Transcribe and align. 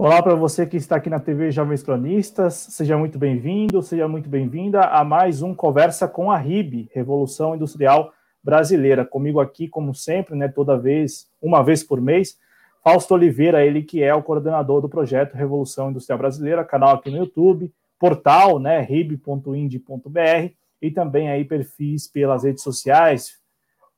Olá 0.00 0.22
para 0.22 0.36
você 0.36 0.64
que 0.64 0.76
está 0.76 0.94
aqui 0.94 1.10
na 1.10 1.18
TV 1.18 1.50
Jovens 1.50 1.82
Cronistas, 1.82 2.54
seja 2.54 2.96
muito 2.96 3.18
bem-vindo, 3.18 3.82
seja 3.82 4.06
muito 4.06 4.28
bem-vinda 4.28 4.82
a 4.82 5.02
mais 5.02 5.42
um 5.42 5.52
Conversa 5.52 6.06
com 6.06 6.30
a 6.30 6.38
RIB, 6.38 6.88
Revolução 6.94 7.56
Industrial 7.56 8.12
Brasileira. 8.40 9.04
Comigo 9.04 9.40
aqui, 9.40 9.66
como 9.66 9.92
sempre, 9.92 10.36
né, 10.36 10.46
toda 10.46 10.78
vez, 10.78 11.26
uma 11.42 11.64
vez 11.64 11.82
por 11.82 12.00
mês, 12.00 12.38
Fausto 12.84 13.12
Oliveira, 13.12 13.66
ele 13.66 13.82
que 13.82 14.00
é 14.00 14.14
o 14.14 14.22
coordenador 14.22 14.80
do 14.80 14.88
projeto 14.88 15.34
Revolução 15.34 15.90
Industrial 15.90 16.16
Brasileira, 16.16 16.64
canal 16.64 16.94
aqui 16.94 17.10
no 17.10 17.16
YouTube, 17.16 17.74
portal, 17.98 18.60
né, 18.60 18.80
rib.ind.br 18.80 20.52
e 20.80 20.92
também 20.92 21.28
aí 21.28 21.44
perfis 21.44 22.06
pelas 22.06 22.44
redes 22.44 22.62
sociais, 22.62 23.32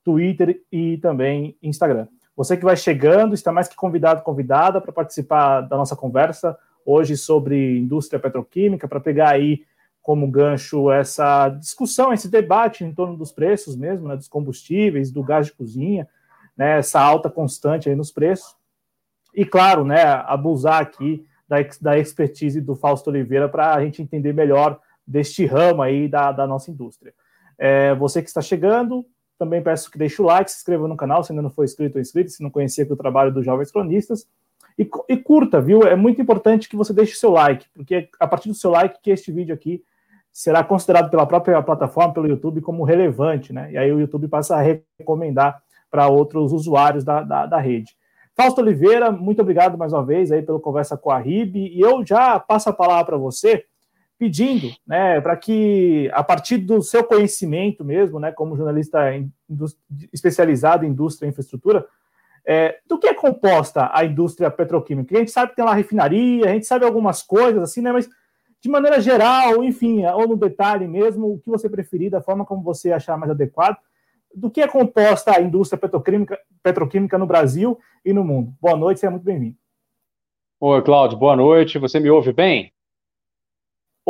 Twitter 0.03 0.63
e 0.71 0.97
também 0.97 1.55
Instagram. 1.61 2.07
Você 2.41 2.57
que 2.57 2.65
vai 2.65 2.75
chegando, 2.75 3.35
está 3.35 3.51
mais 3.51 3.67
que 3.67 3.75
convidado, 3.75 4.23
convidada 4.23 4.81
para 4.81 4.91
participar 4.91 5.61
da 5.61 5.77
nossa 5.77 5.95
conversa 5.95 6.57
hoje 6.83 7.15
sobre 7.15 7.77
indústria 7.77 8.19
petroquímica, 8.19 8.87
para 8.87 8.99
pegar 8.99 9.29
aí 9.29 9.63
como 10.01 10.25
gancho 10.25 10.91
essa 10.91 11.49
discussão, 11.49 12.11
esse 12.11 12.27
debate 12.27 12.83
em 12.83 12.91
torno 12.91 13.15
dos 13.15 13.31
preços 13.31 13.75
mesmo, 13.75 14.07
né, 14.07 14.15
dos 14.15 14.27
combustíveis, 14.27 15.11
do 15.11 15.21
gás 15.21 15.45
de 15.45 15.53
cozinha, 15.53 16.09
né, 16.57 16.79
essa 16.79 16.99
alta 16.99 17.29
constante 17.29 17.87
aí 17.87 17.95
nos 17.95 18.11
preços. 18.11 18.55
E 19.35 19.45
claro, 19.45 19.85
né, 19.85 20.01
abusar 20.01 20.81
aqui 20.81 21.23
da, 21.47 21.57
da 21.79 21.99
expertise 21.99 22.59
do 22.59 22.73
Fausto 22.75 23.11
Oliveira 23.11 23.47
para 23.47 23.75
a 23.75 23.83
gente 23.85 24.01
entender 24.01 24.33
melhor 24.33 24.79
deste 25.05 25.45
ramo 25.45 25.83
aí 25.83 26.07
da, 26.07 26.31
da 26.31 26.47
nossa 26.47 26.71
indústria. 26.71 27.13
É, 27.55 27.93
você 27.93 28.19
que 28.19 28.29
está 28.29 28.41
chegando, 28.41 29.05
também 29.41 29.59
peço 29.59 29.89
que 29.89 29.97
deixe 29.97 30.21
o 30.21 30.25
like, 30.25 30.51
se 30.51 30.57
inscreva 30.57 30.87
no 30.87 30.95
canal 30.95 31.23
se 31.23 31.31
ainda 31.31 31.41
não 31.41 31.49
for 31.49 31.65
inscrito 31.65 31.97
ou 31.97 32.01
inscrito, 32.01 32.29
se 32.29 32.43
não 32.43 32.51
conhecia 32.51 32.85
o 32.87 32.95
trabalho 32.95 33.33
dos 33.33 33.43
Jovens 33.43 33.71
Cronistas. 33.71 34.27
E, 34.77 34.87
e, 35.09 35.17
curta, 35.17 35.59
viu? 35.59 35.81
É 35.81 35.95
muito 35.95 36.21
importante 36.21 36.69
que 36.69 36.75
você 36.75 36.93
deixe 36.93 37.13
o 37.13 37.17
seu 37.17 37.31
like, 37.31 37.65
porque 37.73 37.95
é 37.95 38.09
a 38.19 38.27
partir 38.27 38.49
do 38.49 38.53
seu 38.53 38.69
like 38.69 38.99
que 39.01 39.09
este 39.09 39.31
vídeo 39.31 39.55
aqui 39.55 39.83
será 40.31 40.63
considerado 40.63 41.09
pela 41.09 41.25
própria 41.25 41.59
plataforma, 41.63 42.13
pelo 42.13 42.27
YouTube, 42.27 42.61
como 42.61 42.83
relevante, 42.83 43.51
né? 43.51 43.71
E 43.71 43.77
aí 43.79 43.91
o 43.91 43.99
YouTube 43.99 44.27
passa 44.27 44.55
a 44.55 44.61
recomendar 44.61 45.59
para 45.89 46.07
outros 46.07 46.53
usuários 46.53 47.03
da, 47.03 47.23
da, 47.23 47.47
da, 47.47 47.57
rede. 47.57 47.97
Fausto 48.35 48.61
Oliveira, 48.61 49.11
muito 49.11 49.41
obrigado 49.41 49.75
mais 49.75 49.91
uma 49.91 50.05
vez 50.05 50.31
aí 50.31 50.43
pela 50.43 50.59
conversa 50.59 50.95
com 50.95 51.09
a 51.09 51.17
RIB, 51.17 51.57
e 51.57 51.81
eu 51.81 52.05
já 52.05 52.39
passo 52.39 52.69
a 52.69 52.73
palavra 52.73 53.05
para 53.05 53.17
você 53.17 53.65
pedindo, 54.21 54.71
né, 54.85 55.19
para 55.19 55.35
que 55.35 56.07
a 56.13 56.23
partir 56.23 56.59
do 56.59 56.79
seu 56.83 57.03
conhecimento 57.03 57.83
mesmo, 57.83 58.19
né, 58.19 58.31
como 58.31 58.55
jornalista 58.55 58.99
especializado 60.13 60.85
em 60.85 60.89
indústria 60.89 61.25
e 61.25 61.31
infraestrutura, 61.31 61.87
é, 62.45 62.77
do 62.87 62.99
que 62.99 63.07
é 63.07 63.15
composta 63.15 63.89
a 63.91 64.05
indústria 64.05 64.51
petroquímica? 64.51 65.15
A 65.15 65.19
gente 65.21 65.31
sabe 65.31 65.49
que 65.49 65.55
tem 65.55 65.65
lá 65.65 65.73
refinaria, 65.73 66.45
a 66.45 66.53
gente 66.53 66.67
sabe 66.67 66.85
algumas 66.85 67.23
coisas 67.23 67.63
assim, 67.63 67.81
né, 67.81 67.91
mas 67.91 68.07
de 68.61 68.69
maneira 68.69 69.01
geral, 69.01 69.63
enfim, 69.63 70.05
ou 70.05 70.27
no 70.27 70.37
detalhe 70.37 70.87
mesmo, 70.87 71.33
o 71.33 71.39
que 71.39 71.49
você 71.49 71.67
preferir, 71.67 72.11
da 72.11 72.21
forma 72.21 72.45
como 72.45 72.61
você 72.61 72.91
achar 72.91 73.17
mais 73.17 73.31
adequado, 73.31 73.77
do 74.35 74.51
que 74.51 74.61
é 74.61 74.67
composta 74.67 75.35
a 75.35 75.41
indústria 75.41 75.79
petroquímica, 75.79 76.37
petroquímica 76.61 77.17
no 77.17 77.25
Brasil 77.25 77.79
e 78.05 78.13
no 78.13 78.23
mundo. 78.23 78.53
Boa 78.61 78.77
noite, 78.77 78.99
seja 78.99 79.09
muito 79.09 79.23
bem-vindo. 79.23 79.55
Oi, 80.59 80.79
Cláudio, 80.83 81.17
boa 81.17 81.35
noite. 81.35 81.79
Você 81.79 81.99
me 81.99 82.11
ouve 82.11 82.31
bem? 82.31 82.71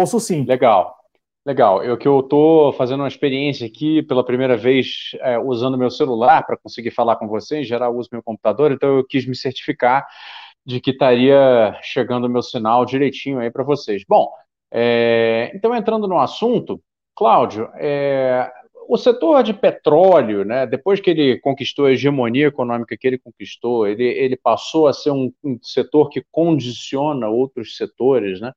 Ouço 0.02 0.20
sim. 0.20 0.44
Legal. 0.46 0.96
Legal. 1.46 1.84
Eu 1.84 1.96
que 1.96 2.08
eu 2.08 2.20
estou 2.20 2.74
fazendo 2.74 3.02
uma 3.02 3.08
experiência 3.08 3.68
aqui 3.68 4.02
pela 4.02 4.26
primeira 4.26 4.58
vez 4.58 5.12
é, 5.22 5.38
usando 5.38 5.78
meu 5.78 5.92
celular 5.92 6.44
para 6.46 6.58
conseguir 6.58 6.90
falar 6.90 7.18
com 7.18 7.28
você. 7.28 7.60
Em 7.60 7.64
geral, 7.64 7.96
uso 7.96 8.10
meu 8.12 8.24
computador, 8.24 8.72
então 8.72 8.98
eu 8.98 9.04
quis 9.06 9.28
me 9.28 9.36
certificar 9.36 10.08
de 10.66 10.80
que 10.80 10.92
estaria 10.92 11.78
chegando 11.84 12.26
o 12.26 12.30
meu 12.30 12.42
sinal 12.42 12.84
direitinho 12.84 13.40
aí 13.40 13.52
para 13.52 13.64
vocês. 13.64 14.04
Bom, 14.08 14.32
é, 14.72 15.52
então 15.54 15.76
entrando 15.76 16.08
no 16.08 16.20
assunto, 16.20 16.82
Cláudio, 17.16 17.70
é, 17.76 18.52
o 18.92 18.98
setor 18.98 19.42
de 19.42 19.54
petróleo, 19.54 20.44
né, 20.44 20.68
depois 20.68 21.00
que 21.00 21.10
ele 21.10 21.40
conquistou 21.40 21.86
a 21.86 21.94
hegemonia 21.94 22.48
econômica 22.48 22.98
que 22.98 23.08
ele 23.08 23.18
conquistou, 23.18 23.88
ele, 23.88 24.04
ele 24.04 24.36
passou 24.36 24.86
a 24.86 24.92
ser 24.92 25.12
um, 25.12 25.32
um 25.42 25.58
setor 25.62 26.10
que 26.10 26.22
condiciona 26.30 27.30
outros 27.30 27.78
setores, 27.78 28.42
né? 28.42 28.52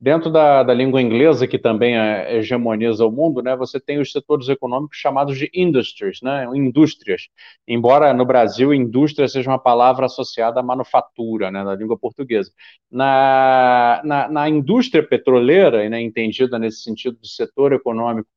Dentro 0.00 0.30
da, 0.30 0.62
da 0.62 0.72
língua 0.72 1.02
inglesa, 1.02 1.46
que 1.46 1.58
também 1.58 1.98
é, 1.98 2.36
hegemoniza 2.36 3.04
o 3.04 3.12
mundo, 3.12 3.42
né, 3.42 3.54
você 3.54 3.78
tem 3.78 3.98
os 4.00 4.10
setores 4.10 4.48
econômicos 4.48 4.96
chamados 4.96 5.36
de 5.36 5.50
industries, 5.54 6.20
né, 6.22 6.46
indústrias. 6.54 7.28
Embora 7.68 8.14
no 8.14 8.24
Brasil 8.24 8.72
indústria 8.72 9.28
seja 9.28 9.50
uma 9.50 9.58
palavra 9.58 10.06
associada 10.06 10.60
à 10.60 10.62
manufatura, 10.62 11.50
né, 11.50 11.62
na 11.62 11.74
língua 11.74 11.98
portuguesa. 11.98 12.50
Na, 12.90 14.00
na, 14.02 14.28
na 14.30 14.48
indústria 14.48 15.06
petroleira, 15.06 15.86
né, 15.90 16.00
entendida 16.00 16.58
nesse 16.58 16.82
sentido 16.82 17.18
de 17.20 17.28
setor 17.28 17.74
econômico 17.74 18.28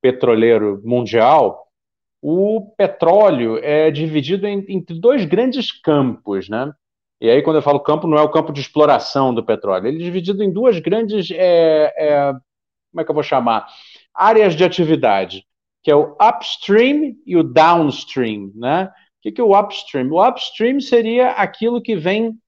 petroleiro 0.00 0.80
mundial, 0.84 1.66
o 2.20 2.72
petróleo 2.76 3.58
é 3.62 3.90
dividido 3.90 4.46
em, 4.46 4.64
entre 4.68 4.98
dois 4.98 5.24
grandes 5.24 5.72
campos, 5.72 6.48
né? 6.48 6.72
E 7.20 7.28
aí, 7.28 7.42
quando 7.42 7.56
eu 7.56 7.62
falo 7.62 7.80
campo, 7.80 8.06
não 8.06 8.16
é 8.16 8.22
o 8.22 8.30
campo 8.30 8.52
de 8.52 8.60
exploração 8.60 9.34
do 9.34 9.44
petróleo. 9.44 9.88
Ele 9.88 9.98
é 9.98 10.04
dividido 10.04 10.42
em 10.42 10.52
duas 10.52 10.78
grandes, 10.78 11.30
é, 11.32 11.92
é, 11.96 12.32
como 12.90 13.00
é 13.00 13.04
que 13.04 13.10
eu 13.10 13.14
vou 13.14 13.24
chamar? 13.24 13.66
Áreas 14.14 14.54
de 14.54 14.64
atividade, 14.64 15.44
que 15.82 15.90
é 15.90 15.96
o 15.96 16.16
upstream 16.20 17.14
e 17.26 17.36
o 17.36 17.42
downstream, 17.42 18.52
né? 18.54 18.84
O 18.84 19.22
que, 19.22 19.32
que 19.32 19.40
é 19.40 19.44
o 19.44 19.58
upstream? 19.58 20.10
O 20.10 20.24
upstream 20.24 20.80
seria 20.80 21.30
aquilo 21.30 21.82
que 21.82 21.96
vem 21.96 22.38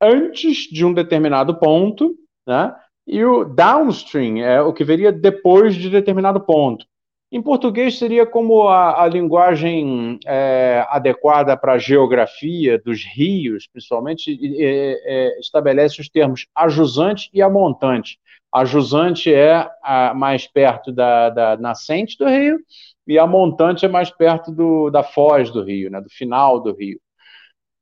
antes 0.00 0.68
de 0.70 0.84
um 0.84 0.92
determinado 0.92 1.58
ponto, 1.58 2.14
né? 2.46 2.74
E 3.06 3.24
o 3.24 3.44
downstream 3.44 4.36
é 4.38 4.60
o 4.60 4.74
que 4.74 4.84
viria 4.84 5.10
depois 5.10 5.74
de 5.74 5.88
determinado 5.88 6.40
ponto. 6.40 6.84
Em 7.30 7.42
português 7.42 7.98
seria 7.98 8.24
como 8.24 8.68
a, 8.68 9.02
a 9.02 9.06
linguagem 9.06 10.18
é, 10.26 10.86
adequada 10.88 11.54
para 11.58 11.74
a 11.74 11.78
geografia 11.78 12.78
dos 12.78 13.04
rios, 13.04 13.68
principalmente, 13.70 14.38
é, 14.58 15.00
é, 15.04 15.38
estabelece 15.38 16.00
os 16.00 16.08
termos 16.08 16.46
ajusante 16.54 17.28
e 17.34 17.42
amontante. 17.42 18.18
A 18.50 18.64
jusante 18.64 19.32
é 19.32 19.68
a, 19.82 20.14
mais 20.14 20.46
perto 20.46 20.90
da, 20.90 21.28
da, 21.28 21.56
nascente 21.58 22.16
do 22.16 22.26
rio 22.26 22.58
e 23.06 23.18
a 23.18 23.26
montante 23.26 23.84
é 23.84 23.88
mais 23.88 24.10
perto 24.10 24.50
do, 24.50 24.88
da 24.88 25.02
foz 25.02 25.50
do 25.50 25.62
rio, 25.62 25.90
né, 25.90 26.00
do 26.00 26.08
final 26.08 26.58
do 26.60 26.74
rio. 26.74 26.98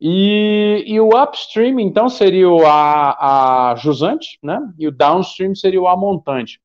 E, 0.01 0.85
e 0.89 1.01
o 1.01 1.11
upstream, 1.23 1.79
então, 1.79 2.09
seria 2.09 2.51
o 2.51 2.67
a, 2.67 3.71
a 3.71 3.77
jusante, 3.77 4.39
né, 4.43 4.61
e 4.77 4.89
o 4.89 4.93
downstream 4.93 5.55
seria 5.55 5.81
o 5.81 5.87
amontante. 5.87 6.61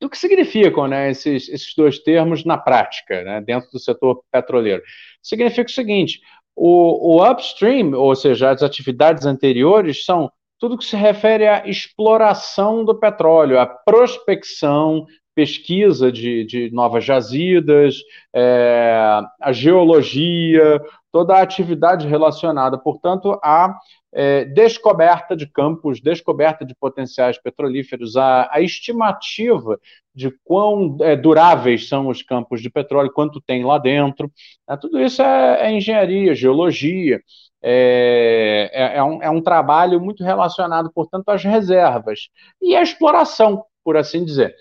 E 0.00 0.06
o 0.06 0.10
que 0.10 0.16
significam 0.16 0.86
né, 0.86 1.10
esses, 1.10 1.48
esses 1.48 1.74
dois 1.74 1.98
termos 1.98 2.44
na 2.44 2.56
prática, 2.56 3.22
né, 3.24 3.40
dentro 3.40 3.70
do 3.70 3.80
setor 3.80 4.22
petroleiro? 4.30 4.82
Significa 5.22 5.68
o 5.68 5.74
seguinte: 5.74 6.20
o, 6.54 7.16
o 7.16 7.30
upstream, 7.30 7.92
ou 7.94 8.14
seja, 8.14 8.50
as 8.50 8.62
atividades 8.62 9.26
anteriores, 9.26 10.04
são 10.04 10.30
tudo 10.58 10.76
que 10.76 10.84
se 10.84 10.96
refere 10.96 11.46
à 11.46 11.66
exploração 11.66 12.84
do 12.84 12.98
petróleo, 12.98 13.58
à 13.60 13.66
prospecção, 13.66 15.06
pesquisa 15.38 16.10
de, 16.10 16.44
de 16.44 16.68
novas 16.72 17.04
jazidas, 17.04 17.94
é, 18.34 19.22
a 19.40 19.52
geologia, 19.52 20.82
toda 21.12 21.36
a 21.36 21.42
atividade 21.42 22.08
relacionada, 22.08 22.76
portanto, 22.76 23.38
à 23.40 23.78
é, 24.12 24.44
descoberta 24.46 25.36
de 25.36 25.46
campos, 25.46 26.00
descoberta 26.00 26.64
de 26.64 26.74
potenciais 26.74 27.38
petrolíferos, 27.40 28.16
a, 28.16 28.48
a 28.50 28.60
estimativa 28.60 29.78
de 30.12 30.28
quão 30.42 30.96
é, 31.02 31.14
duráveis 31.14 31.88
são 31.88 32.08
os 32.08 32.20
campos 32.20 32.60
de 32.60 32.68
petróleo, 32.68 33.12
quanto 33.12 33.40
tem 33.40 33.64
lá 33.64 33.78
dentro. 33.78 34.28
É, 34.68 34.76
tudo 34.76 35.00
isso 35.00 35.22
é, 35.22 35.68
é 35.68 35.72
engenharia, 35.72 36.34
geologia. 36.34 37.20
É, 37.62 38.96
é, 38.96 39.02
um, 39.04 39.22
é 39.22 39.30
um 39.30 39.40
trabalho 39.40 40.00
muito 40.00 40.24
relacionado, 40.24 40.90
portanto, 40.92 41.28
às 41.28 41.44
reservas 41.44 42.28
e 42.60 42.74
à 42.74 42.82
exploração, 42.82 43.64
por 43.84 43.96
assim 43.96 44.24
dizer. 44.24 44.56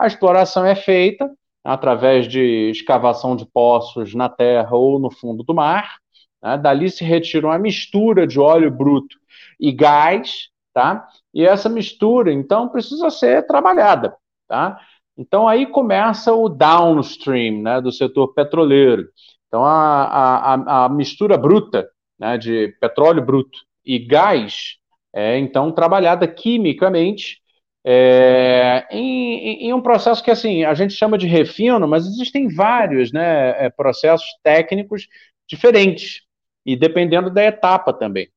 A 0.00 0.06
exploração 0.06 0.64
é 0.64 0.74
feita 0.74 1.30
através 1.62 2.26
de 2.26 2.70
escavação 2.70 3.36
de 3.36 3.44
poços 3.44 4.14
na 4.14 4.30
terra 4.30 4.74
ou 4.74 4.98
no 4.98 5.10
fundo 5.10 5.42
do 5.42 5.54
mar. 5.54 5.96
Né? 6.42 6.56
Dali 6.56 6.90
se 6.90 7.04
retira 7.04 7.46
uma 7.46 7.58
mistura 7.58 8.26
de 8.26 8.40
óleo 8.40 8.70
bruto 8.70 9.14
e 9.60 9.70
gás, 9.70 10.48
tá? 10.72 11.06
E 11.34 11.44
essa 11.44 11.68
mistura, 11.68 12.32
então, 12.32 12.70
precisa 12.70 13.10
ser 13.10 13.46
trabalhada, 13.46 14.16
tá? 14.48 14.80
Então 15.18 15.46
aí 15.46 15.66
começa 15.66 16.32
o 16.32 16.48
downstream, 16.48 17.60
né, 17.60 17.78
do 17.78 17.92
setor 17.92 18.32
petroleiro. 18.32 19.06
Então 19.48 19.62
a, 19.62 20.54
a, 20.54 20.84
a 20.84 20.88
mistura 20.88 21.36
bruta, 21.36 21.86
né, 22.18 22.38
de 22.38 22.74
petróleo 22.80 23.22
bruto 23.22 23.58
e 23.84 23.98
gás 23.98 24.76
é 25.12 25.38
então 25.38 25.72
trabalhada 25.72 26.26
quimicamente 26.26 27.39
é, 27.84 28.86
em, 28.90 29.66
em, 29.68 29.72
um 29.72 29.80
processo 29.80 30.22
que 30.22 30.30
assim 30.30 30.64
a 30.64 30.74
gente 30.74 30.92
chama 30.92 31.16
de 31.16 31.26
refino, 31.26 31.88
mas 31.88 32.06
existem 32.06 32.48
vários 32.48 33.10
né, 33.12 33.64
é, 33.64 33.70
processos 33.70 34.28
técnicos 34.42 35.06
diferentes 35.48 36.22
e 36.64 36.76
dependendo 36.76 37.30
da 37.30 37.42
etapa 37.42 37.92
também. 37.92 38.28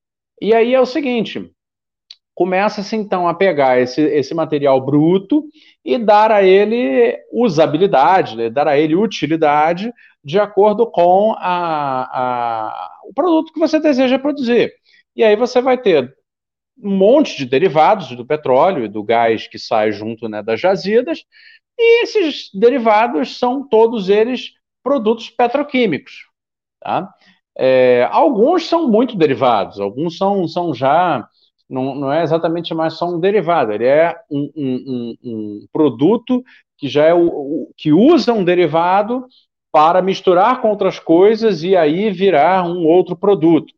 E 0.41 0.53
aí 0.53 0.73
é 0.73 0.79
o 0.79 0.85
seguinte: 0.85 1.51
começa-se 2.33 2.95
então 2.95 3.27
a 3.27 3.33
pegar 3.33 3.79
esse, 3.79 4.01
esse 4.01 4.33
material 4.33 4.79
bruto 4.79 5.45
e 5.83 5.97
dar 5.97 6.31
a 6.31 6.41
ele 6.41 7.17
usabilidade, 7.31 8.37
né, 8.37 8.49
dar 8.49 8.67
a 8.67 8.77
ele 8.77 8.95
utilidade 8.95 9.91
de 10.23 10.39
acordo 10.39 10.89
com 10.89 11.33
a, 11.37 12.03
a, 12.03 12.89
o 13.09 13.13
produto 13.13 13.51
que 13.51 13.59
você 13.59 13.77
deseja 13.77 14.17
produzir. 14.17 14.71
E 15.15 15.23
aí 15.23 15.35
você 15.35 15.61
vai 15.61 15.77
ter 15.77 16.15
um 16.81 16.95
monte 16.95 17.37
de 17.37 17.45
derivados 17.45 18.15
do 18.15 18.25
petróleo 18.25 18.85
e 18.85 18.89
do 18.89 19.03
gás 19.03 19.47
que 19.47 19.59
sai 19.59 19.91
junto 19.91 20.27
né, 20.27 20.41
das 20.41 20.59
jazidas, 20.59 21.23
e 21.77 22.03
esses 22.03 22.49
derivados 22.53 23.37
são 23.37 23.67
todos 23.67 24.09
eles 24.09 24.51
produtos 24.83 25.29
petroquímicos. 25.29 26.27
Tá? 26.81 27.13
É, 27.57 28.07
alguns 28.11 28.67
são 28.67 28.87
muito 28.87 29.15
derivados, 29.15 29.79
alguns 29.79 30.17
são, 30.17 30.47
são 30.47 30.73
já. 30.73 31.27
Não, 31.69 31.95
não 31.95 32.11
é 32.11 32.21
exatamente 32.21 32.73
mais 32.73 32.93
só 32.93 33.07
um 33.07 33.19
derivado, 33.19 33.71
ele 33.71 33.85
é 33.85 34.15
um, 34.29 34.51
um, 34.55 35.17
um, 35.23 35.67
produto 35.71 36.43
que 36.77 36.87
já 36.87 37.05
é 37.05 37.13
o, 37.13 37.25
o, 37.25 37.71
que 37.77 37.91
usa 37.91 38.33
um 38.33 38.43
derivado 38.43 39.25
para 39.71 40.01
misturar 40.01 40.61
com 40.61 40.69
outras 40.69 40.99
coisas 40.99 41.63
e 41.63 41.75
aí 41.75 42.11
virar 42.11 42.67
um 42.67 42.85
outro 42.85 43.15
produto. 43.15 43.73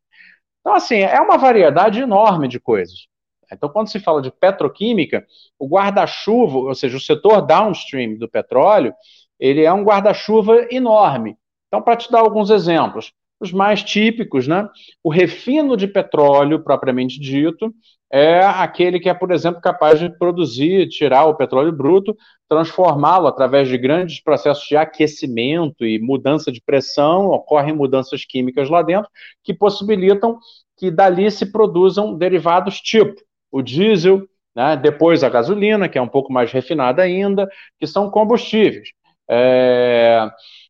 Então, 0.65 0.73
assim, 0.73 0.95
é 0.95 1.21
uma 1.21 1.37
variedade 1.37 2.01
enorme 2.01 2.47
de 2.47 2.59
coisas. 2.59 3.07
Então, 3.53 3.69
quando 3.69 3.91
se 3.91 3.99
fala 3.99 4.19
de 4.19 4.31
petroquímica, 4.31 5.23
o 5.59 5.67
guarda-chuva, 5.67 6.57
ou 6.57 6.73
seja, 6.73 6.97
o 6.97 6.99
setor 6.99 7.43
downstream 7.43 8.17
do 8.17 8.27
petróleo, 8.27 8.91
ele 9.39 9.63
é 9.63 9.71
um 9.71 9.83
guarda-chuva 9.83 10.65
enorme. 10.71 11.37
Então, 11.67 11.83
para 11.83 11.95
te 11.95 12.11
dar 12.11 12.21
alguns 12.21 12.49
exemplos, 12.49 13.13
os 13.39 13.51
mais 13.51 13.83
típicos, 13.83 14.47
né? 14.47 14.67
O 15.03 15.11
refino 15.11 15.75
de 15.75 15.87
petróleo, 15.87 16.63
propriamente 16.63 17.19
dito, 17.19 17.73
é 18.11 18.39
aquele 18.39 18.99
que 18.99 19.09
é, 19.09 19.13
por 19.13 19.31
exemplo, 19.31 19.59
capaz 19.61 19.99
de 19.99 20.09
produzir, 20.17 20.87
tirar 20.87 21.25
o 21.25 21.35
petróleo 21.35 21.71
bruto, 21.71 22.15
transformá-lo 22.47 23.27
através 23.27 23.67
de 23.67 23.77
grandes 23.77 24.21
processos 24.21 24.65
de 24.67 24.77
aquecimento 24.77 25.85
e 25.85 25.99
mudança 25.99 26.51
de 26.51 26.61
pressão, 26.61 27.27
ocorrem 27.27 27.73
mudanças 27.73 28.23
químicas 28.23 28.69
lá 28.69 28.81
dentro, 28.81 29.09
que 29.43 29.53
possibilitam 29.53 30.39
que 30.77 30.91
dali 30.91 31.29
se 31.31 31.51
produzam 31.51 32.17
derivados 32.17 32.79
tipo 32.79 33.15
o 33.51 33.61
diesel, 33.61 34.27
né, 34.55 34.77
depois 34.77 35.23
a 35.23 35.29
gasolina, 35.29 35.89
que 35.89 35.97
é 35.97 36.01
um 36.01 36.07
pouco 36.07 36.31
mais 36.31 36.51
refinada 36.51 37.01
ainda, 37.01 37.49
que 37.79 37.87
são 37.87 38.09
combustíveis. 38.09 38.89
É, 39.29 40.29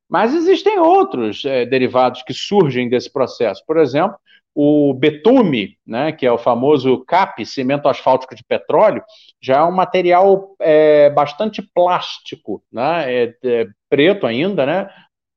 mas 0.10 0.34
existem 0.34 0.80
outros 0.80 1.44
é, 1.46 1.66
derivados 1.66 2.24
que 2.24 2.34
surgem 2.34 2.90
desse 2.90 3.12
processo. 3.12 3.64
Por 3.66 3.78
exemplo, 3.78 4.18
o 4.56 4.94
betume, 4.94 5.78
né, 5.86 6.14
que 6.14 6.26
é 6.26 6.32
o 6.32 6.38
famoso 6.38 7.04
CAP, 7.06 7.46
cimento 7.46 7.90
asfáltico 7.90 8.34
de 8.34 8.44
petróleo, 8.44 9.04
já 9.42 9.58
é 9.58 9.64
um 9.64 9.72
material 9.72 10.56
é, 10.62 11.10
bastante 11.10 11.62
plástico, 11.62 12.64
né, 12.72 13.14
é, 13.14 13.36
é, 13.44 13.68
preto 13.90 14.26
ainda, 14.26 14.66
né, 14.66 14.90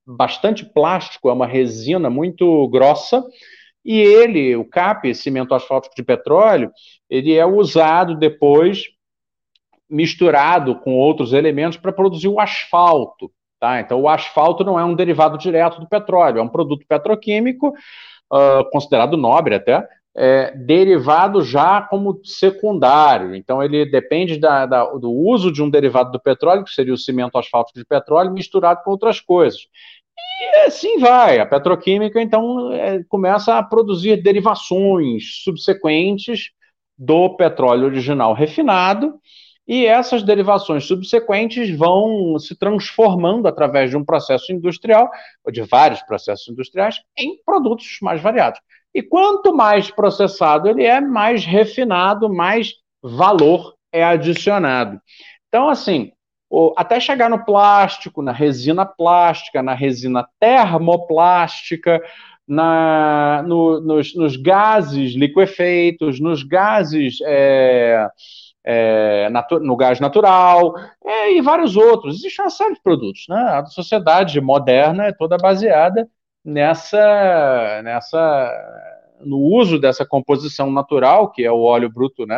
bastante 0.07 0.65
plástico, 0.65 1.29
é 1.29 1.33
uma 1.33 1.47
resina 1.47 2.09
muito 2.09 2.69
grossa, 2.69 3.25
e 3.85 3.99
ele, 3.99 4.55
o 4.55 4.65
CAP, 4.65 5.13
cimento 5.15 5.53
asfáltico 5.53 5.97
de 5.97 6.03
petróleo, 6.03 6.71
ele 7.11 7.35
é 7.35 7.45
usado 7.45 8.15
depois 8.15 8.85
misturado 9.91 10.79
com 10.81 10.95
outros 10.95 11.33
elementos 11.33 11.79
para 11.79 11.93
produzir 11.93 12.29
o 12.29 12.39
asfalto. 12.39 13.33
Tá? 13.61 13.81
Então, 13.81 14.01
o 14.01 14.09
asfalto 14.09 14.63
não 14.63 14.79
é 14.79 14.85
um 14.85 14.95
derivado 14.95 15.37
direto 15.37 15.81
do 15.81 15.89
petróleo, 15.89 16.39
é 16.39 16.43
um 16.43 16.49
produto 16.49 16.87
petroquímico 16.89 17.69
uh, 18.33 18.71
considerado 18.71 19.17
nobre 19.17 19.57
até, 19.57 19.87
é, 20.17 20.53
derivado 20.57 21.43
já 21.43 21.81
como 21.83 22.21
secundário. 22.25 23.35
Então, 23.35 23.63
ele 23.63 23.85
depende 23.87 24.39
da, 24.39 24.67
da, 24.67 24.85
do 24.85 25.13
uso 25.13 25.53
de 25.53 25.63
um 25.63 25.71
derivado 25.71 26.11
do 26.11 26.21
petróleo, 26.21 26.65
que 26.65 26.71
seria 26.71 26.93
o 26.93 26.99
cimento 26.99 27.39
asfáltico 27.39 27.79
de 27.79 27.85
petróleo, 27.85 28.33
misturado 28.33 28.83
com 28.83 28.91
outras 28.91 29.21
coisas. 29.21 29.61
E 30.41 30.67
assim 30.67 30.99
vai. 30.99 31.39
A 31.39 31.47
petroquímica, 31.47 32.21
então, 32.21 32.73
é, 32.73 33.03
começa 33.09 33.59
a 33.59 33.63
produzir 33.63 34.23
derivações 34.23 35.43
subsequentes 35.45 36.51
do 36.97 37.37
petróleo 37.37 37.85
original 37.85 38.35
refinado, 38.35 39.15
e 39.69 39.85
essas 39.85 40.23
derivações 40.23 40.87
subsequentes 40.87 41.77
vão 41.77 42.39
se 42.39 42.59
transformando 42.59 43.47
através 43.47 43.91
de 43.91 43.99
um 43.99 44.05
processo 44.05 44.51
industrial, 44.51 45.11
ou 45.45 45.53
de 45.53 45.61
vários 45.61 46.01
processos 46.03 46.49
industriais, 46.49 47.03
em 47.17 47.37
produtos 47.45 47.99
mais 48.01 48.23
variados. 48.23 48.59
E 48.95 49.03
quanto 49.03 49.55
mais 49.55 49.91
processado 49.91 50.69
ele 50.69 50.85
é, 50.85 51.03
mais 51.03 51.45
refinado, 51.45 52.33
mais 52.33 52.73
valor 53.03 53.75
é 53.93 54.03
adicionado. 54.03 54.99
Então, 55.49 55.69
assim, 55.69 56.13
até 56.75 56.99
chegar 56.99 57.29
no 57.29 57.45
plástico, 57.45 58.23
na 58.23 58.33
resina 58.33 58.87
plástica, 58.87 59.63
na 59.63 59.75
resina 59.75 60.27
termoplástica, 60.41 62.03
na, 62.47 63.45
no, 63.47 63.81
nos, 63.83 64.15
nos, 64.17 64.37
gases 64.37 65.13
liquefeitos, 65.13 66.19
nos 66.19 66.43
gases. 66.43 67.19
É, 67.23 68.09
é, 68.71 69.31
no 69.63 69.75
gás 69.77 69.99
natural 69.99 70.75
é, 71.03 71.33
e 71.33 71.41
vários 71.41 71.75
outros. 71.75 72.17
Existe 72.17 72.43
uma 72.43 72.51
série 72.51 72.75
de 72.75 72.83
produtos. 72.83 73.25
Né? 73.27 73.37
A 73.37 73.65
sociedade 73.65 74.39
moderna 74.43 75.07
é 75.07 75.13
toda 75.13 75.39
baseada 75.39 76.07
nessa, 76.45 77.81
nessa 77.83 78.53
no 79.25 79.39
uso 79.39 79.81
dessa 79.81 80.05
composição 80.05 80.71
natural, 80.71 81.31
que 81.31 81.43
é 81.43 81.51
o 81.51 81.63
óleo 81.63 81.91
bruto 81.91 82.27
né, 82.27 82.37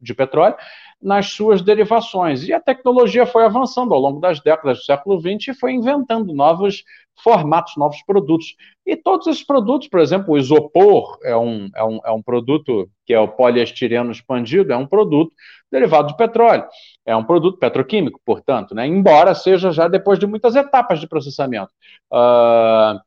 de 0.00 0.14
petróleo, 0.14 0.54
nas 1.00 1.30
suas 1.30 1.62
derivações. 1.62 2.46
E 2.46 2.52
a 2.52 2.60
tecnologia 2.60 3.24
foi 3.24 3.44
avançando 3.44 3.94
ao 3.94 4.00
longo 4.00 4.20
das 4.20 4.40
décadas 4.40 4.78
do 4.78 4.84
século 4.84 5.20
XX 5.20 5.48
e 5.48 5.54
foi 5.54 5.72
inventando 5.72 6.34
novos 6.34 6.82
formatos, 7.22 7.76
novos 7.76 8.02
produtos. 8.02 8.54
E 8.86 8.96
todos 8.96 9.26
esses 9.26 9.44
produtos, 9.44 9.88
por 9.88 10.00
exemplo, 10.00 10.34
o 10.34 10.38
isopor 10.38 11.18
é 11.22 11.36
um, 11.36 11.68
é 11.74 11.84
um, 11.84 12.00
é 12.04 12.10
um 12.10 12.22
produto 12.22 12.88
que 13.04 13.12
é 13.12 13.20
o 13.20 13.28
poliestireno 13.28 14.10
expandido, 14.10 14.72
é 14.72 14.76
um 14.76 14.86
produto 14.86 15.32
derivado 15.70 16.08
de 16.08 16.16
petróleo. 16.16 16.64
É 17.04 17.16
um 17.16 17.24
produto 17.24 17.58
petroquímico, 17.58 18.20
portanto, 18.24 18.74
né? 18.74 18.86
embora 18.86 19.34
seja 19.34 19.72
já 19.72 19.88
depois 19.88 20.18
de 20.18 20.26
muitas 20.26 20.54
etapas 20.54 21.00
de 21.00 21.08
processamento. 21.08 21.70
Uh, 22.12 23.00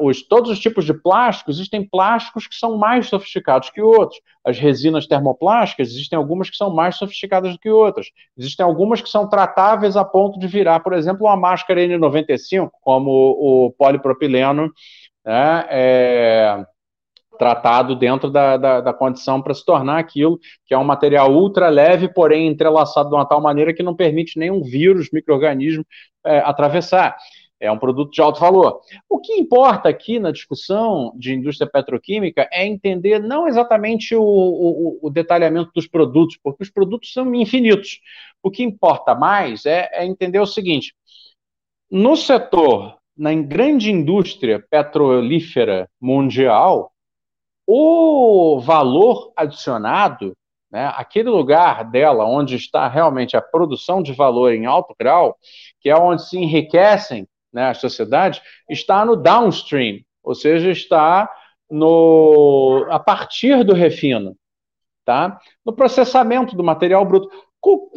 os, 0.00 0.22
todos 0.22 0.50
os 0.50 0.58
tipos 0.58 0.84
de 0.84 0.92
plásticos, 0.92 1.56
existem 1.56 1.86
plásticos 1.86 2.46
que 2.46 2.54
são 2.54 2.76
mais 2.76 3.08
sofisticados 3.08 3.70
que 3.70 3.80
outros. 3.80 4.20
As 4.44 4.58
resinas 4.58 5.06
termoplásticas, 5.06 5.88
existem 5.88 6.16
algumas 6.16 6.50
que 6.50 6.56
são 6.56 6.74
mais 6.74 6.96
sofisticadas 6.96 7.52
do 7.52 7.58
que 7.58 7.70
outras. 7.70 8.06
Existem 8.36 8.64
algumas 8.64 9.00
que 9.00 9.08
são 9.08 9.28
tratáveis 9.28 9.96
a 9.96 10.04
ponto 10.04 10.38
de 10.38 10.46
virar, 10.46 10.80
por 10.80 10.92
exemplo, 10.92 11.26
uma 11.26 11.36
máscara 11.36 11.80
N95, 11.80 12.70
como 12.82 13.10
o 13.10 13.72
polipropileno, 13.78 14.72
né, 15.24 15.66
é, 15.70 16.64
tratado 17.38 17.94
dentro 17.94 18.30
da, 18.30 18.56
da, 18.56 18.80
da 18.82 18.92
condição 18.92 19.40
para 19.40 19.54
se 19.54 19.64
tornar 19.64 19.98
aquilo, 19.98 20.38
que 20.66 20.74
é 20.74 20.78
um 20.78 20.84
material 20.84 21.32
ultra 21.32 21.68
leve, 21.68 22.06
porém 22.06 22.46
entrelaçado 22.46 23.08
de 23.08 23.14
uma 23.14 23.24
tal 23.24 23.40
maneira 23.40 23.72
que 23.72 23.82
não 23.82 23.96
permite 23.96 24.38
nenhum 24.38 24.62
vírus, 24.62 25.08
microorganismo 25.10 25.82
é, 26.22 26.40
atravessar 26.40 27.16
é 27.60 27.70
um 27.70 27.78
produto 27.78 28.10
de 28.10 28.20
alto 28.22 28.40
valor. 28.40 28.80
O 29.08 29.18
que 29.18 29.34
importa 29.34 29.88
aqui 29.88 30.18
na 30.18 30.32
discussão 30.32 31.12
de 31.14 31.34
indústria 31.34 31.70
petroquímica 31.70 32.48
é 32.50 32.66
entender 32.66 33.20
não 33.20 33.46
exatamente 33.46 34.16
o, 34.16 34.22
o, 34.22 34.98
o 35.02 35.10
detalhamento 35.10 35.70
dos 35.74 35.86
produtos, 35.86 36.38
porque 36.42 36.62
os 36.62 36.70
produtos 36.70 37.12
são 37.12 37.32
infinitos. 37.34 38.00
O 38.42 38.50
que 38.50 38.62
importa 38.62 39.14
mais 39.14 39.66
é, 39.66 39.90
é 39.92 40.06
entender 40.06 40.40
o 40.40 40.46
seguinte: 40.46 40.94
no 41.90 42.16
setor, 42.16 42.96
na 43.16 43.34
grande 43.34 43.92
indústria 43.92 44.64
petrolífera 44.70 45.88
mundial, 46.00 46.90
o 47.66 48.58
valor 48.58 49.32
adicionado, 49.36 50.34
né, 50.72 50.90
aquele 50.96 51.28
lugar 51.28 51.84
dela 51.90 52.24
onde 52.24 52.56
está 52.56 52.88
realmente 52.88 53.36
a 53.36 53.42
produção 53.42 54.02
de 54.02 54.12
valor 54.12 54.52
em 54.54 54.64
alto 54.64 54.94
grau, 54.98 55.36
que 55.80 55.90
é 55.90 55.96
onde 55.96 56.26
se 56.26 56.38
enriquecem 56.38 57.28
né, 57.52 57.70
a 57.70 57.74
sociedade, 57.74 58.40
está 58.68 59.04
no 59.04 59.16
downstream, 59.16 60.00
ou 60.22 60.34
seja, 60.34 60.70
está 60.70 61.30
no 61.70 62.86
a 62.90 62.98
partir 62.98 63.64
do 63.64 63.74
refino, 63.74 64.36
tá? 65.04 65.38
No 65.64 65.72
processamento 65.72 66.56
do 66.56 66.64
material 66.64 67.04
bruto, 67.04 67.30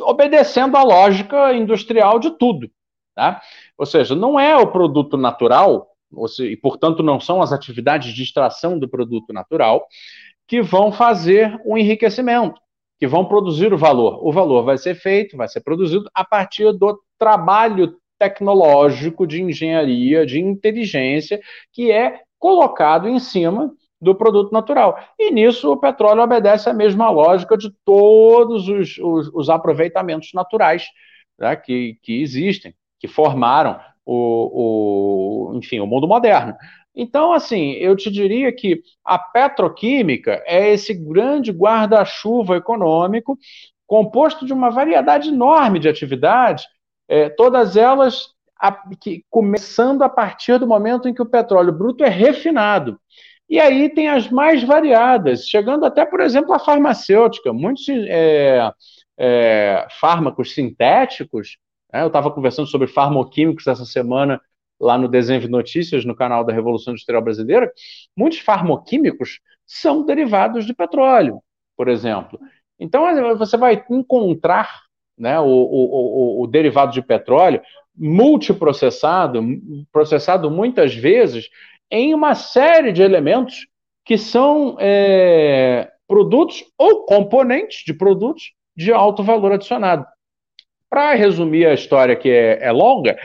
obedecendo 0.02 0.78
à 0.78 0.84
lógica 0.84 1.54
industrial 1.54 2.20
de 2.20 2.32
tudo, 2.38 2.70
tá? 3.16 3.42
Ou 3.78 3.86
seja, 3.86 4.16
não 4.16 4.40
é 4.40 4.56
o 4.56 4.72
produto 4.72 5.18
natural, 5.18 5.88
e 6.40 6.56
portanto 6.58 7.02
não 7.02 7.20
são 7.20 7.42
as 7.42 7.52
atividades 7.52 8.14
de 8.14 8.22
extração 8.24 8.78
do 8.78 8.88
produto 8.88 9.34
natural 9.34 9.88
que 10.48 10.62
vão 10.62 10.92
fazer 10.92 11.60
o 11.66 11.78
enriquecimento, 11.78 12.60
que 13.00 13.08
vão 13.08 13.26
produzir 13.26 13.74
o 13.74 13.78
valor. 13.78 14.20
O 14.26 14.32
valor 14.32 14.64
vai 14.64 14.78
ser 14.78 14.96
feito, 14.96 15.38
vai 15.38 15.48
ser 15.48 15.62
produzido 15.62 16.10
a 16.14 16.24
partir 16.24 16.72
do 16.74 17.00
trabalho 17.18 17.98
tecnológico 18.24 19.28
de 19.28 19.42
engenharia, 19.42 20.26
de 20.26 20.40
inteligência, 20.40 21.42
que 21.72 21.92
é 21.92 22.22
colocado 22.40 23.08
em 23.08 23.20
cima 23.20 23.72
do 24.02 24.16
produto 24.16 24.52
natural. 24.52 24.98
E 25.20 25.32
nisso 25.32 25.72
o 25.72 25.78
petróleo 25.78 26.22
obedece 26.22 26.70
à 26.70 26.74
mesma 26.74 27.10
lógica 27.10 27.58
de 27.58 27.72
todos 27.86 28.68
os, 28.68 28.98
os, 28.98 29.30
os 29.34 29.50
aproveitamentos 29.50 30.32
naturais 30.34 30.88
né, 31.40 31.56
que, 31.56 31.98
que 32.02 32.22
existem, 32.22 32.74
que 33.00 33.08
formaram 33.08 33.80
o, 34.06 35.52
o, 35.52 35.58
enfim, 35.58 35.80
o 35.80 35.88
mundo 35.88 36.08
moderno. 36.08 36.56
Então, 36.96 37.34
assim, 37.34 37.72
eu 37.72 37.96
te 37.96 38.12
diria 38.12 38.54
que 38.54 38.82
a 39.04 39.18
petroquímica 39.18 40.44
é 40.46 40.72
esse 40.72 40.94
grande 40.94 41.52
guarda-chuva 41.52 42.58
econômico 42.58 43.38
composto 43.88 44.46
de 44.46 44.54
uma 44.54 44.70
variedade 44.70 45.30
enorme 45.30 45.80
de 45.80 45.90
atividades, 45.90 46.66
é, 47.14 47.30
todas 47.30 47.78
elas 47.78 48.30
a, 48.60 48.72
que, 49.00 49.24
começando 49.30 50.02
a 50.02 50.10
partir 50.10 50.58
do 50.58 50.66
momento 50.66 51.08
em 51.08 51.14
que 51.14 51.22
o 51.22 51.28
petróleo 51.28 51.72
bruto 51.72 52.04
é 52.04 52.10
refinado. 52.10 53.00
E 53.48 53.60
aí 53.60 53.88
tem 53.88 54.10
as 54.10 54.32
mais 54.32 54.64
variadas, 54.64 55.46
chegando 55.48 55.86
até, 55.86 56.08
por 56.08 56.22
exemplo, 56.22 56.54
a 56.54 56.60
farmacêutica. 56.60 57.54
Muitos 57.54 57.86
é, 57.88 58.72
é, 59.16 59.88
fármacos 60.00 60.56
sintéticos, 60.56 61.58
né, 61.94 62.02
eu 62.02 62.08
estava 62.08 62.32
conversando 62.32 62.68
sobre 62.68 62.88
farmoquímicos 62.88 63.68
essa 63.68 63.86
semana 63.86 64.42
lá 64.82 64.98
no 64.98 65.08
Desenho 65.08 65.48
Notícias, 65.50 66.04
no 66.06 66.16
canal 66.16 66.44
da 66.44 66.52
Revolução 66.52 66.94
Industrial 66.94 67.22
Brasileira, 67.22 67.72
muitos 68.18 68.40
farmoquímicos 68.40 69.40
são 69.68 70.04
derivados 70.04 70.66
de 70.66 70.74
petróleo, 70.74 71.44
por 71.78 71.88
exemplo. 71.88 72.40
Então, 72.80 73.06
você 73.38 73.56
vai 73.56 73.86
encontrar 73.88 74.82
né, 75.18 75.40
o, 75.40 75.46
o, 75.46 76.40
o, 76.40 76.44
o 76.44 76.48
derivado 76.48 76.92
de 76.92 77.02
petróleo 77.02 77.62
multiprocessado, 77.96 79.42
processado 79.92 80.50
muitas 80.50 80.96
vezes 80.96 81.48
em 81.92 82.14
uma 82.14 82.34
série 82.34 82.92
de 82.92 83.02
elementos 83.02 83.68
que 84.04 84.18
são 84.18 84.76
é, 84.80 85.92
produtos 86.08 86.64
ou 86.78 87.06
componentes 87.06 87.84
de 87.86 87.94
produtos 87.94 88.52
de 88.76 88.92
alto 88.92 89.24
valor 89.24 89.52
adicionado. 89.52 90.06
Para 90.90 91.14
resumir 91.14 91.66
a 91.66 91.74
história 91.74 92.16
que 92.16 92.30
é, 92.30 92.66
é 92.66 92.72
longa, 92.72 93.18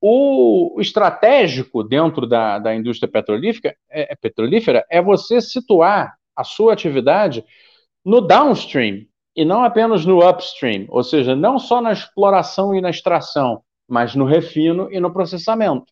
o 0.00 0.76
estratégico 0.80 1.82
dentro 1.82 2.26
da, 2.26 2.58
da 2.58 2.74
indústria 2.74 3.10
petrolífera 3.10 3.74
é, 3.90 4.12
é, 4.12 4.16
petrolífera 4.16 4.84
é 4.90 5.02
você 5.02 5.40
situar 5.40 6.14
a 6.36 6.44
sua 6.44 6.72
atividade 6.72 7.44
no 8.04 8.20
downstream 8.20 9.04
e 9.34 9.44
não 9.44 9.62
apenas 9.62 10.04
no 10.04 10.28
upstream, 10.28 10.86
ou 10.88 11.02
seja, 11.02 11.36
não 11.36 11.58
só 11.58 11.80
na 11.80 11.92
exploração 11.92 12.74
e 12.74 12.80
na 12.80 12.90
extração, 12.90 13.62
mas 13.88 14.14
no 14.14 14.24
refino 14.24 14.88
e 14.92 15.00
no 15.00 15.12
processamento, 15.12 15.86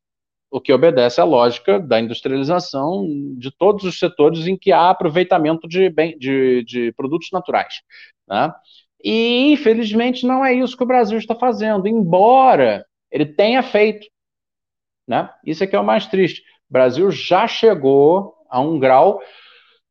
o 0.51 0.61
que 0.61 0.73
obedece 0.73 1.21
à 1.21 1.25
lógica 1.25 1.79
da 1.79 2.01
industrialização 2.01 3.07
de 3.37 3.51
todos 3.51 3.85
os 3.85 3.99
setores 3.99 4.47
em 4.47 4.57
que 4.57 4.73
há 4.73 4.91
aproveitamento 4.91 5.67
de, 5.69 5.91
bem, 5.91 6.17
de, 6.19 6.65
de 6.65 6.93
produtos 6.93 7.31
naturais. 7.33 7.83
Né? 8.29 8.53
E, 9.03 9.53
infelizmente, 9.53 10.27
não 10.27 10.45
é 10.45 10.53
isso 10.55 10.77
que 10.77 10.83
o 10.83 10.87
Brasil 10.87 11.19
está 11.19 11.35
fazendo, 11.35 11.87
embora 11.87 12.85
ele 13.11 13.27
tenha 13.27 13.63
feito. 13.63 14.07
Né? 15.07 15.29
Isso 15.45 15.63
é 15.63 15.67
que 15.67 15.77
é 15.77 15.81
o 15.81 15.85
mais 15.85 16.07
triste. 16.07 16.43
O 16.69 16.73
Brasil 16.73 17.11
já 17.11 17.47
chegou 17.47 18.35
a 18.49 18.61
um 18.61 18.79
grau 18.79 19.21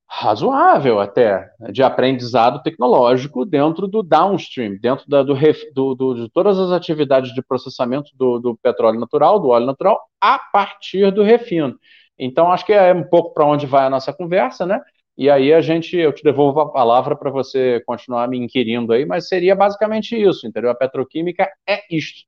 razoável 0.08 1.00
até 1.00 1.50
de 1.72 1.82
aprendizado 1.84 2.62
tecnológico 2.62 3.46
dentro 3.46 3.88
do 3.88 4.04
downstream, 4.04 4.78
dentro 4.80 5.08
da, 5.10 5.24
do, 5.24 5.36
do, 5.74 5.96
do, 5.96 6.14
de 6.16 6.30
todas 6.32 6.60
as 6.60 6.72
atividades 6.72 7.34
de 7.34 7.42
processamento 7.42 8.12
do, 8.16 8.40
do, 8.40 8.58
petróleo 8.58 9.00
natural, 9.00 9.40
do 9.40 9.50
óleo 9.50 9.66
natural, 9.66 10.00
a 10.22 10.38
partir 10.38 11.12
do 11.12 11.24
refino. 11.24 11.78
Então, 12.18 12.52
acho 12.52 12.66
que 12.66 12.74
é 12.74 12.94
um 12.94 13.04
pouco 13.04 13.34
para 13.34 13.46
onde 13.46 13.66
vai 13.66 13.86
a 13.86 13.90
nossa 13.90 14.14
conversa, 14.14 14.66
né? 14.66 14.80
E 15.18 15.30
aí 15.30 15.54
a 15.54 15.62
gente, 15.62 15.96
eu 15.98 16.14
te 16.14 16.24
devolvo 16.24 16.60
a 16.60 16.72
palavra 16.72 17.16
para 17.16 17.32
você 17.32 17.82
continuar 17.86 18.28
me 18.28 18.38
inquirindo 18.38 18.94
aí, 18.94 19.06
mas 19.06 19.28
seria 19.28 19.56
basicamente 19.56 20.16
isso, 20.16 20.46
entendeu? 20.46 20.70
A 20.70 20.76
petroquímica 20.76 21.50
é 21.68 21.82
isto. 21.90 22.26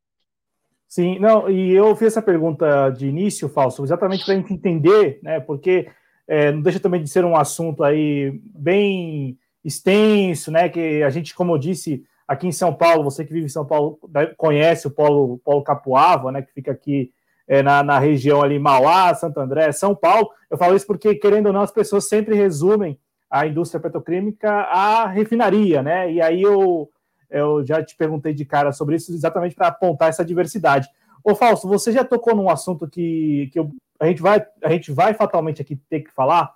Sim, 0.88 1.20
não, 1.20 1.50
e 1.50 1.74
eu 1.74 1.94
fiz 1.98 2.08
essa 2.08 2.22
pergunta 2.22 2.90
de 2.92 3.08
início, 3.08 3.50
Falso, 3.50 3.84
exatamente 3.84 4.24
para 4.24 4.34
a 4.34 4.38
gente 4.38 4.54
entender, 4.54 5.20
né? 5.22 5.40
Porque 5.42 5.90
é, 6.28 6.52
não 6.52 6.62
deixa 6.62 6.80
também 6.80 7.02
de 7.02 7.10
ser 7.10 7.24
um 7.24 7.36
assunto 7.36 7.84
aí 7.84 8.40
bem 8.54 9.38
extenso, 9.64 10.52
né? 10.52 10.70
Que 10.70 11.04
a 11.04 11.10
gente, 11.10 11.34
como 11.34 11.54
eu 11.54 11.58
disse, 11.58 12.04
aqui 12.28 12.48
em 12.48 12.52
São 12.52 12.74
Paulo, 12.74 13.04
você 13.04 13.24
que 13.24 13.34
vive 13.34 13.46
em 13.46 13.50
São 13.50 13.66
Paulo 13.66 14.00
conhece 14.36 14.88
o 14.88 14.92
Polo, 14.92 15.40
Polo 15.40 15.64
Capuava, 15.64 16.32
né? 16.32 16.42
Que 16.42 16.54
fica 16.54 16.72
aqui 16.72 17.12
é, 17.48 17.64
na, 17.64 17.82
na 17.82 17.98
região 18.00 18.42
ali, 18.42 18.60
Mauá, 18.60 19.14
Santo 19.16 19.40
André, 19.40 19.72
São 19.72 19.96
Paulo. 19.96 20.30
Eu 20.50 20.58
falo 20.58 20.76
isso 20.76 20.86
porque, 20.86 21.16
querendo 21.16 21.48
ou 21.48 21.54
não, 21.54 21.62
as 21.62 21.72
pessoas 21.72 22.08
sempre 22.10 22.36
resumem 22.36 23.00
a 23.30 23.48
indústria 23.48 23.80
petroquímica 23.80 24.50
à 24.50 25.08
refinaria, 25.08 25.82
né? 25.82 26.12
E 26.12 26.22
aí 26.22 26.42
eu 26.42 26.90
eu 27.30 27.66
já 27.66 27.84
te 27.84 27.96
perguntei 27.96 28.34
de 28.34 28.46
cara 28.46 28.72
sobre 28.72 28.96
isso 28.96 29.12
exatamente 29.12 29.54
para 29.54 29.68
apontar 29.68 30.10
essa 30.10 30.24
diversidade. 30.24 30.88
Ô, 31.24 31.36
Fausto, 31.36 31.68
você 31.68 31.92
já 31.92 32.04
tocou 32.04 32.36
num 32.36 32.50
assunto 32.50 32.88
que, 32.88 33.50
que 33.52 33.60
eu, 33.60 33.70
a, 34.00 34.06
gente 34.08 34.22
vai, 34.22 34.46
a 34.64 34.70
gente 34.70 34.92
vai 34.92 35.14
fatalmente 35.14 35.62
aqui 35.62 35.76
ter 35.90 36.02
que 36.02 36.12
falar, 36.12 36.54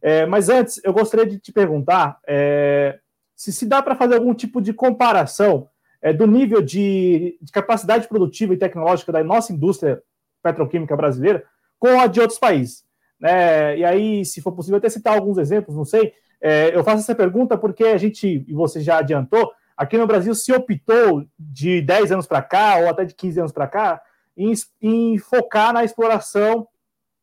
é, 0.00 0.26
mas 0.26 0.48
antes 0.48 0.80
eu 0.84 0.92
gostaria 0.92 1.26
de 1.26 1.38
te 1.38 1.52
perguntar 1.52 2.18
é, 2.26 2.98
se, 3.36 3.52
se 3.52 3.66
dá 3.66 3.82
para 3.82 3.94
fazer 3.94 4.14
algum 4.14 4.34
tipo 4.34 4.60
de 4.60 4.72
comparação 4.72 5.68
é, 6.00 6.12
do 6.12 6.26
nível 6.26 6.60
de, 6.60 7.38
de, 7.40 7.52
capacidade 7.52 8.08
produtiva 8.08 8.54
e 8.54 8.58
tecnológica 8.58 9.12
da 9.12 9.22
nossa 9.22 9.52
indústria 9.52 10.02
petroquímica 10.42 10.96
brasileira 10.96 11.44
com 11.78 12.00
a 12.00 12.06
de 12.06 12.20
outros 12.20 12.38
países. 12.38 12.84
Né? 13.20 13.78
E 13.78 13.84
aí, 13.84 14.24
se 14.24 14.40
for 14.40 14.52
possível, 14.52 14.78
até 14.78 14.88
citar 14.88 15.14
alguns 15.14 15.38
exemplos, 15.38 15.76
não 15.76 15.84
sei. 15.84 16.12
É, 16.40 16.74
eu 16.74 16.82
faço 16.82 16.98
essa 16.98 17.14
pergunta 17.14 17.56
porque 17.56 17.84
a 17.84 17.96
gente, 17.96 18.44
e 18.48 18.52
você 18.52 18.80
já 18.80 18.98
adiantou, 18.98 19.52
Aqui 19.76 19.96
no 19.96 20.06
Brasil 20.06 20.34
se 20.34 20.52
optou 20.52 21.24
de 21.38 21.80
10 21.80 22.12
anos 22.12 22.26
para 22.26 22.42
cá, 22.42 22.76
ou 22.76 22.88
até 22.88 23.04
de 23.04 23.14
15 23.14 23.40
anos 23.40 23.52
para 23.52 23.66
cá, 23.66 24.00
em, 24.36 24.52
em, 24.80 25.18
focar 25.18 25.72
na 25.72 25.84
exploração 25.84 26.68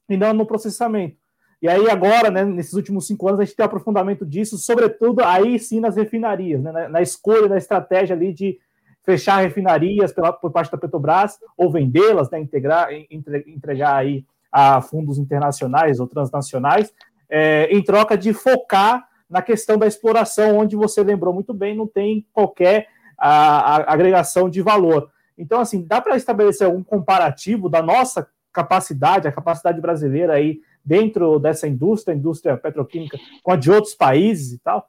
e 0.10 0.18
não 0.18 0.34
no 0.34 0.46
processamento. 0.46 1.18
E 1.62 1.68
aí 1.68 1.90
agora, 1.90 2.32
né, 2.32 2.46
nesses 2.46 2.74
últimos 2.74 3.06
cinco 3.06 3.28
anos, 3.28 3.40
a 3.40 3.44
gente 3.44 3.56
tem 3.56 3.66
aprofundamento 3.66 4.26
disso, 4.26 4.58
sobretudo 4.58 5.24
aí 5.24 5.60
sim 5.60 5.80
nas 5.80 5.98
refinarias, 5.98 6.62
né, 6.62 6.72
na, 6.72 6.90
na 6.90 7.02
escolha 7.02 7.50
da 7.50 7.58
estratégia 7.58 8.16
ali 8.16 8.34
de 8.34 8.58
fechar 9.04 9.42
refinarias 9.42 10.14
pela, 10.14 10.32
por 10.32 10.52
parte 10.52 10.72
da 10.72 10.78
Petrobras 10.78 11.38
ou 11.58 11.72
vendê-las, 11.72 12.30
né, 12.30 12.40
integrar, 12.40 12.90
entre, 13.10 13.44
entregar 13.48 13.96
aí 13.96 14.26
a 14.52 14.82
fundos 14.82 15.18
internacionais 15.18 16.00
ou 16.00 16.08
transnacionais, 16.08 16.94
é, 17.30 17.68
em 17.72 17.84
troca 17.84 18.18
de 18.18 18.34
focar 18.34 19.08
na 19.30 19.42
questão 19.42 19.78
da 19.78 19.86
exploração, 19.86 20.58
onde 20.58 20.76
você 20.76 21.04
lembrou 21.04 21.34
muito 21.34 21.54
bem, 21.54 21.76
não 21.76 21.86
tem 21.86 22.26
qualquer 22.34 22.88
a, 23.18 23.76
a 23.76 23.94
agregação 23.94 24.50
de 24.50 24.62
valor. 24.62 25.12
Então, 25.38 25.60
assim, 25.60 25.86
dá 25.86 26.02
para 26.02 26.16
estabelecer 26.16 26.66
algum 26.66 26.84
comparativo 26.84 27.70
da 27.70 27.82
nossa 27.82 28.28
capacidade, 28.64 29.28
a 29.28 29.32
capacidade 29.32 29.80
brasileira 29.80 30.34
aí 30.34 30.60
dentro 30.84 31.40
dessa 31.40 31.68
indústria, 31.68 32.16
indústria 32.16 32.58
petroquímica, 32.58 33.18
com 33.44 33.52
a 33.52 33.56
de 33.56 33.72
outros 33.72 33.96
países 33.96 34.54
e 34.54 34.60
tal? 34.60 34.88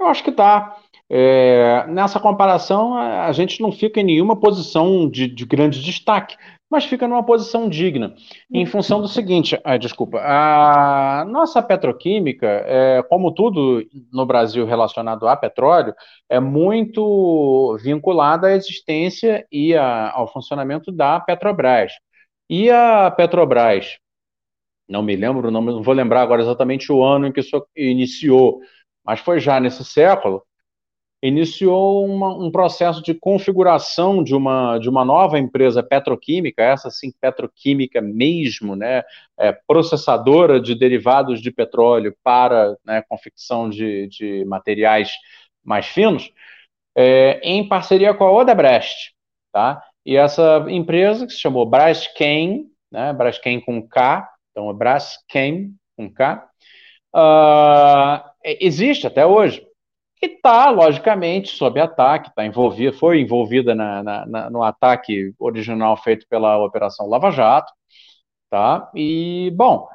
Eu 0.00 0.06
acho 0.06 0.22
que 0.22 0.30
dá. 0.30 0.76
É, 1.10 1.86
nessa 1.88 2.20
comparação, 2.20 2.94
a 2.94 3.32
gente 3.32 3.60
não 3.60 3.72
fica 3.72 4.00
em 4.00 4.04
nenhuma 4.04 4.38
posição 4.38 5.08
de, 5.08 5.26
de 5.26 5.44
grande 5.44 5.82
destaque 5.82 6.36
mas 6.70 6.84
fica 6.84 7.08
numa 7.08 7.22
posição 7.22 7.68
digna, 7.68 8.14
em 8.52 8.66
função 8.66 9.00
do 9.00 9.08
seguinte, 9.08 9.58
ah, 9.64 9.76
desculpa, 9.76 10.18
a 10.18 11.24
nossa 11.26 11.62
petroquímica, 11.62 12.46
é, 12.46 13.02
como 13.08 13.32
tudo 13.32 13.82
no 14.12 14.26
Brasil 14.26 14.66
relacionado 14.66 15.26
a 15.26 15.36
petróleo, 15.36 15.94
é 16.28 16.38
muito 16.38 17.76
vinculada 17.82 18.48
à 18.48 18.52
existência 18.52 19.46
e 19.50 19.74
a, 19.74 20.12
ao 20.12 20.30
funcionamento 20.30 20.92
da 20.92 21.18
Petrobras. 21.20 21.92
E 22.48 22.70
a 22.70 23.10
Petrobras, 23.10 23.98
não 24.88 25.02
me 25.02 25.16
lembro, 25.16 25.50
não, 25.50 25.60
não 25.60 25.82
vou 25.82 25.94
lembrar 25.94 26.22
agora 26.22 26.42
exatamente 26.42 26.90
o 26.92 27.02
ano 27.04 27.26
em 27.26 27.32
que 27.32 27.40
isso 27.40 27.66
iniciou, 27.76 28.60
mas 29.04 29.20
foi 29.20 29.40
já 29.40 29.60
nesse 29.60 29.84
século, 29.84 30.42
iniciou 31.22 32.06
uma, 32.06 32.28
um 32.36 32.50
processo 32.50 33.02
de 33.02 33.12
configuração 33.12 34.22
de 34.22 34.34
uma, 34.34 34.78
de 34.78 34.88
uma 34.88 35.04
nova 35.04 35.38
empresa 35.38 35.82
petroquímica, 35.82 36.62
essa 36.62 36.90
sim 36.90 37.12
petroquímica 37.20 38.00
mesmo, 38.00 38.76
né, 38.76 39.02
é, 39.38 39.52
processadora 39.66 40.60
de 40.60 40.74
derivados 40.74 41.42
de 41.42 41.50
petróleo 41.50 42.16
para 42.22 42.76
né, 42.84 43.02
confecção 43.08 43.68
de, 43.68 44.06
de 44.08 44.44
materiais 44.44 45.12
mais 45.64 45.86
finos, 45.86 46.32
é, 46.96 47.40
em 47.42 47.68
parceria 47.68 48.14
com 48.14 48.24
a 48.24 48.32
Odebrecht, 48.32 49.14
tá? 49.52 49.82
E 50.08 50.16
essa 50.16 50.64
empresa 50.70 51.26
que 51.26 51.34
se 51.34 51.38
chamou 51.38 51.66
Braskem, 51.66 52.64
né, 52.90 53.12
Braskem 53.12 53.60
com 53.60 53.86
K, 53.86 54.26
então 54.50 54.70
é 54.70 54.72
Braskem 54.72 55.74
com 55.98 56.10
K, 56.10 56.48
uh, 57.14 58.30
existe 58.42 59.06
até 59.06 59.26
hoje 59.26 59.62
que 60.16 60.24
está, 60.24 60.70
logicamente, 60.70 61.50
sob 61.50 61.78
ataque, 61.78 62.34
tá 62.34 62.46
envolvida, 62.46 62.96
foi 62.96 63.20
envolvida 63.20 63.74
na, 63.74 64.02
na, 64.02 64.26
na, 64.26 64.50
no 64.50 64.62
ataque 64.62 65.34
original 65.38 65.94
feito 65.98 66.26
pela 66.26 66.56
Operação 66.64 67.06
Lava 67.06 67.30
Jato, 67.30 67.70
tá? 68.48 68.90
E, 68.94 69.52
bom, 69.54 69.86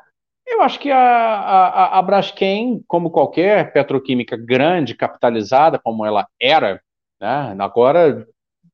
Eu 0.46 0.62
acho 0.62 0.80
que 0.80 0.92
a, 0.92 1.00
a, 1.00 2.00
a 2.00 2.02
Braskem, 2.04 2.84
como 2.88 3.12
qualquer 3.12 3.74
petroquímica 3.74 4.38
grande, 4.38 4.96
capitalizada, 4.96 5.80
como 5.80 6.06
ela 6.06 6.28
era, 6.40 6.82
né, 7.22 7.56
agora, 7.60 8.28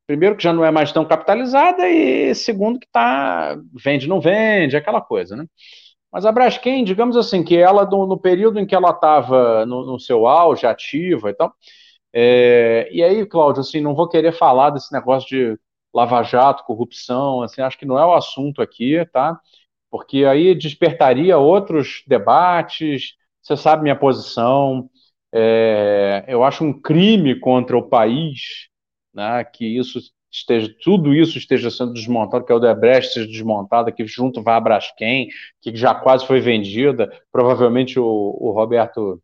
primeiro 0.09 0.35
que 0.35 0.41
já 0.41 0.51
não 0.51 0.65
é 0.65 0.71
mais 0.71 0.91
tão 0.91 1.05
capitalizada 1.05 1.87
e 1.87 2.33
segundo 2.33 2.79
que 2.79 2.87
tá, 2.91 3.55
vende, 3.75 4.09
não 4.09 4.19
vende, 4.19 4.75
aquela 4.75 4.99
coisa, 4.99 5.35
né? 5.35 5.45
Mas 6.11 6.25
a 6.25 6.31
Braskem, 6.31 6.83
digamos 6.83 7.15
assim, 7.15 7.43
que 7.43 7.55
ela, 7.55 7.85
no, 7.85 8.07
no 8.07 8.19
período 8.19 8.59
em 8.59 8.65
que 8.65 8.73
ela 8.73 8.89
estava 8.89 9.67
no, 9.67 9.85
no, 9.85 9.99
seu 9.99 10.25
auge, 10.25 10.65
ativa 10.65 11.29
e 11.29 11.33
tal, 11.35 11.53
é, 12.11 12.89
e 12.91 13.03
aí, 13.03 13.23
Cláudio, 13.23 13.61
assim, 13.61 13.81
não 13.81 13.93
vou 13.93 14.09
querer 14.09 14.31
falar 14.31 14.71
desse 14.71 14.91
negócio 14.91 15.29
de 15.29 15.59
lava-jato, 15.93 16.63
corrupção, 16.63 17.43
assim, 17.43 17.61
acho 17.61 17.77
que 17.77 17.85
não 17.85 17.99
é 17.99 18.03
o 18.03 18.15
assunto 18.15 18.63
aqui, 18.63 19.05
tá? 19.13 19.39
Porque 19.91 20.25
aí 20.25 20.55
despertaria 20.55 21.37
outros 21.37 22.03
debates, 22.07 23.13
você 23.43 23.55
sabe 23.55 23.83
minha 23.83 23.95
posição, 23.95 24.89
é, 25.31 26.25
eu 26.27 26.43
acho 26.43 26.63
um 26.63 26.73
crime 26.73 27.39
contra 27.39 27.77
o 27.77 27.87
país, 27.87 28.69
né, 29.13 29.43
que 29.43 29.65
isso 29.65 29.99
esteja, 30.31 30.73
tudo 30.83 31.13
isso 31.13 31.37
esteja 31.37 31.71
sendo 31.71 31.93
desmontado, 31.93 32.45
que 32.45 32.51
a 32.51 32.55
Odebrecht 32.55 33.13
seja 33.13 33.27
desmontada, 33.27 33.91
que 33.91 34.05
junto 34.05 34.43
vá 34.43 34.57
a 34.57 34.61
Braskem, 34.61 35.27
que 35.61 35.75
já 35.75 35.95
quase 35.95 36.25
foi 36.25 36.39
vendida, 36.39 37.11
provavelmente 37.31 37.99
o, 37.99 38.05
o 38.05 38.51
Roberto, 38.51 39.21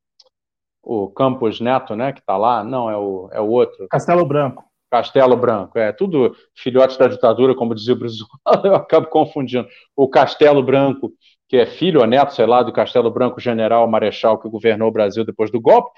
o 0.82 1.10
Campos 1.10 1.60
Neto, 1.60 1.96
né, 1.96 2.12
que 2.12 2.20
está 2.20 2.38
lá, 2.38 2.63
não, 2.63 2.89
é 2.89 2.98
o, 2.98 3.30
é 3.32 3.39
o 3.39 3.48
outro. 3.48 3.88
Castelo 3.89 4.25
Branco. 4.25 4.63
Castelo 4.89 5.36
Branco, 5.36 5.77
é 5.77 5.92
tudo 5.92 6.36
filhotes 6.56 6.96
da 6.96 7.08
ditadura, 7.08 7.56
como 7.56 7.75
dizia 7.75 7.94
o 7.94 7.98
Brizola, 7.98 8.30
eu 8.63 8.75
acabo 8.75 9.08
confundindo. 9.08 9.68
O 9.96 10.08
Castelo 10.08 10.63
Branco, 10.63 11.12
que 11.50 11.58
é 11.58 11.65
filho 11.65 12.00
ou 12.00 12.08
neto, 12.08 12.34
sei 12.34 12.46
lá, 12.46 12.63
do 12.63 12.72
Castelo 12.72 13.12
Branco 13.12 13.39
General 13.39 13.86
Marechal 13.88 14.39
que 14.39 14.50
governou 14.50 14.88
o 14.88 14.92
Brasil 14.92 15.25
depois 15.25 15.51
do 15.51 15.60
golpe, 15.60 15.92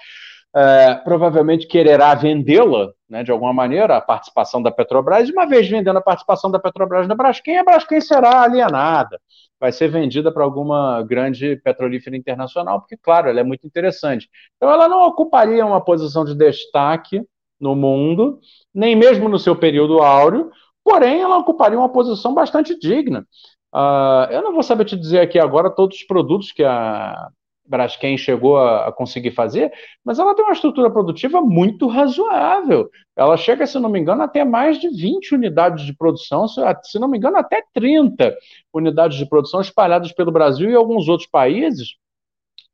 é, 0.54 0.94
provavelmente 0.94 1.66
quererá 1.66 2.14
vendê-la, 2.14 2.92
né, 3.08 3.22
de 3.22 3.30
alguma 3.30 3.52
maneira, 3.52 3.96
a 3.96 4.00
participação 4.00 4.62
da 4.62 4.70
Petrobras, 4.70 5.28
e 5.28 5.32
uma 5.32 5.46
vez 5.46 5.68
vendendo 5.68 5.98
a 5.98 6.02
participação 6.02 6.50
da 6.50 6.58
Petrobras 6.58 7.06
na 7.06 7.14
Braskem, 7.14 7.58
a 7.58 7.64
Braskem 7.64 8.00
será 8.00 8.42
alienada, 8.42 9.20
vai 9.60 9.72
ser 9.72 9.88
vendida 9.88 10.32
para 10.32 10.44
alguma 10.44 11.02
grande 11.02 11.56
petrolífera 11.56 12.16
internacional, 12.16 12.80
porque, 12.80 12.96
claro, 12.96 13.28
ela 13.28 13.40
é 13.40 13.44
muito 13.44 13.66
interessante. 13.66 14.28
Então, 14.56 14.70
ela 14.70 14.88
não 14.88 15.06
ocuparia 15.06 15.64
uma 15.64 15.80
posição 15.80 16.24
de 16.24 16.34
destaque 16.34 17.22
no 17.60 17.74
mundo, 17.74 18.38
nem 18.72 18.94
mesmo 18.94 19.28
no 19.28 19.38
seu 19.38 19.56
período 19.56 20.00
áureo, 20.00 20.50
porém, 20.84 21.20
ela 21.20 21.38
ocuparia 21.38 21.78
uma 21.78 21.88
posição 21.88 22.32
bastante 22.32 22.78
digna. 22.78 23.26
Uh, 23.74 24.30
eu 24.30 24.42
não 24.42 24.52
vou 24.52 24.62
saber 24.62 24.84
te 24.86 24.96
dizer 24.96 25.20
aqui 25.20 25.38
agora 25.38 25.68
todos 25.68 25.98
os 25.98 26.02
produtos 26.04 26.52
que 26.52 26.64
a 26.64 27.28
Braskem 27.68 28.16
chegou 28.16 28.56
a, 28.56 28.88
a, 28.88 28.92
conseguir 28.92 29.32
fazer, 29.32 29.70
mas 30.04 30.18
ela 30.18 30.34
tem 30.34 30.44
uma 30.44 30.54
estrutura 30.54 30.90
produtiva 30.90 31.40
muito 31.40 31.86
razoável. 31.86 32.88
Ela 33.14 33.36
chega, 33.36 33.66
se 33.66 33.78
não 33.78 33.90
me 33.90 33.98
engano, 33.98 34.22
até 34.22 34.44
mais 34.44 34.80
de 34.80 34.88
20 34.88 35.34
unidades 35.34 35.84
de 35.84 35.94
produção, 35.94 36.48
se, 36.48 36.98
não 36.98 37.08
me 37.08 37.18
engano, 37.18 37.36
até 37.36 37.62
30 37.74 38.34
unidades 38.72 39.18
de 39.18 39.26
produção 39.26 39.60
espalhadas 39.60 40.12
pelo 40.12 40.32
Brasil 40.32 40.70
e 40.70 40.74
alguns 40.74 41.08
outros 41.08 41.28
países, 41.28 41.96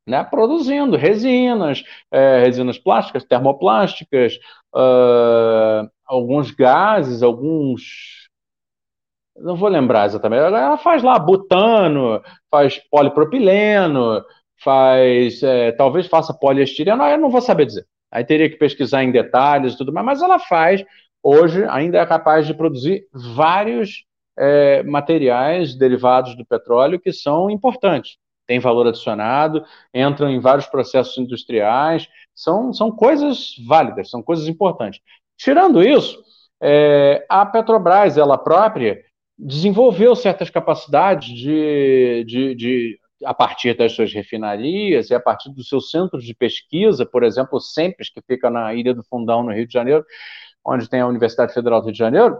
né, 0.07 0.23
produzindo 0.23 0.95
resinas, 0.95 1.83
é, 2.11 2.39
resinas 2.43 2.77
plásticas, 2.77 3.25
termoplásticas, 3.25 4.35
uh, 4.73 5.89
alguns 6.05 6.51
gases, 6.51 7.23
alguns 7.23 8.25
não 9.37 9.55
vou 9.55 9.67
lembrar 9.67 10.05
exatamente. 10.05 10.41
Ela 10.41 10.77
faz 10.77 11.03
lá 11.03 11.19
butano, 11.19 12.21
faz 12.49 12.79
polipropileno, 12.89 14.23
faz, 14.57 15.41
é, 15.43 15.71
talvez 15.73 16.07
faça 16.07 16.33
poliestireno, 16.33 17.03
eu 17.03 17.17
não 17.17 17.29
vou 17.29 17.41
saber 17.41 17.65
dizer. 17.65 17.85
Aí 18.11 18.23
teria 18.23 18.49
que 18.49 18.57
pesquisar 18.57 19.03
em 19.03 19.11
detalhes 19.11 19.73
e 19.73 19.77
tudo 19.77 19.91
mais, 19.91 20.05
mas 20.05 20.21
ela 20.21 20.39
faz, 20.39 20.83
hoje, 21.21 21.65
ainda 21.65 21.97
é 21.97 22.05
capaz 22.05 22.47
de 22.47 22.53
produzir 22.53 23.07
vários 23.13 24.05
é, 24.37 24.83
materiais 24.83 25.75
derivados 25.75 26.35
do 26.35 26.45
petróleo 26.45 26.99
que 26.99 27.11
são 27.11 27.49
importantes. 27.49 28.17
Tem 28.47 28.59
valor 28.59 28.87
adicionado, 28.87 29.63
entram 29.93 30.29
em 30.29 30.39
vários 30.39 30.67
processos 30.67 31.17
industriais, 31.17 32.07
são, 32.33 32.71
são 32.71 32.91
coisas 32.91 33.55
válidas, 33.67 34.09
são 34.09 34.21
coisas 34.21 34.47
importantes. 34.47 35.01
Tirando 35.37 35.83
isso, 35.83 36.17
é, 36.61 37.25
a 37.27 37.45
Petrobras, 37.45 38.17
ela 38.17 38.37
própria, 38.37 39.01
desenvolveu 39.37 40.15
certas 40.15 40.49
capacidades 40.49 41.27
de, 41.29 42.23
de, 42.25 42.55
de 42.55 42.99
a 43.23 43.33
partir 43.33 43.75
das 43.75 43.93
suas 43.93 44.13
refinarias 44.13 45.09
e 45.09 45.15
a 45.15 45.19
partir 45.19 45.49
dos 45.51 45.69
seus 45.69 45.89
centros 45.89 46.23
de 46.23 46.33
pesquisa, 46.33 47.05
por 47.05 47.23
exemplo, 47.23 47.57
o 47.57 47.61
SEMPES, 47.61 48.09
que 48.09 48.21
fica 48.21 48.49
na 48.49 48.73
Ilha 48.73 48.93
do 48.93 49.03
Fundão, 49.03 49.43
no 49.43 49.53
Rio 49.53 49.67
de 49.67 49.73
Janeiro, 49.73 50.05
onde 50.65 50.89
tem 50.89 51.01
a 51.01 51.07
Universidade 51.07 51.53
Federal 51.53 51.79
do 51.79 51.85
Rio 51.85 51.93
de 51.93 51.99
Janeiro, 51.99 52.37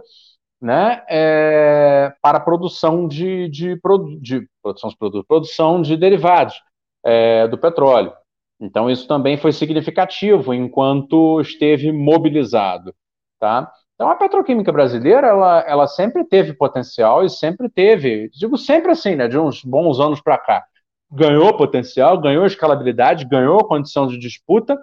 né, 0.60 1.04
é, 1.08 2.12
para 2.20 2.40
produção 2.40 3.06
de, 3.06 3.48
de, 3.48 3.78
de, 4.20 4.48
produção 4.62 4.90
de 4.90 4.96
produtos, 4.96 5.26
produção 5.26 5.82
de 5.82 5.96
derivados 5.96 6.60
é, 7.04 7.46
do 7.46 7.58
petróleo. 7.58 8.12
Então, 8.60 8.90
isso 8.90 9.06
também 9.06 9.36
foi 9.36 9.52
significativo 9.52 10.54
enquanto 10.54 11.40
esteve 11.40 11.92
mobilizado. 11.92 12.94
Tá? 13.38 13.70
Então, 13.96 14.10
a 14.10 14.14
petroquímica 14.14 14.70
brasileira, 14.70 15.26
ela, 15.26 15.60
ela 15.66 15.86
sempre 15.86 16.22
teve 16.22 16.52
potencial 16.52 17.24
e 17.24 17.30
sempre 17.30 17.66
teve, 17.66 18.28
digo 18.30 18.58
sempre 18.58 18.92
assim, 18.92 19.16
né, 19.16 19.26
de 19.26 19.38
uns 19.38 19.64
bons 19.64 19.98
anos 19.98 20.20
para 20.20 20.36
cá, 20.36 20.64
ganhou 21.10 21.56
potencial, 21.56 22.20
ganhou 22.20 22.44
escalabilidade, 22.44 23.24
ganhou 23.24 23.64
condição 23.64 24.06
de 24.06 24.18
disputa 24.18 24.78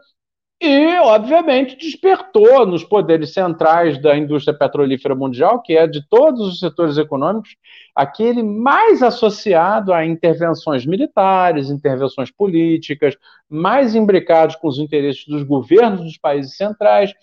e, 0.59 0.97
obviamente, 0.99 1.75
despertou 1.75 2.65
nos 2.65 2.83
poderes 2.83 3.33
centrais 3.33 4.01
da 4.01 4.17
indústria 4.17 4.57
petrolífera 4.57 5.13
mundial, 5.13 5.61
que 5.61 5.77
é 5.77 5.85
de 5.85 6.07
todos 6.09 6.47
os 6.47 6.59
setores 6.59 6.97
econômicos, 6.97 7.55
aquele 7.93 8.41
mais 8.41 9.03
associado 9.03 9.93
a 9.93 10.03
intervenções 10.03 10.87
militares, 10.87 11.69
intervenções 11.69 12.31
políticas, 12.31 13.15
mais 13.47 13.93
imbricados 13.93 14.55
com 14.55 14.67
os 14.67 14.79
interesses 14.79 15.25
dos 15.27 15.43
governos 15.43 16.01
dos 16.01 16.17
países 16.17 16.55
centrais. 16.57 17.13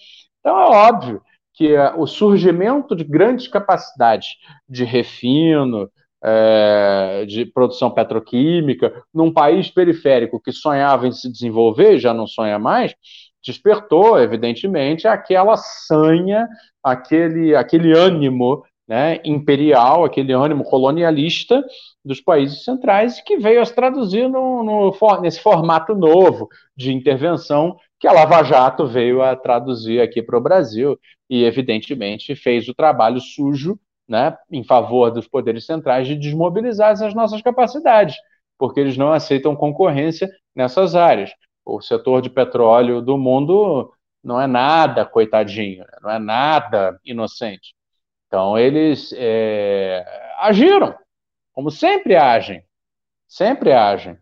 Então, 0.40 0.56
é 0.56 0.66
óbvio 0.66 1.20
que 1.60 1.74
é 1.74 1.92
o 1.94 2.06
surgimento 2.06 2.96
de 2.96 3.04
grandes 3.04 3.46
capacidades 3.46 4.28
de 4.66 4.82
refino, 4.82 5.90
é, 6.24 7.26
de 7.28 7.44
produção 7.44 7.90
petroquímica, 7.90 9.04
num 9.12 9.30
país 9.30 9.70
periférico 9.70 10.40
que 10.40 10.52
sonhava 10.52 11.06
em 11.06 11.12
se 11.12 11.30
desenvolver, 11.30 11.98
já 11.98 12.14
não 12.14 12.26
sonha 12.26 12.58
mais, 12.58 12.94
despertou, 13.44 14.18
evidentemente, 14.18 15.06
aquela 15.06 15.54
sanha, 15.58 16.48
aquele, 16.82 17.54
aquele 17.54 17.92
ânimo 17.92 18.64
né, 18.88 19.20
imperial, 19.22 20.02
aquele 20.02 20.32
ânimo 20.32 20.64
colonialista 20.64 21.62
dos 22.02 22.22
países 22.22 22.64
centrais, 22.64 23.20
que 23.20 23.36
veio 23.36 23.60
a 23.60 23.66
se 23.66 23.74
traduzir 23.74 24.30
no, 24.30 24.64
no, 24.64 25.20
nesse 25.20 25.42
formato 25.42 25.94
novo 25.94 26.48
de 26.74 26.90
intervenção 26.90 27.76
que 28.00 28.08
a 28.08 28.12
Lava 28.12 28.42
Jato 28.42 28.86
veio 28.86 29.22
a 29.22 29.36
traduzir 29.36 30.00
aqui 30.00 30.22
para 30.22 30.38
o 30.38 30.40
Brasil 30.40 30.98
e, 31.28 31.44
evidentemente, 31.44 32.34
fez 32.34 32.66
o 32.66 32.74
trabalho 32.74 33.20
sujo 33.20 33.78
né, 34.08 34.36
em 34.50 34.64
favor 34.64 35.10
dos 35.10 35.28
poderes 35.28 35.66
centrais 35.66 36.08
de 36.08 36.16
desmobilizar 36.16 36.90
as 36.90 37.14
nossas 37.14 37.42
capacidades, 37.42 38.16
porque 38.58 38.80
eles 38.80 38.96
não 38.96 39.12
aceitam 39.12 39.54
concorrência 39.54 40.30
nessas 40.56 40.96
áreas. 40.96 41.30
O 41.64 41.82
setor 41.82 42.22
de 42.22 42.30
petróleo 42.30 43.02
do 43.02 43.18
mundo 43.18 43.92
não 44.24 44.40
é 44.40 44.46
nada 44.46 45.04
coitadinho, 45.04 45.84
né, 45.84 45.98
não 46.02 46.10
é 46.10 46.18
nada 46.18 46.98
inocente. 47.04 47.74
Então, 48.26 48.58
eles 48.58 49.12
é, 49.14 50.04
agiram, 50.38 50.96
como 51.52 51.70
sempre 51.70 52.16
agem, 52.16 52.64
sempre 53.28 53.72
agem. 53.72 54.16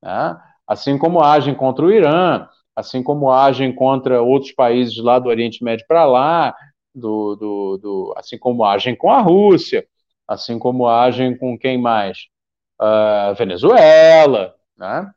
Né? 0.00 0.40
Assim 0.66 0.96
como 0.96 1.22
agem 1.22 1.54
contra 1.54 1.84
o 1.84 1.90
Irã, 1.90 2.48
assim 2.76 3.02
como 3.02 3.30
agem 3.30 3.74
contra 3.74 4.20
outros 4.20 4.52
países 4.52 4.98
lá 4.98 5.18
do 5.18 5.30
Oriente 5.30 5.64
Médio 5.64 5.86
para 5.88 6.04
lá, 6.04 6.54
do, 6.94 7.34
do, 7.34 7.78
do, 7.78 8.14
assim 8.16 8.38
como 8.38 8.64
agem 8.64 8.94
com 8.94 9.10
a 9.10 9.20
Rússia, 9.20 9.86
assim 10.28 10.58
como 10.58 10.86
agem 10.86 11.36
com 11.36 11.58
quem 11.58 11.80
mais? 11.80 12.26
Uh, 12.80 13.34
Venezuela, 13.34 14.54
né? 14.76 15.10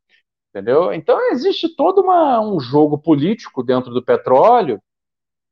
Entendeu? 0.50 0.94
Então 0.94 1.32
existe 1.32 1.76
todo 1.76 2.02
uma, 2.02 2.40
um 2.40 2.60
jogo 2.60 2.98
político 2.98 3.62
dentro 3.62 3.94
do 3.94 4.02
petróleo 4.02 4.82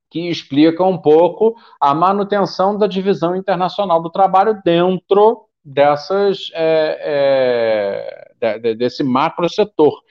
que 0.09 0.29
explica 0.29 0.83
um 0.83 0.97
pouco 0.97 1.55
a 1.79 1.93
manutenção 1.93 2.77
da 2.77 2.87
divisão 2.87 3.35
internacional 3.35 4.01
do 4.01 4.09
trabalho 4.09 4.59
dentro 4.63 5.45
dessas 5.63 6.49
é, 6.53 8.29
é, 8.39 8.73
desse 8.75 9.03
macro 9.03 9.49
setor 9.49 10.01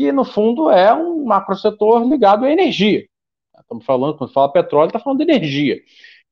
que 0.00 0.10
no 0.12 0.24
fundo 0.24 0.70
é 0.70 0.94
um 0.94 1.26
macrosetor 1.26 2.08
ligado 2.08 2.46
à 2.46 2.50
energia. 2.50 3.06
Estamos 3.58 3.84
falando, 3.84 4.16
quando 4.16 4.32
fala 4.32 4.50
petróleo, 4.50 4.86
está 4.86 4.98
falando 4.98 5.18
de 5.18 5.30
energia, 5.30 5.78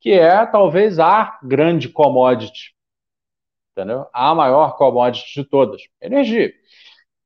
que 0.01 0.11
é 0.11 0.47
talvez 0.47 0.99
a 0.99 1.39
grande 1.43 1.91
commodity, 1.91 2.75
entendeu? 3.73 4.07
A 4.11 4.35
maior 4.35 4.75
commodity 4.79 5.43
de 5.43 5.47
todas, 5.47 5.83
energia. 6.01 6.51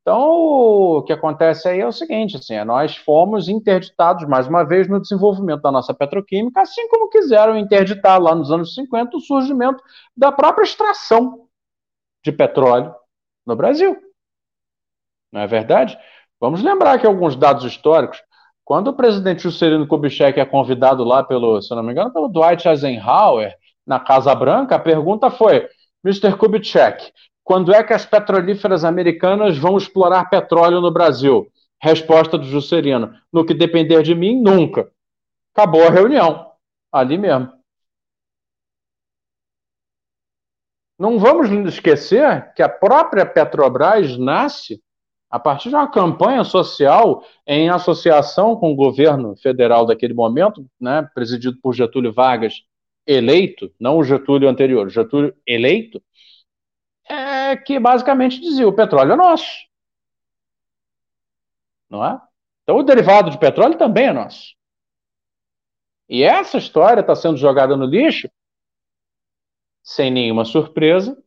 Então, 0.00 0.30
o 0.32 1.04
que 1.04 1.12
acontece 1.12 1.68
aí 1.68 1.78
é 1.78 1.86
o 1.86 1.92
seguinte, 1.92 2.36
assim, 2.36 2.54
é, 2.54 2.64
nós 2.64 2.96
fomos 2.96 3.48
interditados, 3.48 4.26
mais 4.26 4.48
uma 4.48 4.64
vez, 4.64 4.88
no 4.88 5.00
desenvolvimento 5.00 5.62
da 5.62 5.70
nossa 5.70 5.94
petroquímica, 5.94 6.60
assim 6.60 6.88
como 6.88 7.08
quiseram 7.08 7.56
interditar 7.56 8.20
lá 8.20 8.34
nos 8.34 8.50
anos 8.50 8.74
50 8.74 9.16
o 9.16 9.20
surgimento 9.20 9.80
da 10.16 10.32
própria 10.32 10.64
extração 10.64 11.46
de 12.24 12.32
petróleo 12.32 12.92
no 13.46 13.54
Brasil. 13.54 13.96
Não 15.30 15.42
é 15.42 15.46
verdade? 15.46 15.96
Vamos 16.42 16.60
lembrar 16.60 16.94
aqui 16.94 17.06
alguns 17.06 17.36
dados 17.36 17.64
históricos. 17.64 18.20
Quando 18.64 18.88
o 18.88 18.92
presidente 18.92 19.44
Juscelino 19.44 19.86
Kubitschek 19.86 20.40
é 20.40 20.44
convidado 20.44 21.04
lá 21.04 21.22
pelo, 21.22 21.62
se 21.62 21.72
não 21.72 21.84
me 21.84 21.92
engano, 21.92 22.12
pelo 22.12 22.26
Dwight 22.26 22.66
Eisenhower, 22.66 23.54
na 23.86 24.00
Casa 24.00 24.34
Branca, 24.34 24.74
a 24.74 24.78
pergunta 24.80 25.30
foi, 25.30 25.68
Mr. 26.04 26.36
Kubitschek, 26.36 27.12
quando 27.44 27.72
é 27.72 27.80
que 27.84 27.92
as 27.92 28.04
petrolíferas 28.04 28.84
americanas 28.84 29.56
vão 29.56 29.76
explorar 29.76 30.28
petróleo 30.28 30.80
no 30.80 30.90
Brasil? 30.90 31.46
Resposta 31.80 32.36
do 32.36 32.44
Juscelino: 32.44 33.14
no 33.32 33.46
que 33.46 33.54
depender 33.54 34.02
de 34.02 34.12
mim, 34.12 34.42
nunca. 34.42 34.90
Acabou 35.54 35.86
a 35.86 35.90
reunião. 35.90 36.50
Ali 36.90 37.18
mesmo. 37.18 37.52
Não 40.98 41.20
vamos 41.20 41.48
esquecer 41.72 42.52
que 42.54 42.64
a 42.64 42.68
própria 42.68 43.24
Petrobras 43.24 44.18
nasce 44.18 44.82
a 45.32 45.38
partir 45.38 45.70
de 45.70 45.74
uma 45.74 45.90
campanha 45.90 46.44
social 46.44 47.24
em 47.46 47.70
associação 47.70 48.54
com 48.54 48.70
o 48.70 48.76
governo 48.76 49.34
federal 49.34 49.86
daquele 49.86 50.12
momento, 50.12 50.68
né, 50.78 51.08
presidido 51.14 51.56
por 51.62 51.72
Getúlio 51.72 52.12
Vargas, 52.12 52.62
eleito, 53.06 53.72
não 53.80 53.96
o 53.96 54.04
Getúlio 54.04 54.46
anterior, 54.46 54.90
Getúlio 54.90 55.34
eleito, 55.46 56.02
é, 57.08 57.56
que 57.56 57.80
basicamente 57.80 58.38
dizia: 58.40 58.68
o 58.68 58.74
petróleo 58.74 59.12
é 59.12 59.16
nosso. 59.16 59.48
Não 61.88 62.04
é? 62.04 62.20
Então 62.62 62.76
o 62.76 62.82
derivado 62.82 63.30
de 63.30 63.38
petróleo 63.38 63.78
também 63.78 64.08
é 64.08 64.12
nosso. 64.12 64.54
E 66.10 66.22
essa 66.22 66.58
história 66.58 67.00
está 67.00 67.14
sendo 67.14 67.38
jogada 67.38 67.74
no 67.74 67.86
lixo, 67.86 68.28
sem 69.82 70.10
nenhuma 70.10 70.44
surpresa, 70.44 71.21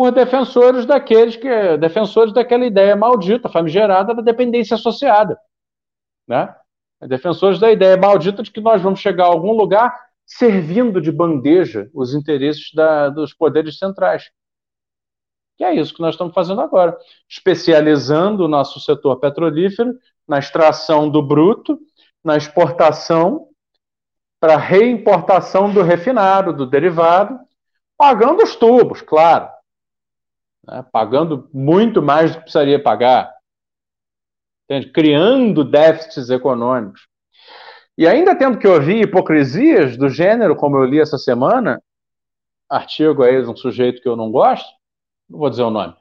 por 0.00 0.12
defensores 0.12 0.86
daqueles 0.86 1.36
que 1.36 1.76
defensores 1.76 2.32
daquela 2.32 2.64
ideia 2.64 2.96
maldita, 2.96 3.50
famigerada 3.50 4.14
da 4.14 4.22
dependência 4.22 4.74
associada, 4.74 5.38
né? 6.26 6.56
Defensores 7.02 7.60
da 7.60 7.70
ideia 7.70 7.98
maldita 7.98 8.42
de 8.42 8.50
que 8.50 8.62
nós 8.62 8.80
vamos 8.80 8.98
chegar 8.98 9.24
a 9.24 9.28
algum 9.28 9.52
lugar 9.52 9.94
servindo 10.24 11.02
de 11.02 11.12
bandeja 11.12 11.90
os 11.92 12.14
interesses 12.14 12.72
da, 12.72 13.10
dos 13.10 13.34
poderes 13.34 13.76
centrais. 13.76 14.30
Que 15.58 15.64
é 15.64 15.74
isso 15.74 15.92
que 15.92 16.00
nós 16.00 16.14
estamos 16.14 16.32
fazendo 16.32 16.62
agora, 16.62 16.96
especializando 17.28 18.46
o 18.46 18.48
nosso 18.48 18.80
setor 18.80 19.16
petrolífero 19.20 19.92
na 20.26 20.38
extração 20.38 21.10
do 21.10 21.22
bruto, 21.22 21.78
na 22.24 22.38
exportação, 22.38 23.48
para 24.40 24.56
reimportação 24.56 25.70
do 25.70 25.82
refinado, 25.82 26.54
do 26.54 26.64
derivado, 26.64 27.38
pagando 27.98 28.42
os 28.42 28.56
tubos, 28.56 29.02
claro. 29.02 29.59
Né? 30.66 30.84
Pagando 30.92 31.48
muito 31.52 32.02
mais 32.02 32.30
do 32.30 32.38
que 32.38 32.42
precisaria 32.42 32.82
pagar. 32.82 33.32
Entende? 34.64 34.92
Criando 34.92 35.64
déficits 35.64 36.30
econômicos. 36.30 37.08
E 37.98 38.06
ainda 38.06 38.34
tendo 38.34 38.58
que 38.58 38.66
ouvir 38.66 39.02
hipocrisias 39.02 39.96
do 39.96 40.08
gênero, 40.08 40.56
como 40.56 40.78
eu 40.78 40.84
li 40.84 41.00
essa 41.00 41.18
semana, 41.18 41.82
artigo 42.68 43.22
aí 43.22 43.42
de 43.42 43.50
um 43.50 43.56
sujeito 43.56 44.00
que 44.00 44.08
eu 44.08 44.16
não 44.16 44.30
gosto, 44.30 44.70
não 45.28 45.38
vou 45.38 45.50
dizer 45.50 45.64
o 45.64 45.70
nome, 45.70 45.94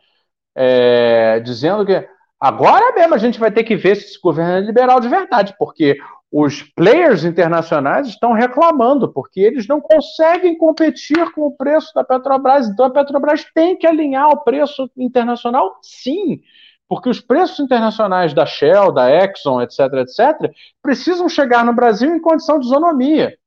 é, 0.56 1.40
dizendo 1.40 1.86
que 1.86 2.08
agora 2.40 2.94
mesmo 2.94 3.16
a 3.16 3.18
gente 3.18 3.40
vai 3.40 3.52
ter 3.52 3.64
que 3.64 3.76
ver 3.76 3.96
se 3.96 4.06
esse 4.06 4.22
governo 4.22 4.54
é 4.54 4.60
liberal 4.62 5.00
de 5.00 5.10
verdade, 5.10 5.56
porque 5.58 5.98
os 6.32 6.62
players 6.62 7.24
internacionais 7.24 8.08
estão 8.08 8.34
reclamando, 8.34 9.12
porque 9.12 9.40
eles 9.40 9.68
não 9.68 9.82
conseguem 9.82 10.58
competir 10.58 11.32
com 11.32 11.48
o 11.48 11.52
preço 11.52 11.94
da 11.94 12.04
Petrobras. 12.04 12.68
Então 12.68 12.86
a 12.86 12.90
Petrobras 12.90 13.46
tem 13.54 13.76
que 13.76 13.88
alinhar 13.88 14.30
o 14.30 14.44
preço 14.44 14.90
internacional, 14.96 15.80
sim, 15.82 16.42
porque 16.88 17.10
os 17.10 17.20
preços 17.20 17.60
internacionais 17.60 18.34
da 18.34 18.46
Shell, 18.46 18.92
da 18.92 19.10
Exxon, 19.10 19.62
etc., 19.62 19.80
etc., 19.96 20.52
precisam 20.82 21.28
chegar 21.28 21.66
no 21.66 21.74
Brasil 21.74 22.14
em 22.16 22.22
condição 22.22 22.60
de 22.60 22.68
isonomia. 22.68 23.38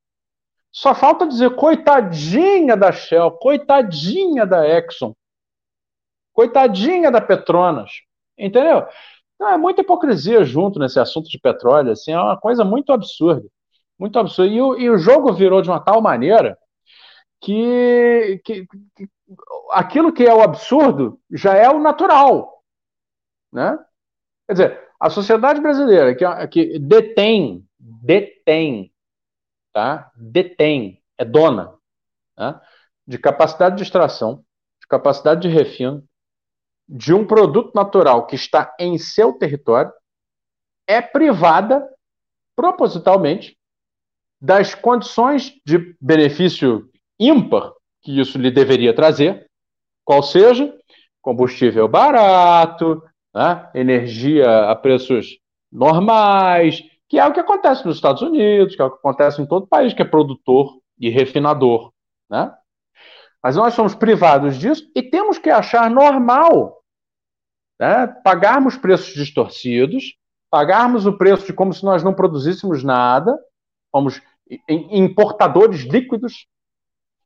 Só 0.71 0.93
falta 0.93 1.27
dizer 1.27 1.55
coitadinha 1.55 2.75
da 2.75 2.91
Shell, 2.91 3.31
coitadinha 3.31 4.45
da 4.45 4.67
Exxon, 4.67 5.13
Coitadinha 6.33 7.11
da 7.11 7.21
Petronas. 7.21 7.91
Entendeu? 8.37 8.87
É 9.49 9.57
muita 9.57 9.81
hipocrisia 9.81 10.43
junto 10.43 10.79
nesse 10.79 10.99
assunto 10.99 11.29
de 11.29 11.39
petróleo, 11.39 11.91
assim, 11.91 12.11
é 12.11 12.19
uma 12.19 12.37
coisa 12.37 12.63
muito 12.63 12.91
absurda. 12.91 13.47
Muito 13.97 14.17
absurda. 14.19 14.51
E 14.51 14.61
o, 14.61 14.77
e 14.77 14.89
o 14.89 14.97
jogo 14.97 15.33
virou 15.33 15.61
de 15.61 15.69
uma 15.69 15.79
tal 15.79 16.01
maneira 16.01 16.57
que, 17.41 18.41
que, 18.43 18.65
que, 18.95 19.09
aquilo 19.71 20.13
que 20.13 20.25
é 20.25 20.33
o 20.33 20.41
absurdo 20.41 21.19
já 21.31 21.55
é 21.55 21.69
o 21.69 21.79
natural. 21.79 22.63
Né? 23.51 23.77
Quer 24.47 24.53
dizer, 24.53 24.89
a 24.99 25.09
sociedade 25.09 25.61
brasileira 25.61 26.15
que, 26.15 26.47
que 26.47 26.79
detém, 26.79 27.65
detém, 27.77 28.91
tá? 29.73 30.11
detém, 30.15 31.01
é 31.17 31.25
dona 31.25 31.73
né? 32.37 32.59
de 33.05 33.17
capacidade 33.17 33.75
de 33.75 33.83
extração, 33.83 34.43
de 34.81 34.87
capacidade 34.87 35.41
de 35.41 35.49
refino, 35.49 36.03
de 36.95 37.11
um 37.11 37.25
produto 37.25 37.71
natural 37.73 38.27
que 38.27 38.35
está 38.35 38.71
em 38.79 38.99
seu 38.99 39.33
território 39.33 39.91
é 40.85 41.01
privada 41.01 41.83
propositalmente 42.55 43.57
das 44.39 44.75
condições 44.75 45.53
de 45.65 45.95
benefício 45.99 46.87
ímpar 47.19 47.73
que 48.03 48.19
isso 48.19 48.37
lhe 48.37 48.51
deveria 48.51 48.93
trazer, 48.93 49.49
qual 50.05 50.21
seja 50.21 50.71
combustível 51.19 51.87
barato, 51.87 53.01
né, 53.33 53.71
energia 53.73 54.69
a 54.69 54.75
preços 54.75 55.39
normais, 55.71 56.83
que 57.09 57.17
é 57.17 57.25
o 57.25 57.33
que 57.33 57.39
acontece 57.39 57.87
nos 57.87 57.95
Estados 57.95 58.21
Unidos, 58.21 58.75
que 58.75 58.81
é 58.81 58.85
o 58.85 58.91
que 58.91 58.97
acontece 58.97 59.41
em 59.41 59.47
todo 59.47 59.65
país 59.65 59.93
que 59.93 60.01
é 60.03 60.05
produtor 60.05 60.77
e 60.99 61.09
refinador, 61.09 61.91
né? 62.29 62.53
Mas 63.41 63.55
nós 63.55 63.73
somos 63.73 63.95
privados 63.95 64.59
disso 64.59 64.89
e 64.95 65.01
temos 65.01 65.39
que 65.39 65.49
achar 65.49 65.89
normal 65.89 66.82
né, 67.79 68.07
pagarmos 68.23 68.77
preços 68.77 69.13
distorcidos, 69.13 70.15
pagarmos 70.49 71.05
o 71.05 71.17
preço 71.17 71.45
de 71.45 71.53
como 71.53 71.73
se 71.73 71.83
nós 71.83 72.03
não 72.03 72.13
produzíssemos 72.13 72.83
nada, 72.83 73.37
somos 73.93 74.21
importadores 74.69 75.81
líquidos. 75.81 76.45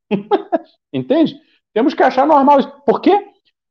Entende? 0.94 1.40
Temos 1.74 1.94
que 1.94 2.04
achar 2.04 2.26
normal 2.26 2.60
isso. 2.60 2.72
Por 2.86 3.02
quê? 3.02 3.28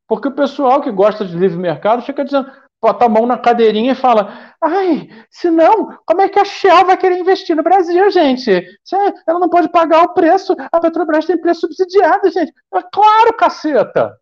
Porque 0.09 0.29
o 0.29 0.35
pessoal 0.35 0.81
que 0.81 0.91
gosta 0.91 1.25
de 1.25 1.37
livre 1.37 1.59
mercado 1.59 2.03
fica 2.03 2.25
dizendo, 2.25 2.51
bota 2.81 3.07
a 3.07 3.09
mão 3.09 3.27
na 3.27 3.39
cadeirinha 3.39 3.93
e 3.93 3.97
fala: 3.97 4.55
ai, 4.63 5.09
se 5.31 5.51
não, 5.51 5.99
como 6.07 6.21
é 6.21 6.29
que 6.29 6.39
a 6.39 6.45
Shell 6.45 6.85
vai 6.85 6.97
querer 6.97 7.19
investir 7.19 7.57
no 7.57 7.63
Brasil, 7.63 8.11
gente? 8.11 8.51
Ela 9.27 9.41
não 9.41 9.49
pode 9.49 9.69
pagar 9.71 10.05
o 10.05 10.15
preço, 10.15 10.55
a 10.71 10.81
Petrobras 10.81 11.27
tem 11.27 11.41
preço 11.41 11.63
subsidiado, 11.63 12.31
gente. 12.31 12.53
É 12.75 12.83
claro, 12.93 13.35
caceta! 13.37 14.17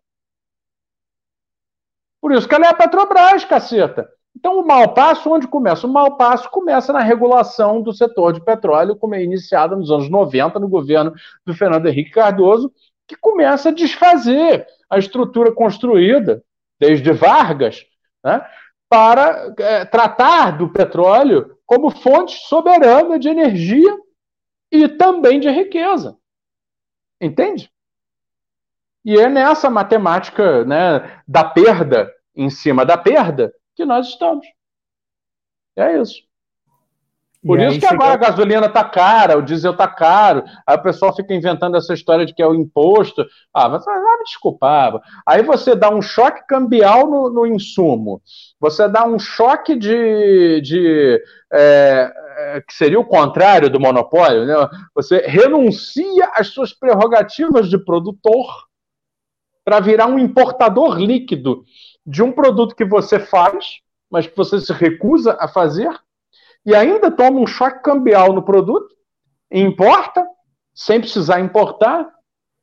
Por 2.25 2.33
isso 2.33 2.49
que 2.49 2.55
ela 2.55 2.65
é 2.65 2.69
a 2.69 2.73
Petrobras, 2.73 3.45
caceta. 3.45 4.09
Então, 4.35 4.59
o 4.59 4.65
mau 4.65 4.95
passo, 4.95 5.31
onde 5.31 5.47
começa? 5.47 5.85
O 5.85 5.93
mau 5.93 6.17
passo 6.17 6.49
começa 6.49 6.91
na 6.91 7.01
regulação 7.01 7.83
do 7.83 7.93
setor 7.93 8.33
de 8.33 8.43
petróleo, 8.43 8.95
como 8.95 9.13
é 9.13 9.23
iniciada 9.23 9.75
nos 9.75 9.91
anos 9.91 10.09
90, 10.09 10.59
no 10.59 10.67
governo 10.67 11.13
do 11.45 11.53
Fernando 11.53 11.85
Henrique 11.85 12.09
Cardoso, 12.09 12.73
que 13.07 13.15
começa 13.15 13.69
a 13.69 13.71
desfazer 13.71 14.65
a 14.89 14.97
estrutura 14.97 15.53
construída 15.53 16.43
desde 16.79 17.11
Vargas, 17.11 17.85
né, 18.23 18.43
para 18.89 19.53
é, 19.59 19.85
tratar 19.85 20.57
do 20.57 20.73
petróleo 20.73 21.55
como 21.63 21.91
fonte 21.91 22.39
soberana 22.47 23.19
de 23.19 23.29
energia 23.29 23.95
e 24.71 24.87
também 24.87 25.39
de 25.39 25.51
riqueza. 25.51 26.17
Entende? 27.21 27.71
E 29.05 29.17
é 29.17 29.29
nessa 29.29 29.69
matemática 29.69 30.65
né, 30.65 31.21
da 31.27 31.43
perda 31.43 32.11
em 32.35 32.49
cima 32.49 32.83
da 32.83 32.97
perda 32.97 33.53
que 33.75 33.85
nós 33.85 34.07
estamos. 34.07 34.45
É 35.77 36.01
isso. 36.01 36.23
Por 37.45 37.59
e 37.59 37.67
isso 37.67 37.79
que 37.79 37.85
agora 37.85 38.13
a 38.13 38.17
gasolina 38.17 38.65
está 38.65 38.83
cara, 38.83 39.37
o 39.37 39.41
diesel 39.43 39.73
está 39.73 39.87
caro, 39.87 40.43
aí 40.65 40.75
o 40.75 40.81
pessoal 40.81 41.15
fica 41.15 41.31
inventando 41.31 41.77
essa 41.77 41.93
história 41.93 42.25
de 42.25 42.33
que 42.33 42.41
é 42.41 42.47
o 42.47 42.55
imposto. 42.55 43.23
Ah, 43.53 43.69
mas 43.69 43.85
vai 43.85 43.99
me 43.99 44.23
desculpar. 44.23 44.99
Aí 45.23 45.43
você 45.43 45.75
dá 45.75 45.91
um 45.91 46.01
choque 46.01 46.41
cambial 46.47 47.07
no, 47.07 47.29
no 47.29 47.45
insumo, 47.45 48.19
você 48.59 48.87
dá 48.87 49.05
um 49.05 49.19
choque 49.19 49.75
de. 49.75 50.59
de 50.61 51.21
é, 51.53 52.11
é, 52.37 52.61
que 52.67 52.73
seria 52.73 52.99
o 52.99 53.05
contrário 53.05 53.69
do 53.69 53.79
monopólio, 53.79 54.45
né? 54.45 54.55
você 54.95 55.19
renuncia 55.19 56.31
às 56.33 56.47
suas 56.47 56.73
prerrogativas 56.73 57.69
de 57.69 57.77
produtor 57.77 58.65
para 59.65 59.79
virar 59.79 60.05
um 60.05 60.19
importador 60.19 60.97
líquido 60.97 61.65
de 62.05 62.21
um 62.21 62.31
produto 62.31 62.75
que 62.75 62.85
você 62.85 63.19
faz, 63.19 63.79
mas 64.09 64.27
que 64.27 64.37
você 64.37 64.61
se 64.61 64.71
recusa 64.71 65.35
a 65.39 65.47
fazer, 65.47 65.89
e 66.63 66.75
ainda 66.75 67.09
toma 67.09 67.39
um 67.39 67.47
choque 67.47 67.81
cambial 67.81 68.31
no 68.31 68.43
produto, 68.43 68.95
importa, 69.51 70.25
sem 70.73 70.99
precisar 70.99 71.39
importar, 71.39 72.07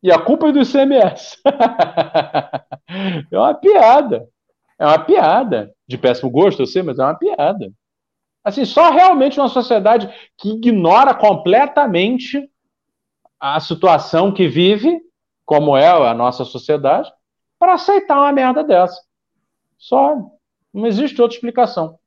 e 0.03 0.11
a 0.11 0.19
culpa 0.19 0.49
é 0.49 0.53
do 0.53 0.61
ICMS. 0.61 1.39
é 3.31 3.39
uma 3.39 3.55
piada. 3.55 4.29
É 4.79 4.87
uma 4.87 4.99
piada. 4.99 5.73
De 5.87 5.99
péssimo 5.99 6.31
gosto, 6.31 6.63
eu 6.63 6.67
sei, 6.67 6.83
mas 6.83 6.99
é 6.99 7.05
uma 7.05 7.15
piada. 7.15 7.73
Assim, 8.45 8.65
só 8.65 8.91
realmente 8.91 9.39
uma 9.39 9.49
sociedade 9.49 10.13
que 10.37 10.51
ignora 10.51 11.15
completamente 11.15 12.51
a 13.39 13.61
situação 13.61 14.33
que 14.33 14.49
vive, 14.49 15.01
como 15.53 15.77
é 15.77 15.87
a 15.87 16.15
nossa 16.15 16.47
sociedade, 16.47 17.13
para 17.59 17.75
aceitar 17.75 18.17
uma 18.17 18.33
merda 18.33 18.65
dessa. 18.65 18.99
Só. 19.77 20.17
Não 20.73 20.87
existe 20.87 21.21
outra 21.21 21.37
explicação. 21.37 21.99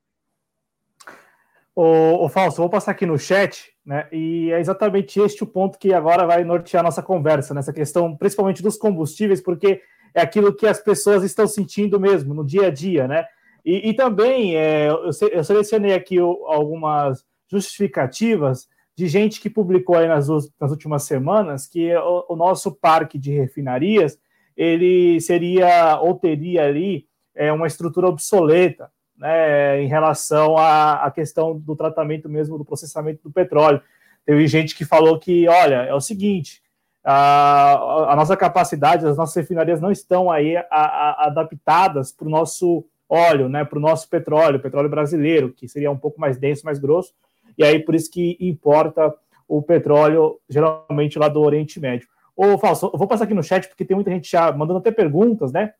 Ô 1.72 2.28
Fausto, 2.28 2.60
vou 2.60 2.68
passar 2.68 2.90
aqui 2.90 3.06
no 3.06 3.16
chat, 3.16 3.72
né? 3.84 4.08
E 4.10 4.50
é 4.50 4.58
exatamente 4.58 5.20
este 5.20 5.44
o 5.44 5.46
ponto 5.46 5.78
que 5.78 5.94
agora 5.94 6.26
vai 6.26 6.42
nortear 6.42 6.82
nossa 6.82 7.04
conversa, 7.04 7.54
nessa 7.54 7.72
questão, 7.72 8.16
principalmente 8.16 8.64
dos 8.64 8.76
combustíveis, 8.76 9.40
porque 9.40 9.80
é 10.12 10.22
aquilo 10.22 10.52
que 10.52 10.66
as 10.66 10.80
pessoas 10.80 11.22
estão 11.22 11.46
sentindo 11.46 12.00
mesmo 12.00 12.34
no 12.34 12.44
dia 12.44 12.66
a 12.66 12.70
dia, 12.70 13.06
né? 13.06 13.26
E, 13.64 13.90
e 13.90 13.94
também 13.94 14.56
é, 14.56 14.88
eu, 14.88 15.10
eu, 15.30 15.44
selecionei 15.44 15.94
aqui 15.94 16.18
algumas 16.18 17.24
justificativas 17.48 18.66
de 18.96 19.06
gente 19.08 19.40
que 19.40 19.50
publicou 19.50 19.96
aí 19.96 20.08
nas, 20.08 20.26
nas 20.58 20.70
últimas 20.70 21.02
semanas 21.02 21.66
que 21.66 21.94
o, 21.94 22.26
o, 22.30 22.36
nosso 22.36 22.72
parque 22.72 23.18
de 23.18 23.30
refinarias 23.30 24.18
ele 24.56 25.20
seria 25.20 26.00
ou 26.00 26.14
teria 26.14 26.64
ali 26.64 27.06
é, 27.34 27.52
uma 27.52 27.66
estrutura 27.66 28.08
obsoleta 28.08 28.90
né, 29.16 29.82
em 29.82 29.86
relação 29.86 30.56
à, 30.56 31.04
à 31.04 31.10
questão 31.10 31.58
do 31.58 31.76
tratamento 31.76 32.26
mesmo 32.26 32.56
do 32.56 32.64
processamento 32.64 33.22
do 33.22 33.30
petróleo. 33.30 33.82
Teve 34.24 34.46
gente 34.46 34.74
que 34.74 34.84
falou 34.84 35.18
que, 35.18 35.46
olha, 35.46 35.82
é 35.82 35.94
o 35.94 36.00
seguinte, 36.00 36.62
a, 37.04 38.12
a 38.12 38.16
nossa 38.16 38.34
capacidade, 38.34 39.06
as 39.06 39.16
nossas 39.18 39.36
refinarias 39.36 39.80
não 39.80 39.92
estão 39.92 40.30
aí 40.30 40.56
a, 40.56 40.64
a, 40.70 41.26
adaptadas 41.26 42.12
para 42.12 42.26
o 42.26 42.30
nosso 42.30 42.84
óleo, 43.08 43.48
né, 43.48 43.62
para 43.62 43.78
o 43.78 43.82
nosso 43.82 44.08
petróleo, 44.08 44.58
petróleo 44.58 44.88
brasileiro, 44.88 45.52
que 45.52 45.68
seria 45.68 45.90
um 45.90 45.98
pouco 45.98 46.18
mais 46.18 46.38
denso, 46.38 46.64
mais 46.64 46.78
grosso, 46.78 47.12
e 47.56 47.64
aí 47.64 47.78
por 47.78 47.94
isso 47.94 48.10
que 48.10 48.36
importa 48.40 49.14
o 49.48 49.62
petróleo, 49.62 50.38
geralmente 50.48 51.18
lá 51.18 51.28
do 51.28 51.40
Oriente 51.40 51.78
Médio. 51.80 52.08
Ô, 52.36 52.58
Falso, 52.58 52.90
eu 52.92 52.98
vou 52.98 53.08
passar 53.08 53.24
aqui 53.24 53.34
no 53.34 53.42
chat, 53.42 53.68
porque 53.68 53.84
tem 53.84 53.94
muita 53.94 54.10
gente 54.10 54.30
já 54.30 54.52
mandando 54.52 54.78
até 54.78 54.90
perguntas, 54.90 55.52
né? 55.52 55.72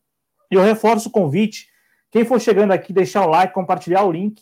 E 0.50 0.54
eu 0.54 0.62
reforço 0.62 1.08
o 1.08 1.12
convite. 1.12 1.68
Quem 2.10 2.24
for 2.24 2.40
chegando 2.40 2.72
aqui, 2.72 2.92
deixar 2.92 3.26
o 3.26 3.30
like, 3.30 3.52
compartilhar 3.52 4.04
o 4.04 4.12
link 4.12 4.40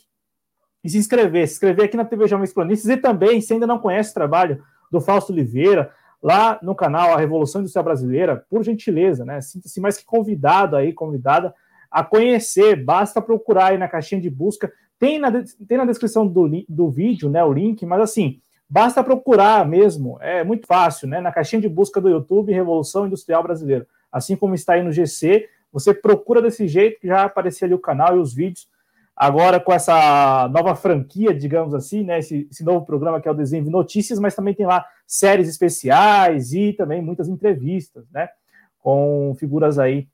e 0.85 0.89
se 0.89 0.99
inscrever. 0.99 1.49
Se 1.49 1.55
inscrever 1.55 1.87
aqui 1.87 1.97
na 1.97 2.05
TV 2.05 2.29
Jovens 2.29 2.53
Cronistas 2.53 2.91
e 2.91 2.97
também, 2.97 3.41
se 3.41 3.53
ainda 3.53 3.67
não 3.67 3.79
conhece 3.79 4.11
o 4.11 4.15
trabalho 4.15 4.63
do 4.93 5.01
Fausto 5.01 5.33
Oliveira, 5.33 5.91
lá 6.23 6.59
no 6.63 6.75
canal 6.75 7.13
A 7.13 7.17
Revolução 7.17 7.61
Industrial 7.61 7.85
Brasileira, 7.85 8.45
por 8.49 8.63
gentileza, 8.63 9.25
né? 9.25 9.41
Sinta-se 9.41 9.81
mais 9.81 9.97
que 9.97 10.05
convidado 10.05 10.77
aí, 10.77 10.93
convidada 10.93 11.55
a 11.91 12.05
conhecer, 12.05 12.83
basta 12.83 13.21
procurar 13.21 13.67
aí 13.67 13.79
na 13.79 13.89
caixinha 13.89 14.21
de 14.21 14.31
busca. 14.31 14.73
Tem 15.05 15.19
na, 15.19 15.31
tem 15.69 15.77
na 15.77 15.85
descrição 15.85 16.27
do, 16.27 16.49
do 16.67 16.89
vídeo, 16.89 17.29
né, 17.29 17.45
o 17.45 17.53
link, 17.53 17.85
mas 17.85 18.01
assim, 18.01 18.41
basta 18.67 19.05
procurar 19.05 19.69
mesmo, 19.69 20.17
é 20.23 20.43
muito 20.43 20.67
fácil, 20.67 21.07
né? 21.07 21.21
Na 21.21 21.31
caixinha 21.31 21.61
de 21.61 21.69
busca 21.69 22.01
do 22.01 22.09
YouTube, 22.09 22.55
Revolução 22.55 23.07
Industrial 23.07 23.43
Brasileira. 23.43 23.87
Assim 24.11 24.35
como 24.35 24.55
está 24.55 24.73
aí 24.73 24.83
no 24.83 24.91
GC, 24.91 25.47
você 25.71 25.93
procura 25.93 26.41
desse 26.41 26.67
jeito 26.67 26.99
que 26.99 27.07
já 27.07 27.25
aparecer 27.25 27.67
ali 27.67 27.75
o 27.75 27.79
canal 27.79 28.17
e 28.17 28.19
os 28.19 28.33
vídeos. 28.33 28.67
Agora 29.15 29.61
com 29.61 29.75
essa 29.75 30.49
nova 30.49 30.75
franquia, 30.75 31.35
digamos 31.35 31.75
assim, 31.75 32.03
né? 32.03 32.21
Esse, 32.21 32.49
esse 32.51 32.65
novo 32.65 32.87
programa 32.87 33.21
que 33.21 33.29
é 33.29 33.31
o 33.31 33.35
Desenho 33.35 33.65
de 33.65 33.71
Notícias, 33.71 34.19
mas 34.19 34.35
também 34.35 34.55
tem 34.55 34.65
lá 34.65 34.87
séries 35.07 35.51
especiais 35.51 36.55
e 36.55 36.73
também 36.73 37.03
muitas 37.03 37.29
entrevistas, 37.29 38.07
né? 38.11 38.31
Com 38.79 39.37
figuras 39.39 39.79
aí 39.79 40.09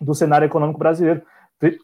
do 0.00 0.14
cenário 0.14 0.46
econômico 0.46 0.78
brasileiro. 0.78 1.20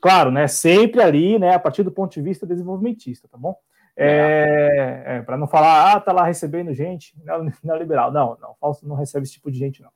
Claro, 0.00 0.30
né? 0.30 0.46
Sempre 0.46 1.00
ali, 1.00 1.38
né? 1.38 1.54
A 1.54 1.58
partir 1.58 1.82
do 1.82 1.90
ponto 1.90 2.12
de 2.12 2.22
vista 2.22 2.46
desenvolvimentista, 2.46 3.28
tá 3.28 3.38
bom? 3.38 3.56
É, 3.96 5.02
é, 5.06 5.22
para 5.22 5.37
não 5.37 5.46
falar, 5.46 5.92
ah, 5.92 6.00
tá 6.00 6.12
lá 6.12 6.24
recebendo 6.24 6.72
gente, 6.72 7.14
não, 7.24 7.46
é. 7.76 8.11
Não, 8.11 8.38
não, 8.40 8.54
falso 8.58 8.88
não 8.88 8.96
recebe 8.96 9.24
esse 9.24 9.35
tipo 9.35 9.50
de 9.50 9.58
gente, 9.58 9.82
não. 9.82 9.90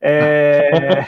É, 0.00 1.04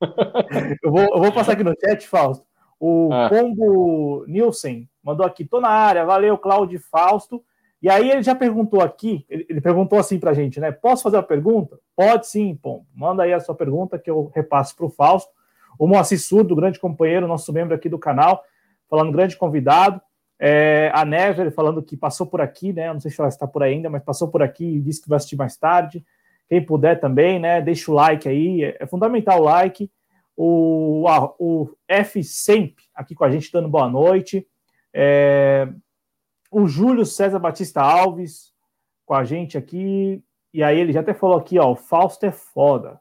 eu, 0.82 0.90
vou, 0.90 1.02
eu 1.02 1.18
vou 1.20 1.32
passar 1.32 1.52
aqui 1.52 1.64
no 1.64 1.74
chat, 1.78 2.06
Fausto. 2.06 2.46
O 2.78 3.10
ah. 3.12 3.28
Combo 3.28 4.24
Nielsen 4.26 4.88
mandou 5.02 5.24
aqui, 5.24 5.44
tô 5.44 5.60
na 5.60 5.68
área, 5.68 6.04
valeu, 6.04 6.38
Cláudio 6.38 6.80
Fausto. 6.90 7.42
E 7.80 7.88
aí 7.90 8.10
ele 8.10 8.22
já 8.22 8.34
perguntou 8.34 8.80
aqui, 8.80 9.24
ele, 9.28 9.44
ele 9.48 9.60
perguntou 9.60 9.98
assim 9.98 10.18
pra 10.18 10.34
gente, 10.34 10.60
né? 10.60 10.70
Posso 10.70 11.02
fazer 11.02 11.16
uma 11.16 11.22
pergunta? 11.22 11.78
Pode 11.96 12.28
sim, 12.28 12.54
Pombo. 12.54 12.86
Manda 12.94 13.24
aí 13.24 13.32
a 13.32 13.40
sua 13.40 13.56
pergunta 13.56 13.98
que 13.98 14.10
eu 14.10 14.30
repasso 14.34 14.76
pro 14.76 14.88
Fausto. 14.88 15.32
O 15.78 15.86
Moacir 15.86 16.20
Surdo, 16.20 16.56
grande 16.56 16.78
companheiro, 16.78 17.26
nosso 17.26 17.52
membro 17.52 17.74
aqui 17.74 17.88
do 17.88 17.98
canal, 17.98 18.42
falando 18.88 19.12
grande 19.12 19.36
convidado. 19.36 20.00
É, 20.38 20.90
a 20.92 21.04
Never 21.04 21.52
falando 21.52 21.82
que 21.82 21.96
passou 21.96 22.26
por 22.26 22.40
aqui, 22.40 22.72
né? 22.72 22.92
Não 22.92 23.00
sei 23.00 23.10
se 23.10 23.20
ela 23.20 23.28
está 23.28 23.46
por 23.46 23.62
aí 23.62 23.74
ainda, 23.74 23.88
mas 23.88 24.02
passou 24.02 24.28
por 24.28 24.42
aqui 24.42 24.64
e 24.64 24.80
disse 24.80 25.00
que 25.00 25.08
vai 25.08 25.16
assistir 25.16 25.36
mais 25.36 25.56
tarde. 25.56 26.04
Quem 26.48 26.64
puder 26.64 26.98
também, 26.98 27.38
né? 27.38 27.60
Deixa 27.60 27.90
o 27.90 27.94
like 27.94 28.28
aí, 28.28 28.64
é, 28.64 28.76
é 28.80 28.86
fundamental 28.86 29.40
o 29.40 29.44
like 29.44 29.90
o, 30.36 31.04
o 31.38 31.76
F 31.86 32.22
sempre 32.24 32.84
aqui 32.94 33.14
com 33.14 33.24
a 33.24 33.30
gente 33.30 33.52
dando 33.52 33.68
boa 33.68 33.88
noite, 33.88 34.46
é, 34.92 35.68
o 36.50 36.66
Júlio 36.66 37.04
César 37.04 37.38
Batista 37.38 37.80
Alves 37.80 38.52
com 39.04 39.14
a 39.14 39.24
gente 39.24 39.58
aqui, 39.58 40.22
e 40.52 40.62
aí 40.62 40.78
ele 40.78 40.92
já 40.92 41.00
até 41.00 41.14
falou 41.14 41.36
aqui, 41.36 41.58
ó, 41.58 41.70
o 41.72 41.76
Fausto 41.76 42.24
é 42.26 42.32
foda, 42.32 43.00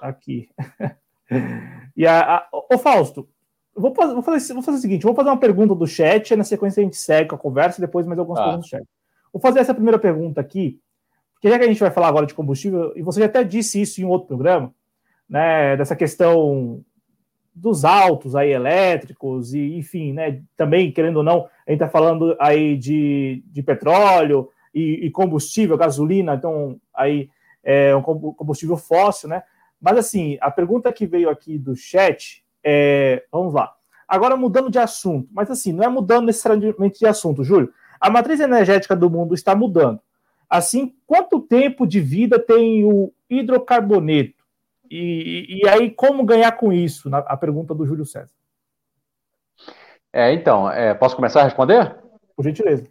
aqui. 0.00 0.48
e 1.96 2.06
a, 2.06 2.36
a, 2.36 2.48
ô 2.52 2.78
Fausto, 2.78 3.28
vou 3.74 3.94
fazer, 3.94 4.14
vou, 4.14 4.22
fazer, 4.22 4.54
vou 4.54 4.62
fazer 4.62 4.78
o 4.78 4.80
seguinte, 4.80 5.02
vou 5.02 5.14
fazer 5.14 5.28
uma 5.28 5.40
pergunta 5.40 5.74
do 5.74 5.86
chat, 5.86 6.34
na 6.36 6.44
sequência 6.44 6.80
a 6.80 6.84
gente 6.84 6.96
segue 6.96 7.30
com 7.30 7.36
a 7.36 7.38
conversa, 7.38 7.80
e 7.80 7.86
depois 7.86 8.06
mais 8.06 8.18
algumas 8.18 8.40
ah. 8.40 8.44
perguntas 8.44 8.66
do 8.66 8.70
chat. 8.70 8.84
Vou 9.32 9.40
fazer 9.40 9.60
essa 9.60 9.74
primeira 9.74 9.98
pergunta 9.98 10.40
aqui, 10.40 10.78
porque 11.34 11.48
já 11.48 11.58
que 11.58 11.64
a 11.64 11.68
gente 11.68 11.80
vai 11.80 11.90
falar 11.90 12.08
agora 12.08 12.26
de 12.26 12.34
combustível, 12.34 12.92
e 12.96 13.02
você 13.02 13.20
já 13.20 13.26
até 13.26 13.42
disse 13.42 13.80
isso 13.80 14.00
em 14.00 14.04
outro 14.04 14.28
programa, 14.28 14.72
né, 15.28 15.76
dessa 15.76 15.96
questão 15.96 16.84
dos 17.54 17.84
autos 17.84 18.34
aí 18.34 18.50
elétricos 18.50 19.52
e 19.52 19.76
enfim, 19.76 20.12
né, 20.12 20.42
também 20.56 20.90
querendo 20.90 21.18
ou 21.18 21.22
não, 21.22 21.48
a 21.66 21.70
gente 21.70 21.82
está 21.82 21.88
falando 21.88 22.36
aí 22.38 22.76
de, 22.76 23.42
de 23.46 23.62
petróleo 23.62 24.48
e, 24.74 25.06
e, 25.06 25.10
combustível, 25.10 25.76
gasolina, 25.76 26.34
então 26.34 26.80
aí 26.94 27.28
é 27.62 27.94
um 27.94 28.02
combustível 28.02 28.76
fóssil, 28.76 29.28
né? 29.28 29.42
Mas 29.82 29.98
assim, 29.98 30.38
a 30.40 30.50
pergunta 30.50 30.92
que 30.92 31.06
veio 31.06 31.28
aqui 31.28 31.58
do 31.58 31.74
chat 31.74 32.42
é, 32.64 33.24
vamos 33.30 33.52
lá. 33.52 33.74
Agora 34.06 34.36
mudando 34.36 34.70
de 34.70 34.78
assunto, 34.78 35.28
mas 35.32 35.50
assim, 35.50 35.72
não 35.72 35.82
é 35.82 35.88
mudando 35.88 36.26
necessariamente 36.26 37.00
de 37.00 37.06
assunto, 37.06 37.42
Júlio. 37.42 37.72
A 38.00 38.08
matriz 38.08 38.40
energética 38.40 38.94
do 38.94 39.10
mundo 39.10 39.34
está 39.34 39.54
mudando. 39.54 40.00
Assim, 40.48 40.94
quanto 41.06 41.40
tempo 41.40 41.86
de 41.86 42.00
vida 42.00 42.38
tem 42.38 42.84
o 42.84 43.12
hidrocarboneto? 43.28 44.42
E, 44.90 45.62
e 45.62 45.68
aí, 45.68 45.90
como 45.90 46.24
ganhar 46.24 46.52
com 46.52 46.72
isso? 46.72 47.08
Na, 47.08 47.18
a 47.18 47.36
pergunta 47.36 47.74
do 47.74 47.86
Júlio 47.86 48.04
César. 48.04 48.34
É, 50.12 50.32
então, 50.34 50.70
é, 50.70 50.92
posso 50.92 51.16
começar 51.16 51.40
a 51.40 51.44
responder? 51.44 51.96
Por 52.36 52.44
gentileza. 52.44 52.84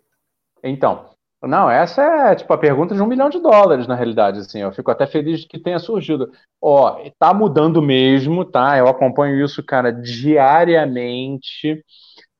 Então, 0.64 1.11
não, 1.48 1.70
essa 1.70 2.02
é 2.04 2.36
tipo 2.36 2.54
a 2.54 2.58
pergunta 2.58 2.94
de 2.94 3.02
um 3.02 3.08
milhão 3.08 3.30
de 3.30 3.40
dólares, 3.40 3.88
na 3.88 3.96
realidade, 3.96 4.40
assim, 4.40 4.60
eu 4.60 4.72
fico 4.72 4.92
até 4.92 5.08
feliz 5.08 5.44
que 5.46 5.60
tenha 5.60 5.80
surgido. 5.80 6.32
Ó, 6.62 7.00
tá 7.18 7.34
mudando 7.34 7.82
mesmo, 7.82 8.46
tá? 8.46 8.78
Eu 8.78 8.88
acompanho 8.88 9.44
isso, 9.44 9.64
cara, 9.64 9.92
diariamente. 9.92 11.84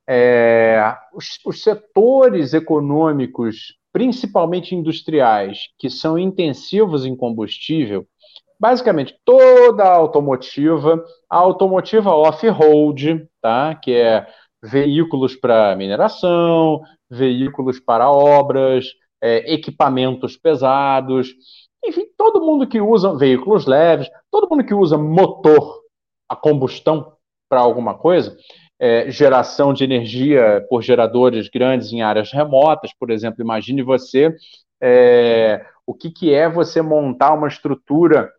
É, 0.08 0.96
os, 1.14 1.38
os 1.44 1.62
setores 1.62 2.54
econômicos, 2.54 3.76
principalmente 3.92 4.74
industriais, 4.74 5.68
que 5.78 5.90
são 5.90 6.18
intensivos 6.18 7.04
em 7.04 7.16
combustível, 7.16 8.06
basicamente 8.62 9.18
toda 9.24 9.82
a 9.82 9.92
automotiva, 9.92 11.04
a 11.28 11.36
automotiva 11.36 12.10
off-road, 12.14 13.26
tá? 13.40 13.74
que 13.74 13.92
é 13.92 14.24
veículos 14.62 15.34
para 15.34 15.74
mineração, 15.76 16.82
veículos 17.10 17.80
para 17.80 18.10
obras, 18.10 18.86
é, 19.20 19.52
equipamentos 19.52 20.36
pesados, 20.36 21.34
enfim, 21.84 22.06
todo 22.16 22.44
mundo 22.44 22.66
que 22.66 22.80
usa 22.80 23.16
veículos 23.16 23.66
leves, 23.66 24.08
todo 24.30 24.48
mundo 24.48 24.64
que 24.64 24.74
usa 24.74 24.96
motor 24.96 25.82
a 26.28 26.36
combustão 26.36 27.12
para 27.48 27.60
alguma 27.60 27.94
coisa, 27.94 28.36
é, 28.78 29.10
geração 29.10 29.72
de 29.74 29.84
energia 29.84 30.64
por 30.68 30.82
geradores 30.82 31.48
grandes 31.48 31.92
em 31.92 32.02
áreas 32.02 32.32
remotas, 32.32 32.92
por 32.98 33.10
exemplo, 33.10 33.42
imagine 33.42 33.82
você 33.82 34.34
é, 34.80 35.64
o 35.86 35.94
que, 35.94 36.10
que 36.10 36.32
é 36.32 36.48
você 36.48 36.82
montar 36.82 37.34
uma 37.34 37.48
estrutura 37.48 38.30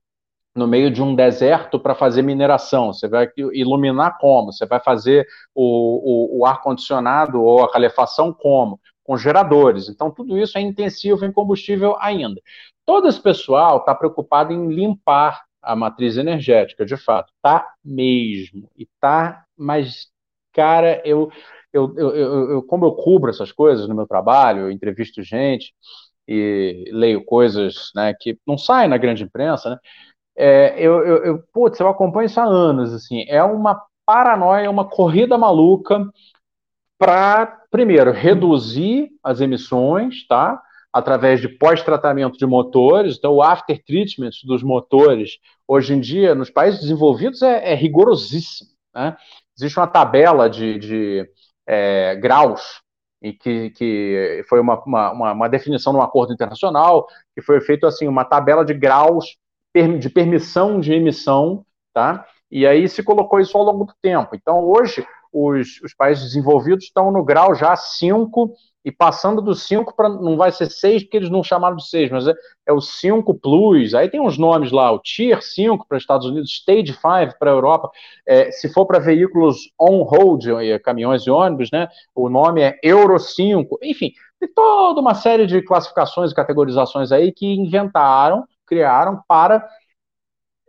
no 0.55 0.67
meio 0.67 0.91
de 0.91 1.01
um 1.01 1.15
deserto 1.15 1.79
para 1.79 1.95
fazer 1.95 2.21
mineração. 2.21 2.93
Você 2.93 3.07
vai 3.07 3.29
iluminar 3.53 4.17
como? 4.19 4.51
Você 4.51 4.65
vai 4.65 4.79
fazer 4.79 5.27
o, 5.53 6.37
o, 6.37 6.39
o 6.39 6.45
ar-condicionado 6.45 7.41
ou 7.41 7.63
a 7.63 7.71
calefação 7.71 8.31
como? 8.31 8.79
Com 9.03 9.17
geradores. 9.17 9.89
Então, 9.89 10.11
tudo 10.11 10.37
isso 10.37 10.57
é 10.57 10.61
intensivo 10.61 11.25
em 11.25 11.31
combustível 11.31 11.95
ainda. 11.99 12.39
Todo 12.85 13.07
esse 13.07 13.21
pessoal 13.21 13.77
está 13.77 13.95
preocupado 13.95 14.53
em 14.53 14.67
limpar 14.67 15.43
a 15.61 15.75
matriz 15.75 16.17
energética, 16.17 16.85
de 16.85 16.97
fato. 16.97 17.31
Tá 17.41 17.65
mesmo. 17.83 18.69
E 18.77 18.87
tá, 18.99 19.43
mas, 19.57 20.07
cara, 20.53 21.01
eu, 21.05 21.31
eu, 21.71 21.93
eu, 21.97 22.15
eu, 22.51 22.63
como 22.63 22.85
eu 22.85 22.91
cubro 22.93 23.29
essas 23.29 23.51
coisas 23.51 23.87
no 23.87 23.95
meu 23.95 24.05
trabalho, 24.05 24.63
eu 24.63 24.71
entrevisto 24.71 25.23
gente 25.23 25.73
e 26.27 26.85
leio 26.91 27.23
coisas 27.25 27.91
né, 27.95 28.13
que 28.17 28.37
não 28.47 28.57
saem 28.57 28.87
na 28.89 28.97
grande 28.97 29.23
imprensa, 29.23 29.69
né? 29.71 29.77
É, 30.35 30.75
eu, 30.77 31.05
eu, 31.05 31.25
eu, 31.25 31.43
putz, 31.53 31.79
eu 31.79 31.87
acompanho 31.87 32.25
isso 32.25 32.39
há 32.39 32.43
anos, 32.43 32.93
assim, 32.93 33.23
é 33.27 33.43
uma 33.43 33.81
paranoia, 34.05 34.69
uma 34.69 34.85
corrida 34.85 35.37
maluca 35.37 36.05
para, 36.97 37.45
primeiro, 37.69 38.11
reduzir 38.11 39.11
as 39.23 39.41
emissões, 39.41 40.25
tá? 40.27 40.61
Através 40.91 41.41
de 41.41 41.49
pós-tratamento 41.49 42.37
de 42.37 42.45
motores, 42.45 43.17
então 43.17 43.33
o 43.33 43.43
after 43.43 43.83
treatment 43.83 44.31
dos 44.45 44.63
motores, 44.63 45.37
hoje 45.67 45.93
em 45.93 45.99
dia, 45.99 46.35
nos 46.35 46.49
países 46.49 46.81
desenvolvidos, 46.81 47.41
é, 47.41 47.71
é 47.71 47.75
rigorosíssimo, 47.75 48.69
né? 48.93 49.15
Existe 49.57 49.79
uma 49.79 49.87
tabela 49.87 50.49
de, 50.49 50.79
de 50.79 51.29
é, 51.67 52.15
graus 52.15 52.81
e 53.21 53.31
que, 53.31 53.69
que 53.71 54.43
foi 54.49 54.59
uma, 54.59 54.81
uma, 54.83 55.31
uma, 55.31 55.47
definição 55.47 55.93
num 55.93 56.01
acordo 56.01 56.33
internacional, 56.33 57.07
que 57.33 57.41
foi 57.41 57.61
feito 57.61 57.87
assim, 57.87 58.07
uma 58.07 58.25
tabela 58.25 58.65
de 58.65 58.73
graus 58.73 59.37
de 59.99 60.09
permissão 60.09 60.79
de 60.79 60.93
emissão, 60.93 61.65
tá? 61.93 62.25
E 62.51 62.67
aí 62.67 62.87
se 62.87 63.01
colocou 63.01 63.39
isso 63.39 63.57
ao 63.57 63.63
longo 63.63 63.85
do 63.85 63.93
tempo. 64.01 64.35
Então, 64.35 64.63
hoje, 64.63 65.05
os, 65.33 65.81
os 65.83 65.93
países 65.95 66.25
desenvolvidos 66.25 66.85
estão 66.85 67.11
no 67.11 67.23
grau 67.23 67.55
já 67.55 67.75
5 67.75 68.53
e 68.85 68.91
passando 68.91 69.41
do 69.41 69.55
5 69.55 69.95
para. 69.95 70.09
Não 70.09 70.37
vai 70.37 70.51
ser 70.51 70.69
6, 70.69 71.03
porque 71.03 71.17
eles 71.17 71.29
não 71.29 71.43
chamaram 71.43 71.75
de 71.75 71.87
6, 71.87 72.11
mas 72.11 72.27
é, 72.27 72.33
é 72.67 72.73
o 72.73 72.79
5 72.79 73.33
Plus. 73.39 73.95
Aí 73.95 74.09
tem 74.09 74.21
uns 74.21 74.37
nomes 74.37 74.71
lá, 74.71 74.91
o 74.91 74.99
Tier 74.99 75.41
5 75.41 75.87
para 75.87 75.97
os 75.97 76.03
Estados 76.03 76.27
Unidos, 76.27 76.51
Stage 76.51 76.93
5 76.93 77.39
para 77.39 77.49
a 77.49 77.53
Europa. 77.53 77.89
É, 78.27 78.51
se 78.51 78.71
for 78.71 78.85
para 78.85 78.99
veículos 78.99 79.71
on-road, 79.79 80.47
caminhões 80.83 81.23
e 81.23 81.31
ônibus, 81.31 81.71
né? 81.71 81.87
O 82.13 82.29
nome 82.29 82.61
é 82.61 82.77
Euro 82.83 83.17
5. 83.17 83.79
Enfim, 83.81 84.11
tem 84.39 84.49
toda 84.53 85.01
uma 85.01 85.15
série 85.15 85.47
de 85.47 85.61
classificações 85.61 86.31
e 86.31 86.35
categorizações 86.35 87.11
aí 87.11 87.31
que 87.31 87.47
inventaram 87.47 88.45
criaram 88.73 89.21
para 89.27 89.67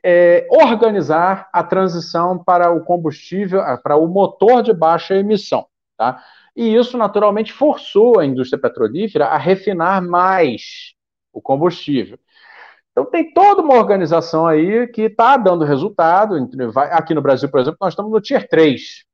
é, 0.05 0.47
organizar 0.51 1.49
a 1.51 1.65
transição 1.65 2.39
para 2.39 2.71
o 2.71 2.85
combustível, 2.85 3.63
ah, 3.63 3.79
para 3.79 3.97
o 3.97 4.07
motor 4.07 4.63
de 4.63 4.75
baixa 4.75 5.15
emissão. 5.15 5.67
Tá? 5.97 6.23
E 6.55 6.75
isso, 6.75 6.99
naturalmente, 6.99 7.53
forçou 7.53 8.21
a 8.21 8.27
indústria 8.27 8.61
petrolífera 8.61 9.27
a 9.27 9.39
refinar 9.39 10.03
mais 10.03 10.95
o 11.33 11.41
combustível. 11.41 12.19
Então, 12.93 13.07
tem 13.07 13.33
toda 13.33 13.63
uma 13.63 13.75
organização 13.75 14.47
aí 14.47 14.87
que 14.89 15.03
está 15.03 15.37
dando 15.37 15.65
resultado. 15.65 16.37
Aqui 16.93 17.15
no 17.15 17.23
Brasil, 17.23 17.49
por 17.51 17.59
exemplo, 17.59 17.79
nós 17.81 17.93
estamos 17.93 18.13
no 18.13 18.21
Tier 18.21 18.47
3 18.49 19.05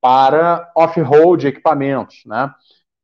para 0.00 0.70
off-road 0.74 1.48
equipamentos. 1.48 2.22
Né? 2.24 2.50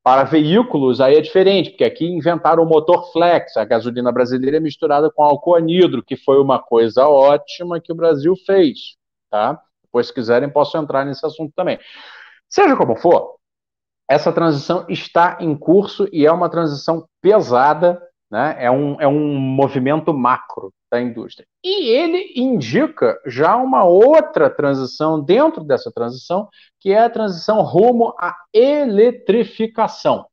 Para 0.04 0.24
veículos, 0.24 1.00
aí 1.00 1.14
é 1.14 1.20
diferente, 1.20 1.70
porque 1.70 1.84
aqui 1.84 2.04
inventaram 2.06 2.64
o 2.64 2.68
motor 2.68 3.12
flex, 3.12 3.56
a 3.56 3.64
gasolina 3.64 4.10
brasileira 4.10 4.56
é 4.56 4.60
misturada 4.60 5.08
com 5.10 5.22
álcool 5.22 5.54
anidro, 5.54 6.02
que 6.02 6.16
foi 6.16 6.40
uma 6.40 6.60
coisa 6.60 7.06
ótima 7.06 7.80
que 7.80 7.92
o 7.92 7.94
Brasil 7.94 8.34
fez, 8.44 8.96
tá? 9.30 9.62
Depois, 9.84 10.08
se 10.08 10.14
quiserem, 10.14 10.50
posso 10.50 10.76
entrar 10.76 11.04
nesse 11.04 11.24
assunto 11.24 11.52
também. 11.54 11.78
Seja 12.48 12.76
como 12.76 12.96
for, 12.96 13.36
essa 14.08 14.32
transição 14.32 14.84
está 14.88 15.38
em 15.40 15.56
curso 15.56 16.08
e 16.12 16.26
é 16.26 16.32
uma 16.32 16.50
transição 16.50 17.06
pesada, 17.20 18.02
né? 18.30 18.56
é, 18.58 18.70
um, 18.70 19.00
é 19.00 19.06
um 19.06 19.38
movimento 19.38 20.12
macro 20.12 20.72
da 20.90 21.00
indústria. 21.00 21.46
E 21.64 21.90
ele 21.90 22.32
indica 22.36 23.18
já 23.26 23.56
uma 23.56 23.84
outra 23.84 24.50
transição 24.50 25.18
dentro 25.18 25.64
dessa 25.64 25.90
transição, 25.90 26.48
que 26.82 26.92
é 26.92 27.04
a 27.04 27.10
transição 27.10 27.62
rumo 27.62 28.12
à 28.18 28.36
eletrificação. 28.52 30.26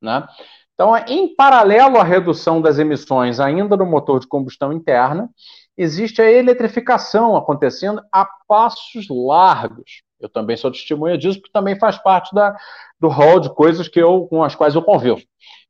Né? 0.00 0.26
Então, 0.74 0.94
em 1.08 1.34
paralelo 1.34 1.96
à 1.96 2.04
redução 2.04 2.60
das 2.60 2.78
emissões 2.78 3.40
ainda 3.40 3.78
no 3.78 3.86
motor 3.86 4.20
de 4.20 4.26
combustão 4.26 4.74
interna, 4.74 5.30
existe 5.76 6.20
a 6.20 6.30
eletrificação 6.30 7.34
acontecendo 7.34 8.02
a 8.12 8.28
passos 8.46 9.06
largos. 9.08 10.02
Eu 10.20 10.28
também 10.28 10.56
sou 10.56 10.70
testemunha 10.70 11.16
disso, 11.16 11.40
porque 11.40 11.52
também 11.52 11.78
faz 11.78 11.96
parte 11.96 12.34
da, 12.34 12.54
do 13.00 13.08
rol 13.08 13.40
de 13.40 13.54
coisas 13.54 13.88
que 13.88 14.00
eu, 14.00 14.26
com 14.28 14.42
as 14.42 14.54
quais 14.54 14.74
eu 14.74 14.82
convivo. 14.82 15.20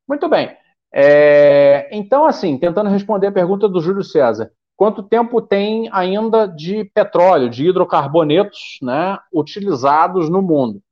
Muito 0.08 0.28
bem. 0.28 0.56
É, 0.92 1.88
então, 1.92 2.26
assim, 2.26 2.58
tentando 2.58 2.90
responder 2.90 3.28
a 3.28 3.32
pergunta 3.32 3.68
do 3.68 3.80
Júlio 3.80 4.02
César, 4.02 4.50
quanto 4.76 5.02
tempo 5.02 5.40
tem 5.40 5.88
ainda 5.92 6.46
de 6.46 6.84
petróleo, 6.84 7.48
de 7.48 7.66
hidrocarbonetos, 7.66 8.78
né, 8.82 9.18
utilizados 9.32 10.28
no 10.28 10.42
mundo? 10.42 10.82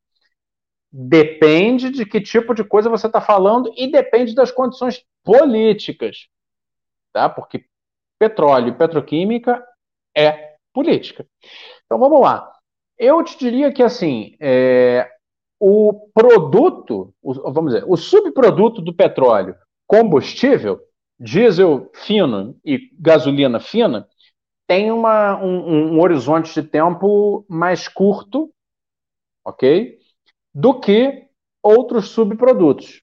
Depende 0.91 1.91
de 1.91 2.07
que 2.07 2.21
tipo 2.21 2.55
de 2.55 2.65
coisa 2.65 2.89
você 2.89 3.07
está 3.07 3.21
falando 3.21 3.71
e 3.77 3.91
depende 3.91 4.35
das 4.35 4.51
condições 4.51 5.05
políticas, 5.23 6.29
tá? 7.13 7.29
Porque 7.29 7.65
petróleo 8.19 8.69
e 8.69 8.79
petroquímica 8.79 9.65
é 10.17 10.55
política. 10.73 11.27
Então 11.85 11.99
vamos 11.99 12.21
lá. 12.21 12.51
Eu 12.97 13.23
te 13.25 13.37
diria 13.39 13.73
que 13.73 13.83
assim, 13.83 14.37
é, 14.41 15.11
o 15.59 16.09
produto, 16.15 17.13
o, 17.21 17.53
vamos 17.53 17.73
dizer, 17.73 17.85
o 17.89 17.97
subproduto 17.97 18.81
do 18.81 18.95
petróleo 18.95 19.57
combustível, 19.87 20.81
diesel 21.19 21.91
fino 21.95 22.59
e 22.65 22.91
gasolina 22.99 23.61
fina, 23.61 24.09
tem 24.67 24.91
uma, 24.91 25.37
um, 25.43 25.95
um 25.95 26.01
horizonte 26.01 26.53
de 26.55 26.67
tempo 26.67 27.45
mais 27.49 27.87
curto, 27.87 28.53
ok? 29.45 29.99
Do 30.55 30.81
que 30.81 31.27
outros 31.63 32.09
subprodutos. 32.09 33.03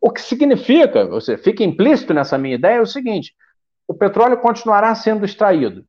O 0.00 0.10
que 0.10 0.20
significa, 0.20 1.06
você 1.06 1.36
fica 1.36 1.62
implícito 1.62 2.12
nessa 2.14 2.38
minha 2.38 2.54
ideia, 2.54 2.76
é 2.76 2.80
o 2.80 2.86
seguinte: 2.86 3.34
o 3.86 3.94
petróleo 3.94 4.40
continuará 4.40 4.94
sendo 4.94 5.24
extraído. 5.24 5.84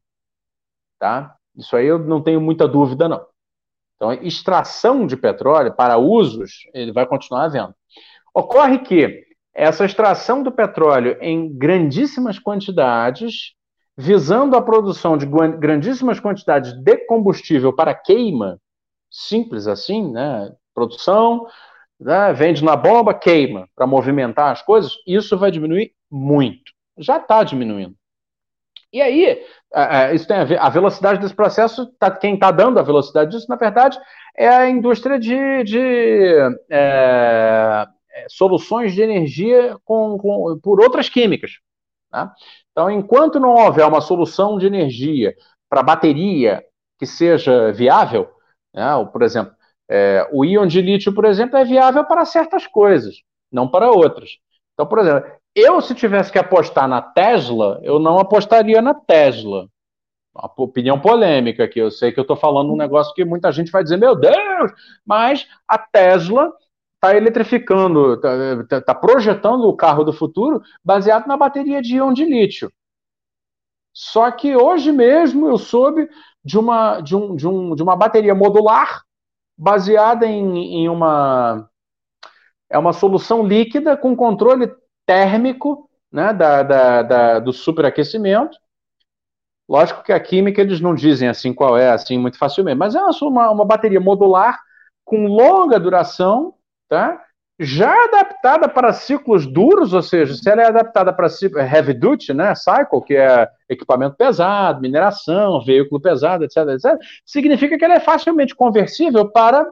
Tá? 1.00 1.36
Isso 1.56 1.76
aí 1.76 1.86
eu 1.88 2.00
não 2.00 2.22
tenho 2.22 2.42
muita 2.42 2.68
dúvida, 2.68 3.08
não. 3.08 3.26
Então, 3.96 4.12
extração 4.14 5.08
de 5.08 5.16
petróleo 5.16 5.74
para 5.74 5.98
usos, 5.98 6.68
ele 6.74 6.92
vai 6.92 7.06
continuar 7.06 7.46
havendo. 7.46 7.74
Ocorre 8.34 8.80
que 8.80 9.25
essa 9.56 9.86
extração 9.86 10.44
do 10.44 10.52
petróleo 10.52 11.18
em 11.22 11.58
grandíssimas 11.58 12.38
quantidades, 12.38 13.54
visando 13.98 14.58
a 14.58 14.62
produção 14.62 15.18
de 15.18 15.26
grandíssimas 15.26 16.20
quantidades 16.20 16.74
de 16.74 16.98
combustível 17.06 17.72
para 17.74 17.96
queima, 17.96 18.60
simples 19.10 19.66
assim, 19.66 20.12
né? 20.12 20.52
Produção, 20.74 21.48
né? 21.98 22.34
vende 22.34 22.62
na 22.66 22.76
bomba, 22.76 23.14
queima, 23.14 23.70
para 23.74 23.88
movimentar 23.88 24.52
as 24.52 24.62
coisas, 24.62 24.92
isso 25.08 25.38
vai 25.38 25.50
diminuir 25.50 25.94
muito. 26.12 26.74
Já 26.98 27.18
está 27.18 27.42
diminuindo. 27.42 27.96
E 28.92 29.02
aí, 29.02 29.42
isso 30.14 30.28
tem 30.28 30.38
a 30.38 30.44
ver, 30.44 30.60
a 30.60 30.70
velocidade 30.70 31.20
desse 31.20 31.34
processo, 31.34 31.88
tá, 31.98 32.12
quem 32.12 32.36
está 32.36 32.52
dando 32.52 32.80
a 32.80 32.84
velocidade 32.84 33.32
disso, 33.32 33.46
na 33.50 33.56
verdade, 33.56 33.98
é 34.38 34.48
a 34.48 34.70
indústria 34.70 35.20
de, 35.20 35.64
de 35.64 36.38
é, 36.70 37.86
é, 38.16 38.28
soluções 38.30 38.94
de 38.94 39.02
energia 39.02 39.78
com, 39.84 40.18
com, 40.18 40.58
por 40.64 40.80
outras 40.80 41.10
químicas. 41.10 41.60
Né? 42.12 42.32
Então, 42.72 42.90
enquanto 42.90 43.40
não 43.42 43.54
houver 43.54 43.86
uma 43.86 44.00
solução 44.00 44.58
de 44.58 44.66
energia 44.66 45.36
para 45.70 45.84
bateria 45.84 46.64
que 46.98 47.06
seja 47.06 47.74
viável, 47.74 48.30
né? 48.74 48.86
por 49.12 49.22
exemplo, 49.22 49.54
é, 49.90 50.28
o 50.32 50.46
íon 50.46 50.66
de 50.66 50.82
lítio, 50.82 51.14
por 51.14 51.26
exemplo, 51.26 51.58
é 51.58 51.66
viável 51.66 52.06
para 52.06 52.24
certas 52.24 52.66
coisas, 52.66 53.18
não 53.52 53.68
para 53.68 53.92
outras. 53.92 54.38
Então, 54.74 54.86
por 54.86 55.00
exemplo, 55.00 55.30
eu, 55.54 55.82
se 55.82 55.94
tivesse 55.94 56.32
que 56.32 56.40
apostar 56.40 56.88
na 56.88 57.02
Tesla, 57.02 57.80
eu 57.84 58.00
não 58.00 58.18
apostaria 58.18 58.82
na 58.82 58.94
Tesla. 58.94 59.68
Uma 60.34 60.52
opinião 60.58 61.00
polêmica 61.00 61.64
aqui. 61.64 61.80
Eu 61.80 61.92
sei 61.92 62.12
que 62.12 62.20
eu 62.20 62.24
estou 62.24 62.36
falando 62.36 62.74
um 62.74 62.78
negócio 62.78 63.14
que 63.14 63.24
muita 63.24 63.52
gente 63.52 63.72
vai 63.72 63.84
dizer, 63.84 63.98
meu 63.98 64.16
Deus, 64.16 64.72
mas 65.06 65.48
a 65.66 65.78
Tesla 65.78 66.54
está 67.06 67.16
eletrificando, 67.16 68.14
está 68.14 68.64
tá, 68.68 68.82
tá 68.82 68.96
projetando 68.96 69.68
o 69.68 69.76
carro 69.76 70.04
do 70.04 70.14
futuro 70.14 70.62
baseado 70.84 71.28
na 71.28 71.38
bateria 71.38 71.82
de 71.82 71.98
íon 71.98 72.14
de 72.14 72.26
lítio. 72.26 72.72
Só 73.94 74.30
que 74.32 74.56
hoje 74.56 74.92
mesmo 74.92 75.48
eu 75.48 75.58
soube 75.58 76.10
de 76.44 76.58
uma, 76.58 77.00
de 77.02 77.16
um, 77.16 77.36
de 77.36 77.48
um, 77.48 77.76
de 77.76 77.84
uma 77.84 77.96
bateria 77.96 78.36
modular 78.36 79.04
baseada 79.58 80.26
em, 80.26 80.84
em 80.84 80.90
uma 80.90 81.70
é 82.70 82.78
uma 82.78 82.92
solução 82.92 83.46
líquida 83.46 83.96
com 83.96 84.16
controle 84.16 84.74
térmico 85.06 85.90
né, 86.12 86.34
da, 86.34 86.64
da, 86.64 87.02
da, 87.04 87.40
do 87.40 87.54
superaquecimento 87.54 88.58
Lógico 89.68 90.04
que 90.04 90.14
a 90.14 90.20
química 90.20 90.62
eles 90.62 90.80
não 90.80 90.94
dizem 90.94 91.28
assim 91.28 91.52
qual 91.52 91.76
é, 91.78 91.90
assim, 91.90 92.20
muito 92.20 92.38
facilmente, 92.38 92.78
mas 92.78 92.94
é 92.94 93.02
uma, 93.02 93.50
uma 93.50 93.66
bateria 93.66 94.00
modular 94.00 94.60
com 95.04 95.28
longa 95.28 95.80
duração, 95.80 96.55
tá? 96.88 97.22
já 97.60 98.04
adaptada 98.04 98.68
para 98.68 98.92
ciclos 98.92 99.48
duros, 99.48 99.94
ou 99.94 100.02
seja, 100.02 100.34
se 100.34 100.50
ela 100.50 100.62
é 100.62 100.68
adaptada 100.68 101.14
para 101.14 101.30
heavy 101.66 101.94
duty, 101.94 102.34
né, 102.34 102.54
cycle, 102.54 103.02
que 103.02 103.16
é 103.16 103.48
equipamento 103.70 104.16
pesado, 104.18 104.82
mineração, 104.82 105.64
veículo 105.64 106.02
pesado, 106.02 106.44
etc, 106.44 106.58
etc, 106.70 107.00
significa 107.26 107.78
que 107.78 107.86
ela 107.86 107.96
é 107.96 108.00
facilmente 108.00 108.54
conversível 108.54 109.30
para 109.30 109.66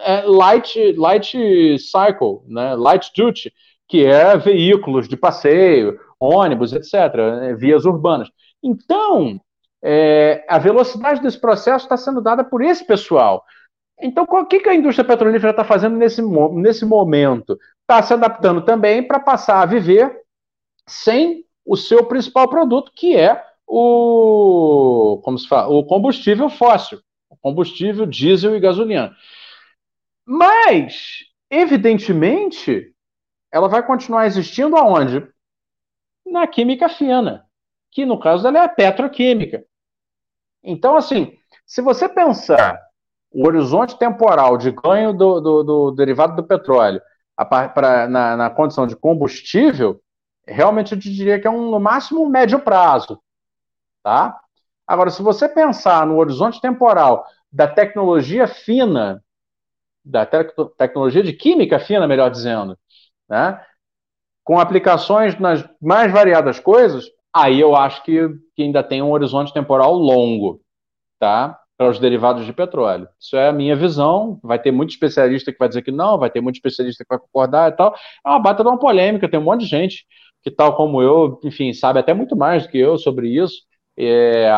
é, 0.00 0.22
light, 0.22 0.92
light 0.92 1.36
cycle, 1.78 2.42
né, 2.46 2.76
light 2.76 3.10
duty, 3.16 3.52
que 3.88 4.04
é 4.04 4.36
veículos 4.36 5.08
de 5.08 5.16
passeio, 5.16 5.98
ônibus, 6.20 6.72
etc., 6.72 6.92
né, 7.40 7.54
vias 7.54 7.84
urbanas. 7.84 8.28
Então, 8.62 9.40
é, 9.82 10.44
a 10.48 10.58
velocidade 10.58 11.20
desse 11.20 11.40
processo 11.40 11.84
está 11.84 11.96
sendo 11.96 12.20
dada 12.20 12.44
por 12.44 12.62
esse 12.62 12.86
pessoal. 12.86 13.44
Então, 14.00 14.24
o 14.24 14.46
que, 14.46 14.60
que 14.60 14.68
a 14.68 14.74
indústria 14.74 15.06
petrolífera 15.06 15.50
está 15.50 15.64
fazendo 15.64 15.96
nesse, 15.96 16.20
nesse 16.52 16.84
momento? 16.84 17.58
Está 17.80 18.02
se 18.02 18.12
adaptando 18.12 18.62
também 18.62 19.02
para 19.02 19.18
passar 19.18 19.62
a 19.62 19.66
viver 19.66 20.20
sem 20.86 21.44
o 21.64 21.76
seu 21.76 22.04
principal 22.04 22.48
produto, 22.48 22.92
que 22.94 23.16
é 23.16 23.42
o, 23.66 25.20
como 25.24 25.38
se 25.38 25.48
fala, 25.48 25.68
o 25.68 25.84
combustível 25.84 26.48
fóssil, 26.48 27.00
o 27.28 27.36
combustível 27.36 28.06
diesel 28.06 28.54
e 28.54 28.60
gasolina. 28.60 29.16
Mas, 30.24 31.24
evidentemente, 31.50 32.92
ela 33.50 33.68
vai 33.68 33.84
continuar 33.84 34.26
existindo 34.26 34.76
aonde? 34.76 35.26
Na 36.24 36.46
química 36.46 36.88
fina, 36.88 37.46
que 37.90 38.04
no 38.04 38.20
caso 38.20 38.42
dela 38.42 38.58
é 38.58 38.64
a 38.64 38.68
petroquímica. 38.68 39.64
Então, 40.62 40.96
assim, 40.96 41.38
se 41.64 41.80
você 41.80 42.08
pensar 42.08 42.85
o 43.32 43.46
horizonte 43.46 43.98
temporal 43.98 44.56
de 44.56 44.70
ganho 44.70 45.12
do, 45.12 45.40
do, 45.40 45.62
do 45.62 45.90
derivado 45.92 46.36
do 46.36 46.44
petróleo 46.46 47.00
a, 47.36 47.44
pra, 47.68 48.08
na, 48.08 48.36
na, 48.36 48.50
condição 48.50 48.86
de 48.86 48.96
combustível, 48.96 50.00
realmente 50.46 50.92
eu 50.92 50.98
diria 50.98 51.38
que 51.38 51.46
é 51.46 51.50
um, 51.50 51.70
no 51.70 51.78
máximo 51.78 52.24
um 52.24 52.28
médio 52.28 52.58
prazo. 52.60 53.20
Tá? 54.02 54.40
Agora, 54.86 55.10
se 55.10 55.22
você 55.22 55.48
pensar 55.48 56.06
no 56.06 56.16
horizonte 56.16 56.60
temporal 56.60 57.26
da 57.52 57.68
tecnologia 57.68 58.46
fina, 58.46 59.22
da 60.04 60.24
te 60.24 60.38
tecnologia 60.78 61.22
de 61.22 61.32
química 61.32 61.78
fina, 61.78 62.06
melhor 62.06 62.30
dizendo, 62.30 62.78
né? 63.28 63.60
com 64.44 64.60
aplicações 64.60 65.38
nas 65.40 65.68
mais 65.80 66.12
variadas 66.12 66.60
coisas, 66.60 67.04
aí 67.34 67.60
eu 67.60 67.74
acho 67.74 68.02
que, 68.04 68.28
que 68.54 68.62
ainda 68.62 68.82
tem 68.82 69.02
um 69.02 69.10
horizonte 69.10 69.52
temporal 69.52 69.92
longo. 69.92 70.60
Tá? 71.18 71.58
Para 71.76 71.90
os 71.90 71.98
derivados 71.98 72.46
de 72.46 72.52
petróleo. 72.52 73.08
Isso 73.20 73.36
é 73.36 73.48
a 73.48 73.52
minha 73.52 73.76
visão. 73.76 74.40
Vai 74.42 74.58
ter 74.58 74.70
muito 74.70 74.90
especialista 74.90 75.52
que 75.52 75.58
vai 75.58 75.68
dizer 75.68 75.82
que 75.82 75.92
não, 75.92 76.18
vai 76.18 76.30
ter 76.30 76.40
muito 76.40 76.56
especialista 76.56 77.04
que 77.04 77.08
vai 77.08 77.18
concordar 77.18 77.70
e 77.70 77.76
tal. 77.76 77.94
É 78.24 78.28
uma 78.28 78.38
bata 78.38 78.62
de 78.62 78.68
uma 78.68 78.78
polêmica, 78.78 79.28
tem 79.28 79.38
um 79.38 79.44
monte 79.44 79.60
de 79.60 79.66
gente 79.66 80.06
que, 80.42 80.50
tal 80.50 80.76
como 80.76 81.02
eu, 81.02 81.40
enfim, 81.44 81.72
sabe 81.72 81.98
até 81.98 82.14
muito 82.14 82.36
mais 82.36 82.62
do 82.62 82.70
que 82.70 82.78
eu 82.78 82.96
sobre 82.96 83.28
isso. 83.28 83.62
É, 83.98 84.48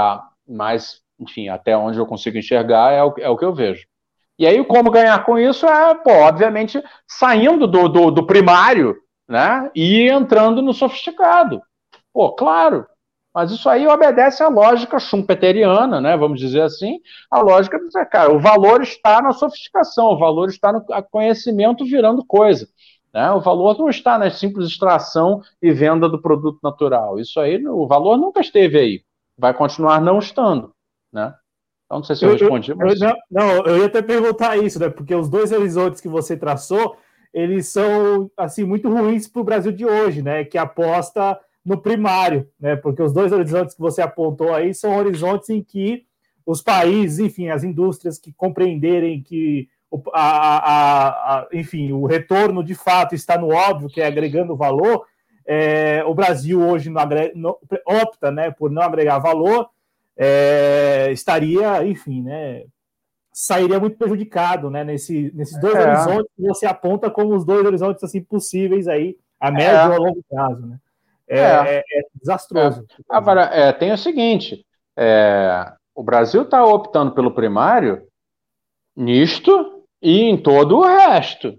mas, 0.46 1.00
enfim, 1.18 1.48
até 1.48 1.76
onde 1.76 1.98
eu 1.98 2.06
consigo 2.06 2.38
enxergar 2.38 2.92
é 2.92 3.02
o, 3.02 3.14
é 3.18 3.28
o 3.28 3.36
que 3.36 3.44
eu 3.44 3.54
vejo. 3.54 3.86
E 4.38 4.46
aí, 4.46 4.64
como 4.64 4.90
ganhar 4.90 5.24
com 5.24 5.36
isso 5.36 5.66
é, 5.66 5.94
pô, 5.96 6.12
obviamente, 6.12 6.80
saindo 7.08 7.66
do, 7.66 7.88
do, 7.88 8.10
do 8.10 8.26
primário, 8.26 8.96
né, 9.28 9.70
e 9.74 10.08
entrando 10.08 10.62
no 10.62 10.72
sofisticado. 10.72 11.60
Pô, 12.12 12.32
claro, 12.32 12.86
mas 13.38 13.52
isso 13.52 13.68
aí 13.68 13.86
obedece 13.86 14.42
à 14.42 14.48
lógica 14.48 14.98
schumpeteriana, 14.98 16.00
né? 16.00 16.16
Vamos 16.16 16.40
dizer 16.40 16.62
assim, 16.62 16.98
a 17.30 17.38
lógica 17.40 17.78
de 17.78 18.06
cara, 18.06 18.34
o 18.34 18.40
valor 18.40 18.82
está 18.82 19.22
na 19.22 19.30
sofisticação, 19.30 20.06
o 20.06 20.18
valor 20.18 20.48
está 20.48 20.72
no 20.72 20.84
conhecimento 21.08 21.84
virando 21.84 22.24
coisa. 22.24 22.68
Né? 23.14 23.30
O 23.30 23.40
valor 23.40 23.78
não 23.78 23.88
está 23.88 24.18
na 24.18 24.28
simples 24.28 24.66
extração 24.66 25.40
e 25.62 25.70
venda 25.70 26.08
do 26.08 26.20
produto 26.20 26.58
natural. 26.64 27.20
Isso 27.20 27.38
aí, 27.38 27.64
o 27.64 27.86
valor 27.86 28.16
nunca 28.16 28.40
esteve 28.40 28.76
aí. 28.76 29.02
Vai 29.38 29.54
continuar 29.54 30.00
não 30.00 30.18
estando. 30.18 30.72
Né? 31.12 31.32
Então, 31.86 31.98
não 31.98 32.02
sei 32.02 32.16
se 32.16 32.24
eu, 32.24 32.30
eu 32.30 32.38
respondi. 32.38 32.74
Mas... 32.74 33.00
Eu, 33.00 33.14
não, 33.30 33.64
eu 33.66 33.78
ia 33.78 33.86
até 33.86 34.02
perguntar 34.02 34.56
isso, 34.56 34.80
né? 34.80 34.88
Porque 34.88 35.14
os 35.14 35.28
dois 35.28 35.52
horizontes 35.52 36.00
que 36.00 36.08
você 36.08 36.36
traçou, 36.36 36.96
eles 37.32 37.68
são 37.68 38.28
assim 38.36 38.64
muito 38.64 38.88
ruins 38.88 39.28
para 39.28 39.40
o 39.40 39.44
Brasil 39.44 39.70
de 39.70 39.86
hoje, 39.86 40.22
né? 40.22 40.44
Que 40.44 40.58
aposta 40.58 41.38
no 41.68 41.76
primário, 41.76 42.48
né? 42.58 42.76
Porque 42.76 43.02
os 43.02 43.12
dois 43.12 43.30
horizontes 43.30 43.74
que 43.74 43.80
você 43.80 44.00
apontou 44.00 44.54
aí 44.54 44.72
são 44.72 44.96
horizontes 44.96 45.50
em 45.50 45.62
que 45.62 46.06
os 46.46 46.62
países, 46.62 47.18
enfim, 47.18 47.50
as 47.50 47.62
indústrias 47.62 48.18
que 48.18 48.32
compreenderem 48.32 49.22
que 49.22 49.68
a, 50.14 50.22
a, 50.22 51.08
a, 51.08 51.48
enfim, 51.52 51.92
o 51.92 52.06
retorno 52.06 52.64
de 52.64 52.74
fato 52.74 53.14
está 53.14 53.36
no 53.36 53.48
óbvio, 53.48 53.90
que 53.90 54.00
é 54.00 54.06
agregando 54.06 54.56
valor. 54.56 55.04
É, 55.46 56.02
o 56.06 56.14
Brasil 56.14 56.58
hoje 56.58 56.88
não 56.88 57.02
agrega, 57.02 57.32
não, 57.34 57.54
opta 57.86 58.30
né, 58.30 58.50
por 58.50 58.70
não 58.70 58.80
agregar 58.80 59.18
valor, 59.18 59.68
é, 60.16 61.10
estaria, 61.12 61.86
enfim, 61.86 62.22
né, 62.22 62.64
sairia 63.30 63.78
muito 63.78 63.98
prejudicado 63.98 64.70
né, 64.70 64.84
nesse, 64.84 65.30
nesses 65.34 65.58
dois 65.60 65.74
é. 65.74 65.86
horizontes 65.86 66.32
que 66.34 66.42
você 66.42 66.66
aponta 66.66 67.10
como 67.10 67.34
os 67.34 67.44
dois 67.44 67.64
horizontes 67.64 68.02
assim, 68.02 68.22
possíveis 68.22 68.88
aí, 68.88 69.18
a 69.38 69.50
médio 69.50 69.76
é. 69.76 69.86
ou 69.88 69.94
a 69.94 69.98
longo 69.98 70.24
prazo. 70.28 70.66
Né? 70.66 70.78
É, 71.28 71.38
é, 71.38 71.78
é 71.78 72.02
desastroso. 72.14 72.84
É. 72.90 73.02
Agora, 73.08 73.42
é, 73.42 73.72
tem 73.72 73.92
o 73.92 73.98
seguinte: 73.98 74.64
é, 74.96 75.72
o 75.94 76.02
Brasil 76.02 76.42
está 76.42 76.64
optando 76.64 77.12
pelo 77.12 77.34
primário 77.34 78.06
nisto 78.96 79.84
e 80.02 80.22
em 80.22 80.36
todo 80.40 80.78
o 80.78 80.82
resto. 80.82 81.58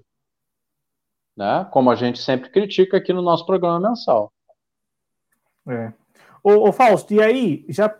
Né? 1.35 1.67
Como 1.71 1.89
a 1.89 1.95
gente 1.95 2.19
sempre 2.19 2.49
critica 2.49 2.97
aqui 2.97 3.13
no 3.13 3.21
nosso 3.21 3.45
programa 3.45 3.89
mensal. 3.89 4.31
É. 5.67 5.93
Ô, 6.43 6.69
ô, 6.69 6.71
Fausto, 6.71 7.13
e 7.13 7.21
aí, 7.21 7.65
já 7.69 7.93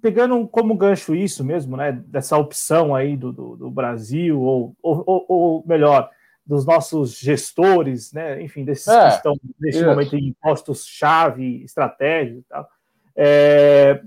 pegando 0.00 0.46
como 0.48 0.76
gancho 0.76 1.14
isso 1.14 1.44
mesmo, 1.44 1.76
né? 1.76 1.92
Dessa 1.92 2.36
opção 2.36 2.94
aí 2.94 3.16
do, 3.16 3.32
do, 3.32 3.56
do 3.56 3.70
Brasil, 3.70 4.40
ou, 4.40 4.74
ou, 4.82 5.24
ou 5.28 5.64
melhor, 5.66 6.10
dos 6.48 6.64
nossos 6.64 7.18
gestores, 7.18 8.10
né? 8.10 8.42
enfim, 8.42 8.64
desses 8.64 8.88
é, 8.88 9.10
que 9.10 9.16
estão 9.16 9.38
neste 9.60 9.80
isso. 9.80 9.86
momento 9.86 10.16
em 10.16 10.34
postos-chave, 10.40 11.62
estratégia 11.62 12.38
e 12.38 12.42
tal. 12.48 12.66
É, 13.14 14.00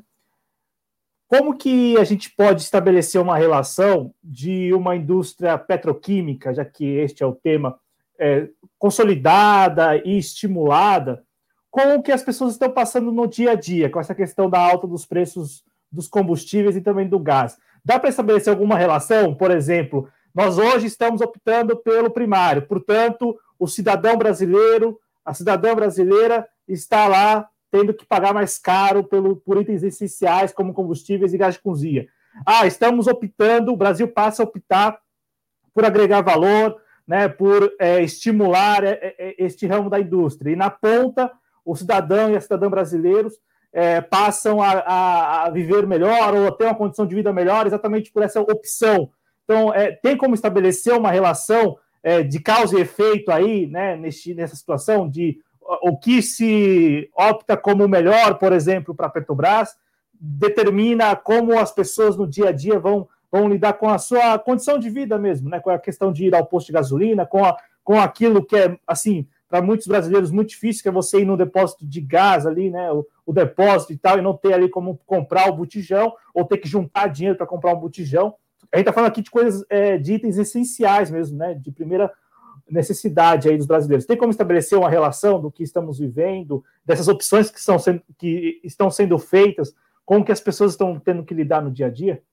como 1.28 1.56
que 1.56 1.96
a 1.98 2.04
gente 2.04 2.32
pode 2.32 2.64
estabelecer 2.64 3.22
uma 3.22 3.38
relação 3.38 4.12
de 4.24 4.74
uma 4.74 4.96
indústria 4.96 5.56
petroquímica, 5.56 6.52
já 6.52 6.66
que 6.66 6.84
este 6.84 7.22
é 7.22 7.26
o 7.26 7.36
tema, 7.36 7.80
é, 8.20 8.50
consolidada 8.80 9.98
e 9.98 10.18
estimulada, 10.18 11.24
com 11.70 11.96
o 11.96 12.02
que 12.02 12.12
as 12.12 12.24
pessoas 12.24 12.54
estão 12.54 12.72
passando 12.72 13.12
no 13.12 13.28
dia 13.28 13.52
a 13.52 13.56
dia, 13.56 13.88
com 13.88 14.00
essa 14.00 14.16
questão 14.16 14.50
da 14.50 14.60
alta 14.60 14.88
dos 14.88 15.06
preços 15.06 15.64
dos 15.92 16.08
combustíveis 16.08 16.76
e 16.76 16.82
também 16.82 17.08
do 17.08 17.20
gás? 17.20 17.56
Dá 17.86 18.00
para 18.00 18.10
estabelecer 18.10 18.52
alguma 18.52 18.78
relação, 18.78 19.34
por 19.36 19.52
exemplo, 19.52 20.10
nós 20.34 20.58
hoje 20.58 20.88
estamos 20.88 21.22
optando 21.22 21.76
pelo 21.78 22.10
primário, 22.10 22.64
portanto, 22.64 23.38
o 23.60 23.68
cidadão 23.68 24.18
brasileiro, 24.18 25.00
a 25.24 25.34
cidadã 25.34 25.76
brasileira 25.76 26.48
está 26.68 27.08
lá 27.08 27.48
tendo 27.70 27.94
que 27.94 28.06
pagar 28.06 28.34
mais 28.34 28.58
caro 28.58 29.04
pelo, 29.04 29.38
por 29.38 29.60
itens 29.62 29.82
essenciais 29.82 30.52
como 30.52 30.74
combustíveis 30.74 31.34
e 31.34 31.38
gás 31.38 31.56
de 31.56 31.62
cozinha. 31.62 32.08
Ah, 32.46 32.66
estamos 32.68 33.08
optando, 33.08 33.72
o 33.72 33.78
Brasil 33.78 34.08
passa 34.08 34.44
a 34.44 34.46
optar 34.46 35.00
por 35.74 35.86
agregar 35.86 36.22
valor, 36.22 36.78
né, 37.08 37.28
por 37.28 37.74
é, 37.80 38.02
estimular 38.02 38.84
é, 38.84 39.16
é, 39.18 39.36
este 39.38 39.66
ramo 39.68 39.90
da 39.90 40.00
indústria. 40.00 40.52
E 40.52 40.56
na 40.56 40.70
ponta, 40.70 41.32
o 41.66 41.76
cidadão 41.76 42.32
e 42.32 42.36
a 42.36 42.42
cidadã 42.42 42.70
brasileiros 42.70 43.34
é, 43.74 44.02
passam 44.02 44.62
a, 44.62 44.72
a, 44.72 45.44
a, 45.44 45.50
viver 45.50 45.88
melhor 45.88 46.34
ou 46.36 46.48
a 46.48 46.52
ter 46.52 46.66
uma 46.66 46.76
condição 46.76 47.06
de 47.06 47.16
vida 47.16 47.32
melhor 47.32 47.66
exatamente 47.66 48.12
por 48.12 48.22
essa 48.22 48.42
opção 48.42 49.10
então, 49.52 49.74
é, 49.74 49.92
tem 49.92 50.16
como 50.16 50.34
estabelecer 50.34 50.94
uma 50.94 51.12
relação 51.12 51.78
é, 52.02 52.24
de 52.24 52.40
causa 52.40 52.78
e 52.78 52.82
efeito 52.82 53.30
aí, 53.32 53.68
né, 53.68 53.98
nesse, 53.98 54.34
nessa 54.34 54.56
situação 54.56 55.10
de 55.10 55.40
o 55.84 55.98
que 55.98 56.22
se 56.22 57.10
opta 57.14 57.58
como 57.58 57.88
melhor, 57.88 58.38
por 58.38 58.54
exemplo, 58.54 58.96
para 58.96 59.08
a 59.08 59.10
Petrobras, 59.10 59.76
determina 60.14 61.16
como 61.18 61.60
as 61.60 61.72
pessoas 61.72 62.16
no 62.16 62.26
dia 62.26 62.50
a 62.50 62.52
dia 62.54 62.80
vão, 62.80 63.10
vão 63.30 63.50
lidar 63.50 63.74
com 63.74 63.90
a 63.90 63.98
sua 63.98 64.40
condição 64.40 64.80
de 64.80 64.90
vida 64.90 65.18
mesmo, 65.18 65.50
né, 65.50 65.60
com 65.60 65.70
a 65.70 65.78
questão 65.78 66.14
de 66.14 66.28
ir 66.28 66.34
ao 66.34 66.46
posto 66.46 66.68
de 66.68 66.74
gasolina, 66.74 67.26
com, 67.26 67.44
a, 67.44 67.58
com 67.84 68.00
aquilo 68.00 68.46
que 68.46 68.56
é, 68.56 68.78
assim, 68.88 69.28
para 69.50 69.62
muitos 69.62 69.86
brasileiros 69.86 70.32
muito 70.32 70.50
difícil, 70.50 70.82
que 70.82 70.88
é 70.88 70.94
você 70.94 71.20
ir 71.20 71.26
no 71.26 71.36
depósito 71.36 71.86
de 71.86 72.00
gás 72.00 72.48
ali, 72.48 72.70
né, 72.70 72.90
o, 72.90 73.06
o 73.26 73.34
depósito 73.34 73.92
e 73.92 73.98
tal, 73.98 74.18
e 74.18 74.22
não 74.22 74.36
ter 74.36 74.54
ali 74.54 74.70
como 74.70 74.98
comprar 75.06 75.50
o 75.50 75.56
botijão, 75.58 76.14
ou 76.34 76.46
ter 76.46 76.58
que 76.58 76.70
juntar 76.70 77.08
dinheiro 77.08 77.38
para 77.38 77.46
comprar 77.46 77.74
um 77.74 77.80
botijão 77.80 78.34
a 78.74 78.78
gente 78.78 78.84
está 78.84 78.94
falando 78.94 79.10
aqui 79.10 79.22
de 79.22 79.30
coisas, 79.30 79.66
é, 79.70 79.98
de 79.98 80.14
itens 80.14 80.38
essenciais 80.38 81.12
mesmo, 81.12 81.38
né? 81.38 81.54
De 81.54 81.72
primeira 81.72 82.12
necessidade 82.70 83.50
aí 83.50 83.58
dos 83.58 83.66
brasileiros. 83.68 84.06
Tem 84.06 84.18
como 84.18 84.32
estabelecer 84.32 84.78
uma 84.78 84.90
relação 84.90 85.42
do 85.42 85.52
que 85.52 85.64
estamos 85.64 86.00
vivendo, 86.00 86.64
dessas 86.86 87.08
opções 87.08 87.52
que, 87.52 87.60
são 87.60 87.78
sendo, 87.78 88.02
que 88.18 88.62
estão 88.64 88.90
sendo 88.90 89.20
feitas 89.20 89.76
com 90.06 90.20
o 90.20 90.26
que 90.26 90.32
as 90.32 90.40
pessoas 90.40 90.72
estão 90.72 91.00
tendo 91.00 91.24
que 91.24 91.34
lidar 91.34 91.62
no 91.62 91.72
dia 91.72 91.88
a 91.88 91.90
dia? 91.90 92.24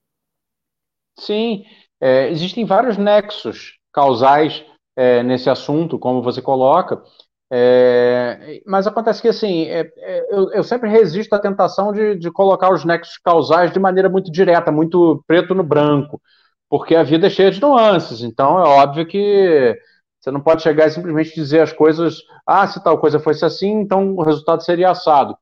Sim, 1.18 1.64
é, 2.00 2.30
existem 2.30 2.64
vários 2.64 2.96
nexos 2.96 3.78
causais 3.92 4.64
é, 4.96 5.22
nesse 5.22 5.50
assunto, 5.50 5.98
como 5.98 6.22
você 6.22 6.40
coloca. 6.40 7.02
É, 7.50 8.60
mas 8.66 8.86
acontece 8.86 9.22
que, 9.22 9.28
assim, 9.28 9.64
é, 9.64 9.90
é, 9.96 10.26
eu, 10.30 10.52
eu, 10.52 10.62
sempre 10.64 10.88
resisto 10.90 11.32
à 11.32 11.38
tentação 11.38 11.92
de, 11.92 12.14
de, 12.16 12.30
colocar 12.30 12.70
os 12.72 12.84
nexos 12.84 13.16
causais 13.18 13.72
de 13.72 13.78
maneira 13.78 14.08
muito 14.08 14.30
direta, 14.30 14.70
muito 14.70 15.24
preto 15.26 15.54
no 15.54 15.62
branco, 15.62 16.20
porque 16.68 16.94
a 16.94 17.02
vida 17.02 17.26
é 17.26 17.30
cheia 17.30 17.50
de 17.50 17.60
nuances. 17.60 18.22
Então, 18.22 18.58
é 18.58 18.68
óbvio 18.68 19.06
que 19.06 19.74
você 20.20 20.30
não 20.30 20.40
pode 20.40 20.62
chegar 20.62 20.86
e 20.88 20.90
simplesmente 20.90 21.34
dizer 21.34 21.60
as 21.60 21.72
coisas, 21.72 22.22
ah, 22.46 22.66
se 22.66 22.82
tal 22.82 22.98
coisa 22.98 23.18
fosse 23.20 23.44
assim, 23.44 23.70
então 23.80 24.14
o 24.14 24.22
resultado 24.22 24.62
seria 24.62 24.90
assado. 24.90 25.36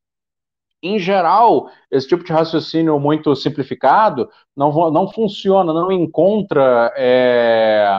Em 0.82 0.98
geral, 0.98 1.68
esse 1.90 2.06
tipo 2.06 2.22
de 2.22 2.32
raciocínio 2.32 3.00
muito 3.00 3.34
simplificado 3.34 4.28
não, 4.56 4.90
não 4.90 5.10
funciona, 5.10 5.72
não 5.72 5.90
encontra, 5.90 6.92
é, 6.96 7.98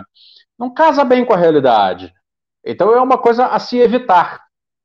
não 0.58 0.74
casa 0.74 1.04
bem 1.04 1.26
com 1.26 1.34
a 1.34 1.38
realidade. 1.38 2.14
Então 2.68 2.94
é 2.94 3.02
uma 3.02 3.18
coisa 3.18 3.48
a 3.48 3.60
se 3.60 3.78
evitar, 3.78 4.44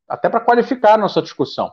até 0.08 0.28
para 0.28 0.40
qualificar 0.40 0.94
a 0.94 0.98
nossa 0.98 1.20
discussão. 1.20 1.72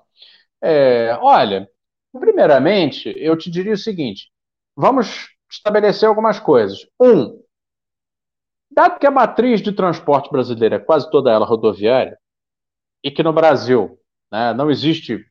É, 0.61 1.17
olha, 1.21 1.69
primeiramente, 2.11 3.13
eu 3.15 3.37
te 3.37 3.49
diria 3.49 3.73
o 3.73 3.77
seguinte: 3.77 4.31
vamos 4.75 5.29
estabelecer 5.49 6.09
algumas 6.09 6.39
coisas. 6.39 6.87
Um, 6.99 7.41
dado 8.71 8.99
que 8.99 9.07
a 9.07 9.11
matriz 9.11 9.61
de 9.61 9.71
transporte 9.71 10.31
brasileira 10.31 10.77
é 10.77 10.79
quase 10.79 11.09
toda 11.11 11.31
ela 11.31 11.45
rodoviária, 11.45 12.17
e 13.03 13.11
que 13.11 13.23
no 13.23 13.31
Brasil 13.31 13.99
né, 14.31 14.53
não 14.53 14.69
existe 14.69 15.23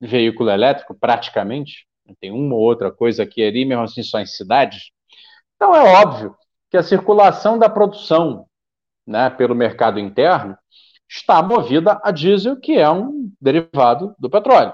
veículo 0.00 0.50
elétrico, 0.50 0.94
praticamente, 0.94 1.86
tem 2.20 2.32
uma 2.32 2.54
ou 2.54 2.60
outra 2.60 2.90
coisa 2.90 3.22
aqui 3.22 3.42
ali, 3.42 3.64
mesmo 3.64 3.84
assim 3.84 4.02
só 4.02 4.18
em 4.18 4.26
cidades, 4.26 4.90
então 5.54 5.74
é 5.74 6.02
óbvio 6.02 6.36
que 6.70 6.76
a 6.76 6.82
circulação 6.82 7.58
da 7.58 7.68
produção 7.68 8.46
né, 9.06 9.30
pelo 9.30 9.54
mercado 9.54 9.98
interno, 9.98 10.56
está 11.08 11.42
movida 11.42 12.00
a 12.02 12.10
diesel, 12.10 12.58
que 12.58 12.78
é 12.78 12.90
um 12.90 13.30
derivado 13.40 14.14
do 14.18 14.30
petróleo. 14.30 14.72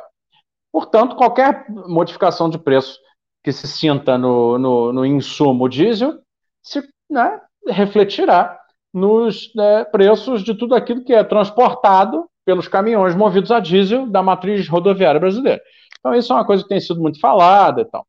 Portanto, 0.73 1.17
qualquer 1.17 1.67
modificação 1.69 2.49
de 2.49 2.59
preço 2.59 2.99
que 3.43 3.53
se 3.53 3.67
sinta 3.67 4.17
no, 4.19 4.59
no, 4.59 4.93
no 4.93 5.07
insumo 5.07 5.69
diesel 5.69 6.19
se 6.63 6.83
né, 7.11 7.41
refletirá 7.67 8.59
nos 8.93 9.53
né, 9.55 9.85
preços 9.85 10.43
de 10.43 10.55
tudo 10.55 10.75
aquilo 10.75 11.05
que 11.05 11.13
é 11.13 11.25
transportado 11.25 12.29
pelos 12.45 12.69
caminhões 12.69 13.15
movidos 13.15 13.51
a 13.51 13.61
diesel 13.61 14.07
da 14.07 14.23
matriz 14.23 14.69
rodoviária 14.69 15.21
brasileira. 15.21 15.61
Então, 15.99 16.15
isso 16.15 16.33
é 16.33 16.37
uma 16.37 16.47
coisa 16.47 16.63
que 16.63 16.69
tem 16.69 16.81
sido 16.81 17.01
muito 17.01 17.21
falada 17.21 17.83
e 17.83 17.85
tal. 17.85 18.07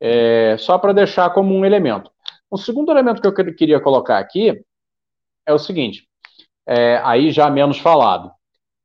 É, 0.00 0.56
só 0.58 0.78
para 0.78 0.92
deixar 0.92 1.30
como 1.30 1.54
um 1.54 1.64
elemento. 1.64 2.10
O 2.50 2.56
segundo 2.56 2.90
elemento 2.90 3.20
que 3.20 3.26
eu 3.26 3.54
queria 3.54 3.80
colocar 3.80 4.18
aqui 4.18 4.62
é 5.48 5.52
o 5.52 5.58
seguinte, 5.58 6.06
é, 6.66 7.00
aí 7.02 7.30
já 7.30 7.50
menos 7.50 7.78
falado. 7.78 8.30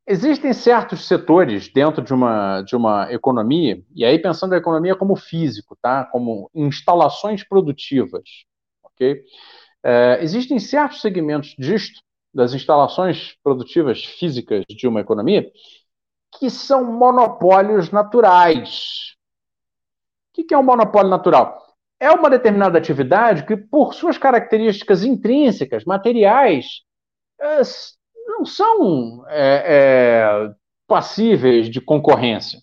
Existem 0.07 0.53
certos 0.53 1.05
setores 1.05 1.67
dentro 1.71 2.01
de 2.01 2.13
uma, 2.13 2.61
de 2.61 2.75
uma 2.75 3.11
economia, 3.11 3.83
e 3.93 4.03
aí 4.03 4.17
pensando 4.17 4.53
a 4.53 4.57
economia 4.57 4.95
como 4.95 5.15
físico, 5.15 5.77
tá? 5.81 6.05
como 6.05 6.49
instalações 6.55 7.43
produtivas, 7.43 8.23
ok? 8.81 9.21
É, 9.83 10.19
existem 10.21 10.59
certos 10.59 11.01
segmentos 11.01 11.53
disto, 11.57 12.01
das 12.33 12.53
instalações 12.53 13.35
produtivas 13.43 14.03
físicas 14.03 14.63
de 14.67 14.87
uma 14.87 15.01
economia, 15.01 15.51
que 16.39 16.49
são 16.49 16.83
monopólios 16.83 17.91
naturais. 17.91 19.13
O 20.35 20.43
que 20.43 20.53
é 20.53 20.57
um 20.57 20.63
monopólio 20.63 21.09
natural? 21.09 21.62
É 22.03 22.11
uma 22.11 22.29
determinada 22.29 22.77
atividade 22.77 23.45
que, 23.45 23.55
por 23.55 23.93
suas 23.93 24.17
características 24.17 25.05
intrínsecas, 25.05 25.85
materiais, 25.85 26.81
é, 27.39 27.61
não 28.27 28.43
são 28.43 29.23
é, 29.29 29.63
é, 29.65 30.51
passíveis 30.85 31.69
de 31.69 31.79
concorrência. 31.79 32.59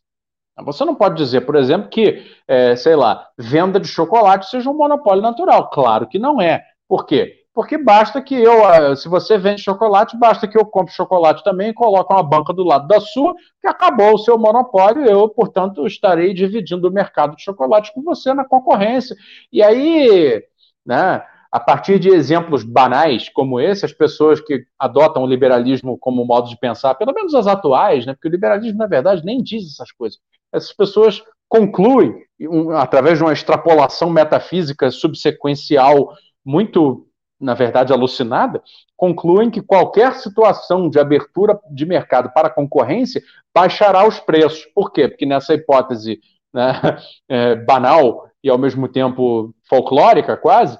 Você 0.62 0.84
não 0.84 0.94
pode 0.94 1.16
dizer, 1.16 1.40
por 1.46 1.56
exemplo, 1.56 1.88
que, 1.88 2.22
é, 2.46 2.76
sei 2.76 2.94
lá, 2.94 3.26
venda 3.38 3.80
de 3.80 3.88
chocolate 3.88 4.50
seja 4.50 4.68
um 4.68 4.76
monopólio 4.76 5.22
natural. 5.22 5.70
Claro 5.70 6.06
que 6.06 6.18
não 6.18 6.38
é. 6.38 6.62
Por 6.86 7.06
quê? 7.06 7.39
Porque 7.52 7.76
basta 7.76 8.22
que 8.22 8.34
eu, 8.34 8.64
ah, 8.64 8.94
se 8.94 9.08
você 9.08 9.36
vende 9.36 9.62
chocolate, 9.62 10.16
basta 10.16 10.46
que 10.46 10.56
eu 10.56 10.64
compre 10.64 10.94
chocolate 10.94 11.42
também 11.42 11.70
e 11.70 11.74
coloque 11.74 12.12
uma 12.12 12.22
banca 12.22 12.52
do 12.52 12.62
lado 12.62 12.86
da 12.86 13.00
sua, 13.00 13.34
que 13.60 13.66
acabou 13.66 14.14
o 14.14 14.18
seu 14.18 14.38
monopólio, 14.38 15.04
eu, 15.04 15.28
portanto, 15.28 15.84
estarei 15.86 16.32
dividindo 16.32 16.88
o 16.88 16.92
mercado 16.92 17.34
de 17.34 17.42
chocolate 17.42 17.92
com 17.92 18.02
você 18.02 18.32
na 18.32 18.44
concorrência. 18.44 19.16
E 19.52 19.62
aí, 19.62 20.42
né, 20.86 21.22
a 21.50 21.58
partir 21.58 21.98
de 21.98 22.08
exemplos 22.08 22.62
banais 22.62 23.28
como 23.28 23.60
esse, 23.60 23.84
as 23.84 23.92
pessoas 23.92 24.40
que 24.40 24.64
adotam 24.78 25.24
o 25.24 25.26
liberalismo 25.26 25.98
como 25.98 26.24
modo 26.24 26.48
de 26.48 26.56
pensar, 26.56 26.94
pelo 26.94 27.12
menos 27.12 27.34
as 27.34 27.48
atuais, 27.48 28.06
né, 28.06 28.14
porque 28.14 28.28
o 28.28 28.30
liberalismo, 28.30 28.78
na 28.78 28.86
verdade, 28.86 29.24
nem 29.24 29.42
diz 29.42 29.72
essas 29.72 29.90
coisas. 29.90 30.20
Essas 30.52 30.72
pessoas 30.72 31.20
concluem, 31.48 32.14
um, 32.42 32.70
através 32.70 33.18
de 33.18 33.24
uma 33.24 33.32
extrapolação 33.32 34.08
metafísica 34.08 34.88
subsequencial 34.92 36.14
muito 36.44 37.09
na 37.40 37.54
verdade 37.54 37.92
alucinada, 37.92 38.62
concluem 38.96 39.50
que 39.50 39.62
qualquer 39.62 40.14
situação 40.14 40.90
de 40.90 41.00
abertura 41.00 41.58
de 41.70 41.86
mercado 41.86 42.30
para 42.34 42.50
concorrência 42.50 43.22
baixará 43.54 44.06
os 44.06 44.20
preços. 44.20 44.66
Por 44.74 44.92
quê? 44.92 45.08
Porque 45.08 45.24
nessa 45.24 45.54
hipótese 45.54 46.20
né, 46.52 46.72
é, 47.28 47.56
banal 47.56 48.28
e 48.42 48.50
ao 48.50 48.58
mesmo 48.58 48.88
tempo 48.88 49.54
folclórica, 49.68 50.36
quase, 50.36 50.78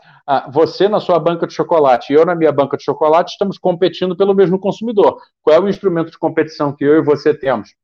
você 0.52 0.88
na 0.88 1.00
sua 1.00 1.18
banca 1.18 1.46
de 1.46 1.52
chocolate 1.52 2.12
e 2.12 2.16
eu 2.16 2.24
na 2.24 2.34
minha 2.34 2.52
banca 2.52 2.76
de 2.76 2.84
chocolate 2.84 3.32
estamos 3.32 3.58
competindo 3.58 4.16
pelo 4.16 4.34
mesmo 4.34 4.58
consumidor. 4.58 5.18
Qual 5.42 5.56
é 5.56 5.60
o 5.60 5.68
instrumento 5.68 6.10
de 6.10 6.18
competição 6.18 6.74
que 6.74 6.84
eu 6.84 6.96
e 6.98 7.02
você 7.02 7.34
temos? 7.34 7.74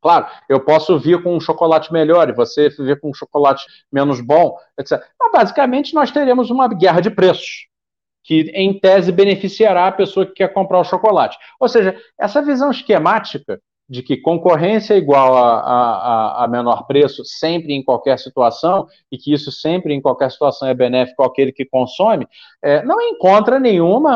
Claro, 0.00 0.26
eu 0.48 0.60
posso 0.60 0.98
vir 0.98 1.22
com 1.22 1.36
um 1.36 1.40
chocolate 1.40 1.92
melhor 1.92 2.28
e 2.28 2.32
você 2.32 2.68
vir 2.68 3.00
com 3.00 3.10
um 3.10 3.14
chocolate 3.14 3.66
menos 3.92 4.20
bom, 4.20 4.56
etc. 4.78 5.00
Mas 5.18 5.32
basicamente 5.32 5.92
nós 5.92 6.10
teremos 6.10 6.50
uma 6.50 6.68
guerra 6.68 7.00
de 7.00 7.10
preços 7.10 7.67
que 8.28 8.52
em 8.54 8.78
tese 8.78 9.10
beneficiará 9.10 9.86
a 9.86 9.92
pessoa 9.92 10.26
que 10.26 10.32
quer 10.32 10.52
comprar 10.52 10.78
o 10.78 10.84
chocolate. 10.84 11.38
Ou 11.58 11.66
seja, 11.66 11.96
essa 12.20 12.42
visão 12.42 12.70
esquemática 12.70 13.58
de 13.88 14.02
que 14.02 14.18
concorrência 14.18 14.92
é 14.92 14.98
igual 14.98 15.34
a, 15.34 15.60
a, 15.60 16.44
a, 16.44 16.48
menor 16.48 16.86
preço 16.86 17.24
sempre 17.24 17.72
em 17.72 17.82
qualquer 17.82 18.18
situação 18.18 18.86
e 19.10 19.16
que 19.16 19.32
isso 19.32 19.50
sempre 19.50 19.94
em 19.94 20.02
qualquer 20.02 20.30
situação 20.30 20.68
é 20.68 20.74
benéfico 20.74 21.22
àquele 21.22 21.52
que 21.52 21.64
consome, 21.64 22.28
é, 22.62 22.84
não 22.84 23.00
encontra 23.00 23.58
nenhuma 23.58 24.12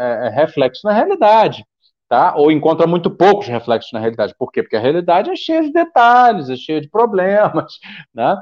é, 0.00 0.26
é 0.28 0.30
reflexo 0.30 0.86
na 0.86 0.92
realidade. 0.92 1.66
Tá? 2.08 2.34
Ou 2.36 2.52
encontra 2.52 2.86
muito 2.86 3.10
poucos 3.10 3.48
reflexos 3.48 3.90
na 3.90 3.98
realidade. 3.98 4.36
Por 4.38 4.52
quê? 4.52 4.62
Porque 4.62 4.76
a 4.76 4.80
realidade 4.80 5.30
é 5.30 5.34
cheia 5.34 5.62
de 5.62 5.72
detalhes, 5.72 6.48
é 6.48 6.54
cheia 6.54 6.80
de 6.80 6.88
problemas. 6.88 7.72
Né? 8.14 8.36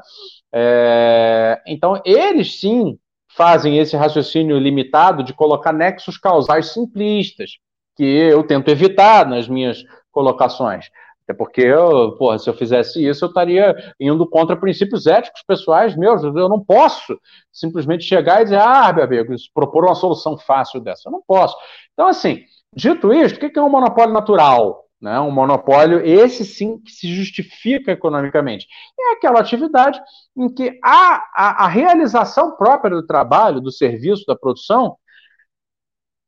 É, 0.52 1.62
então, 1.66 1.98
eles 2.04 2.60
sim 2.60 2.98
fazem 3.36 3.78
esse 3.78 3.96
raciocínio 3.96 4.58
limitado 4.58 5.22
de 5.22 5.32
colocar 5.32 5.72
nexos 5.72 6.18
causais 6.18 6.72
simplistas, 6.72 7.52
que 7.96 8.04
eu 8.04 8.42
tento 8.44 8.68
evitar 8.68 9.26
nas 9.26 9.48
minhas 9.48 9.82
colocações. 10.10 10.86
Até 11.24 11.32
porque, 11.32 11.60
eu, 11.60 12.12
porra, 12.16 12.38
se 12.38 12.50
eu 12.50 12.54
fizesse 12.54 13.06
isso, 13.06 13.24
eu 13.24 13.28
estaria 13.28 13.74
indo 13.98 14.28
contra 14.28 14.56
princípios 14.56 15.06
éticos 15.06 15.42
pessoais 15.46 15.96
meus. 15.96 16.22
Eu 16.22 16.48
não 16.48 16.62
posso 16.62 17.18
simplesmente 17.52 18.04
chegar 18.04 18.40
e 18.40 18.44
dizer, 18.44 18.58
ah, 18.58 18.92
meu 18.92 19.04
amigo, 19.04 19.34
propor 19.54 19.84
uma 19.84 19.94
solução 19.94 20.36
fácil 20.36 20.80
dessa. 20.80 21.08
Eu 21.08 21.12
não 21.12 21.22
posso. 21.26 21.56
Então, 21.92 22.08
assim, 22.08 22.42
dito 22.74 23.12
isto, 23.12 23.36
o 23.36 23.50
que 23.50 23.58
é 23.58 23.62
um 23.62 23.70
monopólio 23.70 24.12
natural? 24.12 24.84
Né? 25.02 25.18
Um 25.18 25.32
monopólio, 25.32 26.00
esse 26.06 26.44
sim 26.44 26.78
que 26.78 26.92
se 26.92 27.12
justifica 27.12 27.90
economicamente. 27.90 28.68
É 28.98 29.12
aquela 29.14 29.40
atividade 29.40 30.00
em 30.36 30.48
que 30.48 30.78
a, 30.82 31.16
a, 31.34 31.64
a 31.64 31.68
realização 31.68 32.56
própria 32.56 32.94
do 32.94 33.04
trabalho, 33.04 33.60
do 33.60 33.72
serviço, 33.72 34.24
da 34.26 34.36
produção, 34.36 34.96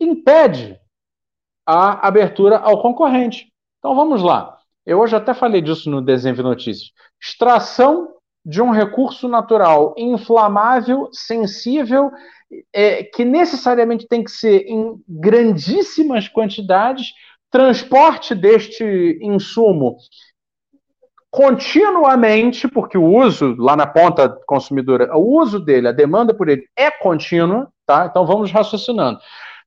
impede 0.01 0.77
a 1.64 2.05
abertura 2.07 2.59
ao 2.59 2.83
concorrente. 2.83 3.53
Então 3.79 3.95
vamos 3.95 4.20
lá. 4.22 4.59
Eu 4.85 4.99
hoje 4.99 5.14
até 5.14 5.33
falei 5.33 5.62
disso 5.62 5.89
no 5.89 6.03
Desenho 6.03 6.35
de 6.35 6.43
Notícias. 6.43 6.91
Extração 7.22 8.12
de 8.45 8.61
um 8.61 8.70
recurso 8.70 9.29
natural 9.29 9.95
inflamável, 9.97 11.09
sensível, 11.12 12.11
é, 12.72 13.05
que 13.05 13.25
necessariamente 13.25 14.07
tem 14.07 14.22
que 14.22 14.31
ser 14.31 14.66
em 14.66 15.01
grandíssimas 15.09 16.29
quantidades 16.29 17.12
transporte 17.55 18.35
deste 18.35 19.17
insumo 19.23 19.97
continuamente, 21.31 22.67
porque 22.67 22.99
o 22.99 23.05
uso 23.05 23.55
lá 23.57 23.77
na 23.77 23.87
ponta 23.87 24.29
consumidora, 24.45 25.17
o 25.17 25.39
uso 25.41 25.61
dele, 25.61 25.87
a 25.87 25.93
demanda 25.93 26.35
por 26.35 26.49
ele 26.49 26.67
é 26.77 26.91
contínua, 26.91 27.71
tá? 27.87 28.07
Então 28.11 28.27
vamos 28.27 28.51
raciocinando. 28.51 29.21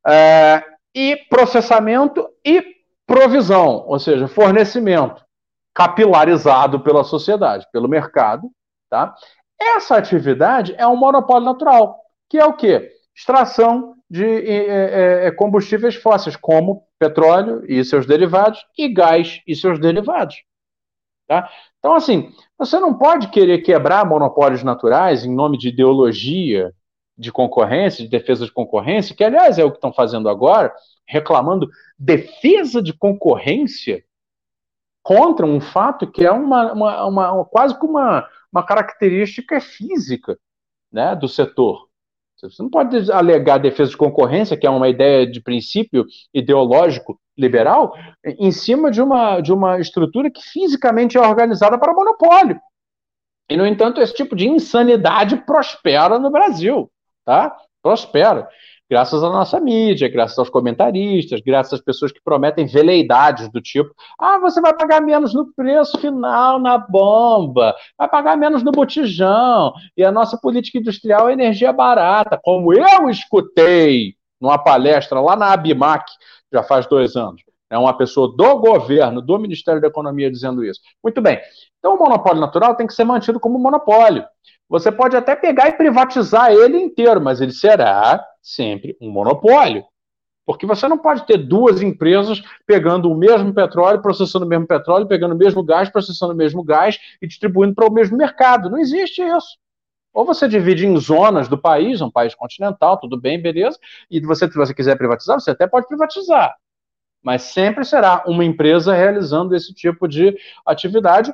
É, 0.06 0.62
e 0.94 1.16
processamento 1.30 2.28
e 2.44 2.62
provisão, 3.06 3.86
ou 3.88 3.98
seja, 4.00 4.28
fornecimento. 4.28 5.26
capilarizado 5.74 6.82
pela 6.82 7.06
sociedade, 7.06 7.66
pelo 7.72 7.88
mercado, 7.88 8.50
tá? 8.90 9.16
Essa 9.58 9.96
atividade 9.96 10.76
é 10.78 10.86
um 10.86 10.98
monopólio 10.98 11.46
natural, 11.46 12.02
que 12.30 12.38
é 12.38 12.44
o 12.44 12.54
quê? 12.54 12.92
Extração 13.16 13.96
de 14.10 14.26
é, 14.26 15.28
é, 15.28 15.32
combustíveis 15.32 15.96
fósseis, 15.96 16.36
como 16.36 16.87
petróleo 17.00 17.64
e 17.68 17.84
seus 17.84 18.06
derivados, 18.06 18.66
e 18.78 18.88
gás 18.88 19.42
e 19.48 19.56
seus 19.56 19.80
derivados. 19.80 20.36
Tá? 21.28 21.50
Então, 21.80 21.94
assim, 21.94 22.32
você 22.58 22.80
não 22.80 22.98
pode 22.98 23.30
querer 23.30 23.60
quebrar 23.60 24.06
monopólios 24.06 24.64
naturais 24.64 25.26
em 25.26 25.34
nome 25.34 25.58
de 25.58 25.70
ideologia 25.70 26.74
de 27.18 27.32
concorrência, 27.32 28.04
de 28.04 28.10
defesa 28.10 28.46
de 28.46 28.52
concorrência, 28.52 29.16
que, 29.16 29.24
aliás, 29.24 29.58
é 29.58 29.64
o 29.64 29.72
que 29.72 29.78
estão 29.78 29.92
fazendo 29.92 30.30
agora, 30.30 30.74
reclamando 31.06 31.70
defesa 31.98 32.82
de 32.82 32.94
concorrência 32.94 34.04
contra 35.02 35.46
um 35.46 35.60
fato 35.60 36.10
que 36.12 36.26
é 36.26 36.32
uma, 36.32 36.74
uma, 36.74 37.06
uma 37.06 37.46
quase 37.46 37.78
que 37.78 37.86
uma, 37.86 38.28
uma 38.52 38.64
característica 38.64 39.60
física 39.60 40.38
né, 40.92 41.16
do 41.16 41.28
setor. 41.28 41.87
Você 42.40 42.62
não 42.62 42.70
pode 42.70 43.12
alegar 43.12 43.58
defesa 43.58 43.92
de 43.92 43.98
concorrência, 43.98 44.56
que 44.56 44.68
é 44.68 44.70
uma 44.70 44.88
ideia 44.88 45.26
de 45.26 45.42
princípio 45.42 46.06
ideológico 46.34 47.20
liberal, 47.38 47.94
em 48.24 48.52
cima 48.52 48.92
de 48.92 49.02
uma, 49.02 49.42
de 49.42 49.52
uma 49.52 49.80
estrutura 49.80 50.30
que 50.30 50.42
fisicamente 50.42 51.18
é 51.18 51.22
organizada 51.22 51.78
para 51.78 51.94
monopólio. 51.94 52.60
E, 53.50 53.56
no 53.56 53.66
entanto, 53.66 54.02
esse 54.02 54.14
tipo 54.14 54.36
de 54.36 54.48
insanidade 54.48 55.38
prospera 55.46 56.20
no 56.20 56.30
Brasil, 56.30 56.92
tá? 57.26 57.56
Prospera 57.82 58.48
graças 58.90 59.24
à 59.24 59.30
nossa 59.30 59.60
mídia, 59.60 60.10
graças 60.10 60.38
aos 60.38 60.50
comentaristas, 60.50 61.42
graças 61.42 61.74
às 61.74 61.82
pessoas 61.82 62.12
que 62.12 62.22
prometem 62.24 62.66
veleidades 62.66 63.50
do 63.50 63.62
tipo: 63.62 63.94
ah, 64.20 64.40
você 64.40 64.62
vai 64.62 64.74
pagar 64.74 65.02
menos 65.02 65.34
no 65.34 65.54
preço 65.54 65.98
final 66.00 66.60
na 66.60 66.78
bomba, 66.78 67.76
vai 67.98 68.08
pagar 68.08 68.38
menos 68.38 68.64
no 68.64 68.72
botijão, 68.72 69.74
e 69.96 70.04
a 70.04 70.12
nossa 70.12 70.38
política 70.38 70.78
industrial 70.78 71.30
é 71.30 71.34
energia 71.34 71.72
barata, 71.74 72.40
como 72.42 72.74
eu 72.74 73.10
escutei 73.10 74.16
numa 74.40 74.58
palestra 74.58 75.20
lá 75.20 75.36
na 75.36 75.52
Abimac, 75.52 76.06
já 76.52 76.64
faz 76.64 76.86
dois 76.88 77.16
anos. 77.16 77.42
É 77.70 77.78
uma 77.78 77.98
pessoa 77.98 78.34
do 78.36 78.60
governo, 78.60 79.22
do 79.22 79.38
Ministério 79.38 79.82
da 79.82 79.88
Economia, 79.88 80.32
dizendo 80.32 80.64
isso. 80.64 80.80
Muito 81.04 81.22
bem. 81.22 81.40
Então, 81.80 81.96
o 81.96 82.00
monopólio 82.00 82.40
natural 82.40 82.76
tem 82.76 82.88
que 82.88 82.94
ser 82.94 83.04
mantido 83.04 83.40
como 83.40 83.60
monopólio. 83.60 84.24
Você 84.70 84.92
pode 84.92 85.16
até 85.16 85.36
pegar 85.36 85.70
e 85.70 85.74
privatizar 85.74 86.52
ele 86.52 86.78
inteiro, 86.78 87.22
mas 87.22 87.42
ele 87.42 87.52
será 87.52 88.24
sempre 88.42 88.98
um 89.02 89.10
monopólio. 89.10 89.84
Porque 90.46 90.66
você 90.66 90.88
não 90.88 90.98
pode 90.98 91.26
ter 91.26 91.38
duas 91.38 91.82
empresas 91.82 92.42
pegando 92.66 93.12
o 93.12 93.18
mesmo 93.18 93.54
petróleo, 93.54 94.02
processando 94.02 94.46
o 94.46 94.48
mesmo 94.48 94.66
petróleo, 94.66 95.06
pegando 95.06 95.36
o 95.36 95.38
mesmo 95.38 95.62
gás, 95.62 95.90
processando 95.90 96.34
o 96.34 96.38
mesmo 96.38 96.64
gás 96.64 96.98
e 97.22 97.28
distribuindo 97.28 97.76
para 97.76 97.86
o 97.86 97.92
mesmo 97.92 98.18
mercado. 98.18 98.70
Não 98.70 98.78
existe 98.78 99.22
isso. 99.22 99.58
Ou 100.14 100.26
você 100.26 100.48
divide 100.48 100.88
em 100.88 100.98
zonas 100.98 101.50
do 101.50 101.58
país, 101.58 102.02
um 102.02 102.10
país 102.10 102.34
continental, 102.34 102.98
tudo 102.98 103.20
bem, 103.20 103.42
beleza. 103.42 103.78
E 104.10 104.22
você, 104.22 104.50
se 104.50 104.56
você 104.56 104.74
quiser 104.74 104.98
privatizar, 104.98 105.40
você 105.40 105.52
até 105.52 105.68
pode 105.68 105.86
privatizar. 105.86 106.56
Mas 107.22 107.42
sempre 107.42 107.84
será 107.84 108.24
uma 108.26 108.46
empresa 108.46 108.94
realizando 108.94 109.54
esse 109.54 109.74
tipo 109.74 110.08
de 110.08 110.36
atividade 110.66 111.34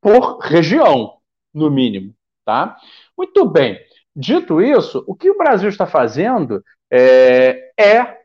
por 0.00 0.38
região, 0.40 1.16
no 1.54 1.70
mínimo. 1.70 2.14
Tá? 2.44 2.76
Muito 3.16 3.44
bem. 3.46 3.80
Dito 4.14 4.60
isso, 4.60 5.02
o 5.06 5.14
que 5.14 5.30
o 5.30 5.38
Brasil 5.38 5.68
está 5.68 5.86
fazendo 5.86 6.62
é, 6.90 7.72
é 7.78 8.18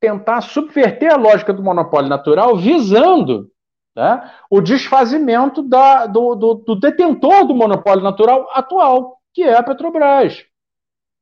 tentar 0.00 0.40
subverter 0.40 1.12
a 1.12 1.16
lógica 1.16 1.52
do 1.52 1.62
monopólio 1.62 2.08
natural, 2.08 2.56
visando 2.56 3.50
né, 3.96 4.30
o 4.50 4.60
desfazimento 4.60 5.62
da, 5.62 6.06
do, 6.06 6.34
do, 6.34 6.54
do 6.54 6.76
detentor 6.76 7.46
do 7.46 7.54
monopólio 7.54 8.02
natural 8.02 8.48
atual, 8.52 9.18
que 9.32 9.42
é 9.42 9.56
a 9.56 9.62
Petrobras. 9.62 10.44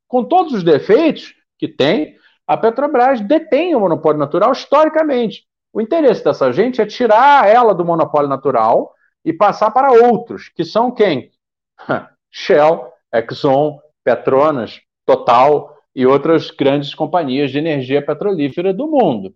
Com 0.08 0.24
todos 0.24 0.52
os 0.52 0.62
defeitos 0.62 1.34
que 1.58 1.68
tem, 1.68 2.16
a 2.46 2.56
Petrobras 2.56 3.20
detém 3.20 3.74
o 3.74 3.80
monopólio 3.80 4.18
natural 4.18 4.52
historicamente. 4.52 5.46
O 5.72 5.80
interesse 5.80 6.24
dessa 6.24 6.52
gente 6.52 6.80
é 6.80 6.86
tirar 6.86 7.48
ela 7.48 7.74
do 7.74 7.84
monopólio 7.84 8.28
natural 8.28 8.94
e 9.24 9.32
passar 9.32 9.70
para 9.72 9.92
outros, 9.92 10.48
que 10.48 10.64
são 10.64 10.90
quem? 10.90 11.30
Shell, 12.30 12.92
Exxon, 13.12 13.78
Petronas, 14.06 14.80
Total 15.04 15.76
e 15.94 16.06
outras 16.06 16.50
grandes 16.50 16.94
companhias 16.94 17.50
de 17.50 17.58
energia 17.58 18.04
petrolífera 18.04 18.72
do 18.72 18.86
mundo. 18.86 19.34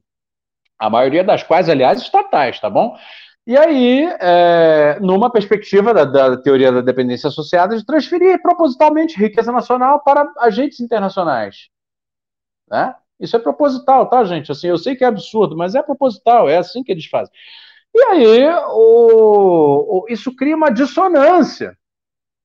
A 0.79 0.89
maioria 0.89 1.25
das 1.25 1.43
quais, 1.43 1.69
aliás, 1.69 2.01
estatais, 2.01 2.61
tá 2.61 2.71
bom? 2.71 2.97
E 3.47 3.57
aí, 3.57 4.05
é, 4.21 4.99
numa 5.01 5.31
perspectiva 5.31 5.93
da, 5.93 6.05
da, 6.05 6.37
teoria 6.37 6.71
da 6.71 6.81
dependência 6.81 7.29
associada, 7.29 7.77
de 7.77 7.85
transferir 7.85 8.41
propositalmente 8.43 9.19
riqueza 9.19 9.51
nacional 9.51 10.05
para 10.05 10.31
agentes 10.39 10.79
internacionais. 10.79 11.69
Né? 12.71 12.95
Isso 13.19 13.37
é 13.37 13.41
proposital, 13.41 14.09
tá, 14.09 14.23
gente? 14.25 14.53
Assim, 14.53 14.69
eu 14.69 14.79
sei 14.79 14.95
que 14.95 15.03
é 15.03 15.09
absurdo, 15.09 15.57
mas 15.57 15.75
é 15.75 15.83
proposital, 15.83 16.49
é 16.49 16.59
assim 16.59 16.85
que 16.85 16.93
eles 16.93 17.07
fazem. 17.07 17.33
E 17.95 18.03
aí, 18.03 18.49
o, 18.69 20.05
o, 20.05 20.07
isso 20.09 20.35
cria 20.37 20.55
uma 20.55 20.71
dissonância 20.71 21.77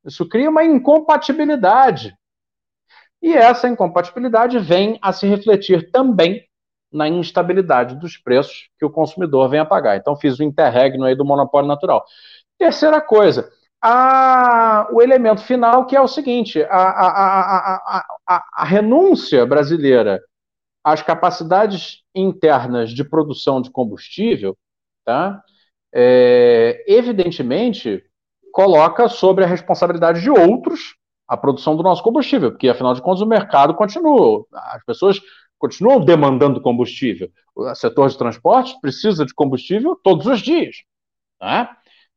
isso 0.05 0.27
cria 0.27 0.49
uma 0.49 0.63
incompatibilidade. 0.63 2.15
E 3.21 3.33
essa 3.33 3.67
incompatibilidade 3.67 4.59
vem 4.59 4.99
a 5.01 5.11
se 5.11 5.25
refletir 5.25 5.91
também 5.91 6.45
na 6.91 7.09
instabilidade 7.09 7.95
dos 7.95 8.17
preços 8.17 8.69
que 8.77 8.85
o 8.85 8.89
consumidor 8.89 9.49
vem 9.49 9.59
a 9.59 9.65
pagar. 9.65 9.97
Então, 9.97 10.15
fiz 10.15 10.39
o 10.39 10.43
interregno 10.43 11.05
aí 11.05 11.15
do 11.15 11.25
monopólio 11.25 11.67
natural. 11.67 12.05
Terceira 12.57 13.01
coisa, 13.01 13.51
a, 13.81 14.87
o 14.91 15.01
elemento 15.01 15.41
final, 15.41 15.85
que 15.85 15.95
é 15.95 16.01
o 16.01 16.07
seguinte: 16.07 16.63
a, 16.63 18.03
a, 18.27 18.43
a, 18.53 18.63
renúncia 18.63 19.45
brasileira 19.45 20.21
às 20.83 21.01
capacidades 21.01 22.01
internas 22.13 22.91
de 22.91 23.03
produção 23.03 23.61
de 23.61 23.69
combustível, 23.69 24.57
tá? 25.03 25.41
É, 25.93 26.83
evidentemente, 26.87 28.03
coloca 28.55 29.09
sobre 29.09 29.43
a 29.43 29.47
responsabilidade 29.47 30.21
de 30.21 30.29
outros 30.29 30.95
a 31.27 31.35
produção 31.35 31.75
do 31.75 31.83
nosso 31.83 32.01
combustível, 32.01 32.51
porque 32.51 32.69
afinal 32.69 32.93
de 32.93 33.01
contas 33.01 33.21
o 33.21 33.25
mercado 33.25 33.73
continua, 33.73 34.45
as 34.53 34.81
pessoas 34.85 35.19
continuam 35.57 35.99
demandando 35.99 36.61
combustível. 36.61 37.29
O 37.53 37.75
setor 37.75 38.09
de 38.09 38.17
transporte 38.17 38.73
precisa 38.79 39.25
de 39.25 39.33
combustível 39.33 39.99
todos 40.01 40.25
os 40.25 40.39
dias. 40.39 40.77
Né? 41.41 41.67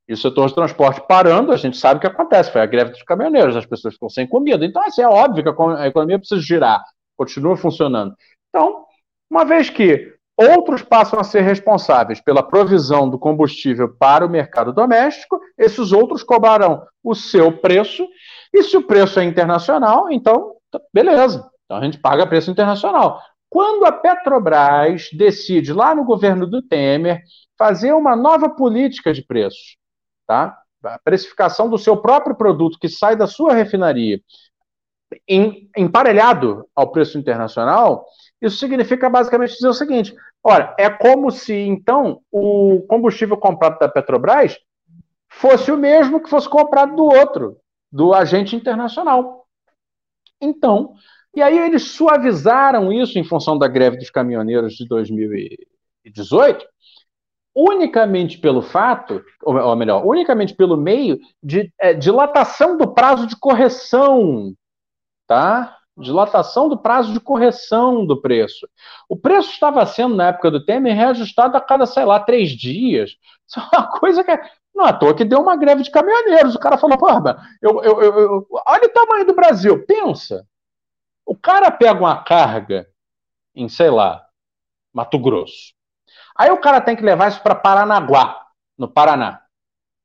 E 0.07 0.13
o 0.13 0.17
setor 0.17 0.47
de 0.47 0.55
transporte 0.55 1.03
parando, 1.09 1.51
a 1.51 1.57
gente 1.57 1.77
sabe 1.77 1.99
o 1.99 2.01
que 2.01 2.07
acontece, 2.07 2.53
foi 2.53 2.61
a 2.61 2.67
greve 2.67 2.93
dos 2.93 3.03
caminhoneiros, 3.03 3.57
as 3.57 3.67
pessoas 3.67 3.95
ficam 3.95 4.09
sem 4.09 4.25
comida. 4.25 4.65
Então, 4.65 4.81
assim, 4.85 5.03
é 5.03 5.09
óbvio 5.09 5.43
que 5.43 5.51
a 5.51 5.89
economia 5.89 6.21
precisa 6.21 6.41
girar, 6.41 6.85
continua 7.17 7.57
funcionando. 7.57 8.15
Então, 8.49 8.85
uma 9.29 9.45
vez 9.45 9.71
que 9.71 10.15
outros 10.39 10.83
passam 10.83 11.19
a 11.19 11.25
ser 11.25 11.41
responsáveis 11.41 12.21
pela 12.21 12.43
provisão 12.43 13.11
do 13.11 13.19
combustível 13.19 13.89
para 13.99 14.25
o 14.25 14.31
mercado 14.31 14.73
doméstico, 14.73 15.41
esses 15.59 15.91
outros 15.91 16.23
cobrarão 16.23 16.87
o 17.03 17.15
seu 17.15 17.59
preço, 17.59 18.07
e 18.55 18.63
se 18.63 18.77
o 18.77 18.87
preço 18.87 19.19
é 19.19 19.25
internacional, 19.25 20.11
então, 20.11 20.55
beleza, 20.95 21.51
então 21.65 21.77
a 21.77 21.85
gente 21.85 21.99
paga 21.99 22.27
preço 22.27 22.51
internacional. 22.51 23.21
Quando 23.51 23.85
a 23.85 23.93
Petrobras 23.93 25.09
decide, 25.13 25.73
lá 25.73 25.95
no 25.95 26.05
governo 26.05 26.47
do 26.47 26.63
Temer, 26.63 27.23
fazer 27.59 27.93
uma 27.93 28.15
nova 28.15 28.49
política 28.49 29.13
de 29.13 29.23
preços, 29.23 29.77
tá? 30.27 30.57
a 30.85 30.99
precificação 30.99 31.69
do 31.69 31.77
seu 31.77 31.97
próprio 31.97 32.37
produto 32.37 32.79
que 32.79 32.89
sai 32.89 33.17
da 33.17 33.27
sua 33.27 33.55
refinaria, 33.55 34.21
em, 35.27 35.69
emparelhado 35.77 36.67
ao 36.77 36.93
preço 36.93 37.19
internacional, 37.19 38.07
isso 38.41 38.59
significa 38.59 39.11
basicamente 39.11 39.55
dizer 39.55 39.69
o 39.69 39.75
seguinte: 39.75 40.15
Ora, 40.43 40.75
é 40.79 40.89
como 40.89 41.31
se, 41.31 41.55
então, 41.55 42.21
o 42.31 42.83
combustível 42.89 43.37
comprado 43.37 43.79
da 43.79 43.89
Petrobras 43.89 44.57
fosse 45.29 45.71
o 45.71 45.77
mesmo 45.77 46.23
que 46.23 46.31
fosse 46.31 46.49
comprado 46.49 46.97
do 46.97 47.05
outro, 47.05 47.59
do 47.91 48.15
agente 48.15 48.57
internacional. 48.57 49.47
Então, 50.41 50.95
e 51.35 51.43
aí 51.43 51.59
eles 51.59 51.91
suavizaram 51.91 52.93
isso 52.93 53.19
em 53.19 53.25
função 53.25 53.59
da 53.59 53.69
greve 53.69 53.99
dos 53.99 54.11
caminhoneiros 54.11 54.75
de 54.75 54.87
2018, 54.87 56.65
unicamente 57.55 58.39
pelo 58.39 58.63
fato, 58.63 59.23
ou 59.43 59.77
melhor, 59.77 60.07
unicamente 60.07 60.55
pelo 60.55 60.77
meio 60.77 61.19
de 61.43 61.73
é, 61.79 61.93
dilatação 61.93 62.77
do 62.77 62.95
prazo 62.95 63.27
de 63.27 63.37
correção, 63.37 64.55
tá? 65.27 65.78
Dilatação 65.99 66.69
do 66.69 66.79
prazo 66.79 67.13
de 67.13 67.21
correção 67.21 68.07
do 68.07 68.21
preço. 68.21 68.69
O 69.09 69.17
preço 69.17 69.51
estava 69.51 69.85
sendo, 69.87 70.15
na 70.15 70.29
época 70.29 70.51
do 70.51 70.65
Temer, 70.65 70.95
reajustado 70.95 71.57
a 71.57 71.61
cada, 71.61 71.87
sei 71.87 72.05
lá, 72.05 72.21
três 72.21 72.51
dias. 72.51 73.17
Isso 73.47 73.61
é 73.61 73.79
uma 73.79 73.91
coisa 73.99 74.25
que. 74.25 74.39
Não 74.75 74.87
é 74.87 74.91
à 74.91 74.93
toa 74.93 75.15
que 75.15 75.25
deu 75.25 75.41
uma 75.41 75.57
greve 75.57 75.83
de 75.83 75.91
caminhoneiros. 75.91 76.55
O 76.55 76.59
cara 76.61 76.79
falou, 76.79 76.97
porra, 76.97 77.37
eu, 77.61 77.83
eu, 77.83 78.01
eu, 78.01 78.47
olha 78.65 78.85
o 78.87 78.93
tamanho 78.93 79.27
do 79.27 79.35
Brasil. 79.35 79.85
Pensa. 79.85 80.47
O 81.27 81.37
cara 81.37 81.71
pega 81.71 81.99
uma 81.99 82.23
carga 82.23 82.87
em, 83.55 83.69
sei 83.69 83.91
lá, 83.91 84.25
Mato 84.93 85.19
Grosso. 85.19 85.75
Aí 86.37 86.51
o 86.51 86.61
cara 86.61 86.81
tem 86.81 86.95
que 86.95 87.03
levar 87.03 87.29
isso 87.29 87.43
para 87.43 87.57
Paranaguá, 87.57 88.47
no 88.79 88.89
Paraná. 88.89 89.43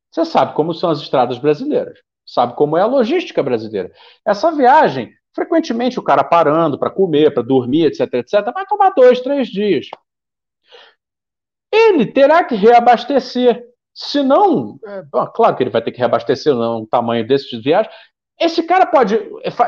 Você 0.10 0.26
sabe 0.26 0.54
como 0.54 0.74
são 0.74 0.90
as 0.90 1.00
estradas 1.00 1.38
brasileiras, 1.38 2.00
sabe 2.26 2.56
como 2.56 2.76
é 2.76 2.82
a 2.82 2.88
logística 2.88 3.42
brasileira. 3.42 3.92
Essa 4.26 4.52
viagem, 4.52 5.14
frequentemente 5.34 6.00
o 6.00 6.04
cara 6.04 6.24
parando 6.24 6.78
para 6.78 6.90
comer, 6.90 7.34
para 7.34 7.44
dormir, 7.44 7.86
etc, 7.86 8.14
etc, 8.14 8.54
vai 8.54 8.66
tomar 8.66 8.92
dois, 8.92 9.20
três 9.20 9.48
dias. 9.48 9.88
Ele 11.72 12.06
terá 12.06 12.44
que 12.44 12.56
reabastecer. 12.56 13.64
Se 13.94 14.24
não, 14.24 14.80
é, 14.86 15.04
claro 15.34 15.56
que 15.56 15.64
ele 15.64 15.70
vai 15.70 15.82
ter 15.82 15.92
que 15.92 16.00
reabastecer, 16.00 16.54
não 16.54 16.82
o 16.82 16.88
tamanho 16.88 17.28
desse 17.28 17.50
de 17.50 17.62
viagem. 17.62 17.92
Esse 18.40 18.64
cara 18.64 18.86
pode 18.86 19.20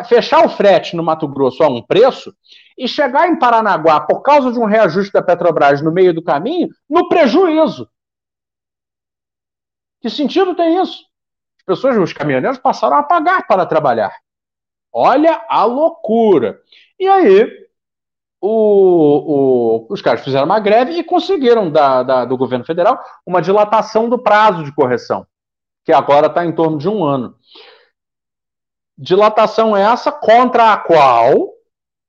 fechar 0.08 0.46
o 0.46 0.50
frete 0.50 0.96
no 0.96 1.04
Mato 1.04 1.28
Grosso 1.28 1.64
a 1.64 1.68
um 1.68 1.82
preço 1.82 2.34
e 2.78 2.88
chegar 2.88 3.28
em 3.28 3.38
Paranaguá, 3.38 4.02
por 4.02 4.22
causa 4.22 4.52
de 4.52 4.60
um 4.60 4.66
reajuste 4.66 5.14
da 5.14 5.22
Petrobras 5.22 5.82
no 5.82 5.92
meio 5.92 6.14
do 6.14 6.24
caminho, 6.24 6.68
no 6.90 7.08
prejuízo. 7.08 7.88
Que 10.02 10.10
sentido 10.10 10.56
tem 10.56 10.82
isso? 10.82 11.06
As 11.58 11.64
pessoas, 11.66 11.98
os 11.98 12.14
caminhoneiros, 12.14 12.58
passaram 12.58 12.98
a 12.98 13.04
pagar 13.04 13.48
para 13.48 13.66
trabalhar. 13.66 14.16
Olha 14.98 15.44
a 15.50 15.66
loucura. 15.66 16.62
E 16.98 17.06
aí, 17.06 17.68
o, 18.40 19.88
o, 19.90 19.94
os 19.94 20.02
caras 20.02 20.24
fizeram 20.24 20.46
uma 20.46 20.58
greve 20.62 20.94
e 20.94 21.04
conseguiram 21.04 21.70
da, 21.70 22.02
da, 22.02 22.24
do 22.24 22.38
governo 22.38 22.64
federal 22.64 22.98
uma 23.26 23.42
dilatação 23.42 24.08
do 24.08 24.18
prazo 24.18 24.64
de 24.64 24.74
correção, 24.74 25.28
que 25.84 25.92
agora 25.92 26.28
está 26.28 26.46
em 26.46 26.56
torno 26.56 26.78
de 26.78 26.88
um 26.88 27.04
ano. 27.04 27.36
Dilatação 28.98 29.76
essa 29.76 30.14
contra 30.14 30.72
a 30.72 30.78
qual 30.78 31.50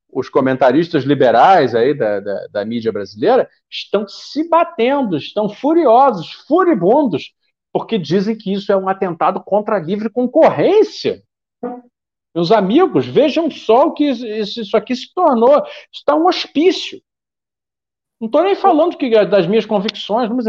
os 0.09 0.29
comentaristas 0.29 1.03
liberais 1.03 1.75
aí 1.75 1.93
da, 1.93 2.21
da, 2.21 2.47
da 2.53 2.65
mídia 2.65 2.93
brasileira 2.93 3.51
estão 3.69 4.07
se 4.07 4.49
batendo, 4.49 5.17
estão 5.17 5.49
furiosos, 5.49 6.31
furibundos, 6.47 7.33
porque 7.73 7.99
dizem 7.99 8.39
que 8.39 8.53
isso 8.53 8.71
é 8.71 8.77
um 8.77 8.89
atentado 8.89 9.43
contra 9.43 9.75
a 9.75 9.81
livre 9.81 10.09
concorrência. 10.09 11.25
Meus 12.37 12.53
amigos, 12.53 13.07
vejam 13.07 13.51
só 13.51 13.87
o 13.87 13.95
que 13.95 14.05
isso 14.11 14.77
aqui 14.77 14.95
se 14.95 15.11
tornou. 15.15 15.57
Isso 15.65 16.01
está 16.01 16.15
um 16.15 16.27
hospício. 16.27 17.01
Não 18.21 18.27
estou 18.27 18.43
nem 18.43 18.55
falando 18.55 18.99
que, 18.99 19.09
das 19.25 19.47
minhas 19.47 19.65
convicções, 19.65 20.29
mas 20.29 20.45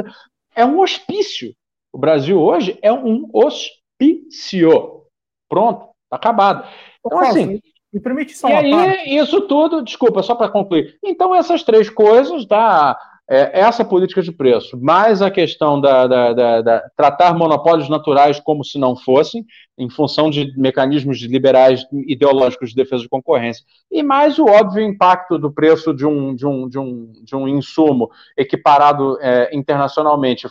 é 0.54 0.66
um 0.66 0.82
hospício. 0.82 1.56
O 1.94 1.98
Brasil 1.98 2.38
hoje 2.42 2.78
é 2.82 2.92
um 2.92 3.30
hospício. 3.32 5.06
Pronto, 5.48 5.92
está 6.04 6.18
acabado. 6.18 6.68
Então, 7.06 7.20
assim. 7.20 7.62
Me 7.94 8.02
permite 8.02 8.38
só 8.38 8.50
e 8.50 8.54
aí, 8.54 8.70
parte. 8.70 9.16
isso 9.16 9.48
tudo, 9.48 9.82
desculpa, 9.82 10.22
só 10.22 10.36
para 10.36 10.52
concluir. 10.52 11.00
Então, 11.02 11.34
essas 11.34 11.64
três 11.64 11.90
coisas, 11.90 12.46
tá? 12.46 13.00
É, 13.30 13.60
essa 13.60 13.84
política 13.84 14.22
de 14.22 14.32
preço, 14.32 14.80
mais 14.80 15.22
a 15.22 15.30
questão 15.30 15.82
da, 15.82 16.08
da, 16.08 16.34
da, 16.34 16.62
da, 16.62 16.90
tratar 16.96 17.38
monopólios 17.38 17.90
naturais 17.90 18.40
como 18.40 18.64
se 18.64 18.80
não 18.80 18.96
fossem, 18.96 19.46
em 19.78 19.90
função 19.90 20.30
de 20.30 20.58
mecanismos 20.58 21.20
liberais 21.22 21.86
ideológicos 21.92 22.70
de 22.70 22.76
defesa 22.76 23.04
de 23.04 23.10
concorrência, 23.10 23.66
e 23.92 24.02
mais 24.02 24.40
o 24.40 24.46
óbvio 24.46 24.82
impacto 24.82 25.38
do 25.38 25.52
preço 25.52 25.94
de 25.94 26.06
um, 26.06 26.34
de 26.34 26.46
um, 26.46 26.70
de 26.70 26.80
um, 26.80 27.12
de 27.24 27.36
um 27.36 27.48
insumo 27.48 28.10
equiparado 28.38 29.18
é, 29.22 29.50
internacionalmente, 29.54 30.48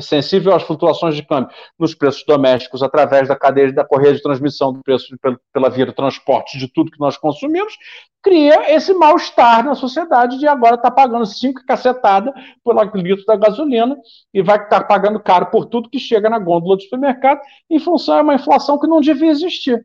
sensível 0.00 0.54
às 0.54 0.62
flutuações 0.62 1.14
de 1.14 1.22
câmbio 1.22 1.50
nos 1.78 1.94
preços 1.94 2.24
domésticos 2.26 2.82
através 2.82 3.28
da 3.28 3.36
cadeia 3.36 3.72
da 3.72 3.84
correia 3.84 4.14
de 4.14 4.22
transmissão 4.22 4.72
do 4.72 4.80
preço 4.82 5.16
pela, 5.20 5.38
pela 5.52 5.70
via 5.70 5.86
do 5.86 5.92
transporte 5.92 6.58
de 6.58 6.68
tudo 6.68 6.90
que 6.90 7.00
nós 7.00 7.16
consumimos, 7.16 7.76
cria 8.22 8.72
esse 8.74 8.94
mal-estar 8.94 9.64
na 9.64 9.74
sociedade 9.74 10.38
de 10.38 10.46
agora 10.46 10.76
estar 10.76 10.90
tá 10.90 10.94
pagando 10.94 11.26
cinco 11.26 11.64
cacetadas 11.66 12.32
por 12.62 12.76
litro 12.96 13.24
da 13.26 13.36
gasolina 13.36 13.96
e 14.32 14.42
vai 14.42 14.56
estar 14.56 14.80
tá 14.80 14.84
pagando 14.84 15.18
caro 15.18 15.46
por 15.46 15.66
tudo 15.66 15.90
que 15.90 15.98
chega 15.98 16.30
na 16.30 16.38
gôndola 16.38 16.76
do 16.76 16.82
supermercado 16.82 17.40
em 17.68 17.78
função 17.78 18.16
de 18.16 18.22
uma 18.22 18.34
inflação 18.34 18.78
que 18.78 18.86
não 18.86 19.00
devia 19.00 19.30
existir. 19.30 19.84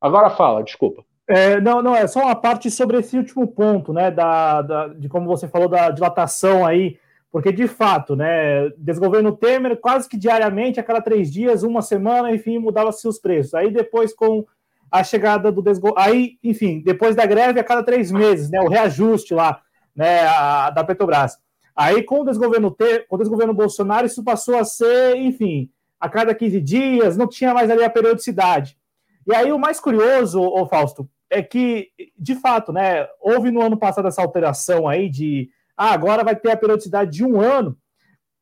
Agora 0.00 0.30
fala, 0.30 0.62
desculpa. 0.62 1.04
É, 1.28 1.60
não, 1.60 1.82
não, 1.82 1.94
é 1.94 2.06
só 2.06 2.20
uma 2.20 2.34
parte 2.34 2.70
sobre 2.70 2.98
esse 2.98 3.18
último 3.18 3.46
ponto, 3.46 3.92
né, 3.92 4.10
da, 4.10 4.62
da, 4.62 4.88
de 4.88 5.10
como 5.10 5.26
você 5.26 5.46
falou 5.46 5.68
da 5.68 5.90
dilatação 5.90 6.64
aí 6.64 6.96
porque, 7.30 7.52
de 7.52 7.68
fato, 7.68 8.16
né, 8.16 8.70
desgoverno 8.78 9.36
Temer, 9.36 9.76
quase 9.78 10.08
que 10.08 10.16
diariamente, 10.16 10.80
a 10.80 10.82
cada 10.82 11.00
três 11.00 11.30
dias, 11.30 11.62
uma 11.62 11.82
semana, 11.82 12.32
enfim, 12.32 12.58
mudava-se 12.58 13.06
os 13.06 13.18
preços. 13.18 13.54
Aí 13.54 13.70
depois, 13.70 14.14
com 14.14 14.46
a 14.90 15.04
chegada 15.04 15.52
do 15.52 15.62
desgoverno. 15.62 16.00
Aí, 16.00 16.38
enfim, 16.42 16.80
depois 16.82 17.14
da 17.14 17.26
greve, 17.26 17.60
a 17.60 17.64
cada 17.64 17.82
três 17.82 18.10
meses, 18.10 18.50
né, 18.50 18.60
o 18.60 18.68
reajuste 18.68 19.34
lá 19.34 19.60
né, 19.94 20.20
a, 20.22 20.70
da 20.70 20.82
Petrobras. 20.82 21.36
Aí, 21.76 22.02
com 22.02 22.20
o 22.20 22.24
desgoverno, 22.24 22.70
Temer, 22.70 23.06
com 23.06 23.16
o 23.16 23.18
desgoverno 23.18 23.52
Bolsonaro, 23.52 24.06
isso 24.06 24.24
passou 24.24 24.56
a 24.56 24.64
ser, 24.64 25.16
enfim, 25.16 25.70
a 26.00 26.08
cada 26.08 26.34
15 26.34 26.60
dias, 26.60 27.16
não 27.16 27.28
tinha 27.28 27.52
mais 27.52 27.70
ali 27.70 27.84
a 27.84 27.90
periodicidade. 27.90 28.78
E 29.26 29.34
aí, 29.34 29.52
o 29.52 29.58
mais 29.58 29.78
curioso, 29.78 30.40
ô 30.40 30.66
Fausto, 30.66 31.08
é 31.28 31.42
que, 31.42 31.90
de 32.18 32.34
fato, 32.34 32.72
né, 32.72 33.06
houve 33.20 33.50
no 33.50 33.60
ano 33.60 33.76
passado 33.76 34.08
essa 34.08 34.22
alteração 34.22 34.88
aí 34.88 35.10
de 35.10 35.50
ah, 35.78 35.92
agora 35.92 36.24
vai 36.24 36.34
ter 36.34 36.50
a 36.50 36.56
periodicidade 36.56 37.12
de 37.12 37.24
um 37.24 37.40
ano. 37.40 37.78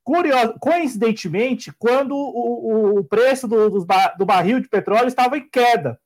Curioso, 0.02 0.54
coincidentemente, 0.58 1.70
quando 1.78 2.16
o, 2.16 3.00
o 3.00 3.04
preço 3.04 3.46
do, 3.46 3.68
do, 3.70 4.24
barril 4.24 4.60
de 4.60 4.68
petróleo 4.68 5.08
estava 5.08 5.36
em 5.36 5.46
queda. 5.46 6.00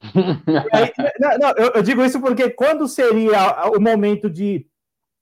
Aí, 0.72 0.92
não, 1.18 1.38
não, 1.38 1.50
eu, 1.56 1.72
eu 1.74 1.82
digo 1.82 2.04
isso 2.04 2.20
porque 2.20 2.50
quando 2.50 2.86
seria 2.86 3.70
o 3.70 3.80
momento 3.80 4.30
de 4.30 4.66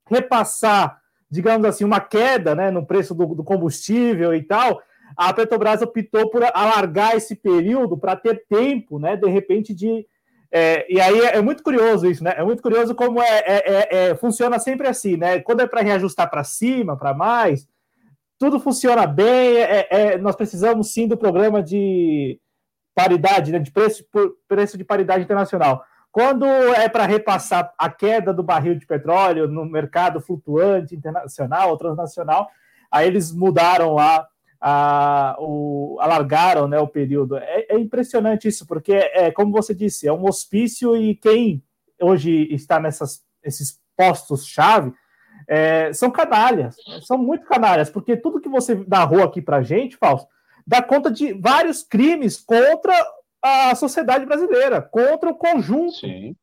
repassar, 0.06 1.00
digamos 1.30 1.66
assim, 1.66 1.84
uma 1.84 2.00
queda 2.00 2.54
né, 2.54 2.70
no 2.70 2.84
preço 2.84 3.14
do, 3.14 3.34
do 3.34 3.44
combustível 3.44 4.34
e 4.34 4.42
tal, 4.42 4.82
a 5.16 5.32
Petrobras 5.32 5.80
optou 5.80 6.28
por 6.28 6.42
alargar 6.44 7.16
esse 7.16 7.34
período 7.34 7.96
para 7.96 8.16
ter 8.16 8.44
tempo, 8.48 8.98
né, 8.98 9.16
de 9.16 9.28
repente, 9.28 9.72
de 9.72 10.06
é, 10.50 10.86
e 10.92 11.00
aí 11.00 11.20
é, 11.20 11.36
é, 11.36 11.40
muito 11.42 11.62
curioso 11.62 12.06
isso, 12.06 12.24
né? 12.24 12.34
É 12.36 12.42
muito 12.42 12.62
curioso 12.62 12.94
como 12.94 13.20
é, 13.20 13.38
é, 13.38 13.64
é, 13.66 14.10
é 14.10 14.14
funciona 14.14 14.58
sempre 14.58 14.88
assim, 14.88 15.16
né? 15.16 15.40
Quando 15.40 15.60
é 15.60 15.66
para 15.66 15.82
reajustar 15.82 16.30
para 16.30 16.42
cima, 16.44 16.96
para 16.96 17.12
mais, 17.12 17.66
tudo 18.38 18.58
funciona 18.58 19.06
bem. 19.06 19.58
nós 20.20 20.36
precisamos 20.36 20.92
sim 20.92 21.06
do 21.06 21.16
programa 21.16 21.62
de 21.62 22.40
paridade, 22.94 23.52
né? 23.52 23.58
De 23.58 23.70
preço, 23.70 24.04
preço 24.46 24.78
de 24.78 24.84
paridade 24.84 25.24
internacional. 25.24 25.84
Quando 26.10 26.46
é 26.46 26.88
para 26.88 27.04
repassar 27.04 27.72
a 27.78 27.90
queda 27.90 28.32
do 28.32 28.42
barril 28.42 28.74
de 28.74 28.86
petróleo 28.86 29.46
no 29.46 29.64
mercado 29.66 30.20
flutuante 30.20 30.96
internacional 30.96 31.70
ou 31.70 31.76
transnacional, 31.76 32.48
aí 32.90 33.06
eles 33.06 33.32
mudaram 33.32 33.94
lá 33.94 34.26
a, 34.60 35.36
o, 35.38 35.98
alargaram 36.00 36.66
né, 36.66 36.78
o 36.78 36.88
período. 36.88 37.36
É, 37.36 37.66
é, 37.68 37.78
impressionante 37.78 38.48
isso, 38.48 38.66
porque, 38.66 38.92
é, 38.92 39.30
como 39.30 39.52
você 39.52 39.74
disse, 39.74 40.08
é 40.08 40.12
um 40.12 40.26
hospício 40.26 40.96
e 40.96 41.14
quem 41.14 41.62
hoje 42.00 42.48
está 42.52 42.80
nessas, 42.80 43.22
esses 43.42 43.80
postos-chave 43.96 44.92
é, 45.46 45.92
são 45.92 46.10
canalhas, 46.10 46.76
são 47.06 47.18
muito 47.18 47.46
canalhas, 47.46 47.88
porque 47.90 48.16
tudo 48.16 48.40
que 48.40 48.48
você 48.48 48.74
narrou 48.86 49.22
aqui 49.22 49.40
para 49.40 49.62
gente, 49.62 49.96
Fausto, 49.96 50.28
dá 50.66 50.82
conta 50.82 51.10
de 51.10 51.32
vários 51.32 51.82
crimes 51.82 52.38
contra 52.38 52.92
a 53.42 53.74
sociedade 53.74 54.26
brasileira, 54.26 54.82
contra 54.82 55.30
o 55.30 55.34
conjunto. 55.34 55.92
Sim. 55.92 56.36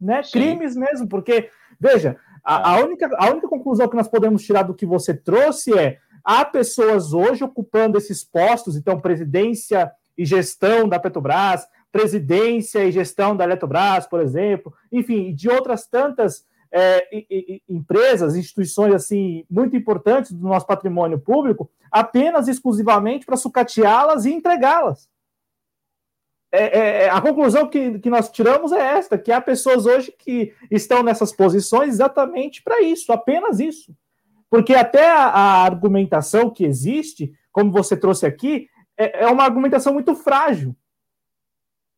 Né? 0.00 0.22
Sim. 0.22 0.32
Crimes 0.32 0.76
mesmo, 0.76 1.08
porque, 1.08 1.50
veja, 1.80 2.18
a, 2.44 2.74
a, 2.74 2.78
é. 2.78 2.84
única, 2.84 3.10
a 3.16 3.30
única 3.30 3.48
conclusão 3.48 3.88
que 3.88 3.96
nós 3.96 4.08
podemos 4.08 4.44
tirar 4.44 4.62
do 4.62 4.74
que 4.74 4.84
você 4.84 5.14
trouxe 5.14 5.76
é 5.76 5.98
Há 6.24 6.44
pessoas 6.44 7.12
hoje 7.12 7.44
ocupando 7.44 7.98
esses 7.98 8.24
postos, 8.24 8.76
então, 8.76 9.00
presidência 9.00 9.92
e 10.16 10.24
gestão 10.24 10.88
da 10.88 10.98
Petrobras, 10.98 11.66
presidência 11.92 12.84
e 12.84 12.90
gestão 12.90 13.36
da 13.36 13.44
Eletrobras, 13.44 14.06
por 14.06 14.20
exemplo, 14.20 14.74
enfim, 14.90 15.34
de 15.34 15.48
outras 15.48 15.86
tantas 15.86 16.44
é, 16.72 17.60
empresas, 17.68 18.34
instituições 18.34 18.92
assim 18.92 19.44
muito 19.48 19.76
importantes 19.76 20.32
do 20.32 20.48
nosso 20.48 20.66
patrimônio 20.66 21.20
público, 21.20 21.70
apenas 21.90 22.48
exclusivamente 22.48 23.24
para 23.24 23.36
sucateá-las 23.36 24.24
e 24.24 24.32
entregá-las. 24.32 25.08
É, 26.50 26.78
é, 26.78 27.04
é, 27.04 27.10
a 27.10 27.20
conclusão 27.20 27.68
que, 27.68 27.98
que 28.00 28.10
nós 28.10 28.28
tiramos 28.28 28.72
é 28.72 28.80
esta: 28.80 29.16
que 29.16 29.30
há 29.30 29.40
pessoas 29.40 29.86
hoje 29.86 30.12
que 30.18 30.52
estão 30.70 31.02
nessas 31.02 31.32
posições 31.32 31.90
exatamente 31.90 32.60
para 32.62 32.80
isso, 32.80 33.12
apenas 33.12 33.60
isso. 33.60 33.94
Porque 34.54 34.72
até 34.72 35.10
a, 35.10 35.24
a 35.24 35.64
argumentação 35.64 36.48
que 36.48 36.64
existe, 36.64 37.34
como 37.50 37.72
você 37.72 37.96
trouxe 37.96 38.24
aqui, 38.24 38.68
é, 38.96 39.24
é 39.24 39.26
uma 39.26 39.42
argumentação 39.42 39.92
muito 39.92 40.14
frágil, 40.14 40.76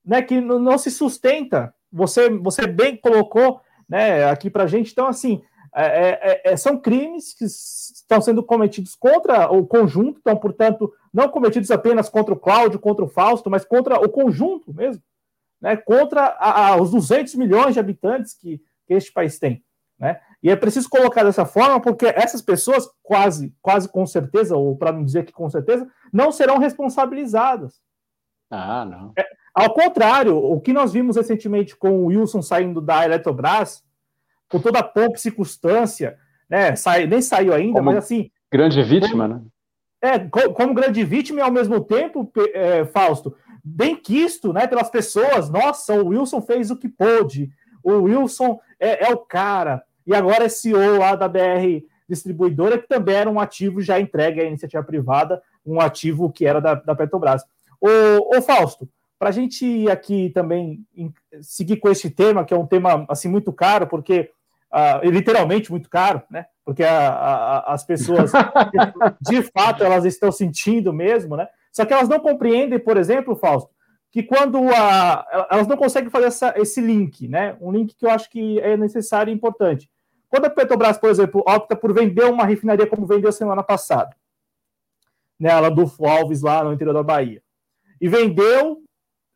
né, 0.02 0.22
que 0.22 0.40
não, 0.40 0.78
se 0.78 0.90
sustenta. 0.90 1.74
Você, 1.92 2.30
você 2.30 2.66
bem 2.66 2.96
colocou 2.96 3.60
né, 3.86 4.24
aqui 4.24 4.48
para 4.48 4.64
a 4.64 4.66
gente. 4.66 4.90
Então, 4.90 5.06
assim, 5.06 5.42
é, 5.74 5.84
é, 5.84 6.42
é, 6.46 6.56
são 6.56 6.78
crimes 6.78 7.34
que 7.34 7.44
estão 7.44 8.22
sendo 8.22 8.42
cometidos 8.42 8.94
contra 8.94 9.52
o 9.52 9.66
conjunto, 9.66 10.18
então, 10.18 10.34
portanto, 10.34 10.90
não 11.12 11.28
cometidos 11.28 11.70
apenas 11.70 12.08
contra 12.08 12.32
o 12.32 12.40
Cláudio, 12.40 12.80
contra 12.80 13.04
o 13.04 13.08
Fausto, 13.08 13.50
mas 13.50 13.66
contra 13.66 14.00
o 14.00 14.08
conjunto 14.08 14.72
mesmo, 14.72 15.02
né, 15.60 15.76
contra 15.76 16.22
a, 16.22 16.68
a, 16.68 16.80
os 16.80 16.90
200 16.90 17.34
milhões 17.34 17.74
de 17.74 17.80
habitantes 17.80 18.32
que, 18.32 18.62
que 18.86 18.94
este 18.94 19.12
país 19.12 19.38
tem. 19.38 19.62
Né? 19.98 20.18
E 20.46 20.48
é 20.48 20.54
preciso 20.54 20.88
colocar 20.88 21.24
dessa 21.24 21.44
forma, 21.44 21.80
porque 21.80 22.06
essas 22.06 22.40
pessoas, 22.40 22.88
quase, 23.02 23.52
quase 23.60 23.88
com 23.88 24.06
certeza, 24.06 24.56
ou 24.56 24.76
para 24.76 24.92
não 24.92 25.02
dizer 25.04 25.24
que 25.24 25.32
com 25.32 25.50
certeza, 25.50 25.90
não 26.12 26.30
serão 26.30 26.58
responsabilizadas. 26.58 27.80
Ah, 28.48 28.84
não. 28.84 29.12
É, 29.18 29.26
ao 29.52 29.74
contrário, 29.74 30.36
o 30.36 30.60
que 30.60 30.72
nós 30.72 30.92
vimos 30.92 31.16
recentemente 31.16 31.74
com 31.74 31.90
o 31.98 32.04
Wilson 32.06 32.42
saindo 32.42 32.80
da 32.80 33.04
Eletrobras, 33.04 33.82
com 34.48 34.60
toda 34.60 34.78
a 34.78 34.84
pompa 34.84 35.16
e 35.16 35.20
circunstância, 35.20 36.16
né? 36.48 36.76
Sai, 36.76 37.08
nem 37.08 37.20
saiu 37.20 37.52
ainda, 37.52 37.80
como 37.80 37.86
mas 37.86 37.96
assim. 37.96 38.30
Grande 38.48 38.80
vítima, 38.84 39.28
como, 39.28 39.40
né? 39.40 39.42
É, 40.00 40.16
como 40.20 40.74
grande 40.74 41.02
vítima 41.02 41.40
e 41.40 41.42
ao 41.42 41.50
mesmo 41.50 41.80
tempo, 41.80 42.30
é, 42.54 42.84
Fausto, 42.84 43.36
bem 43.64 43.96
quisto 43.96 44.52
né, 44.52 44.68
pelas 44.68 44.90
pessoas. 44.90 45.50
Nossa, 45.50 45.92
o 45.92 46.06
Wilson 46.10 46.40
fez 46.40 46.70
o 46.70 46.76
que 46.76 46.88
pôde. 46.88 47.50
O 47.82 48.02
Wilson 48.02 48.60
é, 48.78 49.08
é 49.08 49.12
o 49.12 49.16
cara. 49.16 49.82
E 50.06 50.14
agora 50.14 50.44
é 50.44 50.48
CEO 50.48 50.98
lá 50.98 51.16
da 51.16 51.28
BR 51.28 51.84
Distribuidora, 52.08 52.78
que 52.78 52.86
também 52.86 53.16
era 53.16 53.30
um 53.30 53.40
ativo 53.40 53.80
já 53.80 53.98
entregue 53.98 54.40
à 54.40 54.44
iniciativa 54.44 54.82
privada, 54.82 55.42
um 55.64 55.80
ativo 55.80 56.30
que 56.30 56.46
era 56.46 56.60
da, 56.60 56.74
da 56.74 56.94
Petrobras. 56.94 57.42
Ô, 57.80 58.36
ô 58.36 58.42
Fausto, 58.42 58.88
para 59.18 59.30
a 59.30 59.32
gente 59.32 59.90
aqui 59.90 60.30
também 60.30 60.84
seguir 61.40 61.78
com 61.78 61.88
este 61.88 62.10
tema, 62.10 62.44
que 62.44 62.54
é 62.54 62.56
um 62.56 62.66
tema 62.66 63.04
assim 63.08 63.28
muito 63.28 63.52
caro, 63.52 63.86
porque 63.86 64.30
uh, 64.72 65.08
literalmente 65.08 65.70
muito 65.70 65.88
caro, 65.88 66.22
né? 66.30 66.46
Porque 66.64 66.84
a, 66.84 67.08
a, 67.08 67.72
as 67.74 67.84
pessoas, 67.84 68.32
de 69.20 69.42
fato, 69.42 69.82
elas 69.82 70.04
estão 70.04 70.30
sentindo 70.30 70.92
mesmo, 70.92 71.36
né? 71.36 71.48
Só 71.72 71.84
que 71.84 71.92
elas 71.92 72.08
não 72.08 72.20
compreendem, 72.20 72.78
por 72.78 72.96
exemplo, 72.96 73.36
Fausto, 73.36 73.70
que 74.10 74.22
quando 74.22 74.58
a, 74.70 75.46
elas 75.50 75.66
não 75.66 75.76
conseguem 75.76 76.10
fazer 76.10 76.26
essa, 76.26 76.54
esse 76.56 76.80
link, 76.80 77.28
né? 77.28 77.56
Um 77.60 77.72
link 77.72 77.94
que 77.94 78.06
eu 78.06 78.10
acho 78.10 78.30
que 78.30 78.60
é 78.60 78.76
necessário 78.76 79.30
e 79.30 79.34
importante. 79.34 79.90
Quando 80.28 80.46
a 80.46 80.50
Petrobras, 80.50 80.98
por 80.98 81.10
exemplo, 81.10 81.42
opta 81.46 81.76
por 81.76 81.92
vender 81.92 82.24
uma 82.24 82.44
refinaria 82.44 82.86
como 82.86 83.06
vendeu 83.06 83.30
semana 83.30 83.62
passada, 83.62 84.14
né, 85.38 85.50
do 85.70 85.90
Alves 86.06 86.42
lá 86.42 86.64
no 86.64 86.72
interior 86.72 86.94
da 86.94 87.02
Bahia, 87.02 87.42
e 88.00 88.08
vendeu, 88.08 88.82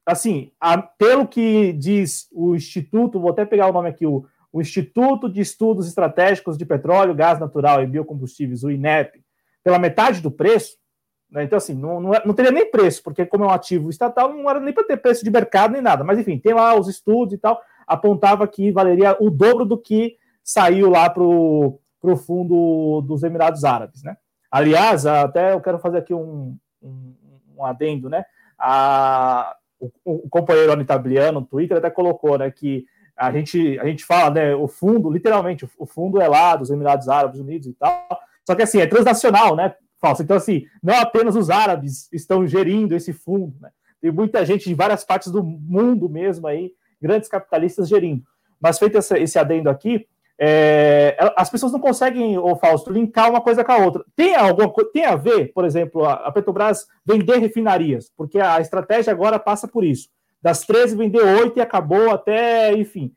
assim, 0.04 0.50
a, 0.60 0.78
pelo 0.78 1.26
que 1.26 1.72
diz 1.74 2.28
o 2.32 2.54
Instituto, 2.54 3.20
vou 3.20 3.30
até 3.30 3.44
pegar 3.44 3.68
o 3.68 3.72
nome 3.72 3.88
aqui, 3.88 4.04
o, 4.04 4.26
o 4.52 4.60
Instituto 4.60 5.28
de 5.28 5.40
Estudos 5.40 5.86
Estratégicos 5.86 6.58
de 6.58 6.66
Petróleo, 6.66 7.14
Gás 7.14 7.38
Natural 7.38 7.82
e 7.82 7.86
Biocombustíveis, 7.86 8.64
o 8.64 8.70
INEP, 8.70 9.22
pela 9.62 9.78
metade 9.78 10.20
do 10.20 10.30
preço, 10.30 10.76
né? 11.30 11.44
então 11.44 11.56
assim, 11.56 11.74
não, 11.74 12.00
não, 12.00 12.14
é, 12.14 12.22
não, 12.24 12.34
teria 12.34 12.50
nem 12.50 12.68
preço, 12.68 13.02
porque 13.02 13.24
como 13.24 13.44
é 13.44 13.46
um 13.46 13.52
ativo 13.52 13.88
estatal, 13.88 14.32
não 14.32 14.50
era 14.50 14.58
nem 14.58 14.74
para 14.74 14.84
ter 14.84 14.96
preço 14.96 15.22
de 15.22 15.30
mercado 15.30 15.72
nem 15.72 15.82
nada, 15.82 16.02
mas 16.02 16.18
enfim, 16.18 16.38
tem 16.38 16.52
lá 16.52 16.74
os 16.78 16.88
estudos 16.88 17.34
e 17.34 17.38
tal, 17.38 17.60
apontava 17.86 18.46
que 18.48 18.72
valeria 18.72 19.16
o 19.20 19.30
dobro 19.30 19.64
do 19.64 19.78
que 19.78 20.16
saiu 20.42 20.90
lá 20.90 21.08
para 21.08 21.22
o 21.22 21.80
fundo 22.26 23.02
dos 23.02 23.22
Emirados 23.22 23.64
Árabes, 23.64 24.02
né? 24.02 24.16
Aliás, 24.50 25.06
até 25.06 25.52
eu 25.52 25.60
quero 25.60 25.78
fazer 25.78 25.98
aqui 25.98 26.12
um, 26.12 26.56
um, 26.82 27.14
um 27.56 27.64
adendo, 27.64 28.08
né? 28.08 28.24
A, 28.58 29.54
o, 29.78 29.90
o 30.04 30.28
companheiro 30.28 30.72
Anitabliano 30.72 31.40
no 31.40 31.46
Twitter 31.46 31.78
até 31.78 31.88
colocou, 31.90 32.36
né, 32.36 32.50
que 32.50 32.84
a 33.16 33.30
gente, 33.32 33.78
a 33.78 33.84
gente 33.86 34.04
fala, 34.04 34.30
né, 34.30 34.54
o 34.54 34.66
fundo, 34.66 35.10
literalmente, 35.10 35.68
o 35.78 35.86
fundo 35.86 36.20
é 36.20 36.26
lá 36.26 36.56
dos 36.56 36.70
Emirados 36.70 37.08
Árabes 37.08 37.38
Unidos 37.38 37.68
e 37.68 37.72
tal, 37.74 38.06
só 38.46 38.54
que 38.54 38.62
assim, 38.62 38.80
é 38.80 38.86
transnacional, 38.86 39.54
né, 39.54 39.74
falso. 40.00 40.22
Então, 40.22 40.36
assim, 40.36 40.64
não 40.82 40.94
apenas 40.94 41.36
os 41.36 41.50
árabes 41.50 42.10
estão 42.12 42.46
gerindo 42.46 42.96
esse 42.96 43.12
fundo, 43.12 43.54
né? 43.60 43.70
Tem 44.00 44.10
muita 44.10 44.44
gente 44.46 44.66
de 44.66 44.74
várias 44.74 45.04
partes 45.04 45.30
do 45.30 45.42
mundo 45.44 46.08
mesmo 46.08 46.46
aí, 46.46 46.72
grandes 47.00 47.28
capitalistas 47.28 47.86
gerindo. 47.88 48.24
Mas 48.58 48.78
feito 48.78 48.96
esse, 48.96 49.38
adendo 49.38 49.68
aqui, 49.68 50.06
é, 50.40 51.16
as 51.36 51.50
pessoas 51.50 51.70
não 51.70 51.78
conseguem, 51.78 52.38
o 52.38 52.56
Fausto, 52.56 52.90
linkar 52.90 53.28
uma 53.28 53.42
coisa 53.42 53.62
com 53.62 53.72
a 53.72 53.78
outra. 53.78 54.04
Tem 54.16 54.34
alguma 54.34 54.72
tem 54.92 55.04
a 55.04 55.14
ver, 55.14 55.52
por 55.52 55.64
exemplo, 55.64 56.04
a 56.06 56.32
Petrobras 56.32 56.86
vender 57.04 57.36
refinarias, 57.38 58.10
porque 58.16 58.40
a 58.40 58.60
estratégia 58.60 59.12
agora 59.12 59.38
passa 59.38 59.68
por 59.68 59.84
isso 59.84 60.08
das 60.42 60.64
13 60.64 60.96
vender 60.96 61.22
8 61.22 61.58
e 61.58 61.60
acabou 61.60 62.10
até, 62.10 62.72
enfim. 62.72 63.12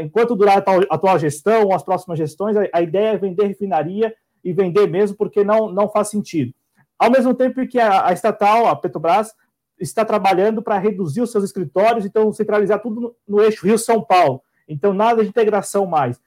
Enquanto 0.00 0.36
durar 0.36 0.58
a 0.58 0.94
atual 0.94 1.18
gestão, 1.18 1.72
as 1.72 1.82
próximas 1.82 2.18
gestões, 2.18 2.56
a, 2.72 2.82
ideia 2.82 3.14
é 3.14 3.18
vender 3.18 3.46
refinaria 3.46 4.14
e 4.44 4.52
vender 4.52 4.86
mesmo, 4.86 5.16
porque 5.16 5.42
não, 5.42 5.72
não 5.72 5.88
faz 5.88 6.08
sentido. 6.08 6.52
Ao 6.98 7.10
mesmo 7.10 7.34
tempo 7.34 7.66
que 7.66 7.80
a, 7.80 8.06
a 8.06 8.12
estatal, 8.12 8.66
a 8.66 8.76
Petrobras, 8.76 9.32
está 9.80 10.04
trabalhando 10.04 10.60
para 10.60 10.78
reduzir 10.78 11.22
os 11.22 11.30
seus 11.30 11.44
escritórios, 11.44 12.04
então 12.04 12.32
centralizar 12.32 12.80
tudo 12.82 13.00
no, 13.00 13.16
no 13.26 13.42
eixo 13.42 13.64
Rio-São 13.64 14.02
Paulo. 14.02 14.42
Então, 14.68 14.92
nada 14.92 15.22
de 15.22 15.28
integração 15.28 15.86
mais. 15.86 16.20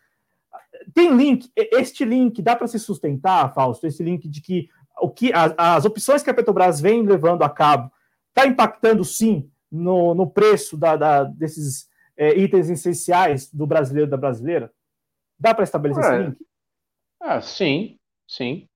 Tem 0.93 1.15
link, 1.15 1.51
este 1.55 2.03
link 2.03 2.41
dá 2.41 2.55
para 2.55 2.67
se 2.67 2.79
sustentar, 2.79 3.53
Fausto, 3.53 3.85
esse 3.85 4.03
link 4.03 4.27
de 4.27 4.41
que 4.41 4.69
o 4.99 5.09
que 5.09 5.33
as, 5.33 5.53
as 5.57 5.85
opções 5.85 6.21
que 6.21 6.29
a 6.29 6.33
Petrobras 6.33 6.79
vem 6.79 7.03
levando 7.03 7.43
a 7.43 7.49
cabo 7.49 7.91
está 8.29 8.47
impactando 8.47 9.03
sim 9.03 9.49
no, 9.71 10.13
no 10.13 10.29
preço 10.29 10.77
da, 10.77 10.95
da 10.95 11.23
desses 11.23 11.89
é, 12.15 12.37
itens 12.37 12.69
essenciais 12.69 13.51
do 13.51 13.65
brasileiro 13.65 14.07
e 14.07 14.11
da 14.11 14.17
brasileira? 14.17 14.71
Dá 15.39 15.53
para 15.53 15.63
estabelecer 15.63 16.03
é, 16.03 16.07
esse 16.07 16.23
link? 16.23 16.37
É, 17.23 17.41
sim, 17.41 17.99
sim. 18.27 18.67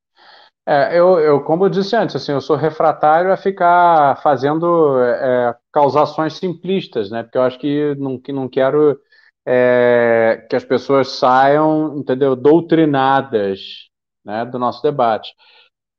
É, 0.68 0.98
eu, 0.98 1.20
eu, 1.20 1.44
como 1.44 1.66
eu 1.66 1.70
disse 1.70 1.96
antes, 1.96 2.16
assim, 2.16 2.32
eu 2.32 2.42
sou 2.42 2.56
refratário 2.56 3.32
a 3.32 3.38
ficar 3.38 4.20
fazendo 4.24 5.00
é, 5.00 5.56
causações 5.72 6.34
simplistas, 6.34 7.12
né? 7.12 7.22
Porque 7.22 7.38
eu 7.38 7.44
acho 7.44 7.60
que 7.60 7.94
não, 7.96 8.18
que 8.18 8.34
não 8.34 8.50
quero 8.50 9.00
é, 9.46 10.46
que 10.50 10.56
as 10.56 10.66
pessoas 10.66 11.10
saiam, 11.10 11.98
entendeu, 11.98 12.36
doutrinadas, 12.36 13.90
né, 14.24 14.46
do 14.46 14.60
nosso 14.60 14.82
debate. 14.82 15.34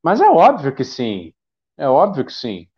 Mas 0.02 0.20
é 0.20 0.28
óbvio 0.28 0.74
que 0.74 0.84
sim, 0.84 1.32
é 1.78 1.88
óbvio 1.88 2.24
que 2.24 2.32
sim. 2.32 2.68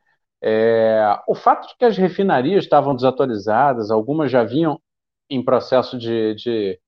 É, 0.42 1.02
o 1.26 1.34
fato 1.34 1.68
de 1.68 1.76
que 1.76 1.84
as 1.84 1.96
refinarias 1.96 2.64
estavam 2.64 2.94
desatualizadas, 2.94 3.90
algumas 3.90 4.30
já 4.30 4.44
vinham 4.44 4.80
em 5.30 5.44
processo 5.44 5.98
de, 5.98 6.34
de, 6.34 6.80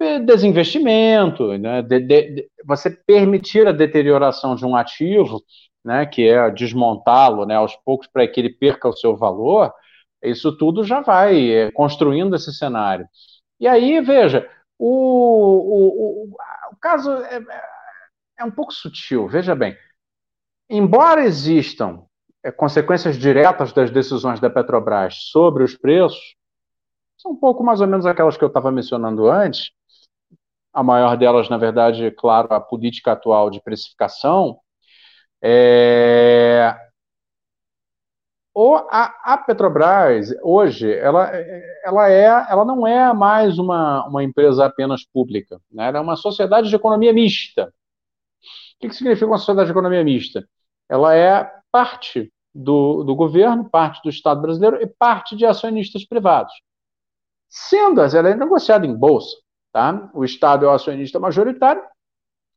de 0.00 0.18
desinvestimento, 0.20 1.56
né? 1.58 1.82
de, 1.82 2.48
você 2.64 2.90
permitir 2.90 3.66
a 3.66 3.72
deterioração 3.72 4.54
de 4.54 4.64
um 4.64 4.76
ativo, 4.76 5.42
né, 5.84 6.06
que 6.06 6.28
é 6.28 6.50
desmontá-lo 6.50 7.46
né, 7.46 7.54
aos 7.56 7.74
poucos 7.76 8.06
para 8.06 8.26
que 8.28 8.40
ele 8.40 8.50
perca 8.50 8.88
o 8.88 8.96
seu 8.96 9.16
valor, 9.16 9.72
isso 10.22 10.56
tudo 10.56 10.84
já 10.84 11.00
vai 11.00 11.50
é, 11.50 11.70
construindo 11.72 12.34
esse 12.34 12.52
cenário. 12.52 13.08
E 13.60 13.66
aí, 13.66 14.00
veja, 14.00 14.48
o, 14.78 14.86
o, 14.88 16.24
o, 16.24 16.36
o 16.72 16.76
caso 16.80 17.10
é, 17.12 17.42
é 18.38 18.44
um 18.44 18.50
pouco 18.50 18.72
sutil, 18.72 19.28
veja 19.28 19.54
bem. 19.54 19.76
Embora 20.70 21.24
existam 21.24 22.04
é, 22.42 22.52
consequências 22.52 23.16
diretas 23.16 23.72
das 23.72 23.90
decisões 23.90 24.40
da 24.40 24.50
Petrobras 24.50 25.14
sobre 25.30 25.64
os 25.64 25.76
preços 25.76 26.36
são 27.16 27.32
um 27.32 27.36
pouco 27.36 27.64
mais 27.64 27.80
ou 27.80 27.86
menos 27.86 28.06
aquelas 28.06 28.36
que 28.36 28.44
eu 28.44 28.48
estava 28.48 28.70
mencionando 28.70 29.28
antes. 29.28 29.72
A 30.72 30.82
maior 30.82 31.16
delas, 31.16 31.48
na 31.48 31.58
verdade, 31.58 32.04
é 32.04 32.10
claro, 32.10 32.52
a 32.54 32.60
política 32.60 33.12
atual 33.12 33.50
de 33.50 33.60
precificação. 33.60 34.60
É... 35.42 36.76
A, 38.90 39.34
a, 39.34 39.38
Petrobras 39.38 40.34
hoje 40.42 40.92
ela, 40.92 41.30
ela, 41.84 42.10
é, 42.10 42.24
ela 42.24 42.64
não 42.64 42.84
é 42.84 43.12
mais 43.12 43.56
uma, 43.56 44.04
uma 44.08 44.24
empresa 44.24 44.66
apenas 44.66 45.04
pública, 45.04 45.60
né? 45.70 45.86
ela 45.88 45.98
é 45.98 46.00
uma 46.00 46.16
sociedade 46.16 46.68
de 46.68 46.74
economia 46.74 47.12
mista. 47.12 47.66
O 47.66 48.80
que, 48.80 48.88
que 48.88 48.96
significa 48.96 49.26
uma 49.26 49.38
sociedade 49.38 49.66
de 49.66 49.72
economia 49.72 50.02
mista? 50.02 50.48
Ela 50.88 51.14
é 51.14 51.48
parte 51.70 52.32
do, 52.52 53.04
do 53.04 53.14
governo, 53.14 53.70
parte 53.70 54.02
do 54.02 54.08
Estado 54.08 54.40
brasileiro 54.40 54.82
e 54.82 54.86
parte 54.88 55.36
de 55.36 55.46
acionistas 55.46 56.04
privados. 56.04 56.52
Sendo 57.48 58.00
assim, 58.00 58.18
ela 58.18 58.30
é 58.30 58.34
negociada 58.34 58.86
em 58.86 58.94
bolsa, 58.94 59.36
tá? 59.72 60.10
O 60.12 60.24
Estado 60.24 60.66
é 60.66 60.68
o 60.68 60.72
acionista 60.72 61.20
majoritário, 61.20 61.82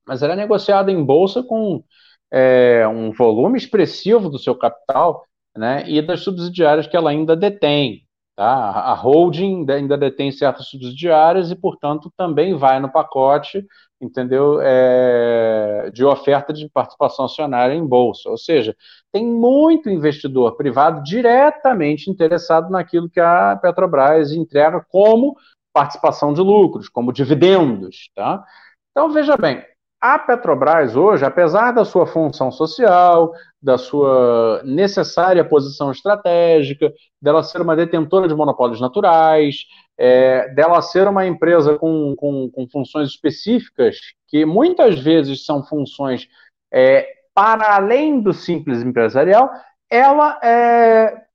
mas 0.06 0.24
ela 0.24 0.34
é 0.34 0.36
negociada 0.36 0.92
em 0.92 1.04
bolsa 1.04 1.44
com 1.44 1.84
é, 2.32 2.88
um 2.88 3.12
volume 3.12 3.58
expressivo 3.58 4.30
do 4.30 4.40
seu 4.40 4.56
capital, 4.56 5.26
né? 5.56 5.84
E 5.90 6.02
das 6.02 6.22
subsidiárias 6.22 6.88
que 6.88 6.96
ela 6.96 7.10
ainda 7.10 7.36
detém. 7.36 8.06
Tá? 8.36 8.48
A 8.48 8.94
holding 8.94 9.70
ainda 9.70 9.98
detém 9.98 10.32
certas 10.32 10.68
subsidiárias 10.68 11.52
e, 11.52 11.56
portanto, 11.56 12.12
também 12.18 12.56
vai 12.56 12.80
no 12.80 12.92
pacote, 12.92 13.64
entendeu? 14.00 14.60
É, 14.62 15.92
de 15.94 16.04
oferta 16.04 16.52
de 16.52 16.68
participação 16.70 17.26
acionária 17.26 17.74
em 17.74 17.86
bolsa. 17.86 18.30
Ou 18.30 18.38
seja, 18.38 18.76
tem 19.12 19.26
muito 19.26 19.90
investidor 19.90 20.56
privado 20.56 21.04
diretamente 21.04 22.10
interessado 22.10 22.72
naquilo 22.72 23.10
que 23.10 23.20
a 23.20 23.58
Petrobras 23.62 24.32
entrega 24.32 24.84
como 24.90 25.36
participação 25.74 26.34
de 26.34 26.42
lucros, 26.42 26.90
como 26.90 27.14
dividendos. 27.14 28.10
Tá? 28.16 28.44
Então, 28.92 29.12
veja 29.12 29.38
bem, 29.38 29.64
a 30.02 30.18
Petrobras 30.18 30.96
hoje, 30.96 31.24
apesar 31.24 31.72
da 31.72 31.86
sua 31.86 32.08
função 32.08 32.52
social, 32.52 33.32
da 33.62 33.78
sua 33.78 34.64
necessária 34.66 35.46
posição 35.46 35.92
estratégica, 35.92 36.92
dela 37.22 37.44
ser 37.44 37.62
uma 37.62 37.76
detentora 37.76 38.28
de 38.28 38.34
monopólios 38.34 38.82
naturais, 38.82 39.58
é, 39.96 40.50
dela 40.56 40.82
ser 40.82 41.08
uma 41.08 41.28
empresa 41.28 41.78
com, 41.78 42.16
com, 42.18 42.50
com, 42.50 42.68
funções 42.68 43.10
específicas, 43.10 43.98
que 44.28 44.44
muitas 44.44 45.00
vezes 45.00 45.46
são 45.46 45.64
funções 45.64 46.28
é, 46.74 47.08
para 47.32 47.76
além 47.76 48.20
do 48.20 48.34
simples 48.34 48.82
empresarial, 48.82 49.52
ela 49.88 50.40
é, 50.44 51.26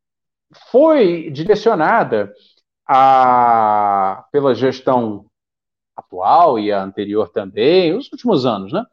foi 0.72 1.30
direcionada 1.30 2.32
a, 2.88 4.24
pela 4.32 4.54
gestão 4.56 5.24
atual 5.96 6.58
e 6.58 6.70
a 6.70 6.82
anterior 6.82 7.30
também, 7.30 7.96
os 7.96 8.10
últimos 8.12 8.44
anos, 8.44 8.72
né? 8.72 8.84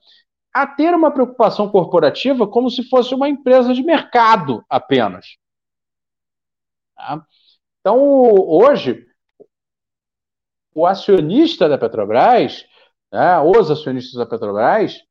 A 0.54 0.66
ter 0.68 0.94
uma 0.94 1.12
preocupação 1.12 1.70
corporativa 1.70 2.48
como 2.48 2.70
se 2.70 2.88
fosse 2.88 3.14
uma 3.14 3.28
empresa 3.28 3.74
de 3.74 3.84
mercado 3.84 4.64
apenas. 4.70 5.38
Tá? 6.96 7.26
Então, 7.80 8.00
hoje, 8.00 9.06
o 10.74 10.86
acionista 10.86 11.68
da 11.68 11.78
Petrobras, 11.78 12.66
né, 13.12 13.40
os 13.40 13.70
acionistas 13.70 14.14
da 14.14 14.26
Petrobras, 14.26 15.02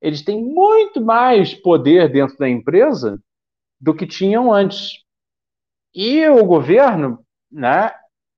eles 0.00 0.22
têm 0.22 0.42
muito 0.42 1.00
mais 1.00 1.54
poder 1.54 2.10
dentro 2.10 2.36
da 2.36 2.48
empresa 2.48 3.22
do 3.80 3.94
que 3.94 4.06
tinham 4.06 4.52
antes. 4.52 5.02
E 5.94 6.26
o 6.28 6.44
governo 6.44 7.24
né, 7.50 7.92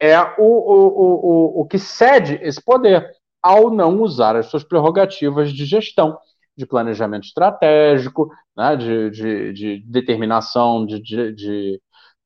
é 0.05 0.21
o, 0.39 0.43
o, 0.43 1.59
o, 1.59 1.61
o 1.63 1.67
que 1.67 1.79
cede 1.79 2.39
esse 2.43 2.63
poder 2.63 3.11
ao 3.43 3.71
não 3.71 4.01
usar 4.01 4.37
as 4.37 4.47
suas 4.47 4.65
prerrogativas 4.65 5.53
de 5.53 5.65
gestão, 5.65 6.19
de 6.57 6.67
planejamento 6.67 7.25
estratégico, 7.25 8.31
né, 8.57 8.77
de, 8.77 9.11
de, 9.11 9.53
de, 9.53 9.85
determinação 9.87 10.87
de, 10.87 11.01
de, 11.01 11.81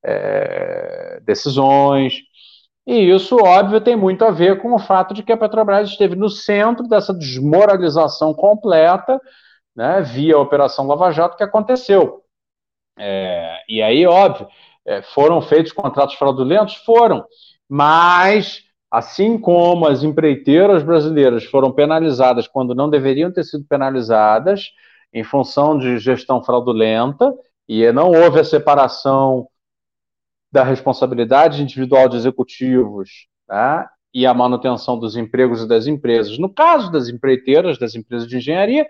é, 0.05 1.21
decisões. 1.25 2.15
E 2.87 3.11
isso, 3.11 3.37
óbvio, 3.37 3.81
tem 3.81 3.97
muito 3.97 4.25
a 4.25 4.31
ver 4.31 4.61
com 4.63 4.75
o 4.75 4.79
fato 4.79 5.13
de 5.13 5.23
que 5.23 5.33
a 5.33 5.37
Petrobras 5.37 5.91
esteve 5.91 6.17
no 6.17 6.29
centro 6.29 6.87
dessa 6.89 7.13
desmoralização 7.13 8.33
completa, 8.35 9.21
né, 9.75 10.01
via 10.03 10.37
a 10.37 10.41
Operação 10.41 10.87
Lava 10.87 11.11
Jato, 11.11 11.37
que 11.37 11.45
aconteceu. 11.45 12.23
É, 12.99 13.63
e 13.69 13.83
aí, 13.83 14.07
óbvio, 14.07 14.49
é, 14.87 15.03
foram 15.03 15.41
feitos 15.43 15.73
contratos 15.73 16.17
fraudulentos? 16.17 16.75
Foram. 16.77 17.25
Mas, 17.69 18.65
assim 18.91 19.39
como 19.39 19.87
as 19.87 20.03
empreiteiras 20.03 20.83
brasileiras 20.83 21.45
foram 21.45 21.71
penalizadas 21.71 22.49
quando 22.49 22.75
não 22.75 22.89
deveriam 22.89 23.31
ter 23.31 23.45
sido 23.45 23.65
penalizadas, 23.65 24.71
em 25.13 25.23
função 25.23 25.79
de 25.79 25.99
gestão 25.99 26.43
fraudulenta, 26.43 27.35
e 27.69 27.91
não 27.93 28.11
houve 28.11 28.41
a 28.41 28.45
separação 28.45 29.47
da 30.51 30.65
responsabilidade 30.65 31.63
individual 31.63 32.09
de 32.09 32.17
executivos 32.17 33.29
né, 33.47 33.87
e 34.15 34.27
a 34.27 34.33
manutenção 34.33 34.99
dos 34.99 35.17
empregos 35.17 35.63
e 35.63 35.69
das 35.69 35.87
empresas. 35.87 36.39
No 36.39 36.49
caso 36.49 36.91
das 36.91 37.09
empreiteiras, 37.09 37.79
das 37.79 37.95
empresas 37.95 38.27
de 38.27 38.39
engenharia, 38.39 38.87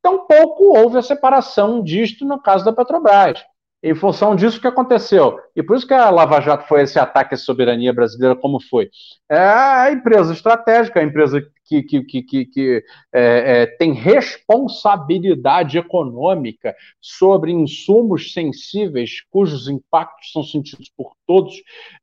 tampouco 0.00 0.78
houve 0.78 0.98
a 0.98 1.02
separação 1.02 1.82
disto 1.82 2.24
no 2.24 2.40
caso 2.40 2.64
da 2.64 2.72
Petrobras 2.72 3.44
em 3.82 3.94
função 3.94 4.36
disso 4.36 4.60
que 4.60 4.66
aconteceu. 4.66 5.38
E 5.56 5.62
por 5.62 5.76
isso 5.76 5.86
que 5.86 5.94
a 5.94 6.08
Lava 6.08 6.40
Jato 6.40 6.68
foi 6.68 6.82
esse 6.82 6.98
ataque 6.98 7.34
à 7.34 7.36
soberania 7.36 7.92
brasileira, 7.92 8.36
como 8.36 8.60
foi. 8.60 8.90
É 9.28 9.38
a 9.38 9.90
empresa 9.90 10.32
estratégica, 10.32 11.00
a 11.00 11.02
empresa 11.02 11.44
que, 11.64 11.82
que, 11.82 12.02
que, 12.04 12.22
que, 12.22 12.44
que 12.46 12.84
é, 13.12 13.62
é, 13.62 13.66
tem 13.66 13.92
responsabilidade 13.92 15.78
econômica 15.78 16.74
sobre 17.00 17.50
insumos 17.50 18.32
sensíveis, 18.32 19.22
cujos 19.30 19.68
impactos 19.68 20.30
são 20.32 20.44
sentidos 20.44 20.90
por 20.96 21.12
todos, 21.26 21.54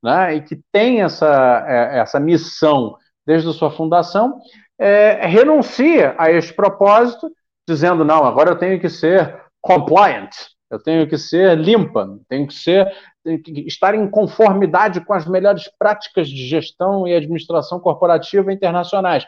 né, 0.03 0.35
e 0.35 0.41
que 0.41 0.59
tem 0.71 1.01
essa, 1.01 1.65
é, 1.67 1.99
essa 1.99 2.19
missão 2.19 2.97
desde 3.25 3.49
a 3.49 3.53
sua 3.53 3.69
fundação, 3.71 4.39
é, 4.77 5.27
renuncia 5.27 6.15
a 6.17 6.31
esse 6.31 6.51
propósito, 6.53 7.31
dizendo: 7.67 8.03
não, 8.03 8.25
agora 8.25 8.51
eu 8.51 8.57
tenho 8.57 8.79
que 8.79 8.89
ser 8.89 9.43
compliant, 9.61 10.31
eu 10.69 10.81
tenho 10.81 11.07
que 11.07 11.17
ser 11.17 11.57
limpa, 11.57 12.19
tenho 12.27 12.47
que 12.47 12.53
ser 12.53 12.87
tenho 13.23 13.41
que 13.41 13.65
estar 13.67 13.93
em 13.95 14.09
conformidade 14.09 15.01
com 15.01 15.13
as 15.13 15.27
melhores 15.27 15.69
práticas 15.77 16.29
de 16.29 16.47
gestão 16.47 17.07
e 17.07 17.13
administração 17.13 17.79
corporativa 17.79 18.53
internacionais. 18.53 19.25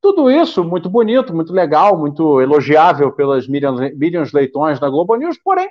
Tudo 0.00 0.30
isso 0.30 0.62
muito 0.62 0.88
bonito, 0.88 1.34
muito 1.34 1.52
legal, 1.52 1.98
muito 1.98 2.40
elogiável 2.40 3.12
pelas 3.12 3.48
Miriam 3.48 4.24
Leitões 4.32 4.78
da 4.78 4.88
Globo 4.88 5.16
News, 5.16 5.38
porém 5.42 5.68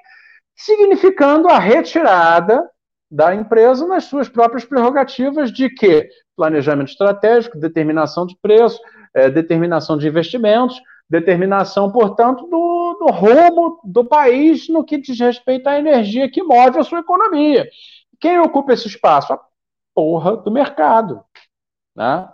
significando 0.56 1.48
a 1.48 1.60
retirada 1.60 2.68
da 3.10 3.34
empresa 3.36 3.86
nas 3.86 4.06
suas 4.06 4.28
próprias 4.28 4.66
prerrogativas 4.66 5.52
de 5.52 5.70
que 5.70 6.10
planejamento 6.36 6.90
estratégico, 6.90 7.60
determinação 7.60 8.26
de 8.26 8.36
preço, 8.42 8.80
é, 9.14 9.30
determinação 9.30 9.98
de 9.98 10.08
investimentos, 10.08 10.82
determinação, 11.08 11.92
portanto, 11.92 12.48
do, 12.48 12.83
do 12.94 13.06
rumo 13.08 13.80
do 13.84 14.06
país 14.06 14.68
no 14.70 14.84
que 14.84 14.98
diz 14.98 15.20
respeito 15.20 15.68
à 15.68 15.78
energia 15.78 16.30
que 16.30 16.44
move 16.44 16.80
a 16.80 16.84
sua 16.84 17.00
economia. 17.00 17.68
Quem 18.20 18.40
ocupa 18.40 18.74
esse 18.74 18.88
espaço? 18.88 19.34
A 19.34 19.40
porra 19.94 20.38
do 20.38 20.52
mercado. 20.52 21.24
Né? 21.96 22.28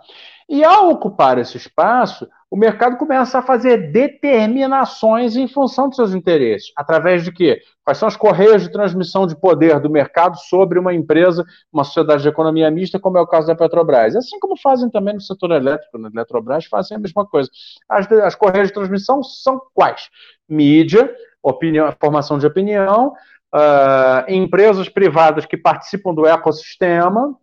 E 0.48 0.64
ao 0.64 0.90
ocupar 0.90 1.38
esse 1.38 1.56
espaço, 1.56 2.28
o 2.50 2.56
mercado 2.56 2.96
começa 2.96 3.38
a 3.38 3.42
fazer 3.42 3.92
determinações 3.92 5.36
em 5.36 5.46
função 5.46 5.86
dos 5.86 5.94
seus 5.94 6.12
interesses. 6.12 6.72
Através 6.76 7.22
de 7.22 7.30
quê? 7.30 7.60
Quais 7.84 7.98
são 7.98 8.08
as 8.08 8.16
correias 8.16 8.62
de 8.62 8.72
transmissão 8.72 9.24
de 9.24 9.36
poder 9.36 9.78
do 9.78 9.88
mercado 9.88 10.36
sobre 10.36 10.76
uma 10.76 10.92
empresa, 10.92 11.44
uma 11.72 11.84
sociedade 11.84 12.22
de 12.22 12.28
economia 12.28 12.68
mista, 12.68 12.98
como 12.98 13.16
é 13.18 13.20
o 13.20 13.26
caso 13.26 13.46
da 13.46 13.54
Petrobras. 13.54 14.16
Assim 14.16 14.40
como 14.40 14.56
fazem 14.56 14.90
também 14.90 15.14
no 15.14 15.20
setor 15.20 15.52
elétrico, 15.52 15.98
na 15.98 16.08
Eletrobras 16.08 16.66
fazem 16.66 16.96
a 16.96 17.00
mesma 17.00 17.24
coisa. 17.24 17.48
As, 17.88 18.10
as 18.10 18.34
correias 18.34 18.68
de 18.68 18.74
transmissão 18.74 19.22
são 19.22 19.60
quais? 19.72 20.10
Mídia, 20.50 21.14
opinião, 21.42 21.92
formação 22.00 22.38
de 22.38 22.46
opinião, 22.46 23.14
uh, 23.54 24.28
empresas 24.28 24.88
privadas 24.88 25.46
que 25.46 25.56
participam 25.56 26.14
do 26.14 26.26
ecossistema, 26.26 27.36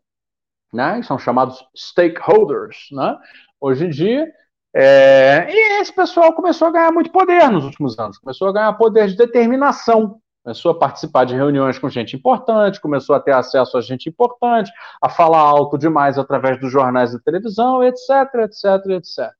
né, 0.73 1.01
são 1.03 1.17
chamados 1.17 1.63
stakeholders, 1.75 2.87
né, 2.91 3.17
hoje 3.59 3.85
em 3.85 3.89
dia, 3.89 4.27
é, 4.75 5.47
e 5.49 5.81
esse 5.81 5.93
pessoal 5.93 6.33
começou 6.33 6.67
a 6.67 6.71
ganhar 6.71 6.91
muito 6.91 7.11
poder 7.11 7.49
nos 7.49 7.63
últimos 7.63 7.97
anos, 7.97 8.19
começou 8.19 8.49
a 8.49 8.53
ganhar 8.53 8.73
poder 8.73 9.07
de 9.07 9.15
determinação, 9.15 10.19
começou 10.43 10.71
a 10.71 10.77
participar 10.77 11.25
de 11.25 11.33
reuniões 11.33 11.79
com 11.79 11.89
gente 11.89 12.15
importante, 12.15 12.79
começou 12.79 13.15
a 13.15 13.19
ter 13.19 13.31
acesso 13.31 13.77
a 13.77 13.81
gente 13.81 14.07
importante, 14.07 14.71
a 15.01 15.09
falar 15.09 15.39
alto 15.39 15.77
demais 15.77 16.17
através 16.17 16.59
dos 16.59 16.71
jornais 16.71 17.13
e 17.13 17.23
televisão, 17.23 17.83
etc, 17.83 18.33
etc, 18.43 18.85
etc. 18.91 19.36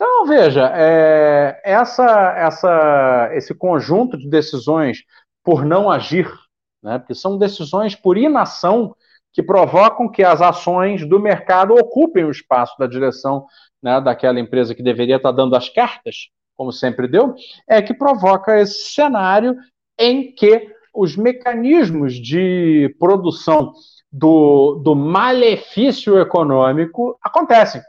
Então, 0.00 0.26
veja, 0.26 0.72
é, 0.76 1.60
essa, 1.64 2.06
essa, 2.36 3.30
esse 3.32 3.52
conjunto 3.52 4.16
de 4.16 4.30
decisões 4.30 5.02
por 5.42 5.64
não 5.64 5.90
agir, 5.90 6.32
né, 6.80 7.00
porque 7.00 7.16
são 7.16 7.36
decisões 7.36 7.96
por 7.96 8.16
inação 8.16 8.94
que 9.32 9.42
provocam 9.42 10.08
que 10.08 10.22
as 10.22 10.40
ações 10.40 11.04
do 11.04 11.18
mercado 11.18 11.74
ocupem 11.74 12.24
o 12.24 12.30
espaço 12.30 12.78
da 12.78 12.86
direção 12.86 13.44
né, 13.82 14.00
daquela 14.00 14.38
empresa 14.38 14.72
que 14.72 14.84
deveria 14.84 15.16
estar 15.16 15.32
dando 15.32 15.56
as 15.56 15.68
cartas, 15.68 16.28
como 16.56 16.70
sempre 16.70 17.08
deu, 17.08 17.34
é 17.68 17.82
que 17.82 17.92
provoca 17.92 18.56
esse 18.60 18.90
cenário 18.90 19.56
em 19.98 20.32
que 20.32 20.72
os 20.94 21.16
mecanismos 21.16 22.14
de 22.14 22.94
produção 23.00 23.72
do, 24.12 24.76
do 24.76 24.94
malefício 24.94 26.20
econômico 26.20 27.18
acontecem, 27.20 27.82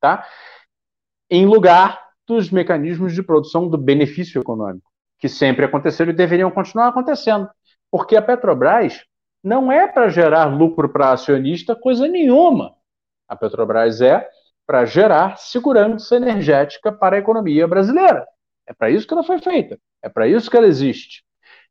tá? 0.00 0.24
Em 1.30 1.46
lugar 1.46 2.00
dos 2.26 2.50
mecanismos 2.50 3.14
de 3.14 3.22
produção 3.22 3.68
do 3.68 3.78
benefício 3.78 4.40
econômico, 4.40 4.90
que 5.18 5.28
sempre 5.28 5.64
aconteceram 5.64 6.10
e 6.10 6.16
deveriam 6.16 6.50
continuar 6.50 6.88
acontecendo. 6.88 7.48
Porque 7.90 8.16
a 8.16 8.22
Petrobras 8.22 9.04
não 9.42 9.70
é 9.70 9.86
para 9.86 10.08
gerar 10.08 10.46
lucro 10.46 10.88
para 10.88 11.12
acionista 11.12 11.76
coisa 11.76 12.08
nenhuma. 12.08 12.74
A 13.28 13.36
Petrobras 13.36 14.00
é 14.00 14.28
para 14.66 14.84
gerar 14.84 15.38
segurança 15.38 16.16
energética 16.16 16.90
para 16.90 17.16
a 17.16 17.18
economia 17.18 17.66
brasileira. 17.68 18.26
É 18.66 18.74
para 18.74 18.90
isso 18.90 19.06
que 19.06 19.14
ela 19.14 19.22
foi 19.22 19.38
feita. 19.38 19.78
É 20.02 20.08
para 20.08 20.26
isso 20.26 20.50
que 20.50 20.56
ela 20.56 20.66
existe. 20.66 21.24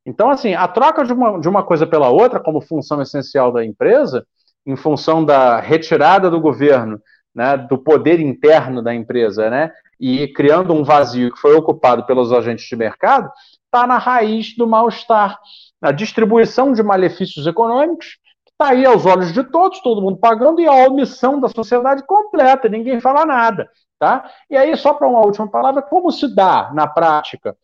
Então, 0.06 0.30
assim, 0.30 0.54
a 0.54 0.68
troca 0.68 1.04
de 1.04 1.12
uma, 1.12 1.40
de 1.40 1.50
uma 1.50 1.64
coisa 1.64 1.86
pela 1.86 2.10
outra, 2.10 2.40
como 2.40 2.62
função 2.62 3.02
essencial 3.02 3.52
da 3.52 3.66
empresa, 3.66 4.26
em 4.66 4.76
função 4.76 5.26
da 5.26 5.60
retirada 5.60 6.30
do 6.30 6.40
governo, 6.40 7.02
né, 7.36 7.58
do 7.58 7.78
poder 7.78 8.20
interno 8.20 8.82
da 8.82 8.96
empresa, 8.96 9.50
né, 9.50 9.72
e 10.00 10.28
criando 10.30 10.74
um 10.74 10.84
vazio 10.84 11.32
que 11.32 11.40
foi 11.40 11.54
ocupado 11.54 12.06
pelos 12.06 12.32
agentes 12.32 12.66
de 12.66 12.76
mercado, 12.76 13.30
está 13.66 13.86
na 13.86 13.98
raiz 13.98 14.56
do 14.56 14.66
mal-estar. 14.66 15.40
A 15.82 15.92
distribuição 15.92 16.74
de 16.74 16.82
malefícios 16.82 17.46
econômicos 17.46 18.18
Está 18.56 18.70
aí 18.70 18.86
aos 18.86 19.06
olhos 19.06 19.34
de 19.34 19.44
todos, 19.44 19.82
todo 19.82 20.02
mundo 20.02 20.18
pagando, 20.18 20.62
e 20.62 20.66
a 20.66 20.88
omissão 20.88 21.42
da 21.42 21.50
sociedade 21.50 22.04
completa, 22.08 22.70
ninguém 22.70 23.02
fala 23.02 23.26
nada. 23.26 23.70
Tá? 24.00 24.32
E 24.50 24.56
aí, 24.56 24.76
só 24.78 24.94
para 24.94 25.08
uma 25.08 25.20
última 25.20 25.46
palavra, 25.50 25.82
como 25.82 26.10
se 26.10 26.34
dá 26.34 26.72
na 26.74 26.88
prática 26.88 27.58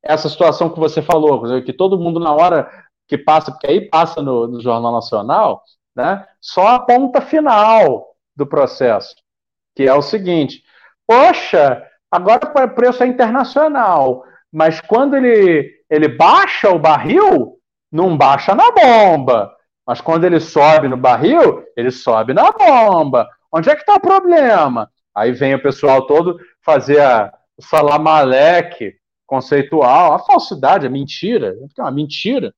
essa 0.00 0.28
situação 0.28 0.70
que 0.70 0.78
você 0.78 1.02
falou, 1.02 1.42
que 1.62 1.72
todo 1.72 1.98
mundo 1.98 2.20
na 2.20 2.32
hora 2.32 2.70
que 3.08 3.18
passa, 3.18 3.50
porque 3.50 3.66
aí 3.66 3.80
passa 3.88 4.22
no, 4.22 4.46
no 4.46 4.60
Jornal 4.60 4.92
Nacional, 4.92 5.64
né, 5.94 6.24
só 6.40 6.68
a 6.68 6.78
ponta 6.78 7.20
final 7.20 8.11
do 8.34 8.46
processo, 8.46 9.14
que 9.74 9.84
é 9.84 9.94
o 9.94 10.02
seguinte: 10.02 10.62
poxa, 11.06 11.86
agora 12.10 12.40
o 12.66 12.74
preço 12.74 13.02
é 13.02 13.06
internacional, 13.06 14.24
mas 14.52 14.80
quando 14.80 15.16
ele, 15.16 15.70
ele 15.88 16.08
baixa 16.08 16.70
o 16.70 16.78
barril, 16.78 17.58
não 17.90 18.16
baixa 18.16 18.54
na 18.54 18.70
bomba. 18.70 19.54
Mas 19.86 20.00
quando 20.00 20.24
ele 20.24 20.38
sobe 20.38 20.86
no 20.86 20.96
barril, 20.96 21.64
ele 21.76 21.90
sobe 21.90 22.32
na 22.32 22.52
bomba. 22.52 23.28
Onde 23.50 23.68
é 23.68 23.74
que 23.74 23.80
está 23.80 23.94
o 23.94 24.00
problema? 24.00 24.88
Aí 25.14 25.32
vem 25.32 25.54
o 25.54 25.62
pessoal 25.62 26.06
todo 26.06 26.38
fazer 26.62 27.00
a, 27.00 27.32
salamaleque 27.60 28.94
conceitual, 29.26 30.14
a 30.14 30.18
falsidade, 30.18 30.86
a 30.86 30.90
mentira, 30.90 31.54
é 31.78 31.82
uma 31.82 31.90
mentira. 31.90 32.54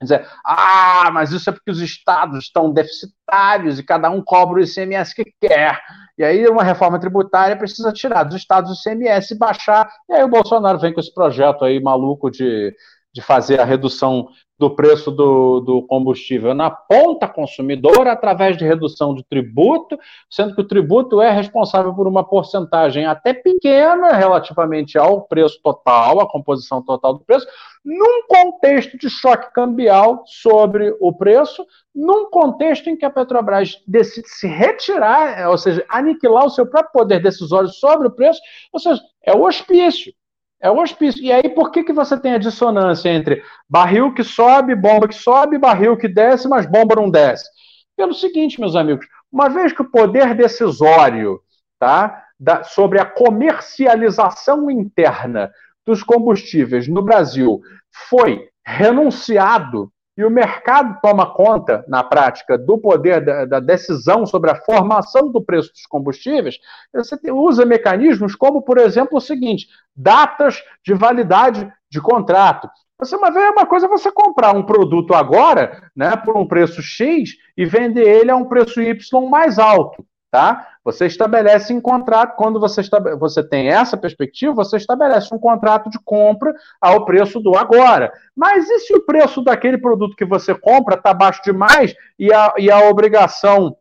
Dizer, 0.00 0.26
ah, 0.44 1.10
mas 1.12 1.30
isso 1.30 1.50
é 1.50 1.52
porque 1.52 1.70
os 1.70 1.80
estados 1.80 2.44
estão 2.44 2.72
deficitários 2.72 3.78
e 3.78 3.82
cada 3.82 4.08
um 4.08 4.22
cobra 4.22 4.58
o 4.58 4.62
ICMS 4.62 5.14
que 5.14 5.24
quer. 5.38 5.78
E 6.16 6.24
aí 6.24 6.46
uma 6.48 6.62
reforma 6.62 6.98
tributária 6.98 7.56
precisa 7.56 7.92
tirar 7.92 8.24
dos 8.24 8.36
estados 8.36 8.70
o 8.70 8.74
ICMS 8.74 9.34
e 9.34 9.38
baixar. 9.38 9.90
E 10.08 10.14
aí 10.14 10.24
o 10.24 10.28
Bolsonaro 10.28 10.78
vem 10.78 10.94
com 10.94 11.00
esse 11.00 11.12
projeto 11.12 11.66
aí 11.66 11.78
maluco 11.82 12.30
de, 12.30 12.74
de 13.12 13.20
fazer 13.20 13.60
a 13.60 13.64
redução 13.64 14.28
do 14.60 14.68
preço 14.68 15.10
do, 15.10 15.60
do 15.60 15.82
combustível 15.86 16.52
na 16.52 16.70
ponta 16.70 17.26
consumidora 17.26 18.12
através 18.12 18.58
de 18.58 18.64
redução 18.64 19.14
de 19.14 19.24
tributo, 19.24 19.98
sendo 20.28 20.54
que 20.54 20.60
o 20.60 20.66
tributo 20.66 21.18
é 21.18 21.30
responsável 21.30 21.94
por 21.94 22.06
uma 22.06 22.22
porcentagem 22.22 23.06
até 23.06 23.32
pequena 23.32 24.12
relativamente 24.12 24.98
ao 24.98 25.22
preço 25.22 25.58
total, 25.62 26.20
a 26.20 26.28
composição 26.28 26.82
total 26.82 27.14
do 27.14 27.24
preço, 27.24 27.46
num 27.82 28.26
contexto 28.28 28.98
de 28.98 29.08
choque 29.08 29.50
cambial 29.54 30.24
sobre 30.26 30.94
o 31.00 31.10
preço, 31.10 31.64
num 31.94 32.28
contexto 32.28 32.90
em 32.90 32.96
que 32.96 33.06
a 33.06 33.10
Petrobras 33.10 33.82
decide 33.88 34.28
se 34.28 34.46
retirar, 34.46 35.48
ou 35.48 35.56
seja, 35.56 35.82
aniquilar 35.88 36.44
o 36.44 36.50
seu 36.50 36.66
próprio 36.66 36.92
poder 36.92 37.22
decisório 37.22 37.70
sobre 37.70 38.08
o 38.08 38.12
preço, 38.12 38.40
ou 38.70 38.78
seja, 38.78 39.00
é 39.24 39.32
o 39.32 39.42
hospício. 39.42 40.12
É 40.60 40.70
o 40.70 40.78
hospício. 40.78 41.22
E 41.22 41.32
aí, 41.32 41.48
por 41.48 41.70
que, 41.70 41.82
que 41.82 41.92
você 41.92 42.18
tem 42.18 42.34
a 42.34 42.38
dissonância 42.38 43.08
entre 43.08 43.42
barril 43.68 44.12
que 44.12 44.22
sobe, 44.22 44.74
bomba 44.74 45.08
que 45.08 45.14
sobe, 45.14 45.56
barril 45.56 45.96
que 45.96 46.06
desce, 46.06 46.48
mas 46.48 46.66
bomba 46.66 46.96
não 46.96 47.10
desce? 47.10 47.48
Pelo 47.96 48.12
seguinte, 48.12 48.60
meus 48.60 48.76
amigos, 48.76 49.06
uma 49.32 49.48
vez 49.48 49.72
que 49.72 49.82
o 49.82 49.90
poder 49.90 50.34
decisório 50.34 51.40
tá, 51.78 52.24
da, 52.38 52.62
sobre 52.62 53.00
a 53.00 53.04
comercialização 53.04 54.70
interna 54.70 55.50
dos 55.86 56.02
combustíveis 56.02 56.86
no 56.88 57.02
Brasil 57.02 57.60
foi 58.08 58.48
renunciado 58.64 59.90
e 60.20 60.24
o 60.24 60.30
mercado 60.30 60.98
toma 61.00 61.32
conta, 61.32 61.82
na 61.88 62.04
prática, 62.04 62.58
do 62.58 62.76
poder 62.76 63.24
da, 63.24 63.46
da, 63.46 63.58
decisão 63.58 64.26
sobre 64.26 64.50
a 64.50 64.54
formação 64.54 65.32
do 65.32 65.42
preço 65.42 65.72
dos 65.72 65.86
combustíveis, 65.86 66.58
você 66.92 67.16
usa 67.32 67.64
mecanismos 67.64 68.34
como, 68.34 68.60
por 68.60 68.76
exemplo, 68.76 69.16
o 69.16 69.20
seguinte: 69.20 69.66
datas 69.96 70.62
de 70.84 70.92
validade 70.92 71.72
de 71.90 72.02
contrato. 72.02 72.68
Você 72.98 73.16
uma 73.16 73.30
vez 73.30 73.46
é 73.46 73.50
uma 73.50 73.64
coisa 73.64 73.88
você 73.88 74.12
comprar 74.12 74.54
um 74.54 74.62
produto 74.62 75.14
agora, 75.14 75.90
né, 75.96 76.14
por 76.16 76.36
um 76.36 76.46
preço 76.46 76.82
X 76.82 77.30
e 77.56 77.64
vender 77.64 78.06
ele 78.06 78.30
a 78.30 78.36
um 78.36 78.44
preço 78.44 78.82
Y 78.82 79.26
mais 79.30 79.58
alto 79.58 80.04
tá? 80.30 80.76
Você 80.84 81.06
estabelece 81.06 81.72
um 81.72 81.80
contrato, 81.80 82.36
quando 82.36 82.60
você, 82.60 82.82
você 83.18 83.42
tem 83.42 83.68
essa 83.68 83.96
perspectiva, 83.96 84.54
você 84.54 84.76
estabelece 84.76 85.34
um 85.34 85.38
contrato 85.38 85.90
de 85.90 85.98
compra 85.98 86.54
ao 86.80 87.04
preço 87.04 87.40
do 87.40 87.56
agora. 87.56 88.12
Mas 88.34 88.68
e 88.70 88.78
se 88.80 88.94
o 88.94 89.04
preço 89.04 89.42
daquele 89.42 89.78
produto 89.78 90.16
que 90.16 90.24
você 90.24 90.54
compra 90.54 90.94
está 90.94 91.12
baixo 91.12 91.42
demais 91.42 91.94
e 92.18 92.32
a, 92.32 92.54
e 92.56 92.70
a 92.70 92.88
obrigação 92.88 93.76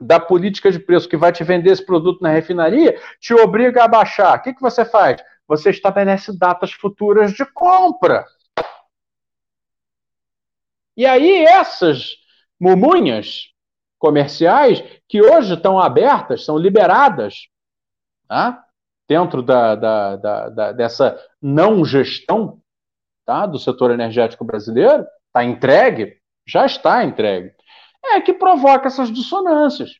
da 0.00 0.20
política 0.20 0.70
de 0.70 0.78
preço 0.78 1.08
que 1.08 1.16
vai 1.16 1.32
te 1.32 1.44
vender 1.44 1.70
esse 1.70 1.84
produto 1.84 2.22
na 2.22 2.30
refinaria 2.30 2.98
te 3.18 3.34
obriga 3.34 3.84
a 3.84 3.88
baixar? 3.88 4.38
O 4.38 4.42
que, 4.42 4.54
que 4.54 4.60
você 4.60 4.84
faz? 4.84 5.22
Você 5.48 5.70
estabelece 5.70 6.38
datas 6.38 6.72
futuras 6.72 7.32
de 7.32 7.44
compra. 7.44 8.24
E 10.96 11.06
aí 11.06 11.44
essas 11.44 12.16
mumunhas 12.58 13.50
comerciais 14.00 14.82
que 15.06 15.22
hoje 15.22 15.54
estão 15.54 15.78
abertas, 15.78 16.44
são 16.44 16.56
liberadas, 16.56 17.46
tá? 18.26 18.64
dentro 19.06 19.42
da, 19.42 19.74
da, 19.74 20.16
da, 20.16 20.72
dessa 20.72 21.20
não 21.40 21.84
gestão 21.84 22.60
tá? 23.26 23.44
do 23.44 23.58
setor 23.58 23.90
energético 23.90 24.44
brasileiro, 24.44 25.06
está 25.26 25.44
entregue, 25.44 26.16
já 26.46 26.64
está 26.64 27.04
entregue, 27.04 27.52
é 28.04 28.20
que 28.20 28.32
provoca 28.32 28.88
essas 28.88 29.12
dissonâncias. 29.12 29.90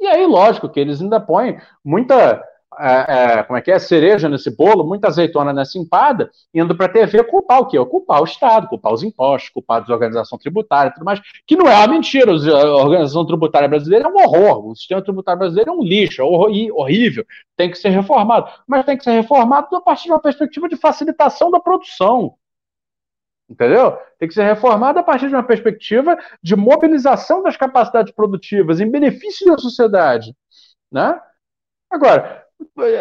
E 0.00 0.06
aí, 0.06 0.26
lógico 0.26 0.68
que 0.68 0.80
eles 0.80 1.00
ainda 1.00 1.20
põem 1.20 1.58
muita 1.84 2.42
é, 2.78 3.38
é, 3.38 3.42
como 3.42 3.58
é 3.58 3.62
que 3.62 3.70
é, 3.70 3.78
cereja 3.78 4.28
nesse 4.28 4.54
bolo, 4.54 4.84
muita 4.84 5.08
azeitona 5.08 5.52
nessa 5.52 5.78
empada, 5.78 6.30
indo 6.52 6.76
para 6.76 6.86
a 6.86 6.88
TV 6.88 7.24
culpar 7.24 7.60
o 7.60 7.66
quê? 7.66 7.84
Culpar 7.84 8.20
o 8.20 8.24
Estado, 8.24 8.68
culpar 8.68 8.92
os 8.92 9.02
impostos, 9.02 9.50
culpar 9.50 9.84
a 9.86 9.92
organização 9.92 10.38
tributária 10.38 10.90
e 10.90 10.94
tudo 10.94 11.04
mais, 11.04 11.20
que 11.46 11.56
não 11.56 11.66
é 11.66 11.74
uma 11.74 11.88
mentira, 11.88 12.32
a 12.32 12.76
organização 12.76 13.26
tributária 13.26 13.68
brasileira 13.68 14.06
é 14.06 14.08
um 14.08 14.16
horror, 14.16 14.68
o 14.68 14.76
sistema 14.76 15.02
tributário 15.02 15.38
brasileiro 15.38 15.70
é 15.70 15.74
um 15.74 15.82
lixo, 15.82 16.22
é 16.22 16.24
horrível, 16.24 17.24
tem 17.56 17.70
que 17.70 17.78
ser 17.78 17.88
reformado, 17.90 18.50
mas 18.66 18.84
tem 18.84 18.96
que 18.96 19.04
ser 19.04 19.12
reformado 19.12 19.74
a 19.74 19.80
partir 19.80 20.04
de 20.04 20.12
uma 20.12 20.20
perspectiva 20.20 20.68
de 20.68 20.76
facilitação 20.76 21.50
da 21.50 21.60
produção, 21.60 22.34
Entendeu? 23.48 23.96
Tem 24.18 24.26
que 24.26 24.34
ser 24.34 24.42
reformado 24.42 24.98
a 24.98 25.04
partir 25.04 25.28
de 25.28 25.34
uma 25.34 25.42
perspectiva 25.42 26.18
de 26.42 26.56
mobilização 26.56 27.42
das 27.42 27.56
capacidades 27.56 28.12
produtivas 28.12 28.80
em 28.80 28.90
benefício 28.90 29.46
da 29.46 29.56
sociedade. 29.56 30.34
Né? 30.90 31.16
Agora, 31.88 32.45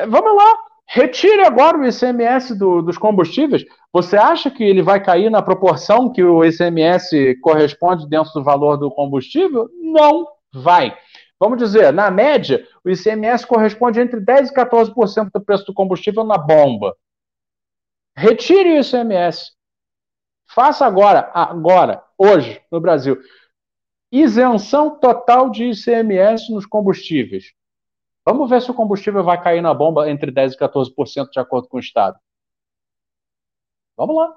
vamos 0.08 0.36
lá, 0.36 0.58
retire 0.88 1.41
agora 1.41 1.78
o 1.78 1.86
ICMS 1.86 2.56
do, 2.56 2.82
dos 2.82 2.97
combustíveis. 2.97 3.66
Você 3.91 4.18
acha 4.18 4.49
que 4.51 4.64
ele 4.64 4.82
vai 4.82 5.03
cair 5.03 5.30
na 5.30 5.41
proporção 5.41 6.12
que 6.12 6.24
o 6.24 6.43
ICMS 6.43 7.36
corresponde 7.41 8.08
dentro 8.08 8.32
do 8.34 8.43
valor 8.43 8.78
do 8.78 8.91
combustível? 8.91 9.70
Não 9.82 10.28
vai. 10.53 10.95
Vamos 11.39 11.58
dizer, 11.58 11.91
na 11.91 12.10
média, 12.10 12.66
o 12.84 12.89
ICMS 12.89 13.46
corresponde 13.46 14.00
entre 14.00 14.20
10% 14.20 14.50
e 14.50 14.54
14% 14.54 15.29
do 15.34 15.42
preço 15.42 15.66
do 15.66 15.74
combustível 15.74 16.24
na 16.24 16.38
bomba. 16.38 16.96
Retire 18.16 18.78
o 18.78 18.82
ICMS. 18.82 19.51
Faça 20.47 20.86
agora, 20.86 21.29
agora, 21.34 22.01
hoje, 22.17 22.62
no 22.71 22.79
Brasil, 22.79 23.17
isenção 24.12 24.97
total 25.00 25.50
de 25.50 25.66
ICMS 25.71 26.54
nos 26.54 26.66
combustíveis. 26.66 27.54
Vamos 28.26 28.50
ver 28.50 28.62
se 28.62 28.72
o 28.72 28.74
combustível 28.74 29.24
vai 29.24 29.42
cair 29.42 29.62
na 29.62 29.74
bomba 29.74 30.10
entre 30.10 30.32
10% 30.32 30.54
e 30.54 30.58
14% 30.58 31.30
de 31.30 31.39
acordo 31.39 31.68
com 31.68 31.78
o 31.78 31.80
Estado. 31.80 32.20
Vamos 33.96 34.16
lá. 34.16 34.30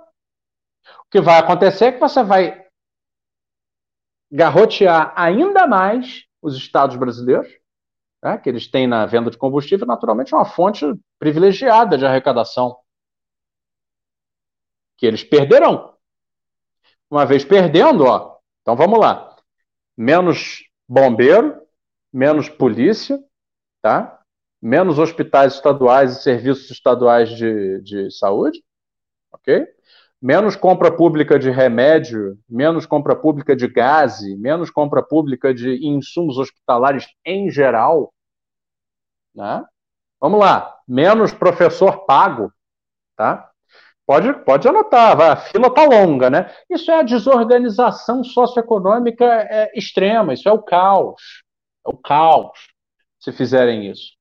O 1.01 1.10
que 1.10 1.20
vai 1.20 1.39
acontecer 1.39 1.86
é 1.86 1.93
que 1.93 2.01
você 2.01 2.23
vai 2.23 2.66
garrotear 4.31 5.12
ainda 5.16 5.66
mais 5.66 6.27
os 6.43 6.55
estados 6.55 6.97
brasileiros, 6.97 7.48
né, 8.23 8.36
que 8.36 8.48
eles 8.48 8.70
têm 8.70 8.86
na 8.86 9.06
venda 9.06 9.31
de 9.31 9.39
combustível, 9.39 9.86
naturalmente, 9.86 10.35
uma 10.35 10.44
fonte 10.44 10.85
privilegiada 11.19 11.97
de 11.97 12.05
arrecadação. 12.05 12.78
Que 14.97 15.06
eles 15.06 15.24
perderão. 15.24 15.97
Uma 17.10 17.24
vez 17.24 17.44
perdendo, 17.44 18.05
ó, 18.05 18.39
então 18.60 18.77
vamos 18.77 18.98
lá. 19.01 19.35
Menos 19.97 20.62
bombeiro, 20.86 21.66
menos 22.12 22.48
polícia, 22.48 23.19
tá? 23.89 24.20
Menos 24.60 24.98
hospitais 24.98 25.55
estaduais 25.55 26.19
e 26.19 26.23
serviços 26.23 26.70
estaduais 26.70 27.31
de, 27.31 27.81
de 27.81 28.10
saúde, 28.10 28.62
ok? 29.32 29.66
Menos 30.20 30.56
compra 30.56 30.94
pública 30.94 31.39
de 31.39 31.48
remédio, 31.48 32.36
menos 32.47 32.85
compra 32.85 33.16
pública 33.16 33.56
de 33.56 33.66
gás, 33.66 34.20
menos 34.36 34.70
compra 34.70 35.02
pública 35.02 35.55
de 35.55 35.86
insumos 35.86 36.36
hospitalares 36.36 37.06
em 37.24 37.51
geral, 37.51 38.12
né? 39.35 39.65
Vamos 40.20 40.40
lá, 40.40 40.77
menos 40.86 41.32
professor 41.32 42.05
pago, 42.05 42.52
tá? 43.16 43.48
Pode, 44.05 44.35
pode 44.44 44.69
anotar, 44.69 45.16
vai, 45.16 45.31
a 45.31 45.36
fila 45.36 45.73
tá 45.73 45.85
longa, 45.85 46.28
né? 46.28 46.55
Isso 46.69 46.90
é 46.90 46.98
a 46.98 47.02
desorganização 47.02 48.23
socioeconômica 48.23 49.24
é, 49.24 49.78
extrema, 49.78 50.35
isso 50.35 50.47
é 50.47 50.52
o 50.52 50.60
caos. 50.60 51.23
É 51.86 51.90
o 51.90 51.97
caos 51.97 52.67
se 53.18 53.32
fizerem 53.32 53.90
isso. 53.90 54.12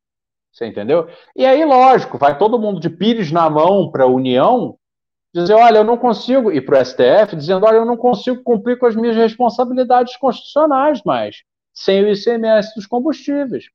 Você 0.52 0.66
entendeu? 0.66 1.08
E 1.36 1.46
aí, 1.46 1.64
lógico, 1.64 2.18
vai 2.18 2.38
todo 2.38 2.60
mundo 2.60 2.80
de 2.80 2.90
pires 2.90 3.32
na 3.32 3.50
mão 3.50 3.92
para 3.92 4.06
a 4.06 4.08
União, 4.08 4.78
dizer, 5.34 5.54
olha, 5.54 5.80
eu 5.80 5.84
não 5.84 5.98
consigo, 5.98 6.52
ir 6.52 6.62
para 6.62 6.80
o 6.80 6.86
STF, 6.86 7.36
dizendo, 7.36 7.66
olha, 7.66 7.78
eu 7.78 7.86
não 7.86 7.96
consigo 7.96 8.42
cumprir 8.44 8.80
com 8.80 8.88
as 8.88 8.96
minhas 8.96 9.16
responsabilidades 9.16 10.18
constitucionais 10.18 11.02
mais, 11.04 11.44
sem 11.74 12.04
o 12.04 12.12
ICMS 12.12 12.74
dos 12.76 12.88
combustíveis. 12.88 13.66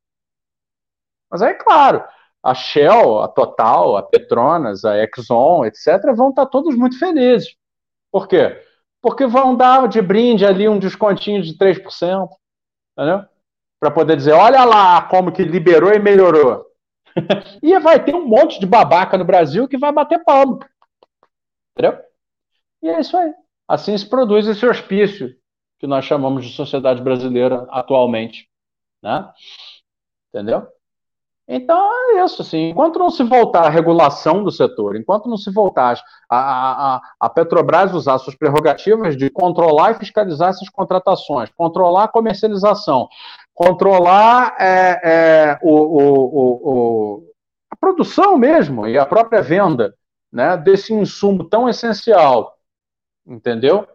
Mas 1.31 1.41
aí, 1.41 1.55
claro, 1.55 2.05
a 2.43 2.55
Shell, 2.55 3.21
a 3.21 3.29
Total, 3.29 3.97
a 3.97 4.03
Petronas, 4.03 4.85
a 4.85 4.99
Exxon, 5.03 5.65
etc., 5.65 6.13
vão 6.17 6.31
estar 6.31 6.47
todos 6.47 6.75
muito 6.75 6.99
felizes. 6.99 7.55
Por 8.11 8.27
quê? 8.27 8.61
Porque 9.01 9.27
vão 9.27 9.57
dar 9.57 9.87
de 9.89 10.03
brinde 10.03 10.45
ali 10.45 10.69
um 10.69 10.79
descontinho 10.79 11.43
de 11.43 11.57
3%, 11.57 12.29
entendeu? 12.99 13.25
Para 13.83 13.91
poder 13.91 14.17
dizer, 14.17 14.31
olha 14.31 14.65
lá 14.65 15.03
como 15.09 15.33
que 15.33 15.43
liberou 15.43 15.93
e 15.93 15.99
melhorou. 15.99 16.65
e 17.61 17.77
vai 17.81 18.01
ter 18.01 18.15
um 18.15 18.25
monte 18.25 18.61
de 18.61 18.65
babaca 18.65 19.19
no 19.19 19.25
Brasil 19.25 19.67
que 19.67 19.77
vai 19.77 19.91
bater 19.91 20.23
palmo. 20.23 20.61
Entendeu? 21.73 21.99
E 22.81 22.89
é 22.89 23.01
isso 23.01 23.17
aí. 23.17 23.35
Assim 23.67 23.99
se 23.99 24.09
produz 24.09 24.47
esse 24.47 24.65
hospício 24.65 25.35
que 25.81 25.87
nós 25.89 26.05
chamamos 26.05 26.45
de 26.45 26.55
sociedade 26.55 27.03
brasileira 27.03 27.67
atualmente. 27.71 28.49
Né? 29.03 29.29
Entendeu? 30.29 30.69
Então 31.49 31.91
é 32.17 32.25
isso, 32.25 32.41
assim, 32.41 32.71
enquanto 32.71 33.01
não 33.01 33.11
se 33.11 33.25
voltar 33.25 33.67
à 33.67 33.69
regulação 33.69 34.45
do 34.45 34.51
setor, 34.51 34.95
enquanto 34.95 35.29
não 35.29 35.37
se 35.37 35.53
voltar 35.53 36.01
a, 36.31 36.37
a, 36.95 37.01
a, 37.19 37.29
Petrobras 37.29 37.93
usar 37.93 38.19
suas 38.19 38.37
prerrogativas 38.37 39.17
de 39.17 39.29
controlar 39.29 39.91
e 39.91 39.99
fiscalizar 39.99 40.51
essas 40.51 40.69
contratações, 40.69 41.51
controlar 41.51 42.05
a 42.05 42.09
comercialização, 42.09 43.09
controlar 43.55 44.57
é, 44.59 45.01
é, 45.05 45.59
o, 45.63 45.75
o, 45.75 46.71
o, 47.21 47.33
a 47.71 47.77
produção 47.77 48.37
mesmo 48.37 48.87
e 48.87 48.99
a 48.99 49.07
própria 49.07 49.43
venda 49.43 49.95
né, 50.33 50.57
desse 50.57 50.93
insumo 50.95 51.45
tão 51.45 51.69
essencial, 51.69 52.57
entendeu? 53.27 53.87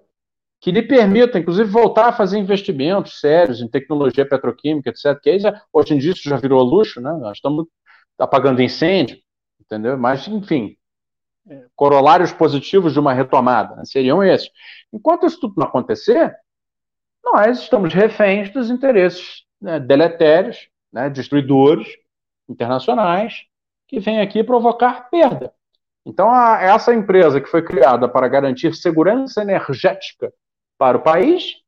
Que 0.59 0.71
lhe 0.71 0.81
permita, 0.81 1.37
inclusive, 1.39 1.69
voltar 1.69 2.07
a 2.07 2.13
fazer 2.13 2.37
investimentos 2.37 3.19
sérios 3.19 3.61
em 3.61 3.67
tecnologia 3.67 4.27
petroquímica, 4.27 4.89
etc. 4.89 5.19
Que 5.21 5.39
já, 5.39 5.61
hoje 5.71 5.93
em 5.93 5.97
dia 5.97 6.11
isso 6.11 6.27
já 6.27 6.37
virou 6.37 6.63
luxo, 6.63 6.99
né? 7.01 7.11
Nós 7.13 7.37
estamos 7.37 7.65
apagando 8.17 8.61
incêndio, 8.61 9.17
entendeu? 9.59 9.97
Mas, 9.97 10.27
enfim, 10.27 10.75
corolários 11.75 12.31
positivos 12.31 12.93
de 12.93 12.99
uma 12.99 13.13
retomada 13.13 13.75
né, 13.75 13.85
seriam 13.85 14.23
esses. 14.23 14.49
Enquanto 14.91 15.25
isso 15.25 15.39
tudo 15.39 15.55
não 15.57 15.67
acontecer, 15.67 16.35
nós 17.23 17.59
estamos 17.59 17.93
reféns 17.93 18.49
dos 18.51 18.69
interesses 18.69 19.46
né, 19.61 19.79
deletérios, 19.79 20.69
né, 20.91 21.09
destruidores 21.09 21.87
internacionais, 22.49 23.45
que 23.87 23.99
vêm 23.99 24.21
aqui 24.21 24.43
provocar 24.43 25.09
perda. 25.09 25.53
Então, 26.05 26.31
a, 26.31 26.61
essa 26.61 26.93
empresa 26.93 27.41
que 27.41 27.49
foi 27.49 27.61
criada 27.61 28.07
para 28.07 28.27
garantir 28.27 28.73
segurança 28.73 29.41
energética 29.41 30.33
para 30.77 30.97
o 30.97 31.03
país 31.03 31.61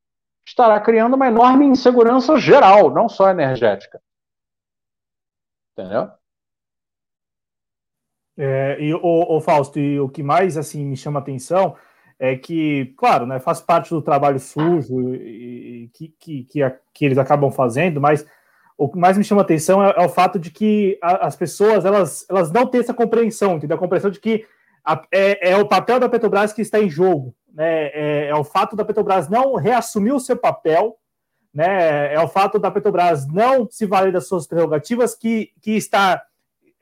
estará 0.45 0.79
criando 0.79 1.15
uma 1.15 1.27
enorme 1.27 1.65
insegurança 1.65 2.37
geral, 2.37 2.89
não 2.93 3.09
só 3.09 3.29
energética. 3.29 4.01
Entendeu? 5.73 6.11
É, 8.37 8.81
e 8.81 8.93
o, 8.93 8.99
o, 9.03 9.41
Fausto, 9.41 9.77
e 9.77 9.99
o 9.99 10.07
que 10.07 10.23
mais 10.23 10.57
assim 10.57 10.85
me 10.85 10.95
chama 10.95 11.19
atenção 11.19 11.75
é 12.19 12.35
que, 12.35 12.93
claro, 12.97 13.25
né, 13.25 13.39
faz 13.39 13.61
parte 13.61 13.91
do 13.91 14.01
trabalho 14.01 14.39
sujo 14.39 15.15
e, 15.15 15.89
que, 15.93 16.13
que, 16.19 16.43
que, 16.43 16.61
a, 16.61 16.75
que, 16.93 17.05
eles 17.05 17.17
acabam 17.17 17.49
fazendo, 17.49 18.01
mas 18.01 18.25
o 18.77 18.89
que 18.89 18.97
mais 18.97 19.17
me 19.17 19.23
chama 19.23 19.41
atenção 19.41 19.83
é, 19.83 19.93
é 19.95 20.05
o 20.05 20.09
fato 20.09 20.37
de 20.37 20.51
que 20.51 20.99
a, 21.01 21.27
as 21.27 21.35
pessoas 21.35 21.85
elas, 21.85 22.25
elas 22.29 22.51
não 22.51 22.67
têm 22.67 22.81
essa 22.81 22.93
compreensão, 22.93 23.55
entendeu? 23.55 23.77
A 23.77 23.79
compreensão 23.79 24.11
de 24.11 24.19
que 24.19 24.45
a, 24.83 25.01
é, 25.11 25.51
é, 25.51 25.57
o 25.57 25.67
papel 25.67 25.99
da 25.99 26.09
Petrobras 26.09 26.51
que 26.51 26.61
está 26.61 26.79
em 26.79 26.89
jogo, 26.89 27.33
né? 27.53 27.87
É, 27.87 28.27
é, 28.29 28.35
o 28.35 28.43
fato 28.43 28.75
da 28.75 28.85
Petrobras 28.85 29.29
não 29.29 29.55
reassumir 29.55 30.13
o 30.13 30.19
seu 30.19 30.37
papel, 30.37 30.97
né? 31.53 32.13
É 32.13 32.19
o 32.19 32.27
fato 32.27 32.59
da 32.59 32.69
Petrobras 32.69 33.27
não 33.27 33.69
se 33.69 33.85
valer 33.85 34.11
das 34.11 34.27
suas 34.27 34.45
prerrogativas 34.45 35.15
que, 35.15 35.51
que 35.61 35.71
está 35.71 36.21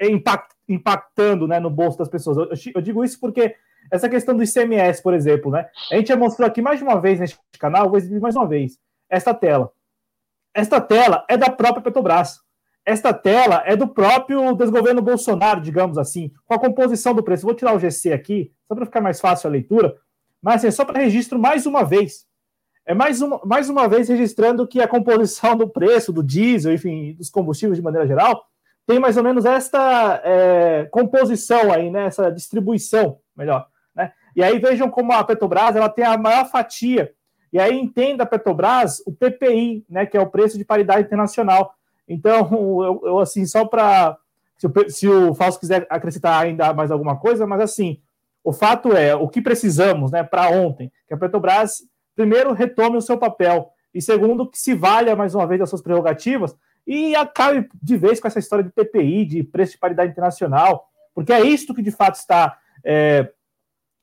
impact, 0.01 0.55
impactando 0.67 1.47
né, 1.47 1.59
no 1.59 1.69
bolso 1.69 1.97
das 1.97 2.09
pessoas. 2.09 2.37
Eu, 2.37 2.73
eu, 2.75 2.81
digo 2.81 3.03
isso 3.03 3.19
porque 3.19 3.55
essa 3.91 4.09
questão 4.09 4.35
do 4.35 4.43
ICMS, 4.43 5.01
por 5.01 5.13
exemplo, 5.13 5.51
né? 5.51 5.67
A 5.91 5.95
gente 5.95 6.07
já 6.07 6.15
mostrou 6.15 6.47
aqui 6.47 6.61
mais 6.61 6.79
de 6.79 6.83
uma 6.83 6.99
vez 6.99 7.19
neste 7.19 7.37
canal, 7.59 7.89
vou 7.89 7.97
exibir 7.97 8.19
mais 8.19 8.35
uma 8.35 8.47
vez, 8.47 8.77
esta 9.09 9.33
tela. 9.33 9.71
Esta 10.53 10.81
tela 10.81 11.25
é 11.29 11.37
da 11.37 11.49
própria 11.49 11.83
Petrobras. 11.83 12.39
Esta 12.85 13.13
tela 13.13 13.63
é 13.65 13.75
do 13.75 13.87
próprio 13.87 14.53
desgoverno 14.55 15.01
Bolsonaro, 15.01 15.59
digamos 15.61 15.97
assim, 15.97 16.31
com 16.45 16.53
a 16.53 16.59
composição 16.59 17.13
do 17.13 17.21
preço. 17.21 17.45
Vou 17.45 17.53
tirar 17.53 17.75
o 17.75 17.79
GC 17.79 18.13
aqui, 18.13 18.51
só 18.67 18.73
para 18.73 18.85
ficar 18.85 19.01
mais 19.01 19.19
fácil 19.19 19.47
a 19.47 19.51
leitura, 19.51 19.95
mas 20.41 20.55
assim, 20.55 20.67
é 20.67 20.71
só 20.71 20.85
para 20.85 20.99
registro 20.99 21.37
mais 21.37 21.65
uma 21.65 21.83
vez. 21.83 22.25
É 22.85 22.93
mais 22.93 23.21
uma, 23.21 23.41
mais 23.43 23.69
uma 23.69 23.87
vez 23.89 24.07
registrando 24.07 24.65
que 24.65 24.79
a 24.79 24.87
composição 24.87 25.57
do 25.57 25.67
preço, 25.67 26.13
do 26.13 26.23
diesel, 26.23 26.73
enfim, 26.73 27.13
dos 27.15 27.29
combustíveis 27.29 27.77
de 27.77 27.83
maneira 27.83 28.07
geral, 28.07 28.45
tem 28.85 28.97
mais 28.97 29.17
ou 29.17 29.23
menos 29.23 29.43
esta 29.43 30.21
é, 30.23 30.87
composição 30.89 31.73
aí, 31.73 31.91
né? 31.91 32.05
Essa 32.05 32.31
distribuição, 32.31 33.19
melhor. 33.35 33.67
E 34.37 34.43
aí 34.43 34.59
vejam 34.59 34.89
como 34.89 35.11
a 35.11 35.23
Petrobras 35.23 35.75
ela 35.75 35.89
tem 35.89 36.05
a 36.05 36.17
maior 36.17 36.45
fatia 36.49 37.11
e 37.51 37.59
aí 37.59 37.75
entenda 37.75 38.23
a 38.23 38.25
Petrobras 38.25 39.01
o 39.05 39.11
PPI, 39.11 39.83
né, 39.89 40.05
que 40.05 40.15
é 40.15 40.21
o 40.21 40.29
preço 40.29 40.59
de 40.59 40.63
paridade 40.63 41.07
internacional. 41.07 41.73
Então, 42.07 42.83
eu, 42.83 43.01
eu 43.03 43.19
assim, 43.19 43.45
só 43.45 43.65
para. 43.65 44.17
Se, 44.57 44.67
se, 44.89 45.07
o 45.07 45.33
Fausto 45.33 45.59
quiser 45.59 45.85
acrescentar 45.89 46.41
ainda 46.41 46.73
mais 46.73 46.91
alguma 46.91 47.17
coisa, 47.17 47.45
mas 47.45 47.61
assim, 47.61 47.99
o 48.43 48.53
fato 48.53 48.93
é, 48.93 49.15
o 49.15 49.27
que 49.27 49.41
precisamos 49.41 50.11
né, 50.11 50.23
para 50.23 50.49
ontem, 50.49 50.91
que 51.07 51.13
a 51.13 51.17
Petrobras, 51.17 51.83
primeiro, 52.15 52.53
retome 52.53 52.97
o 52.97 53.01
seu 53.01 53.17
papel, 53.17 53.71
e 53.93 54.01
segundo, 54.01 54.49
que 54.49 54.57
se 54.57 54.73
valha 54.73 55.15
mais 55.15 55.35
uma 55.35 55.45
vez 55.45 55.59
das 55.59 55.69
suas 55.69 55.81
prerrogativas 55.81 56.55
e 56.85 57.15
acabe 57.15 57.67
de 57.81 57.97
vez 57.97 58.19
com 58.19 58.27
essa 58.27 58.39
história 58.39 58.63
de 58.63 58.71
PPI, 58.71 59.25
de 59.25 59.43
preço 59.43 59.73
de 59.73 59.77
paridade 59.79 60.11
internacional, 60.11 60.87
porque 61.13 61.33
é 61.33 61.41
isto 61.41 61.73
que 61.73 61.81
de 61.81 61.91
fato 61.91 62.15
está 62.15 62.57
é, 62.83 63.31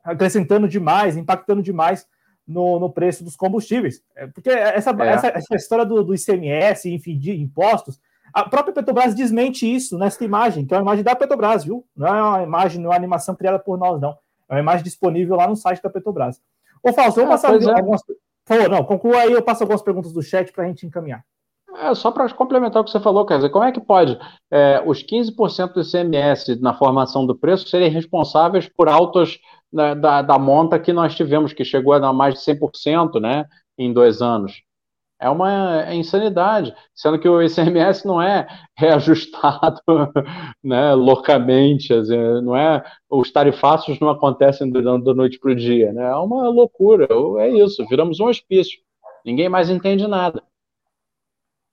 acrescentando 0.04 0.68
demais, 0.68 1.16
impactando 1.16 1.62
demais 1.62 2.06
no, 2.46 2.78
no 2.78 2.90
preço 2.90 3.24
dos 3.24 3.36
combustíveis. 3.36 4.02
É, 4.14 4.26
porque 4.26 4.50
essa, 4.50 4.90
é. 4.90 5.08
essa, 5.08 5.28
essa, 5.28 5.56
história 5.56 5.84
do, 5.84 6.04
do 6.04 6.14
ICMS, 6.14 6.92
enfim, 6.92 7.18
de 7.18 7.32
impostos, 7.32 7.98
a 8.32 8.48
própria 8.48 8.74
Petrobras 8.74 9.14
desmente 9.14 9.66
isso 9.72 9.96
nessa 9.96 10.24
imagem, 10.24 10.66
que 10.66 10.74
é 10.74 10.76
uma 10.76 10.82
imagem 10.82 11.04
da 11.04 11.16
Petrobras, 11.16 11.64
viu? 11.64 11.84
Não 11.96 12.06
é 12.06 12.22
uma 12.22 12.42
imagem, 12.42 12.80
não 12.80 12.90
é 12.90 12.92
uma 12.92 12.96
animação 12.96 13.34
criada 13.34 13.58
por 13.58 13.78
nós, 13.78 14.00
não. 14.00 14.16
É 14.48 14.54
uma 14.54 14.60
imagem 14.60 14.84
disponível 14.84 15.36
lá 15.36 15.48
no 15.48 15.56
site 15.56 15.82
da 15.82 15.88
Petrobras. 15.88 16.40
Ô, 16.82 16.92
Fausto, 16.92 17.20
eu 17.20 17.26
vou 17.26 17.34
ah, 17.34 17.36
passar 17.36 17.54
é. 17.54 17.72
algumas. 17.72 18.02
Por 18.02 18.16
favor, 18.56 18.68
não, 18.68 18.84
conclua 18.84 19.20
aí, 19.20 19.32
eu 19.32 19.40
passo 19.40 19.62
algumas 19.62 19.80
perguntas 19.80 20.12
do 20.12 20.22
chat 20.22 20.52
para 20.52 20.64
a 20.64 20.66
gente 20.66 20.84
encaminhar. 20.84 21.24
É, 21.76 21.94
só 21.94 22.10
para 22.10 22.28
complementar 22.32 22.82
o 22.82 22.84
que 22.84 22.90
você 22.90 23.00
falou, 23.00 23.26
quer 23.26 23.36
dizer, 23.36 23.50
como 23.50 23.64
é 23.64 23.72
que 23.72 23.80
pode 23.80 24.18
é, 24.50 24.82
os 24.86 25.02
15% 25.02 25.72
do 25.72 25.80
ICMS 25.80 26.60
na 26.60 26.74
formação 26.74 27.26
do 27.26 27.34
preço 27.34 27.68
serem 27.68 27.90
responsáveis 27.90 28.68
por 28.68 28.88
altos 28.88 29.40
da, 29.74 29.94
da, 29.94 30.22
da, 30.22 30.38
monta 30.38 30.78
que 30.78 30.92
nós 30.92 31.16
tivemos, 31.16 31.52
que 31.52 31.64
chegou 31.64 31.92
a 31.92 32.12
mais 32.12 32.34
de 32.34 32.40
100% 32.40 33.20
né, 33.20 33.44
em 33.76 33.92
dois 33.92 34.22
anos. 34.22 34.62
É 35.20 35.28
uma 35.28 35.82
é 35.84 35.94
insanidade, 35.94 36.74
sendo 36.94 37.18
que 37.18 37.28
o 37.28 37.42
ICMS 37.42 38.06
não 38.06 38.20
é 38.20 38.46
reajustado 38.76 39.80
né, 40.62 40.92
loucamente, 40.94 41.92
não 42.42 42.56
é, 42.56 42.84
os 43.08 43.32
tarifácios 43.32 43.98
não 44.00 44.10
acontecem 44.10 44.70
da 44.70 45.14
noite 45.14 45.38
para 45.38 45.52
o 45.52 45.56
dia, 45.56 45.92
né, 45.92 46.04
é 46.04 46.16
uma 46.16 46.48
loucura, 46.48 47.08
é 47.38 47.48
isso, 47.48 47.86
viramos 47.88 48.20
um 48.20 48.26
hospício, 48.26 48.78
ninguém 49.24 49.48
mais 49.48 49.70
entende 49.70 50.06
nada. 50.06 50.42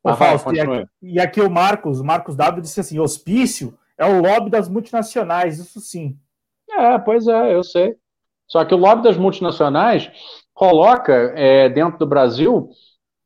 Ô, 0.04 0.16
Fausto, 0.16 0.54
e, 0.54 0.60
aqui, 0.60 0.88
e 1.02 1.20
aqui 1.20 1.42
o 1.42 1.50
Marcos, 1.50 2.02
Marcos 2.02 2.36
W 2.36 2.62
disse 2.62 2.80
assim, 2.80 3.00
hospício 3.00 3.78
é 3.98 4.06
o 4.06 4.22
lobby 4.22 4.50
das 4.50 4.70
multinacionais, 4.70 5.60
isso 5.60 5.80
sim. 5.80 6.18
É, 6.72 6.98
pois 7.00 7.28
é, 7.28 7.54
eu 7.54 7.64
sei. 7.64 7.96
Só 8.48 8.66
que 8.66 8.74
o 8.74 8.78
lobby 8.78 9.04
das 9.04 9.18
multinacionais 9.18 10.12
coloca 10.54 11.14
é, 11.36 11.70
dentro 11.70 11.98
do 12.00 12.06
Brasil, 12.06 12.70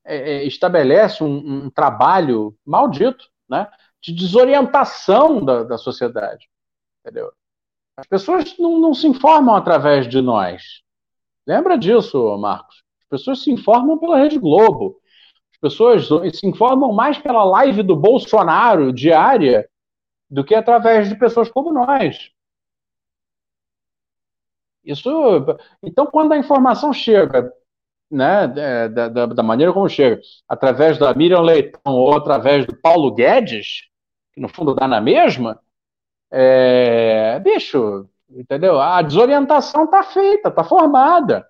é, 0.05 0.15
é, 0.15 0.43
estabelece 0.45 1.23
um, 1.23 1.65
um, 1.65 1.69
trabalho 1.69 2.55
maldito, 2.65 3.25
né, 3.49 3.67
de 4.01 4.13
desorientação 4.13 5.43
da, 5.43 5.63
da 5.63 5.77
sociedade. 5.77 6.47
Entendeu? 7.01 7.31
As 7.97 8.05
pessoas 8.05 8.57
não, 8.59 8.79
não 8.79 8.93
se 8.93 9.07
informam 9.07 9.55
através 9.55 10.07
de 10.07 10.21
nós. 10.21 10.83
Lembra 11.47 11.77
disso, 11.77 12.37
Marcos? 12.37 12.83
As 13.01 13.07
pessoas 13.07 13.43
se 13.43 13.51
informam 13.51 13.97
pela 13.97 14.17
Rede 14.17 14.37
Globo. 14.37 14.99
As 15.53 15.59
pessoas 15.59 16.07
se 16.37 16.45
informam 16.45 16.91
mais 16.91 17.17
pela 17.17 17.43
live 17.43 17.81
do 17.81 17.95
Bolsonaro 17.95 18.91
diária 18.91 19.67
do 20.29 20.43
que 20.43 20.53
através 20.53 21.07
de 21.09 21.15
pessoas 21.15 21.49
como 21.49 21.71
nós. 21.71 22.31
Isso, 24.85 25.09
então, 25.81 26.05
quando 26.05 26.33
a 26.33 26.37
informação 26.37 26.93
chega, 26.93 27.51
né, 28.09 28.47
da, 28.47 29.07
da, 29.09 29.25
da, 29.25 29.43
maneira 29.43 29.73
como 29.73 29.89
chega, 29.89 30.21
através 30.47 30.97
da 30.97 31.13
Miriam 31.13 31.41
Leitão 31.41 31.93
ou 31.93 32.15
através 32.15 32.65
do 32.65 32.75
Paulo 32.75 33.11
Guedes, 33.13 33.83
que 34.33 34.39
no 34.39 34.47
fundo 34.47 34.75
dá 34.75 34.87
na 34.87 35.01
mesma, 35.01 35.59
é, 36.31 37.39
bicho, 37.39 38.07
entendeu? 38.29 38.79
A 38.79 39.01
desorientação 39.01 39.85
está 39.85 40.03
feita, 40.03 40.49
está 40.49 40.63
formada. 40.63 41.45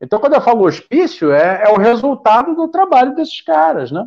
Então, 0.00 0.18
quando 0.18 0.34
eu 0.34 0.40
falo 0.40 0.64
hospício, 0.64 1.32
é, 1.32 1.64
é, 1.64 1.68
o 1.68 1.76
resultado 1.76 2.54
do 2.54 2.68
trabalho 2.68 3.14
desses 3.14 3.40
caras, 3.40 3.90
né? 3.90 4.06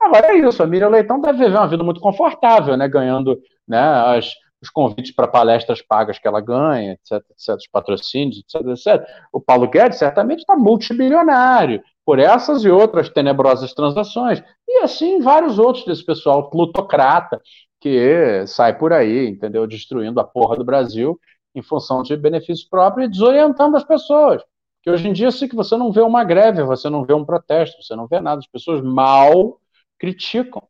Agora 0.00 0.28
é 0.28 0.36
isso, 0.36 0.62
a 0.62 0.66
Miriam 0.66 0.88
Leitão 0.88 1.20
deve 1.20 1.38
viver 1.38 1.56
uma 1.56 1.66
vida 1.66 1.82
muito 1.82 2.00
confortável, 2.00 2.76
né? 2.76 2.88
Ganhando 2.88 3.40
né, 3.66 3.80
as, 3.80 4.32
os 4.60 4.70
convites 4.70 5.14
para 5.14 5.28
palestras 5.28 5.80
pagas 5.80 6.18
que 6.18 6.26
ela 6.26 6.40
ganha, 6.40 6.92
etc, 6.92 7.24
etc, 7.30 7.56
os 7.56 7.68
patrocínios, 7.68 8.38
etc, 8.38 8.66
etc. 8.68 9.08
O 9.32 9.40
Paulo 9.40 9.68
Guedes 9.68 9.98
certamente 9.98 10.40
está 10.40 10.56
multibilionário 10.56 11.82
por 12.04 12.18
essas 12.18 12.64
e 12.64 12.68
outras 12.68 13.08
tenebrosas 13.08 13.72
transações. 13.74 14.42
E 14.66 14.80
assim 14.80 15.20
vários 15.20 15.58
outros 15.58 15.84
desse 15.84 16.04
pessoal 16.04 16.50
plutocrata 16.50 17.40
que 17.80 18.44
sai 18.46 18.76
por 18.76 18.92
aí, 18.92 19.28
entendeu? 19.28 19.66
Destruindo 19.66 20.18
a 20.20 20.24
porra 20.24 20.56
do 20.56 20.64
Brasil 20.64 21.18
em 21.54 21.62
função 21.62 22.02
de 22.02 22.16
benefícios 22.16 22.68
próprios 22.68 23.08
e 23.08 23.10
desorientando 23.10 23.76
as 23.76 23.84
pessoas. 23.84 24.42
Que 24.82 24.90
hoje 24.90 25.08
em 25.08 25.12
dia, 25.12 25.30
se 25.30 25.46
você 25.48 25.76
não 25.76 25.92
vê 25.92 26.00
uma 26.00 26.24
greve, 26.24 26.62
você 26.62 26.88
não 26.88 27.04
vê 27.04 27.12
um 27.12 27.24
protesto, 27.24 27.82
você 27.82 27.94
não 27.94 28.06
vê 28.06 28.20
nada, 28.20 28.38
as 28.38 28.46
pessoas 28.46 28.80
mal 28.82 29.60
criticam. 29.98 30.62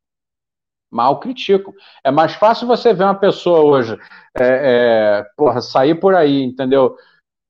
Mal 0.90 1.20
criticam. 1.20 1.72
É 2.02 2.10
mais 2.10 2.34
fácil 2.34 2.66
você 2.66 2.92
ver 2.92 3.04
uma 3.04 3.14
pessoa 3.14 3.60
hoje 3.60 3.98
é, 4.38 5.20
é, 5.20 5.26
porra, 5.36 5.60
sair 5.60 5.94
por 5.94 6.14
aí, 6.14 6.42
entendeu? 6.42 6.96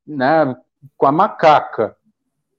Né, 0.06 0.56
com 0.97 1.06
a 1.06 1.12
macaca, 1.12 1.97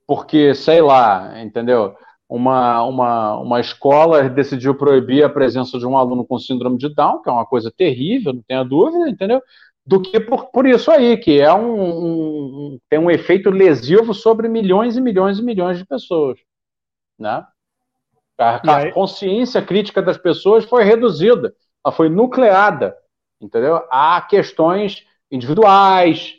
porque, 0.06 0.54
sei 0.54 0.80
lá, 0.80 1.40
entendeu? 1.42 1.94
Uma, 2.28 2.84
uma, 2.84 3.36
uma 3.38 3.60
escola 3.60 4.28
decidiu 4.28 4.74
proibir 4.74 5.24
a 5.24 5.28
presença 5.28 5.78
de 5.78 5.86
um 5.86 5.98
aluno 5.98 6.24
com 6.24 6.38
síndrome 6.38 6.78
de 6.78 6.94
Down, 6.94 7.22
que 7.22 7.28
é 7.28 7.32
uma 7.32 7.46
coisa 7.46 7.72
terrível, 7.76 8.32
não 8.32 8.42
tenha 8.42 8.62
dúvida, 8.62 9.08
entendeu? 9.08 9.42
do 9.90 10.00
que 10.00 10.20
por, 10.20 10.46
por 10.52 10.66
isso 10.66 10.90
aí, 10.90 11.16
que 11.16 11.40
é 11.40 11.52
um, 11.52 12.74
um, 12.74 12.78
tem 12.88 12.98
um 12.98 13.10
efeito 13.10 13.50
lesivo 13.50 14.14
sobre 14.14 14.48
milhões 14.48 14.96
e 14.96 15.00
milhões 15.00 15.38
e 15.38 15.42
milhões 15.42 15.78
de 15.78 15.84
pessoas. 15.84 16.38
Né? 17.18 17.44
A, 18.40 18.56
a 18.56 18.92
consciência 18.92 19.60
crítica 19.60 20.00
das 20.00 20.16
pessoas 20.16 20.64
foi 20.64 20.82
reduzida, 20.82 21.54
ela 21.84 21.94
foi 21.94 22.08
nucleada, 22.08 22.96
entendeu? 23.40 23.84
Há 23.90 24.20
questões 24.22 25.04
individuais, 25.30 26.34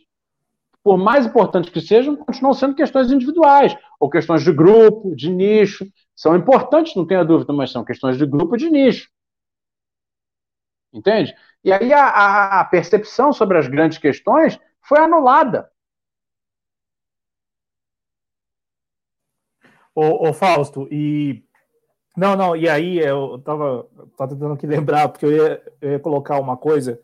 por 0.84 0.98
mais 0.98 1.26
importantes 1.26 1.70
que 1.70 1.80
sejam, 1.80 2.16
continuam 2.16 2.54
sendo 2.54 2.76
questões 2.76 3.12
individuais, 3.12 3.78
ou 4.00 4.10
questões 4.10 4.44
de 4.44 4.52
grupo, 4.52 5.16
de 5.16 5.30
nicho, 5.30 5.86
são 6.16 6.36
importantes, 6.36 6.96
não 6.96 7.06
tenha 7.06 7.24
dúvida, 7.24 7.54
mas 7.54 7.72
são 7.72 7.86
questões 7.86 8.18
de 8.18 8.26
grupo 8.26 8.56
e 8.56 8.60
de 8.60 8.70
nicho. 8.70 9.08
Entende? 10.92 11.34
E 11.64 11.72
aí 11.72 11.94
a, 11.94 12.62
a 12.62 12.66
percepção 12.66 13.32
sobre 13.32 13.58
as 13.58 13.68
grandes 13.68 13.98
questões 13.98 14.60
foi 14.82 15.00
anulada. 15.00 15.72
Ô, 19.94 20.30
ô, 20.30 20.34
Fausto, 20.34 20.88
e. 20.92 21.44
Não, 22.16 22.36
não, 22.36 22.56
e 22.56 22.68
aí 22.68 23.00
eu 23.00 23.42
tava, 23.44 23.88
tava 24.18 24.34
tentando 24.34 24.54
aqui 24.54 24.68
lembrar, 24.68 25.10
porque 25.10 25.26
eu 25.26 25.32
ia, 25.32 25.62
eu 25.82 25.92
ia 25.92 26.00
colocar 26.00 26.40
uma 26.40 26.58
coisa. 26.58 27.00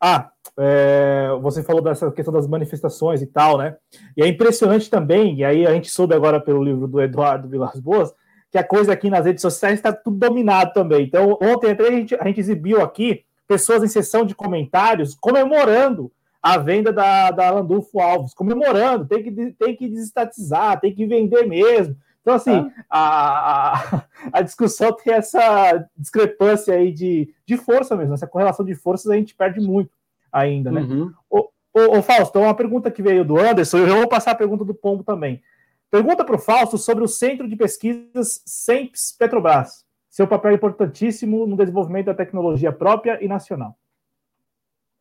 Ah, 0.00 0.30
é, 0.58 1.28
você 1.40 1.62
falou 1.62 1.80
dessa 1.80 2.10
questão 2.10 2.34
das 2.34 2.46
manifestações 2.46 3.22
e 3.22 3.26
tal, 3.26 3.56
né? 3.56 3.76
E 4.16 4.22
é 4.22 4.26
impressionante 4.26 4.90
também, 4.90 5.36
e 5.36 5.44
aí 5.44 5.66
a 5.66 5.72
gente 5.72 5.88
soube 5.90 6.14
agora 6.14 6.40
pelo 6.40 6.62
livro 6.62 6.86
do 6.86 7.00
Eduardo 7.00 7.48
Vilas 7.48 7.78
Boas, 7.80 8.12
que 8.50 8.58
a 8.58 8.64
coisa 8.64 8.92
aqui 8.92 9.08
nas 9.08 9.24
redes 9.24 9.40
sociais 9.40 9.74
está 9.78 9.92
tudo 9.92 10.18
dominado 10.18 10.72
também. 10.74 11.04
Então, 11.06 11.38
ontem 11.40 11.70
até 11.70 11.88
a 11.88 11.90
gente, 11.90 12.14
a 12.14 12.24
gente 12.26 12.40
exibiu 12.40 12.82
aqui 12.82 13.24
pessoas 13.48 13.82
em 13.82 13.88
sessão 13.88 14.26
de 14.26 14.34
comentários 14.34 15.14
comemorando 15.14 16.12
a 16.42 16.58
venda 16.58 16.92
da, 16.92 17.30
da 17.30 17.50
Landulfo 17.50 18.00
Alves, 18.00 18.34
comemorando, 18.34 19.06
tem 19.06 19.22
que, 19.22 19.52
tem 19.52 19.76
que 19.76 19.88
desestatizar, 19.88 20.80
tem 20.80 20.92
que 20.92 21.06
vender 21.06 21.46
mesmo. 21.46 21.96
Então, 22.22 22.34
assim, 22.34 22.70
a, 22.88 23.74
a, 23.74 24.04
a, 24.32 24.42
discussão 24.42 24.92
tem 24.92 25.12
essa 25.12 25.86
discrepância 25.96 26.74
aí 26.74 26.92
de, 26.92 27.34
de 27.44 27.56
força 27.56 27.94
mesmo, 27.96 28.14
essa 28.14 28.26
correlação 28.26 28.64
de 28.64 28.74
forças 28.74 29.10
a 29.10 29.16
gente 29.16 29.34
perde 29.34 29.60
muito 29.60 29.90
ainda, 30.32 30.70
né? 30.70 30.80
Uhum. 30.80 31.12
Ô, 31.28 31.48
ô, 31.74 31.98
ô, 31.98 32.02
Fausto, 32.02 32.38
uma 32.38 32.54
pergunta 32.54 32.90
que 32.90 33.02
veio 33.02 33.24
do 33.24 33.38
Anderson, 33.38 33.78
eu 33.78 33.96
vou 33.96 34.08
passar 34.08 34.30
a 34.30 34.36
pergunta 34.36 34.64
do 34.64 34.74
Pombo 34.74 35.02
também. 35.02 35.42
Pergunta 35.90 36.24
para 36.24 36.36
o 36.36 36.38
Fausto 36.38 36.78
sobre 36.78 37.04
o 37.04 37.08
Centro 37.08 37.48
de 37.48 37.56
Pesquisas 37.56 38.40
SEMPS 38.46 39.14
Petrobras 39.18 39.84
seu 40.12 40.28
papel 40.28 40.52
importantíssimo 40.52 41.46
no 41.46 41.56
desenvolvimento 41.56 42.06
da 42.06 42.14
tecnologia 42.14 42.70
própria 42.70 43.24
e 43.24 43.26
nacional. 43.26 43.74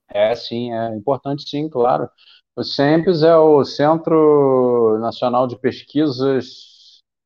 É, 0.07 0.33
sim, 0.33 0.73
é 0.73 0.95
importante, 0.95 1.47
sim, 1.49 1.67
claro. 1.67 2.09
O 2.55 2.63
CEMPES 2.63 3.21
é 3.23 3.35
o 3.35 3.63
Centro 3.65 4.97
Nacional 5.01 5.47
de 5.47 5.57
Pesquisas, 5.57 6.70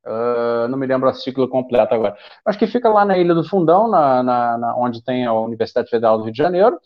uh, 0.05 0.67
não 0.67 0.77
me 0.77 0.85
lembro 0.85 1.09
a 1.09 1.13
sigla 1.13 1.47
completa 1.47 1.95
agora, 1.95 2.15
acho 2.45 2.59
que 2.59 2.67
fica 2.67 2.89
lá 2.89 3.05
na 3.05 3.17
Ilha 3.17 3.33
do 3.33 3.43
Fundão, 3.43 3.87
na, 3.89 4.23
na, 4.23 4.57
na, 4.57 4.75
onde 4.77 5.03
tem 5.03 5.25
a 5.25 5.33
Universidade 5.33 5.89
Federal 5.89 6.17
do 6.17 6.23
Rio 6.23 6.33
de 6.33 6.37
Janeiro. 6.37 6.79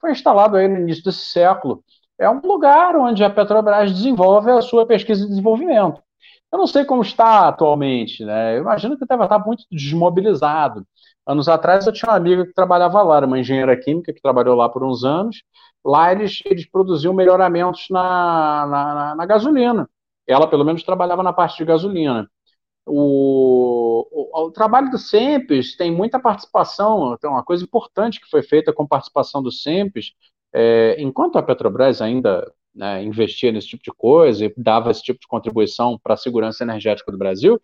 Foi 0.00 0.10
instalado 0.10 0.56
aí 0.56 0.68
no 0.68 0.78
início 0.78 1.04
desse 1.04 1.24
século. 1.26 1.82
É 2.18 2.28
um 2.30 2.40
lugar 2.40 2.96
onde 2.96 3.22
a 3.24 3.30
Petrobras 3.30 3.92
desenvolve 3.92 4.50
a 4.50 4.62
sua 4.62 4.86
pesquisa 4.86 5.24
e 5.24 5.28
desenvolvimento. 5.28 6.02
Eu 6.52 6.58
não 6.58 6.66
sei 6.66 6.84
como 6.84 7.02
está 7.02 7.48
atualmente, 7.48 8.24
né? 8.24 8.56
Eu 8.56 8.62
imagino 8.62 8.96
que 8.96 9.06
deve 9.06 9.24
estar 9.24 9.38
muito 9.40 9.64
desmobilizado. 9.70 10.86
Anos 11.26 11.48
atrás 11.48 11.86
eu 11.86 11.92
tinha 11.92 12.10
uma 12.10 12.16
amiga 12.16 12.46
que 12.46 12.52
trabalhava 12.54 13.02
lá, 13.02 13.16
era 13.18 13.26
uma 13.26 13.38
engenheira 13.38 13.76
química 13.76 14.12
que 14.12 14.22
trabalhou 14.22 14.54
lá 14.54 14.68
por 14.68 14.84
uns 14.84 15.04
anos. 15.04 15.42
Lá 15.84 16.12
eles, 16.12 16.40
eles 16.46 16.68
produziam 16.70 17.12
melhoramentos 17.12 17.86
na, 17.90 18.66
na, 18.66 19.14
na 19.16 19.26
gasolina. 19.26 19.88
Ela, 20.26 20.48
pelo 20.48 20.64
menos, 20.64 20.82
trabalhava 20.82 21.22
na 21.22 21.32
parte 21.32 21.58
de 21.58 21.64
gasolina. 21.64 22.28
O, 22.86 24.06
o, 24.12 24.46
o, 24.46 24.50
trabalho 24.52 24.90
do 24.90 24.98
SEMPES 24.98 25.76
tem 25.76 25.90
muita 25.90 26.20
participação, 26.20 27.16
tem 27.20 27.28
uma 27.28 27.42
coisa 27.42 27.64
importante 27.64 28.20
que 28.20 28.30
foi 28.30 28.42
feita 28.42 28.72
com 28.72 28.86
participação 28.86 29.42
do 29.42 29.50
SEMPES, 29.50 30.12
é, 30.54 30.96
enquanto 30.98 31.36
a 31.36 31.42
Petrobras 31.42 32.00
ainda 32.00 32.48
né, 32.74 33.02
investia 33.02 33.50
nesse 33.50 33.68
tipo 33.68 33.82
de 33.82 33.90
coisa 33.90 34.44
e 34.44 34.54
dava 34.56 34.90
esse 34.90 35.02
tipo 35.02 35.18
de 35.18 35.26
contribuição 35.26 35.98
para 36.00 36.14
a 36.14 36.16
segurança 36.16 36.62
energética 36.62 37.10
do 37.10 37.18
Brasil, 37.18 37.60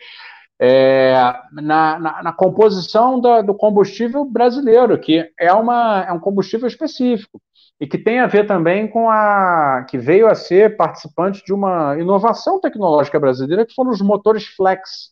é, 0.61 1.15
na, 1.53 1.99
na, 1.99 2.23
na, 2.23 2.33
composição 2.33 3.21
da, 3.21 3.43
do 3.43 3.55
combustível 3.55 4.25
brasileiro, 4.25 4.99
que 4.99 5.29
é, 5.39 5.53
uma, 5.53 6.05
é 6.05 6.13
um 6.13 6.21
combustível 6.21 6.69
específico 6.69 7.41
e 7.81 7.87
que 7.87 7.99
tem 7.99 8.21
a 8.21 8.27
ver 8.27 8.47
também 8.47 8.89
com 8.89 9.11
a 9.11 9.85
que 9.89 9.99
veio 9.99 10.29
a 10.29 10.35
ser 10.35 10.77
participante 10.77 11.45
de 11.45 11.53
uma 11.53 11.99
inovação 11.99 12.61
tecnológica 12.61 13.19
brasileira, 13.19 13.67
que 13.67 13.75
foram 13.75 13.91
os 13.91 14.01
motores 14.01 14.47
flex, 14.47 15.11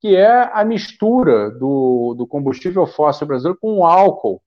que 0.00 0.14
é 0.14 0.50
a 0.52 0.64
mistura 0.64 1.50
do, 1.50 2.14
do 2.16 2.26
combustível 2.26 2.86
fóssil 2.86 3.26
brasileiro 3.26 3.58
com 3.60 3.78
o 3.78 3.84
álcool. 3.84 4.40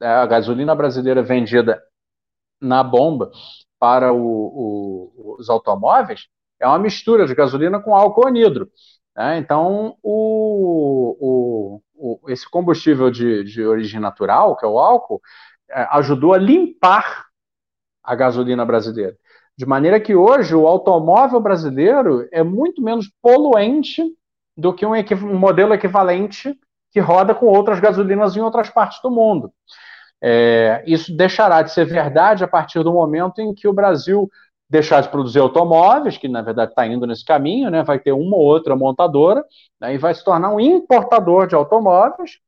É, 0.00 0.08
a 0.08 0.26
gasolina 0.26 0.74
brasileira 0.74 1.22
vendida 1.22 1.82
na 2.60 2.82
bomba 2.82 3.30
para 3.78 4.12
o, 4.12 4.18
o, 4.20 5.36
os 5.38 5.48
automóveis 5.48 6.28
é 6.60 6.66
uma 6.66 6.78
mistura 6.78 7.26
de 7.26 7.34
gasolina 7.34 7.80
com 7.80 7.94
álcool 7.94 8.26
anidro. 8.26 8.68
Né? 9.16 9.38
Então, 9.38 9.96
o, 10.02 11.80
esse 12.28 12.48
combustível 12.48 13.10
de, 13.10 13.44
de, 13.44 13.64
origem 13.64 14.00
natural, 14.00 14.56
que 14.56 14.64
é 14.64 14.68
o 14.68 14.78
álcool, 14.78 15.20
ajudou 15.70 16.34
a 16.34 16.38
limpar 16.38 17.26
a 18.02 18.14
gasolina 18.14 18.64
brasileira. 18.64 19.16
De 19.56 19.66
maneira 19.66 20.00
que 20.00 20.14
hoje 20.14 20.54
o 20.54 20.66
automóvel 20.66 21.40
brasileiro 21.40 22.28
é 22.32 22.42
muito 22.42 22.80
menos 22.80 23.10
poluente 23.20 24.02
do 24.56 24.72
que 24.72 24.86
um, 24.86 24.92
um 24.92 25.38
modelo 25.38 25.74
equivalente 25.74 26.58
que 26.90 27.00
roda 27.00 27.34
com 27.34 27.46
outras 27.46 27.80
gasolinas 27.80 28.36
em 28.36 28.40
outras 28.40 28.70
partes 28.70 29.00
do 29.02 29.10
mundo. 29.10 29.52
É, 30.20 30.82
isso 30.86 31.16
deixará 31.16 31.62
de 31.62 31.72
ser 31.72 31.84
verdade 31.84 32.42
a 32.42 32.48
partir 32.48 32.82
do 32.82 32.92
momento 32.92 33.40
em 33.40 33.54
que 33.54 33.68
o 33.68 33.72
Brasil 33.72 34.28
deixar 34.68 35.00
de 35.00 35.08
produzir 35.08 35.38
automóveis, 35.38 36.18
que 36.18 36.28
na 36.28 36.42
verdade 36.42 36.72
está 36.72 36.86
indo 36.86 37.06
nesse 37.06 37.24
caminho, 37.24 37.70
né, 37.70 37.82
vai 37.82 37.98
ter 37.98 38.12
uma 38.12 38.36
ou 38.36 38.42
outra 38.42 38.76
montadora, 38.76 39.44
né, 39.80 39.94
e 39.94 39.98
vai 39.98 40.14
se 40.14 40.22
tornar 40.22 40.52
um 40.52 40.60
importador 40.60 41.46
de 41.46 41.54
automóveis, 41.54 42.38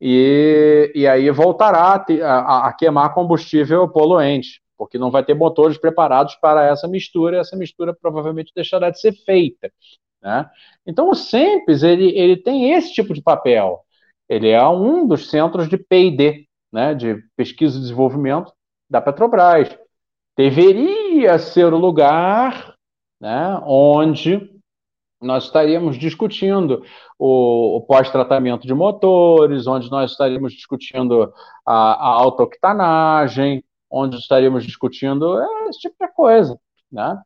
e, 0.00 0.90
e 0.94 1.06
aí 1.06 1.30
voltará 1.30 2.04
a, 2.22 2.68
a, 2.68 2.72
queimar 2.72 3.12
combustível 3.12 3.88
poluente, 3.88 4.62
porque 4.78 4.96
não 4.96 5.10
vai 5.10 5.22
ter 5.22 5.34
motores 5.34 5.76
preparados 5.76 6.34
para 6.36 6.64
essa 6.64 6.88
mistura, 6.88 7.36
e 7.36 7.40
essa 7.40 7.56
mistura 7.56 7.94
provavelmente 7.94 8.52
deixará 8.54 8.88
de 8.90 8.98
ser 8.98 9.12
feita. 9.24 9.70
Né. 10.22 10.48
Então 10.86 11.10
o 11.10 11.14
SEMPES 11.14 11.82
ele, 11.82 12.16
ele 12.18 12.36
tem 12.36 12.72
esse 12.72 12.92
tipo 12.92 13.12
de 13.12 13.22
papel, 13.22 13.80
ele 14.28 14.48
é 14.48 14.66
um 14.66 15.06
dos 15.06 15.28
centros 15.28 15.68
de 15.68 15.76
P&D, 15.76 16.46
né, 16.72 16.94
de 16.94 17.16
pesquisa 17.36 17.76
e 17.76 17.80
desenvolvimento 17.80 18.52
da 18.88 19.00
Petrobras. 19.00 19.76
Deveria 20.36 21.38
ser 21.38 21.72
o 21.72 21.78
lugar 21.78 22.74
né, 23.20 23.60
onde 23.64 24.49
nós 25.20 25.44
estaríamos 25.44 25.98
discutindo 25.98 26.82
o, 27.18 27.76
o 27.76 27.80
pós-tratamento 27.82 28.66
de 28.66 28.72
motores, 28.72 29.66
onde 29.66 29.90
nós 29.90 30.12
estaríamos 30.12 30.52
discutindo 30.52 31.32
a, 31.64 31.92
a 31.92 32.08
autooctanagem, 32.08 33.62
onde 33.90 34.16
estaríamos 34.16 34.64
discutindo 34.64 35.40
é 35.40 35.68
esse 35.68 35.80
tipo 35.80 35.96
de 36.00 36.08
coisa, 36.12 36.58
né? 36.90 37.20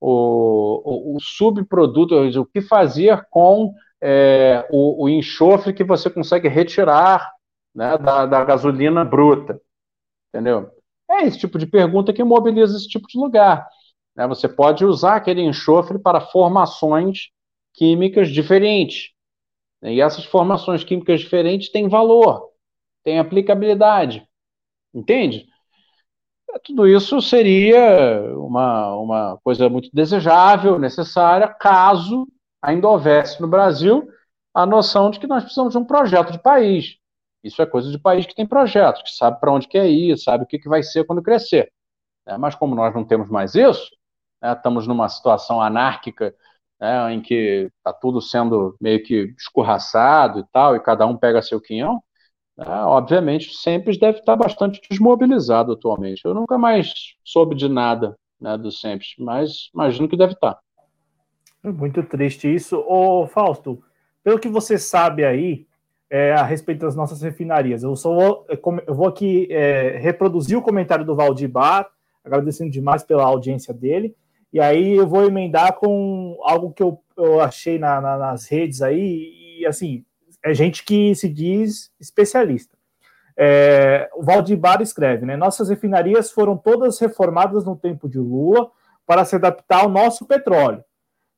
O, 0.00 1.12
o, 1.12 1.16
o 1.16 1.20
subproduto, 1.20 2.14
o 2.14 2.46
que 2.46 2.62
fazer 2.62 3.26
com 3.30 3.74
é, 4.00 4.66
o, 4.70 5.04
o, 5.04 5.08
enxofre 5.08 5.74
que 5.74 5.84
você 5.84 6.08
consegue 6.08 6.48
retirar 6.48 7.30
né, 7.74 7.98
da, 7.98 8.24
da 8.24 8.44
gasolina 8.44 9.04
bruta, 9.04 9.60
entendeu? 10.28 10.70
É 11.10 11.24
esse 11.24 11.38
tipo 11.38 11.58
de 11.58 11.66
pergunta 11.66 12.12
que 12.12 12.24
mobiliza 12.24 12.76
esse 12.76 12.88
tipo 12.88 13.06
de 13.08 13.18
lugar. 13.18 13.66
Né? 14.16 14.26
Você 14.26 14.48
pode 14.48 14.84
usar 14.84 15.16
aquele 15.16 15.42
enxofre 15.42 15.98
para 15.98 16.20
formações 16.20 17.30
químicas 17.74 18.28
diferentes. 18.28 19.12
Né? 19.82 19.94
E 19.94 20.00
essas 20.00 20.24
formações 20.24 20.84
químicas 20.84 21.20
diferentes 21.20 21.70
têm 21.70 21.88
valor, 21.88 22.50
têm 23.02 23.18
aplicabilidade. 23.18 24.26
Entende? 24.92 25.46
Tudo 26.64 26.86
isso 26.86 27.20
seria 27.22 28.34
uma, 28.36 28.96
uma 28.96 29.38
coisa 29.44 29.68
muito 29.68 29.88
desejável, 29.92 30.78
necessária, 30.78 31.46
caso 31.48 32.26
ainda 32.60 32.88
houvesse 32.88 33.40
no 33.40 33.46
Brasil 33.48 34.08
a 34.52 34.66
noção 34.66 35.10
de 35.10 35.20
que 35.20 35.26
nós 35.26 35.44
precisamos 35.44 35.72
de 35.72 35.78
um 35.78 35.84
projeto 35.84 36.32
de 36.32 36.38
país. 36.42 36.96
Isso 37.42 37.62
é 37.62 37.66
coisa 37.66 37.90
de 37.90 37.98
país 37.98 38.26
que 38.26 38.34
tem 38.34 38.46
projetos, 38.46 39.02
que 39.02 39.10
sabe 39.10 39.40
para 39.40 39.52
onde 39.52 39.68
quer 39.68 39.88
ir, 39.88 40.18
sabe 40.18 40.44
o 40.44 40.46
que, 40.46 40.58
que 40.58 40.68
vai 40.68 40.82
ser 40.82 41.04
quando 41.04 41.22
crescer. 41.22 41.72
É, 42.26 42.36
mas 42.36 42.54
como 42.54 42.74
nós 42.74 42.94
não 42.94 43.04
temos 43.04 43.28
mais 43.30 43.54
isso, 43.54 43.88
né, 44.42 44.52
estamos 44.52 44.86
numa 44.86 45.08
situação 45.08 45.60
anárquica 45.60 46.34
né, 46.80 47.12
em 47.12 47.20
que 47.20 47.70
está 47.76 47.92
tudo 47.92 48.20
sendo 48.20 48.74
meio 48.80 49.02
que 49.02 49.34
escorraçado 49.36 50.40
e 50.40 50.44
tal, 50.52 50.74
e 50.74 50.80
cada 50.80 51.06
um 51.06 51.16
pega 51.16 51.42
seu 51.42 51.60
quinhão, 51.60 52.02
né, 52.56 52.66
obviamente 52.84 53.54
sempre 53.54 53.98
deve 53.98 54.20
estar 54.20 54.36
bastante 54.36 54.80
desmobilizado 54.88 55.72
atualmente. 55.72 56.22
Eu 56.24 56.34
nunca 56.34 56.56
mais 56.56 56.92
soube 57.22 57.54
de 57.54 57.68
nada 57.68 58.16
né, 58.40 58.56
do 58.56 58.72
sempre, 58.72 59.06
mas 59.18 59.70
imagino 59.74 60.08
que 60.08 60.16
deve 60.16 60.32
estar. 60.32 60.58
Muito 61.62 62.02
triste 62.02 62.52
isso. 62.52 62.82
Ô, 62.88 63.26
Fausto, 63.26 63.82
pelo 64.24 64.38
que 64.38 64.48
você 64.48 64.78
sabe 64.78 65.24
aí 65.24 65.66
é, 66.08 66.32
a 66.32 66.42
respeito 66.42 66.80
das 66.80 66.96
nossas 66.96 67.20
refinarias, 67.20 67.82
eu, 67.82 67.94
vou, 67.94 68.46
eu 68.86 68.94
vou 68.94 69.06
aqui 69.06 69.46
é, 69.50 69.98
reproduzir 69.98 70.56
o 70.56 70.62
comentário 70.62 71.04
do 71.04 71.14
Valdibar, 71.14 71.86
agradecendo 72.24 72.70
demais 72.70 73.02
pela 73.02 73.24
audiência 73.24 73.74
dele, 73.74 74.14
e 74.52 74.60
aí 74.60 74.96
eu 74.96 75.06
vou 75.06 75.26
emendar 75.26 75.74
com 75.74 76.38
algo 76.42 76.72
que 76.72 76.82
eu, 76.82 77.00
eu 77.16 77.40
achei 77.40 77.78
na, 77.78 78.00
na, 78.00 78.18
nas 78.18 78.48
redes 78.48 78.82
aí, 78.82 79.58
e 79.60 79.66
assim, 79.66 80.04
é 80.44 80.54
gente 80.54 80.84
que 80.84 81.14
se 81.14 81.28
diz 81.28 81.92
especialista. 82.00 82.76
É, 83.36 84.10
o 84.14 84.22
Valdibar 84.22 84.82
escreve, 84.82 85.24
né? 85.24 85.36
Nossas 85.36 85.68
refinarias 85.68 86.30
foram 86.30 86.56
todas 86.56 86.98
reformadas 86.98 87.64
no 87.64 87.76
tempo 87.76 88.08
de 88.08 88.18
Lula 88.18 88.70
para 89.06 89.24
se 89.24 89.34
adaptar 89.34 89.82
ao 89.82 89.88
nosso 89.88 90.26
petróleo, 90.26 90.84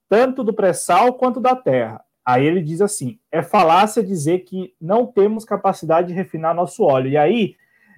tanto 0.08 0.42
do 0.42 0.52
pré-sal 0.52 1.14
quanto 1.14 1.40
da 1.40 1.54
terra. 1.54 2.04
Aí 2.24 2.44
ele 2.44 2.62
diz 2.62 2.80
assim: 2.80 3.18
é 3.30 3.42
falácia 3.42 4.02
dizer 4.02 4.40
que 4.40 4.74
não 4.80 5.06
temos 5.06 5.44
capacidade 5.44 6.08
de 6.08 6.14
refinar 6.14 6.54
nosso 6.54 6.82
óleo. 6.82 7.10
E 7.10 7.16
aí 7.16 7.56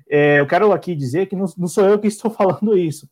é, 0.09 0.41
eu 0.41 0.47
quero 0.47 0.73
aqui 0.73 0.95
dizer 0.95 1.27
que 1.27 1.37
não, 1.37 1.47
não, 1.57 1.69
sou 1.69 1.85
eu 1.87 1.99
que 1.99 2.07
estou 2.07 2.31
falando 2.33 2.77
isso. 2.77 3.09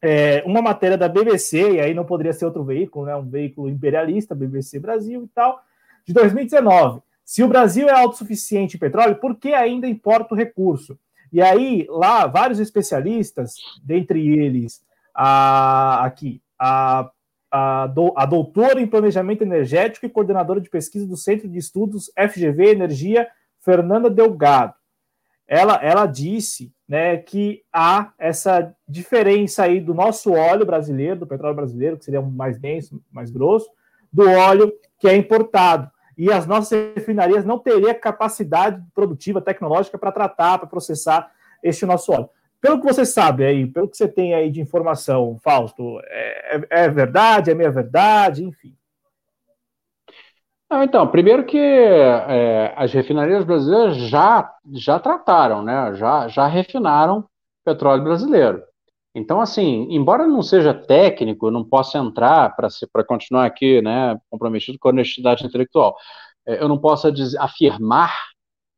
É, 0.00 0.42
uma 0.46 0.62
matéria 0.62 0.96
da 0.96 1.08
BBC, 1.08 1.72
e 1.72 1.80
aí 1.80 1.92
não 1.92 2.04
poderia 2.04 2.32
ser 2.32 2.44
outro 2.44 2.64
veículo, 2.64 3.06
né, 3.06 3.16
um 3.16 3.28
veículo 3.28 3.68
imperialista, 3.68 4.34
BBC 4.34 4.78
Brasil 4.78 5.24
e 5.24 5.28
tal, 5.28 5.60
de 6.06 6.12
2019. 6.12 7.00
Se 7.24 7.42
o 7.42 7.48
Brasil 7.48 7.88
é 7.88 7.92
autossuficiente 7.92 8.76
em 8.76 8.80
petróleo, 8.80 9.16
por 9.16 9.36
que 9.36 9.52
ainda 9.52 9.86
importa 9.86 10.34
o 10.34 10.36
recurso? 10.36 10.98
E 11.32 11.42
aí, 11.42 11.86
lá, 11.90 12.26
vários 12.26 12.58
especialistas, 12.58 13.54
dentre 13.82 14.26
eles, 14.38 14.82
a, 15.14 16.04
aqui, 16.06 16.40
a, 16.58 17.10
a, 17.50 17.86
do, 17.88 18.14
a 18.16 18.24
doutora 18.24 18.80
em 18.80 18.86
planejamento 18.86 19.42
energético 19.42 20.06
e 20.06 20.10
coordenadora 20.10 20.60
de 20.60 20.70
pesquisa 20.70 21.06
do 21.06 21.16
Centro 21.16 21.48
de 21.48 21.58
Estudos 21.58 22.10
FGV 22.16 22.70
Energia, 22.70 23.28
Fernanda 23.60 24.08
Delgado. 24.08 24.77
Ela, 25.48 25.76
ela 25.82 26.06
disse 26.06 26.70
né, 26.86 27.16
que 27.16 27.62
há 27.72 28.12
essa 28.18 28.74
diferença 28.86 29.64
aí 29.64 29.80
do 29.80 29.94
nosso 29.94 30.32
óleo 30.32 30.66
brasileiro, 30.66 31.20
do 31.20 31.26
petróleo 31.26 31.56
brasileiro, 31.56 31.96
que 31.96 32.04
seria 32.04 32.20
mais 32.20 32.58
denso, 32.58 33.02
mais 33.10 33.30
grosso, 33.30 33.68
do 34.12 34.28
óleo 34.28 34.72
que 34.98 35.08
é 35.08 35.16
importado 35.16 35.90
e 36.18 36.32
as 36.32 36.48
nossas 36.48 36.92
refinarias 36.96 37.44
não 37.44 37.60
teriam 37.60 37.94
capacidade 37.94 38.82
produtiva, 38.92 39.40
tecnológica 39.40 39.96
para 39.96 40.10
tratar, 40.10 40.58
para 40.58 40.66
processar 40.66 41.30
este 41.62 41.86
nosso 41.86 42.10
óleo. 42.10 42.28
Pelo 42.60 42.80
que 42.80 42.92
você 42.92 43.06
sabe 43.06 43.46
aí, 43.46 43.68
pelo 43.68 43.88
que 43.88 43.96
você 43.96 44.08
tem 44.08 44.34
aí 44.34 44.50
de 44.50 44.60
informação, 44.60 45.38
Fausto, 45.40 46.00
é, 46.06 46.56
é, 46.56 46.84
é 46.84 46.88
verdade, 46.88 47.52
é 47.52 47.54
meia 47.54 47.70
verdade, 47.70 48.44
enfim. 48.44 48.74
Não, 50.70 50.82
então, 50.82 51.06
primeiro 51.08 51.46
que 51.46 51.56
é, 51.58 52.74
as 52.76 52.92
refinarias 52.92 53.42
brasileiras 53.44 53.96
já, 53.96 54.52
já 54.74 54.98
trataram, 54.98 55.62
né? 55.62 55.94
já, 55.94 56.28
já 56.28 56.46
refinaram 56.46 57.24
petróleo 57.64 58.04
brasileiro. 58.04 58.62
Então, 59.14 59.40
assim, 59.40 59.86
embora 59.90 60.26
não 60.26 60.42
seja 60.42 60.74
técnico, 60.74 61.50
não 61.50 61.64
possa 61.64 61.98
entrar 61.98 62.54
para 62.56 63.04
continuar 63.04 63.46
aqui, 63.46 63.80
né, 63.82 64.18
comprometido 64.30 64.78
com 64.78 64.88
a 64.88 64.92
honestidade 64.92 65.44
intelectual, 65.44 65.96
é, 66.46 66.62
eu 66.62 66.68
não 66.68 66.78
posso 66.78 67.08
afirmar, 67.38 68.14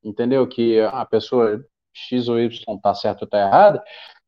entendeu, 0.03 0.47
que 0.49 0.81
a 0.81 1.05
pessoa 1.05 1.63
X 1.93 2.29
ou 2.29 2.39
Y 2.41 2.49
está 2.77 2.95
certa 2.95 3.25
ou 3.25 3.27
está 3.27 3.39
errada, 3.41 3.83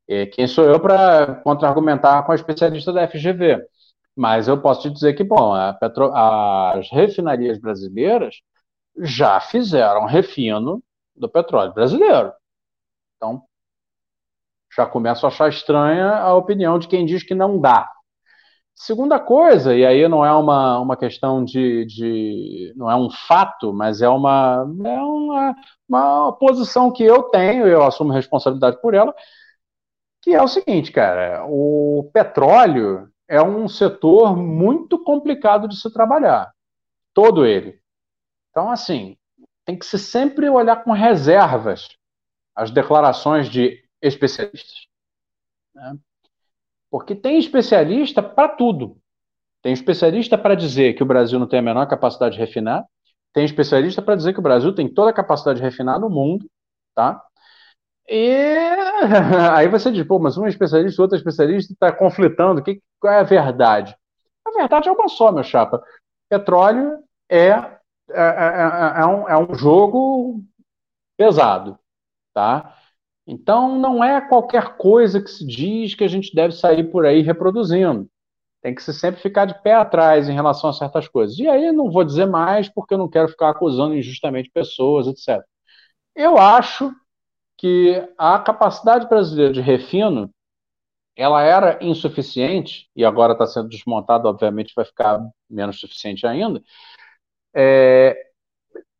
é, 0.07 0.25
quem 0.27 0.47
sou 0.47 0.65
eu 0.65 0.79
para 0.79 1.35
contra-argumentar 1.43 2.23
com 2.23 2.31
a 2.33 2.35
especialista 2.35 2.93
da 2.93 3.07
FGV? 3.07 3.61
Mas 4.15 4.47
eu 4.47 4.61
posso 4.61 4.81
te 4.81 4.89
dizer 4.91 5.13
que, 5.13 5.23
bom, 5.23 5.53
Petro, 5.79 6.13
as 6.13 6.89
refinarias 6.91 7.59
brasileiras 7.59 8.35
já 8.97 9.39
fizeram 9.39 10.05
refino 10.05 10.83
do 11.15 11.27
petróleo 11.27 11.73
brasileiro. 11.73 12.31
Então, 13.17 13.43
já 14.75 14.85
começo 14.85 15.25
a 15.25 15.29
achar 15.29 15.49
estranha 15.49 16.15
a 16.17 16.35
opinião 16.35 16.77
de 16.79 16.87
quem 16.87 17.05
diz 17.05 17.23
que 17.23 17.35
não 17.35 17.59
dá. 17.59 17.89
Segunda 18.75 19.19
coisa, 19.19 19.75
e 19.75 19.85
aí 19.85 20.07
não 20.07 20.25
é 20.25 20.33
uma, 20.33 20.79
uma 20.79 20.97
questão 20.97 21.43
de, 21.45 21.85
de. 21.85 22.73
não 22.75 22.89
é 22.89 22.95
um 22.95 23.07
fato, 23.09 23.71
mas 23.71 24.01
é 24.01 24.09
uma, 24.09 24.65
é 24.83 25.01
uma, 25.01 25.55
uma 25.87 26.33
posição 26.33 26.91
que 26.91 27.03
eu 27.03 27.23
tenho, 27.23 27.67
eu 27.67 27.83
assumo 27.83 28.11
responsabilidade 28.11 28.81
por 28.81 28.95
ela, 28.95 29.13
que 30.21 30.33
é 30.33 30.41
o 30.41 30.47
seguinte, 30.47 30.91
cara: 30.91 31.45
o 31.47 32.09
petróleo 32.11 33.12
é 33.27 33.41
um 33.41 33.67
setor 33.67 34.35
muito 34.35 35.01
complicado 35.03 35.67
de 35.67 35.79
se 35.79 35.91
trabalhar, 35.91 36.51
todo 37.13 37.45
ele. 37.45 37.79
Então, 38.49 38.69
assim, 38.69 39.17
tem 39.65 39.77
que 39.77 39.85
se 39.85 39.97
sempre 39.97 40.49
olhar 40.49 40.83
com 40.83 40.91
reservas 40.91 41.89
as 42.55 42.69
declarações 42.69 43.49
de 43.49 43.83
especialistas. 44.01 44.87
Né? 45.73 45.97
Porque 46.89 47.15
tem 47.15 47.39
especialista 47.39 48.21
para 48.21 48.49
tudo. 48.49 48.97
Tem 49.61 49.73
especialista 49.73 50.37
para 50.37 50.55
dizer 50.55 50.93
que 50.93 51.01
o 51.01 51.05
Brasil 51.05 51.39
não 51.39 51.47
tem 51.47 51.59
a 51.59 51.63
menor 51.63 51.87
capacidade 51.87 52.35
de 52.35 52.41
refinar, 52.41 52.85
tem 53.33 53.45
especialista 53.45 54.01
para 54.01 54.15
dizer 54.15 54.33
que 54.33 54.39
o 54.39 54.43
Brasil 54.43 54.75
tem 54.75 54.93
toda 54.93 55.09
a 55.09 55.13
capacidade 55.13 55.57
de 55.57 55.63
refinar 55.63 55.99
no 55.99 56.09
mundo, 56.09 56.45
tá? 56.93 57.23
E 58.07 58.35
aí 59.53 59.67
você 59.67 59.91
diz, 59.91 60.05
pô, 60.05 60.19
mas 60.19 60.37
um 60.37 60.47
especialista, 60.47 61.01
outro 61.01 61.17
especialista 61.17 61.73
está 61.73 61.91
conflitando, 61.91 62.61
que, 62.63 62.81
qual 62.99 63.13
é 63.13 63.19
a 63.19 63.23
verdade? 63.23 63.95
A 64.45 64.51
verdade 64.51 64.89
é 64.89 64.91
uma 64.91 65.07
só, 65.07 65.31
meu 65.31 65.43
chapa. 65.43 65.81
Petróleo 66.29 66.99
é, 67.29 67.47
é, 67.47 67.79
é, 68.11 69.01
é, 69.01 69.05
um, 69.05 69.29
é 69.29 69.37
um 69.37 69.53
jogo 69.55 70.41
pesado, 71.17 71.79
tá? 72.33 72.75
Então, 73.25 73.79
não 73.79 74.03
é 74.03 74.19
qualquer 74.21 74.75
coisa 74.75 75.21
que 75.21 75.29
se 75.29 75.45
diz 75.45 75.95
que 75.95 76.03
a 76.03 76.07
gente 76.07 76.35
deve 76.35 76.53
sair 76.53 76.83
por 76.91 77.05
aí 77.05 77.21
reproduzindo. 77.21 78.09
Tem 78.61 78.75
que 78.75 78.83
se 78.83 78.93
sempre 78.93 79.21
ficar 79.21 79.45
de 79.45 79.61
pé 79.61 79.73
atrás 79.73 80.27
em 80.29 80.33
relação 80.33 80.69
a 80.69 80.73
certas 80.73 81.07
coisas. 81.07 81.37
E 81.37 81.47
aí 81.47 81.71
não 81.71 81.91
vou 81.91 82.03
dizer 82.03 82.25
mais 82.25 82.69
porque 82.69 82.93
eu 82.93 82.97
não 82.97 83.09
quero 83.09 83.29
ficar 83.29 83.49
acusando 83.49 83.95
injustamente 83.95 84.49
pessoas, 84.53 85.07
etc. 85.07 85.43
Eu 86.15 86.37
acho 86.37 86.93
que 87.63 88.05
a 88.17 88.37
capacidade 88.39 89.07
brasileira 89.07 89.53
de 89.53 89.61
refino 89.61 90.29
ela 91.15 91.41
era 91.43 91.79
insuficiente 91.81 92.89
e 92.93 93.05
agora 93.05 93.31
está 93.31 93.47
sendo 93.47 93.69
desmontada, 93.69 94.27
obviamente 94.27 94.73
vai 94.75 94.83
ficar 94.83 95.25
menos 95.49 95.79
suficiente 95.79 96.27
ainda. 96.27 96.61
É, 97.55 98.31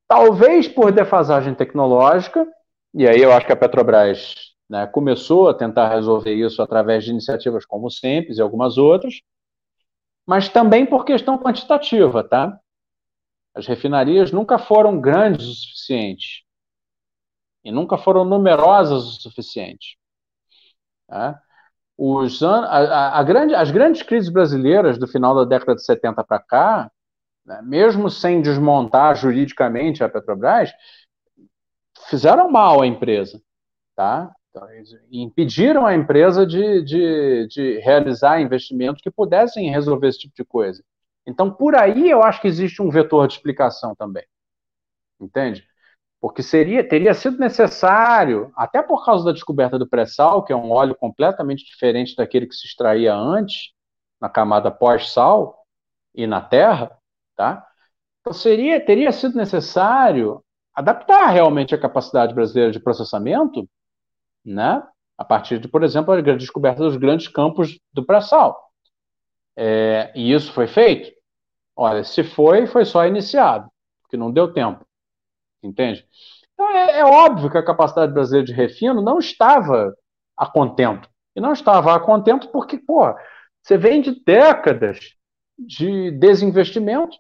talvez 0.07 0.65
por 0.65 0.93
defasagem 0.93 1.53
tecnológica, 1.53 2.47
e 2.93 3.05
aí 3.05 3.21
eu 3.21 3.33
acho 3.33 3.45
que 3.45 3.51
a 3.51 3.57
Petrobras 3.57 4.55
né, 4.69 4.87
começou 4.87 5.49
a 5.49 5.53
tentar 5.53 5.89
resolver 5.89 6.33
isso 6.33 6.61
através 6.61 7.03
de 7.03 7.11
iniciativas 7.11 7.65
como 7.65 7.87
o 7.87 7.91
Simples 7.91 8.37
e 8.37 8.41
algumas 8.41 8.77
outras, 8.77 9.15
mas 10.25 10.47
também 10.47 10.85
por 10.85 11.03
questão 11.03 11.37
quantitativa, 11.37 12.23
tá? 12.23 12.57
As 13.53 13.67
refinarias 13.67 14.31
nunca 14.31 14.57
foram 14.57 15.01
grandes 15.01 15.47
o 15.47 15.53
suficiente 15.53 16.42
e 17.63 17.71
nunca 17.71 17.97
foram 17.97 18.25
numerosas 18.25 19.03
o 19.05 19.21
suficiente. 19.21 19.97
Né? 21.09 21.39
Os, 21.97 22.41
a, 22.41 23.19
a, 23.19 23.23
grande, 23.23 23.55
as 23.55 23.71
grandes 23.71 24.01
crises 24.01 24.29
brasileiras 24.29 24.97
do 24.97 25.07
final 25.07 25.35
da 25.35 25.45
década 25.45 25.75
de 25.75 25.85
70 25.85 26.23
para 26.23 26.39
cá, 26.39 26.91
né, 27.45 27.61
mesmo 27.63 28.09
sem 28.09 28.41
desmontar 28.41 29.15
juridicamente 29.15 30.03
a 30.03 30.09
Petrobras, 30.09 30.71
fizeram 32.09 32.49
mal 32.49 32.81
à 32.81 32.87
empresa. 32.87 33.41
Tá? 33.95 34.33
Então, 34.49 34.67
impediram 35.11 35.85
a 35.85 35.95
empresa 35.95 36.45
de, 36.45 36.83
de, 36.83 37.47
de 37.47 37.79
realizar 37.79 38.41
investimentos 38.41 39.01
que 39.01 39.11
pudessem 39.11 39.69
resolver 39.69 40.07
esse 40.07 40.19
tipo 40.19 40.33
de 40.35 40.45
coisa. 40.45 40.83
Então, 41.25 41.51
por 41.51 41.75
aí 41.75 42.09
eu 42.09 42.21
acho 42.21 42.41
que 42.41 42.47
existe 42.47 42.81
um 42.81 42.89
vetor 42.89 43.27
de 43.27 43.33
explicação 43.35 43.95
também. 43.95 44.25
Entende? 45.19 45.65
Porque 46.23 46.41
seria, 46.41 46.87
teria 46.87 47.13
sido 47.13 47.37
necessário, 47.37 48.49
até 48.55 48.81
por 48.81 49.03
causa 49.03 49.25
da 49.25 49.33
descoberta 49.33 49.77
do 49.77 49.85
pré-sal, 49.85 50.41
que 50.41 50.53
é 50.53 50.55
um 50.55 50.71
óleo 50.71 50.95
completamente 50.95 51.65
diferente 51.65 52.15
daquele 52.15 52.47
que 52.47 52.55
se 52.55 52.65
extraía 52.65 53.13
antes, 53.13 53.73
na 54.21 54.29
camada 54.29 54.71
pós-sal 54.71 55.65
e 56.15 56.25
na 56.25 56.39
terra, 56.39 56.97
tá? 57.35 57.67
Então 58.21 58.31
seria, 58.31 58.79
teria 58.79 59.11
sido 59.11 59.35
necessário 59.35 60.41
adaptar 60.73 61.27
realmente 61.27 61.75
a 61.75 61.77
capacidade 61.77 62.33
brasileira 62.33 62.71
de 62.71 62.79
processamento, 62.79 63.67
né? 64.45 64.81
A 65.17 65.25
partir 65.25 65.59
de, 65.59 65.67
por 65.67 65.83
exemplo, 65.83 66.13
a 66.13 66.21
descoberta 66.21 66.83
dos 66.83 66.95
grandes 66.95 67.27
campos 67.27 67.81
do 67.91 68.05
pré-sal. 68.05 68.71
É, 69.57 70.13
e 70.15 70.31
isso 70.31 70.53
foi 70.53 70.67
feito? 70.67 71.11
Olha, 71.75 72.01
se 72.01 72.23
foi, 72.23 72.65
foi 72.65 72.85
só 72.85 73.05
iniciado, 73.05 73.69
porque 74.01 74.15
não 74.15 74.31
deu 74.31 74.53
tempo. 74.53 74.85
Entende? 75.63 76.05
Então 76.53 76.69
é, 76.69 76.99
é 76.99 77.05
óbvio 77.05 77.49
que 77.49 77.57
a 77.57 77.65
capacidade 77.65 78.13
brasileira 78.13 78.45
de 78.45 78.53
refino 78.53 79.01
não 79.01 79.19
estava 79.19 79.93
a 80.37 80.45
contento. 80.45 81.09
E 81.35 81.41
não 81.41 81.53
estava 81.53 81.95
a 81.95 81.99
contento 81.99 82.49
porque, 82.49 82.77
pô, 82.77 83.13
você 83.61 83.77
vem 83.77 84.01
de 84.01 84.21
décadas 84.23 84.99
de 85.57 86.11
desinvestimento, 86.11 87.15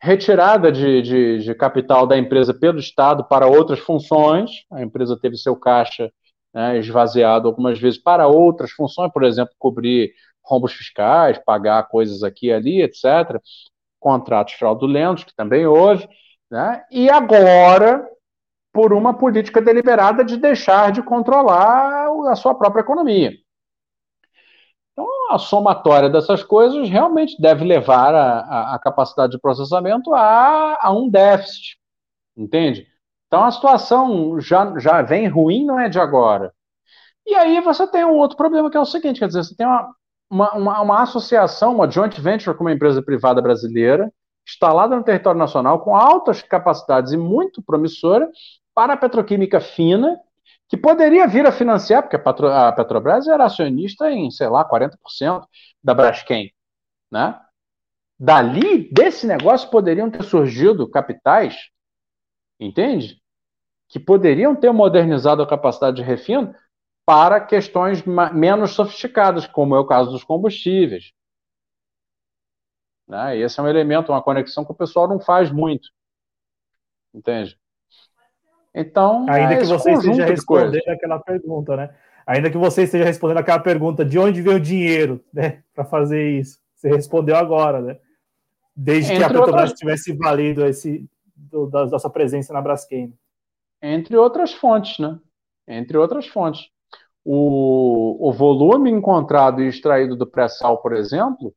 retirada 0.00 0.70
de, 0.70 1.02
de, 1.02 1.38
de, 1.38 1.54
capital 1.54 2.06
da 2.06 2.18
empresa 2.18 2.52
pelo 2.52 2.78
Estado 2.78 3.24
para 3.24 3.46
outras 3.46 3.78
funções. 3.78 4.50
A 4.70 4.82
empresa 4.82 5.18
teve 5.20 5.36
seu 5.36 5.56
caixa 5.56 6.10
né, 6.54 6.78
esvaziado 6.78 7.48
algumas 7.48 7.78
vezes 7.78 7.98
para 7.98 8.26
outras 8.26 8.70
funções, 8.72 9.12
por 9.12 9.24
exemplo, 9.24 9.54
cobrir 9.58 10.12
rombos 10.44 10.72
fiscais, 10.72 11.38
pagar 11.44 11.88
coisas 11.88 12.22
aqui 12.22 12.46
e 12.46 12.52
ali, 12.52 12.82
etc. 12.82 13.40
Contratos 13.98 14.54
fraudulentos, 14.54 15.24
que 15.24 15.34
também 15.34 15.66
houve. 15.66 16.08
Né? 16.50 16.84
E 16.90 17.10
agora, 17.10 18.08
por 18.72 18.92
uma 18.92 19.14
política 19.14 19.60
deliberada 19.60 20.24
de 20.24 20.36
deixar 20.36 20.92
de 20.92 21.02
controlar 21.02 22.08
a 22.28 22.36
sua 22.36 22.54
própria 22.54 22.82
economia. 22.82 23.32
Então, 24.92 25.06
a 25.30 25.38
somatória 25.38 26.08
dessas 26.08 26.42
coisas 26.42 26.88
realmente 26.88 27.40
deve 27.40 27.64
levar 27.64 28.14
a, 28.14 28.40
a, 28.40 28.74
a 28.74 28.78
capacidade 28.78 29.32
de 29.32 29.40
processamento 29.40 30.14
a, 30.14 30.78
a, 30.80 30.90
um 30.90 31.08
déficit, 31.08 31.76
entende? 32.36 32.86
Então, 33.26 33.44
a 33.44 33.50
situação 33.50 34.40
já, 34.40 34.78
já 34.78 35.02
vem 35.02 35.28
ruim, 35.28 35.66
não 35.66 35.78
é 35.78 35.88
de 35.88 36.00
agora. 36.00 36.52
E 37.26 37.34
aí 37.34 37.60
você 37.60 37.86
tem 37.86 38.04
um 38.04 38.14
outro 38.14 38.36
problema, 38.36 38.70
que 38.70 38.76
é 38.76 38.80
o 38.80 38.86
seguinte, 38.86 39.18
quer 39.18 39.26
dizer, 39.26 39.44
você 39.44 39.54
tem 39.56 39.66
uma, 39.66 39.94
uma, 40.30 40.52
uma, 40.54 40.80
uma 40.80 41.02
associação, 41.02 41.74
uma 41.74 41.90
joint 41.90 42.18
venture 42.20 42.56
com 42.56 42.64
uma 42.64 42.72
empresa 42.72 43.02
privada 43.02 43.42
brasileira, 43.42 44.12
instalada 44.46 44.94
no 44.94 45.02
território 45.02 45.38
nacional, 45.38 45.80
com 45.80 45.96
altas 45.96 46.40
capacidades 46.42 47.12
e 47.12 47.16
muito 47.16 47.62
promissora, 47.62 48.30
para 48.74 48.92
a 48.92 48.96
petroquímica 48.96 49.60
fina, 49.60 50.20
que 50.68 50.76
poderia 50.76 51.26
vir 51.26 51.46
a 51.46 51.52
financiar, 51.52 52.02
porque 52.02 52.16
a, 52.16 52.72
Petrobras 52.72 53.26
era 53.26 53.44
acionista 53.44 54.10
em, 54.10 54.30
sei 54.30 54.48
lá, 54.48 54.68
40% 54.68 55.46
da 55.82 55.94
Braskem, 55.94 56.52
né? 57.10 57.40
Dali, 58.18 58.90
desse 58.92 59.26
negócio, 59.26 59.70
poderiam 59.70 60.10
ter 60.10 60.22
surgido 60.22 60.88
capitais, 60.88 61.68
entende? 62.58 63.20
Que 63.88 64.00
poderiam 64.00 64.54
ter 64.56 64.72
modernizado 64.72 65.42
a 65.42 65.46
capacidade 65.46 65.96
de 65.96 66.02
refino 66.02 66.54
para 67.04 67.40
questões 67.40 68.02
menos 68.32 68.72
sofisticadas, 68.72 69.46
como 69.46 69.76
é 69.76 69.78
o 69.78 69.86
caso 69.86 70.10
dos 70.10 70.24
combustíveis. 70.24 71.12
Né? 73.06 73.38
Esse 73.38 73.60
é 73.60 73.62
um 73.62 73.68
elemento, 73.68 74.12
uma 74.12 74.22
conexão 74.22 74.64
que 74.64 74.72
o 74.72 74.74
pessoal 74.74 75.08
não 75.08 75.20
faz 75.20 75.50
muito. 75.50 75.88
Entende? 77.14 77.58
Então, 78.74 79.24
ainda 79.28 79.54
é 79.54 79.58
que 79.58 79.64
você 79.64 79.92
esteja 79.92 80.26
respondendo 80.26 80.88
aquela 80.88 81.18
pergunta, 81.18 81.76
né? 81.76 81.94
Ainda 82.26 82.50
que 82.50 82.58
você 82.58 82.82
esteja 82.82 83.04
respondendo 83.04 83.38
aquela 83.38 83.60
pergunta 83.60 84.04
de 84.04 84.18
onde 84.18 84.42
veio 84.42 84.56
o 84.56 84.60
dinheiro, 84.60 85.24
né, 85.32 85.62
para 85.74 85.84
fazer 85.84 86.38
isso. 86.38 86.58
Você 86.74 86.88
respondeu 86.88 87.36
agora, 87.36 87.80
né? 87.80 87.98
Desde 88.74 89.12
Entre 89.12 89.18
que 89.18 89.24
a 89.24 89.28
Petrobras 89.28 89.70
outras... 89.70 89.78
tivesse 89.78 90.12
valido 90.14 90.66
esse 90.66 91.08
do, 91.34 91.66
da, 91.66 91.98
sua 91.98 92.10
presença 92.10 92.52
na 92.52 92.60
Braskem. 92.60 93.14
Entre 93.80 94.14
outras 94.16 94.52
fontes, 94.52 94.98
né? 94.98 95.18
Entre 95.66 95.96
outras 95.96 96.26
fontes. 96.26 96.68
O, 97.24 98.28
o 98.28 98.32
volume 98.32 98.90
encontrado 98.90 99.62
e 99.62 99.68
extraído 99.68 100.16
do 100.16 100.26
pré-sal, 100.26 100.78
por 100.78 100.92
exemplo, 100.92 101.54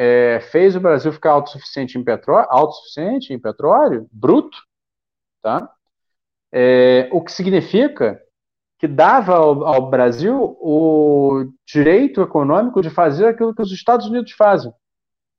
é, 0.00 0.38
fez 0.52 0.76
o 0.76 0.80
Brasil 0.80 1.12
ficar 1.12 1.32
autossuficiente 1.32 1.98
em 1.98 2.04
petróleo, 2.04 2.46
autossuficiente 2.50 3.32
em 3.32 3.38
petróleo 3.38 4.08
bruto, 4.12 4.56
tá? 5.42 5.68
É, 6.52 7.08
o 7.10 7.20
que 7.20 7.32
significa 7.32 8.22
que 8.78 8.86
dava 8.86 9.34
ao, 9.34 9.66
ao, 9.66 9.90
Brasil 9.90 10.56
o 10.60 11.52
direito 11.66 12.22
econômico 12.22 12.80
de 12.80 12.88
fazer 12.88 13.26
aquilo 13.26 13.52
que 13.52 13.60
os 13.60 13.72
Estados 13.72 14.06
Unidos 14.06 14.30
fazem, 14.30 14.72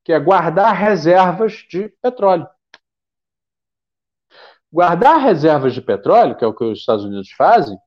que 0.04 0.12
é 0.12 0.20
guardar 0.20 0.76
reservas 0.76 1.54
de 1.70 1.88
petróleo. 2.02 2.48
Guardar 4.70 5.22
reservas 5.22 5.74
de 5.74 5.82
petróleo, 5.82 6.36
que 6.36 6.44
é 6.44 6.48
o 6.48 6.54
que 6.54 6.66
os 6.66 6.80
Estados 6.80 7.06
Unidos 7.06 7.32
fazem, 7.32 7.78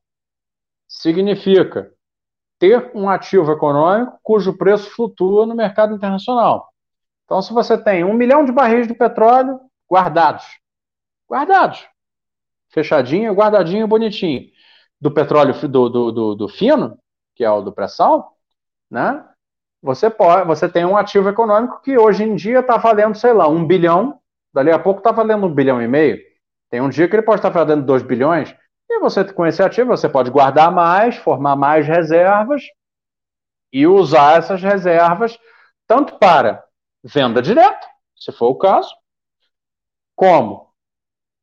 significa 0.87 1.93
ter 2.63 2.89
um 2.95 3.09
ativo 3.09 3.51
econômico 3.51 4.17
cujo 4.23 4.57
preço 4.57 4.89
flutua 4.91 5.45
no 5.45 5.53
mercado 5.53 5.93
internacional. 5.93 6.69
Então, 7.25 7.41
se 7.41 7.51
você 7.51 7.77
tem 7.77 8.05
um 8.05 8.13
milhão 8.13 8.45
de 8.45 8.53
barris 8.53 8.87
de 8.87 8.93
petróleo 8.93 9.59
guardados, 9.91 10.45
guardados, 11.29 11.85
fechadinho, 12.69 13.33
guardadinho, 13.33 13.85
bonitinho. 13.85 14.49
Do 14.97 15.11
petróleo 15.11 15.53
do, 15.67 15.89
do, 15.89 16.11
do, 16.13 16.35
do 16.35 16.47
fino, 16.47 16.97
que 17.35 17.43
é 17.43 17.51
o 17.51 17.59
do 17.59 17.73
pré-sal, 17.73 18.37
né? 18.89 19.25
Você 19.81 20.09
pode, 20.09 20.47
você 20.47 20.69
tem 20.69 20.85
um 20.85 20.95
ativo 20.95 21.27
econômico 21.27 21.81
que 21.81 21.97
hoje 21.97 22.23
em 22.23 22.33
dia 22.33 22.59
está 22.59 22.77
valendo, 22.77 23.17
sei 23.17 23.33
lá, 23.33 23.45
um 23.45 23.67
bilhão, 23.67 24.17
dali 24.53 24.71
a 24.71 24.79
pouco 24.79 25.01
está 25.01 25.11
valendo 25.11 25.47
um 25.47 25.53
bilhão 25.53 25.81
e 25.81 25.87
meio. 25.89 26.17
Tem 26.69 26.79
um 26.79 26.87
dia 26.87 27.09
que 27.09 27.15
ele 27.17 27.23
pode 27.23 27.39
estar 27.39 27.51
tá 27.51 27.59
valendo 27.61 27.85
dois 27.85 28.01
bilhões. 28.01 28.55
E 28.89 28.99
você, 28.99 29.23
com 29.31 29.45
esse 29.45 29.61
ativo, 29.61 29.89
você 29.89 30.07
pode 30.07 30.29
guardar 30.29 30.71
mais, 30.71 31.15
formar 31.15 31.55
mais 31.55 31.87
reservas 31.87 32.63
e 33.71 33.87
usar 33.87 34.37
essas 34.37 34.61
reservas 34.61 35.37
tanto 35.87 36.17
para 36.19 36.63
venda 37.03 37.41
direta, 37.41 37.87
se 38.15 38.31
for 38.31 38.49
o 38.49 38.57
caso, 38.57 38.89
como 40.15 40.71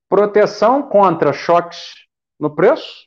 proteção 0.08 0.82
contra 0.82 1.32
choques 1.32 1.94
no 2.38 2.54
preço. 2.54 3.06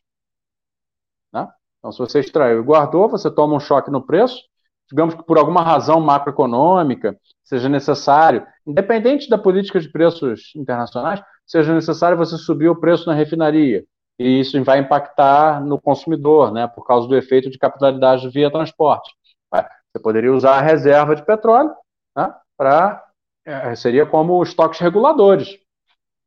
Né? 1.32 1.48
Então, 1.80 1.92
se 1.92 2.00
você 2.00 2.20
extraiu 2.20 2.60
e 2.60 2.64
guardou, 2.64 3.10
você 3.10 3.30
toma 3.34 3.56
um 3.56 3.60
choque 3.60 3.90
no 3.90 4.06
preço, 4.06 4.42
digamos 4.90 5.16
que 5.16 5.24
por 5.24 5.38
alguma 5.38 5.64
razão 5.64 6.00
macroeconômica 6.00 7.18
seja 7.44 7.68
necessário, 7.68 8.46
independente 8.66 9.30
da 9.30 9.38
política 9.38 9.80
de 9.80 9.92
preços 9.92 10.54
internacionais, 10.56 11.22
seja 11.46 11.74
necessário 11.74 12.18
você 12.18 12.38
subir 12.38 12.70
o 12.70 12.80
preço 12.80 13.08
na 13.08 13.14
refinaria. 13.14 13.86
E 14.20 14.40
isso 14.40 14.62
vai 14.64 14.80
impactar 14.80 15.62
no 15.62 15.82
consumidor, 15.82 16.52
né, 16.52 16.68
por 16.68 16.86
causa 16.86 17.08
do 17.08 17.18
efeito 17.18 17.50
de 17.50 17.58
capitalidade 17.58 18.30
via 18.30 18.52
transporte. 18.52 19.12
Você 19.52 20.02
poderia 20.02 20.34
usar 20.34 20.58
a 20.58 20.62
reserva 20.62 21.16
de 21.16 21.24
petróleo 21.24 21.74
né, 22.16 22.34
para. 22.58 23.04
É, 23.46 23.76
seria 23.76 24.06
como 24.06 24.42
estoques 24.42 24.80
reguladores 24.80 25.60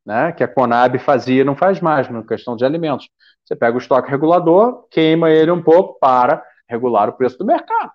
né, 0.06 0.30
que 0.32 0.44
a 0.44 0.48
Conab 0.48 0.98
fazia 1.00 1.44
não 1.44 1.56
faz 1.56 1.80
mais 1.80 2.08
na 2.08 2.22
questão 2.22 2.54
de 2.54 2.64
alimentos. 2.64 3.08
Você 3.44 3.56
pega 3.56 3.76
o 3.76 3.80
estoque 3.80 4.08
regulador, 4.08 4.86
queima 4.88 5.30
ele 5.30 5.50
um 5.50 5.62
pouco 5.62 5.98
para 5.98 6.44
regular 6.68 7.08
o 7.08 7.14
preço 7.14 7.36
do 7.38 7.44
mercado. 7.44 7.90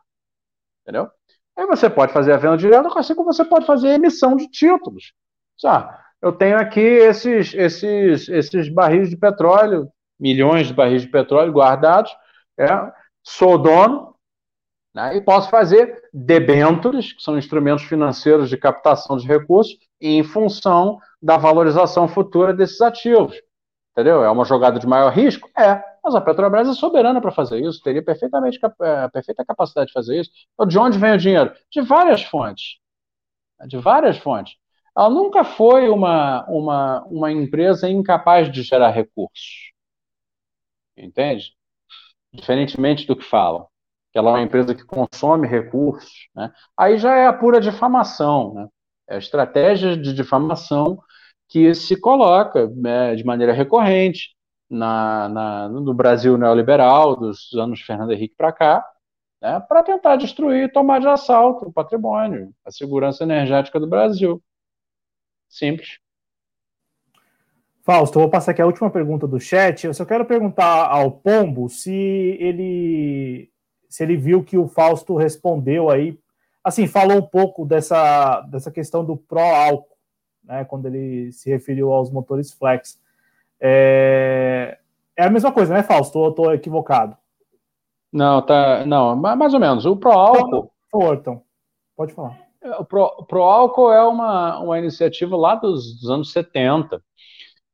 Entendeu? 0.81 1.09
Aí 1.57 1.65
você 1.65 1.89
pode 1.89 2.11
fazer 2.11 2.34
a 2.34 2.38
venda 2.38 2.57
direta, 2.57 2.89
assim 2.99 3.15
como 3.15 3.31
você 3.31 3.45
pode 3.45 3.65
fazer 3.65 3.89
a 3.89 3.95
emissão 3.95 4.35
de 4.35 4.49
títulos. 4.49 5.13
Ah, 5.63 6.01
eu 6.22 6.31
tenho 6.31 6.57
aqui 6.57 6.80
esses, 6.80 7.53
esses, 7.53 8.30
esses 8.30 8.69
barris 8.69 9.10
de 9.10 9.18
petróleo, 9.18 9.89
milhões 10.19 10.68
de 10.68 10.73
barris 10.73 11.02
de 11.02 11.07
petróleo 11.07 11.52
guardados, 11.52 12.15
é, 12.57 12.68
sou 13.23 13.57
dono, 13.57 14.15
né, 14.93 15.15
e 15.15 15.22
posso 15.22 15.49
fazer 15.49 16.02
debêntures, 16.14 17.14
que 17.14 17.23
são 17.23 17.38
instrumentos 17.38 17.85
financeiros 17.85 18.49
de 18.49 18.57
captação 18.57 19.18
de 19.18 19.26
recursos, 19.26 19.77
em 19.99 20.23
função 20.23 20.99
da 21.22 21.38
valorização 21.38 22.07
futura 22.07 22.53
desses 22.53 22.81
ativos. 22.81 23.35
Entendeu? 23.91 24.23
É 24.23 24.30
uma 24.30 24.45
jogada 24.45 24.80
de 24.80 24.88
maior 24.88 25.11
risco? 25.11 25.49
É. 25.57 25.84
Mas 26.03 26.15
a 26.15 26.22
Petrobras 26.22 26.68
é 26.68 26.73
soberana 26.73 27.22
para 27.22 27.31
fazer 27.31 27.60
isso, 27.61 27.81
teria 27.84 28.03
perfeitamente 28.03 28.60
é, 28.81 29.07
perfeita 29.10 29.45
capacidade 29.45 29.88
de 29.88 29.93
fazer 29.93 30.19
isso. 30.19 30.31
Então, 30.53 30.65
de 30.65 30.80
onde 30.80 30.98
vem 30.98 31.14
o 31.14 31.18
dinheiro? 31.18 31.53
De 31.72 31.81
várias 31.81 32.23
fontes. 32.23 32.80
De 33.68 33.77
várias 33.77 34.18
fontes. 34.18 34.56
Ela 34.95 35.09
nunca 35.09 35.43
foi 35.43 35.89
uma, 35.89 36.45
uma, 36.47 37.03
uma 37.05 37.31
empresa 37.31 37.89
incapaz 37.89 38.51
de 38.51 38.61
gerar 38.63 38.91
recursos. 38.91 39.72
Entende? 40.97 41.53
Diferentemente 42.34 43.07
do 43.07 43.15
que 43.15 43.23
falam. 43.23 43.68
Que 44.11 44.19
ela 44.19 44.31
é 44.31 44.34
uma 44.34 44.41
empresa 44.41 44.76
que 44.76 44.84
consome 44.84 45.47
recursos. 45.47 46.27
Né? 46.35 46.51
Aí 46.77 46.97
já 46.97 47.15
é 47.15 47.27
a 47.27 47.34
pura 47.34 47.61
difamação. 47.61 48.53
Né? 48.53 48.68
É 49.09 49.15
a 49.15 49.19
estratégia 49.19 49.95
de 49.95 50.13
difamação 50.13 51.01
que 51.47 51.73
se 51.76 51.99
coloca 51.99 52.68
né, 52.68 53.15
de 53.15 53.26
maneira 53.26 53.53
recorrente 53.53 54.35
na, 54.69 55.27
na, 55.27 55.69
no 55.69 55.93
Brasil 55.93 56.38
neoliberal, 56.38 57.15
dos 57.18 57.53
anos 57.53 57.81
Fernando 57.81 58.13
Henrique 58.13 58.35
para 58.38 58.53
cá, 58.53 58.85
né, 59.41 59.59
para 59.59 59.84
tentar 59.84 60.15
destruir, 60.15 60.72
tomar 60.72 60.99
de 61.01 61.07
assalto 61.07 61.65
o 61.68 61.73
patrimônio, 61.73 62.53
a 62.65 62.72
segurança 62.72 63.23
energética 63.23 63.80
do 63.80 63.88
Brasil. 63.88 64.41
Simples. 65.52 65.99
Fausto, 67.84 68.18
eu 68.18 68.22
vou 68.22 68.32
passar 68.32 68.52
aqui 68.52 68.61
a 68.61 68.65
última 68.65 68.90
pergunta 68.90 69.28
do 69.28 69.40
chat. 69.40 69.86
Eu 69.86 69.94
só 69.94 70.06
quero 70.06 70.26
perguntar 70.26 70.88
ao 70.88 71.11
Pombo 71.11 71.68
se 71.68 71.91
ele 72.40 73.52
se 73.90 74.03
ele 74.03 74.15
viu 74.15 74.41
que 74.41 74.57
o 74.57 74.69
Fausto 74.69 75.18
respondeu 75.18 75.90
aí, 75.90 76.18
assim, 76.64 76.88
falou 76.88 77.18
um 77.18 77.28
pouco 77.28 77.65
dessa, 77.65 78.40
dessa 78.49 78.72
questão 78.72 79.03
do 79.03 79.18
pró-álcool, 79.18 79.98
né, 80.45 80.64
quando 80.64 80.86
ele 80.86 81.34
se 81.34 81.49
referiu 81.49 81.91
aos 81.91 82.10
motores 82.10 82.53
flex. 82.53 82.98
É, 83.60 84.78
é 85.18 85.26
a 85.26 85.30
mesma 85.30 85.52
coisa, 85.52 85.73
né, 85.73 85.84
Fausto? 85.84 86.18
Ou 86.18 86.26
eu 86.26 86.30
estou 86.30 86.53
equivocado? 86.53 87.18
Não, 88.14 88.41
tá. 88.41 88.86
Não, 88.86 89.14
mais 89.14 89.53
ou 89.53 89.60
menos. 89.60 89.86
O 89.86 89.98
pró-álcool. 89.98 90.72
Então, 91.14 91.44
pode 91.95 92.14
falar. 92.14 92.40
O 92.79 92.85
Pro, 92.85 93.25
Pro 93.27 93.43
Álcool 93.43 93.91
é 93.91 94.03
uma, 94.03 94.59
uma 94.59 94.79
iniciativa 94.79 95.35
lá 95.35 95.55
dos, 95.55 95.99
dos 95.99 96.09
anos 96.09 96.31
70 96.31 97.01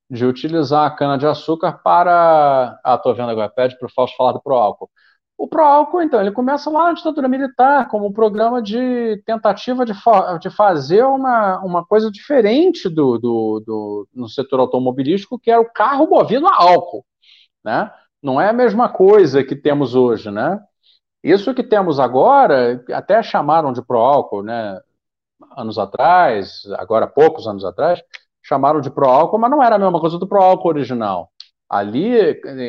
de 0.09 0.25
utilizar 0.25 0.85
a 0.85 0.91
cana-de-açúcar 0.91 1.81
para. 1.83 2.79
Ah, 2.83 2.95
estou 2.95 3.13
vendo 3.13 3.29
agora, 3.29 3.49
pede 3.49 3.77
para 3.77 3.87
o 3.87 3.91
Fausto 3.91 4.15
falar 4.15 4.31
do 4.31 4.41
Pro 4.41 4.55
Álcool. 4.55 4.89
O 5.37 5.47
Pro 5.47 5.63
Álcool, 5.63 6.01
então, 6.01 6.19
ele 6.19 6.31
começa 6.31 6.69
lá 6.69 6.85
na 6.85 6.93
ditadura 6.93 7.27
militar, 7.27 7.87
como 7.89 8.07
um 8.07 8.13
programa 8.13 8.61
de 8.61 9.21
tentativa 9.23 9.85
de, 9.85 9.93
de 10.41 10.49
fazer 10.49 11.03
uma, 11.03 11.59
uma 11.59 11.85
coisa 11.85 12.09
diferente 12.09 12.89
do, 12.89 13.19
do, 13.19 13.63
do, 13.65 14.07
no 14.15 14.27
setor 14.27 14.61
automobilístico, 14.61 15.37
que 15.37 15.51
era 15.51 15.61
o 15.61 15.71
carro 15.71 16.09
movido 16.09 16.47
a 16.47 16.55
álcool. 16.55 17.05
Né? 17.63 17.91
Não 18.21 18.41
é 18.41 18.49
a 18.49 18.53
mesma 18.53 18.89
coisa 18.89 19.43
que 19.43 19.55
temos 19.55 19.93
hoje, 19.93 20.31
né? 20.31 20.59
Isso 21.23 21.53
que 21.53 21.63
temos 21.63 21.99
agora, 21.99 22.83
até 22.93 23.21
chamaram 23.21 23.73
de 23.73 23.81
pró-álcool, 23.81 24.43
né? 24.43 24.79
Anos 25.55 25.77
atrás, 25.77 26.63
agora 26.77 27.07
poucos 27.07 27.47
anos 27.47 27.63
atrás, 27.65 28.01
chamaram 28.41 28.81
de 28.81 28.89
pró-álcool, 28.89 29.37
mas 29.37 29.51
não 29.51 29.61
era 29.61 29.75
a 29.75 29.79
mesma 29.79 29.99
coisa 29.99 30.17
do 30.17 30.27
pró-álcool 30.27 30.69
original. 30.69 31.31
Ali, 31.69 32.09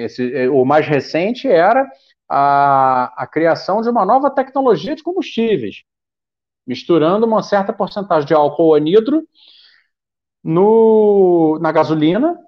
esse, 0.05 0.49
o 0.49 0.65
mais 0.65 0.87
recente 0.87 1.49
era 1.49 1.89
a, 2.29 3.13
a 3.23 3.27
criação 3.27 3.81
de 3.81 3.89
uma 3.89 4.05
nova 4.05 4.31
tecnologia 4.31 4.95
de 4.97 5.03
combustíveis, 5.03 5.85
misturando 6.67 7.27
uma 7.27 7.43
certa 7.43 7.73
porcentagem 7.73 8.27
de 8.27 8.35
álcool 8.35 8.75
anidro 8.75 9.27
no, 10.43 11.59
na 11.61 11.73
gasolina, 11.73 12.39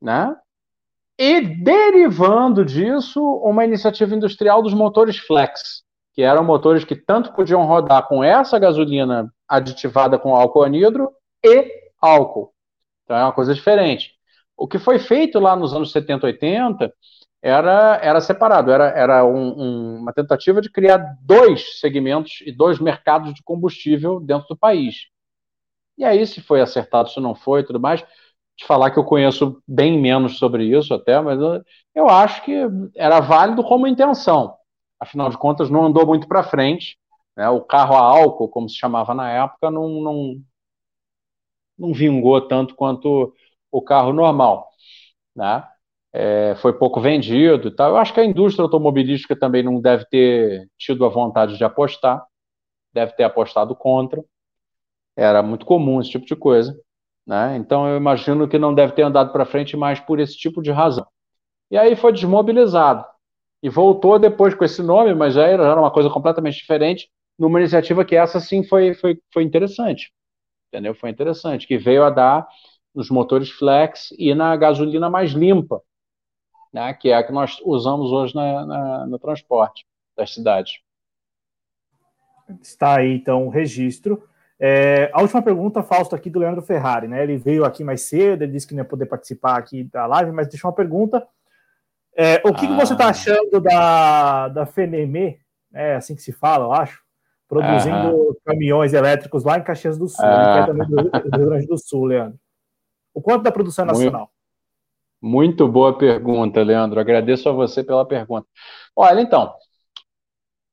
né? 0.00 0.36
E 1.22 1.38
derivando 1.42 2.64
disso, 2.64 3.22
uma 3.44 3.62
iniciativa 3.62 4.14
industrial 4.14 4.62
dos 4.62 4.72
motores 4.72 5.18
flex, 5.18 5.82
que 6.14 6.22
eram 6.22 6.42
motores 6.42 6.82
que 6.82 6.96
tanto 6.96 7.34
podiam 7.34 7.62
rodar 7.66 8.08
com 8.08 8.24
essa 8.24 8.58
gasolina 8.58 9.30
aditivada 9.46 10.18
com 10.18 10.34
álcool 10.34 10.62
anidro 10.62 11.12
e 11.44 11.70
álcool. 12.00 12.54
Então 13.04 13.14
é 13.18 13.22
uma 13.22 13.34
coisa 13.34 13.52
diferente. 13.52 14.12
O 14.56 14.66
que 14.66 14.78
foi 14.78 14.98
feito 14.98 15.38
lá 15.38 15.54
nos 15.54 15.74
anos 15.74 15.92
70, 15.92 16.24
80 16.24 16.90
era, 17.42 18.00
era 18.02 18.20
separado, 18.22 18.70
era, 18.70 18.88
era 18.88 19.22
um, 19.22 19.60
um, 19.60 19.96
uma 19.98 20.14
tentativa 20.14 20.62
de 20.62 20.70
criar 20.70 21.18
dois 21.20 21.80
segmentos 21.80 22.42
e 22.46 22.50
dois 22.50 22.78
mercados 22.78 23.34
de 23.34 23.42
combustível 23.42 24.20
dentro 24.20 24.48
do 24.48 24.56
país. 24.56 24.94
E 25.98 26.04
aí, 26.04 26.26
se 26.26 26.40
foi 26.40 26.62
acertado, 26.62 27.10
se 27.10 27.20
não 27.20 27.34
foi, 27.34 27.62
tudo 27.62 27.78
mais, 27.78 28.02
te 28.60 28.66
falar 28.66 28.90
que 28.90 28.98
eu 28.98 29.04
conheço 29.04 29.62
bem 29.66 29.98
menos 29.98 30.38
sobre 30.38 30.64
isso 30.64 30.92
até, 30.92 31.18
mas 31.20 31.40
eu, 31.40 31.62
eu 31.94 32.08
acho 32.08 32.44
que 32.44 32.54
era 32.94 33.18
válido 33.20 33.64
como 33.64 33.86
intenção. 33.86 34.54
Afinal 35.00 35.30
de 35.30 35.38
contas, 35.38 35.70
não 35.70 35.86
andou 35.86 36.06
muito 36.06 36.28
para 36.28 36.42
frente. 36.42 36.98
Né? 37.36 37.48
O 37.48 37.62
carro 37.62 37.96
a 37.96 38.00
álcool, 38.00 38.48
como 38.50 38.68
se 38.68 38.76
chamava 38.76 39.14
na 39.14 39.30
época, 39.30 39.70
não, 39.70 39.88
não, 40.02 40.34
não 41.78 41.92
vingou 41.94 42.40
tanto 42.46 42.74
quanto 42.74 43.34
o 43.72 43.80
carro 43.82 44.12
normal. 44.12 44.68
Né? 45.34 45.66
É, 46.12 46.54
foi 46.56 46.74
pouco 46.74 47.00
vendido 47.00 47.74
tal. 47.74 47.90
Eu 47.92 47.96
acho 47.96 48.12
que 48.12 48.20
a 48.20 48.24
indústria 48.26 48.62
automobilística 48.64 49.34
também 49.34 49.62
não 49.62 49.80
deve 49.80 50.04
ter 50.06 50.68
tido 50.78 51.04
a 51.06 51.08
vontade 51.08 51.56
de 51.56 51.64
apostar, 51.64 52.22
deve 52.92 53.12
ter 53.12 53.24
apostado 53.24 53.74
contra. 53.74 54.22
Era 55.16 55.42
muito 55.42 55.64
comum 55.64 56.00
esse 56.00 56.10
tipo 56.10 56.26
de 56.26 56.36
coisa. 56.36 56.78
Né? 57.26 57.56
Então 57.56 57.86
eu 57.88 57.96
imagino 57.96 58.48
que 58.48 58.58
não 58.58 58.74
deve 58.74 58.92
ter 58.92 59.02
andado 59.02 59.32
para 59.32 59.44
frente 59.44 59.76
mais 59.76 60.00
por 60.00 60.18
esse 60.18 60.36
tipo 60.36 60.62
de 60.62 60.70
razão. 60.70 61.06
E 61.70 61.78
aí 61.78 61.94
foi 61.94 62.12
desmobilizado. 62.12 63.04
E 63.62 63.68
voltou 63.68 64.18
depois 64.18 64.54
com 64.54 64.64
esse 64.64 64.82
nome, 64.82 65.14
mas 65.14 65.34
já 65.34 65.46
era, 65.46 65.78
uma 65.78 65.90
coisa 65.90 66.08
completamente 66.10 66.56
diferente, 66.56 67.10
numa 67.38 67.60
iniciativa 67.60 68.04
que 68.04 68.16
essa 68.16 68.40
sim 68.40 68.64
foi, 68.64 68.94
foi, 68.94 69.20
foi 69.32 69.42
interessante. 69.42 70.12
Entendeu? 70.68 70.94
Foi 70.94 71.10
interessante, 71.10 71.66
que 71.66 71.76
veio 71.76 72.04
a 72.04 72.10
dar 72.10 72.48
nos 72.94 73.10
motores 73.10 73.50
flex 73.50 74.12
e 74.18 74.34
na 74.34 74.56
gasolina 74.56 75.08
mais 75.10 75.32
limpa, 75.32 75.82
né, 76.72 76.92
que 76.94 77.10
é 77.10 77.16
a 77.16 77.22
que 77.22 77.32
nós 77.32 77.58
usamos 77.64 78.12
hoje 78.12 78.34
na, 78.34 78.66
na, 78.66 79.06
no 79.06 79.18
transporte 79.18 79.86
das 80.16 80.32
cidades. 80.32 80.80
Está 82.60 82.98
aí, 82.98 83.14
então, 83.14 83.46
o 83.46 83.50
registro. 83.50 84.28
É, 84.62 85.10
a 85.14 85.22
última 85.22 85.40
pergunta, 85.40 85.82
Fausto, 85.82 86.14
aqui 86.14 86.28
do 86.28 86.38
Leandro 86.38 86.60
Ferrari, 86.60 87.08
né? 87.08 87.22
Ele 87.22 87.38
veio 87.38 87.64
aqui 87.64 87.82
mais 87.82 88.02
cedo, 88.02 88.42
ele 88.42 88.52
disse 88.52 88.66
que 88.66 88.74
não 88.74 88.82
ia 88.82 88.88
poder 88.88 89.06
participar 89.06 89.56
aqui 89.56 89.84
da 89.84 90.06
live, 90.06 90.32
mas 90.32 90.48
deixou 90.48 90.68
uma 90.68 90.76
pergunta. 90.76 91.26
É, 92.14 92.42
o 92.44 92.52
que, 92.52 92.66
ah. 92.66 92.68
que 92.68 92.74
você 92.74 92.92
está 92.92 93.06
ah. 93.06 93.10
achando 93.10 93.58
da, 93.58 94.48
da 94.48 94.66
FENEME, 94.66 95.40
né, 95.70 95.96
assim 95.96 96.14
que 96.14 96.20
se 96.20 96.32
fala, 96.32 96.66
eu 96.66 96.72
acho, 96.72 97.00
produzindo 97.48 98.38
caminhões 98.44 98.92
elétricos 98.92 99.44
lá 99.44 99.56
em 99.56 99.62
Caxias 99.62 99.96
do 99.96 100.06
Sul, 100.06 100.26
ah. 100.26 100.66
também 100.66 100.86
do 100.86 101.36
Rio 101.38 101.48
Grande 101.48 101.66
do 101.66 101.78
Sul, 101.78 102.04
Leandro? 102.04 102.38
O 103.14 103.22
quanto 103.22 103.42
da 103.42 103.50
produção 103.50 103.86
nacional? 103.86 104.30
Muito, 105.22 105.64
muito 105.64 105.68
boa 105.68 105.96
pergunta, 105.96 106.62
Leandro. 106.62 107.00
Agradeço 107.00 107.48
a 107.48 107.52
você 107.52 107.82
pela 107.82 108.04
pergunta. 108.04 108.46
Olha, 108.94 109.20
então, 109.20 109.54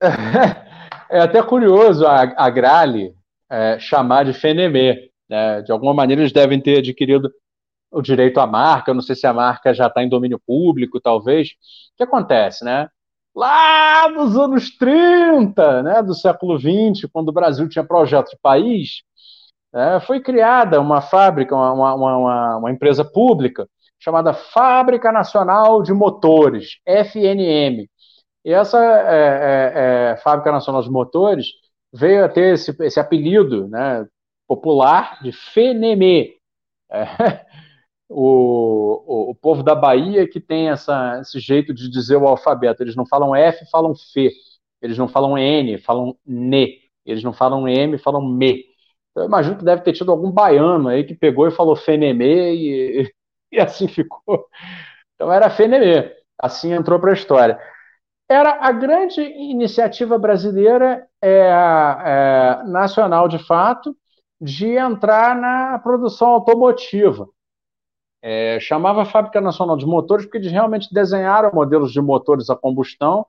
é 1.09 1.21
até 1.21 1.41
curioso 1.41 2.05
a, 2.05 2.21
a 2.21 2.49
Grale, 2.49 3.16
é, 3.49 3.79
chamar 3.79 4.25
de 4.25 4.33
Fenemê. 4.33 5.09
Né? 5.29 5.61
De 5.61 5.71
alguma 5.71 5.93
maneira 5.93 6.21
eles 6.21 6.31
devem 6.31 6.61
ter 6.61 6.79
adquirido 6.79 7.31
o 7.91 8.01
direito 8.01 8.39
à 8.39 8.47
marca, 8.47 8.91
eu 8.91 8.95
não 8.95 9.01
sei 9.01 9.15
se 9.15 9.25
a 9.25 9.33
marca 9.33 9.73
já 9.73 9.87
está 9.87 10.03
em 10.03 10.09
domínio 10.09 10.39
público, 10.45 10.99
talvez. 10.99 11.49
O 11.93 11.97
que 11.97 12.03
acontece, 12.03 12.63
né? 12.65 12.89
Lá 13.35 14.09
nos 14.09 14.35
anos 14.37 14.75
30, 14.77 15.83
né, 15.83 16.01
do 16.03 16.15
século 16.15 16.57
20, 16.57 17.07
quando 17.07 17.29
o 17.29 17.33
Brasil 17.33 17.69
tinha 17.69 17.85
projeto 17.85 18.31
de 18.31 18.37
país, 18.41 19.03
né, 19.71 19.99
foi 19.99 20.19
criada 20.19 20.81
uma 20.81 21.01
fábrica, 21.01 21.55
uma, 21.55 21.71
uma, 21.73 22.17
uma, 22.17 22.57
uma 22.57 22.71
empresa 22.71 23.05
pública, 23.05 23.67
chamada 23.99 24.33
Fábrica 24.33 25.11
Nacional 25.11 25.83
de 25.83 25.93
Motores, 25.93 26.79
FNM. 26.85 27.87
E 28.43 28.51
essa 28.51 28.83
é, 28.83 28.91
é, 29.13 30.11
é, 30.13 30.17
Fábrica 30.17 30.51
Nacional 30.51 30.81
de 30.81 30.89
Motores 30.89 31.47
veio 31.97 32.23
a 32.23 32.29
ter 32.29 32.53
esse, 32.53 32.75
esse 32.81 32.99
apelido 32.99 33.67
né, 33.67 34.05
popular 34.47 35.21
de 35.21 35.31
Fenemê. 35.31 36.37
É, 36.91 37.05
o, 38.07 39.03
o, 39.05 39.31
o, 39.31 39.35
povo 39.35 39.63
da 39.63 39.75
Bahia 39.75 40.27
que 40.29 40.39
tem 40.39 40.69
essa, 40.69 41.19
esse 41.21 41.39
jeito 41.39 41.73
de 41.73 41.89
dizer 41.89 42.17
o 42.17 42.27
alfabeto. 42.27 42.83
Eles 42.83 42.95
não 42.95 43.05
falam 43.05 43.35
F, 43.35 43.65
falam 43.71 43.93
F. 43.93 44.31
Eles 44.81 44.97
não 44.97 45.07
falam 45.07 45.37
N, 45.37 45.77
falam 45.79 46.15
NE. 46.25 46.79
Eles 47.05 47.23
não 47.23 47.33
falam 47.33 47.67
M, 47.67 47.97
falam 47.97 48.21
ME. 48.21 48.65
Então, 49.11 49.23
eu 49.23 49.27
imagino 49.27 49.57
que 49.57 49.65
deve 49.65 49.81
ter 49.81 49.93
tido 49.93 50.11
algum 50.11 50.31
baiano 50.31 50.89
aí 50.89 51.03
que 51.03 51.15
pegou 51.15 51.47
e 51.47 51.51
falou 51.51 51.75
Fenemê 51.75 52.53
e, 52.53 53.13
e 53.51 53.59
assim 53.59 53.87
ficou. 53.87 54.47
Então 55.15 55.31
era 55.31 55.49
Fenemê. 55.49 56.15
Assim 56.39 56.73
entrou 56.73 56.99
para 56.99 57.11
a 57.11 57.13
história 57.15 57.59
era 58.29 58.59
a 58.61 58.71
grande 58.71 59.21
iniciativa 59.21 60.17
brasileira 60.17 61.07
é, 61.21 61.49
é, 61.49 62.63
nacional, 62.65 63.27
de 63.27 63.39
fato, 63.39 63.95
de 64.39 64.75
entrar 64.77 65.35
na 65.35 65.79
produção 65.79 66.29
automotiva. 66.29 67.27
É, 68.21 68.59
chamava 68.59 69.05
Fábrica 69.05 69.39
Nacional 69.39 69.77
de 69.77 69.85
Motores 69.85 70.25
porque 70.25 70.37
eles 70.39 70.51
realmente 70.51 70.93
desenharam 70.93 71.51
modelos 71.53 71.91
de 71.93 72.01
motores 72.01 72.49
a 72.49 72.55
combustão, 72.55 73.25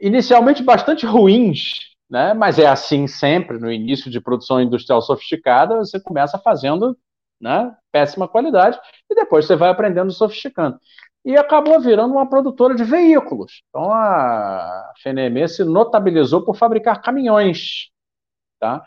inicialmente 0.00 0.62
bastante 0.62 1.06
ruins, 1.06 1.90
né? 2.08 2.34
mas 2.34 2.58
é 2.58 2.66
assim 2.66 3.06
sempre, 3.06 3.58
no 3.58 3.70
início 3.70 4.10
de 4.10 4.20
produção 4.20 4.60
industrial 4.60 5.00
sofisticada, 5.02 5.76
você 5.76 6.00
começa 6.00 6.38
fazendo 6.38 6.96
né, 7.40 7.74
péssima 7.92 8.26
qualidade 8.26 8.78
e 9.08 9.14
depois 9.14 9.46
você 9.46 9.54
vai 9.54 9.70
aprendendo 9.70 10.10
sofisticando. 10.12 10.78
E 11.24 11.36
acabou 11.36 11.80
virando 11.80 12.14
uma 12.14 12.28
produtora 12.28 12.74
de 12.74 12.84
veículos. 12.84 13.62
Então 13.68 13.92
a 13.92 14.92
FNM 14.98 15.46
se 15.48 15.64
notabilizou 15.64 16.44
por 16.44 16.56
fabricar 16.56 17.02
caminhões. 17.02 17.90
Tá? 18.58 18.84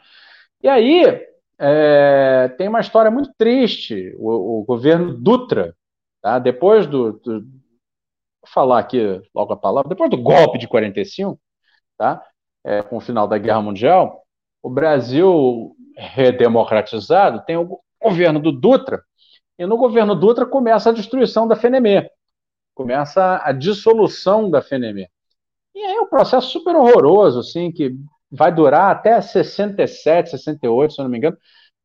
E 0.61 0.67
aí, 0.67 1.27
é, 1.59 2.47
tem 2.57 2.67
uma 2.67 2.79
história 2.79 3.11
muito 3.11 3.31
triste. 3.37 4.15
O, 4.17 4.61
o 4.61 4.63
governo 4.63 5.13
Dutra, 5.13 5.75
tá? 6.21 6.39
depois 6.39 6.87
do, 6.87 7.13
do, 7.13 7.45
Vou 8.43 8.49
falar 8.53 8.79
aqui 8.79 9.21
logo 9.33 9.53
a 9.53 9.57
palavra. 9.57 9.87
Depois 9.87 10.09
do 10.09 10.17
golpe 10.17 10.57
de 10.57 10.67
45, 10.67 11.39
tá? 11.97 12.21
É, 12.61 12.83
com 12.83 12.97
o 12.97 13.01
final 13.01 13.25
da 13.25 13.37
Guerra 13.37 13.61
Mundial, 13.61 14.23
o 14.61 14.69
Brasil 14.69 15.73
redemocratizado 15.95 17.43
tem 17.45 17.55
o 17.55 17.79
governo 18.01 18.39
do 18.39 18.51
Dutra, 18.51 19.01
e 19.57 19.65
no 19.65 19.77
governo 19.77 20.15
Dutra 20.15 20.45
começa 20.45 20.89
a 20.89 20.93
destruição 20.93 21.47
da 21.47 21.55
FNM, 21.55 22.09
começa 22.73 23.41
a 23.43 23.51
dissolução 23.51 24.49
da 24.49 24.59
FNM. 24.61 25.07
E 25.75 25.79
aí 25.79 25.95
é 25.95 26.01
um 26.01 26.07
processo 26.07 26.49
super 26.49 26.75
horroroso, 26.75 27.39
assim, 27.39 27.71
que 27.71 27.95
vai 28.31 28.53
durar 28.53 28.91
até 28.91 29.19
67, 29.21 30.31
68, 30.31 30.93
se 30.93 30.99
eu 30.99 31.03
não 31.03 31.11
me 31.11 31.17
engano, 31.17 31.37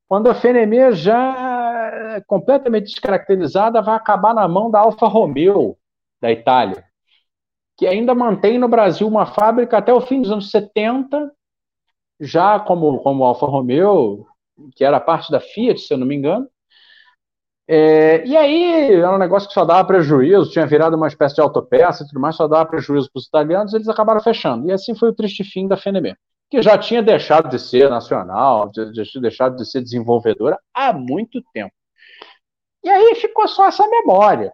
quando 0.09 0.29
a 0.31 0.35
FNM 0.35 0.93
já 0.93 2.17
é 2.17 2.21
completamente 2.23 2.87
descaracterizada 2.87 3.83
vai 3.83 3.95
acabar 3.95 4.35
na 4.35 4.49
mão 4.49 4.71
da 4.71 4.81
Alfa 4.81 5.07
Romeo, 5.07 5.77
da 6.21 6.33
Itália, 6.33 6.85
que 7.77 7.87
ainda 7.87 8.15
mantém 8.15 8.59
no 8.59 8.69
Brasil 8.69 9.07
uma 9.07 9.27
fábrica 9.27 9.79
até 9.79 9.93
o 9.93 10.01
fim 10.01 10.23
dos 10.23 10.33
anos 10.33 10.51
70, 10.51 11.31
já 12.21 12.59
como, 12.59 12.99
como 13.01 13.25
Alfa 13.25 13.47
Romeo, 13.47 14.27
que 14.75 14.85
era 14.85 14.99
parte 14.99 15.31
da 15.31 15.39
Fiat, 15.39 15.81
se 15.81 15.93
eu 15.93 15.99
não 15.99 16.07
me 16.07 16.17
engano. 16.17 16.49
É, 17.71 18.27
e 18.27 18.35
aí 18.37 18.95
era 18.95 19.15
um 19.15 19.19
negócio 19.19 19.47
que 19.47 19.55
só 19.55 19.65
dava 19.65 19.87
prejuízo, 19.87 20.51
tinha 20.51 20.67
virado 20.67 20.97
uma 20.97 21.07
espécie 21.07 21.35
de 21.35 21.43
autopeça 21.43 22.03
e 22.03 22.07
tudo 22.07 22.21
mais, 22.21 22.35
só 22.35 22.49
dava 22.49 22.65
prejuízo 22.65 23.11
para 23.13 23.21
os 23.21 23.27
italianos, 23.27 23.75
eles 23.75 23.89
acabaram 23.89 24.21
fechando. 24.21 24.67
E 24.67 24.73
assim 24.73 24.95
foi 24.95 25.11
o 25.11 25.15
triste 25.15 25.45
fim 25.45 25.69
da 25.69 25.77
FNM 25.77 26.17
que 26.51 26.63
já 26.63 26.79
tinha 26.79 27.03
deixado 27.03 27.49
de 27.49 27.59
ser 27.59 27.91
nacional, 27.91 28.71
de, 28.71 28.91
de, 28.93 29.21
deixado 29.21 29.57
de 29.57 29.67
ser 29.71 29.83
desenvolvedora 29.83 30.59
há 30.73 30.93
muito 30.93 31.43
tempo. 31.53 31.73
E 32.83 32.89
aí 32.89 33.15
ficou 33.17 33.47
só 33.49 33.67
essa 33.69 33.87
memória. 33.87 34.53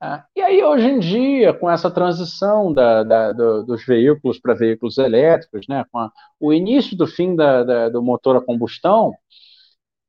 Né? 0.00 0.24
E 0.36 0.42
aí, 0.42 0.62
hoje 0.62 0.86
em 0.86 0.98
dia, 0.98 1.54
com 1.54 1.70
essa 1.70 1.90
transição 1.90 2.72
da, 2.72 3.02
da, 3.02 3.32
do, 3.32 3.64
dos 3.64 3.84
veículos 3.84 4.38
para 4.38 4.54
veículos 4.54 4.98
elétricos, 4.98 5.66
né, 5.68 5.84
com 5.90 5.98
a, 5.98 6.10
o 6.38 6.52
início 6.52 6.96
do 6.96 7.06
fim 7.06 7.34
da, 7.34 7.88
do 7.88 8.02
motor 8.02 8.36
a 8.36 8.40
combustão, 8.40 9.14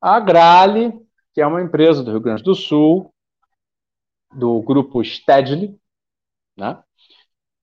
a 0.01 0.19
Grale, 0.19 0.93
que 1.33 1.41
é 1.41 1.47
uma 1.47 1.61
empresa 1.61 2.03
do 2.03 2.11
Rio 2.11 2.19
Grande 2.19 2.43
do 2.43 2.55
Sul, 2.55 3.13
do 4.33 4.61
grupo 4.61 5.03
Stedley, 5.03 5.77
né, 6.57 6.79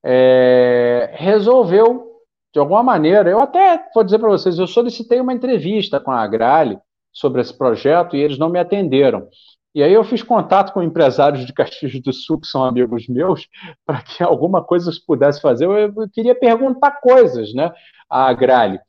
é, 0.05 1.11
resolveu 1.15 2.09
de 2.53 2.59
alguma 2.59 2.83
maneira, 2.83 3.29
eu 3.29 3.41
até 3.41 3.85
vou 3.95 4.03
dizer 4.03 4.19
para 4.19 4.31
vocês, 4.31 4.59
eu 4.59 4.67
solicitei 4.67 5.21
uma 5.21 5.35
entrevista 5.35 6.01
com 6.01 6.11
a 6.11 6.23
Agrale 6.23 6.79
sobre 7.13 7.41
esse 7.41 7.57
projeto 7.57 8.17
e 8.17 8.21
eles 8.21 8.39
não 8.39 8.49
me 8.49 8.59
atenderam. 8.59 9.29
E 9.75 9.83
aí 9.83 9.93
eu 9.93 10.03
fiz 10.03 10.23
contato 10.23 10.73
com 10.73 10.83
empresários 10.83 11.47
de 11.47 11.53
Caxias 11.53 12.01
do 12.01 12.13
Sul, 12.13 12.41
que 12.41 12.47
são 12.47 12.65
amigos 12.65 13.07
meus, 13.07 13.47
para 13.85 14.03
que 14.03 14.23
alguma 14.23 14.65
coisa 14.65 14.91
se 14.91 15.05
pudesse 15.05 15.41
fazer. 15.41 15.67
Eu, 15.67 15.77
eu, 15.77 16.11
queria 16.13 16.35
perguntar 16.35 17.01
coisas 17.01 17.53
né, 17.55 17.71
à 18.09 18.29
Agrale, 18.29 18.81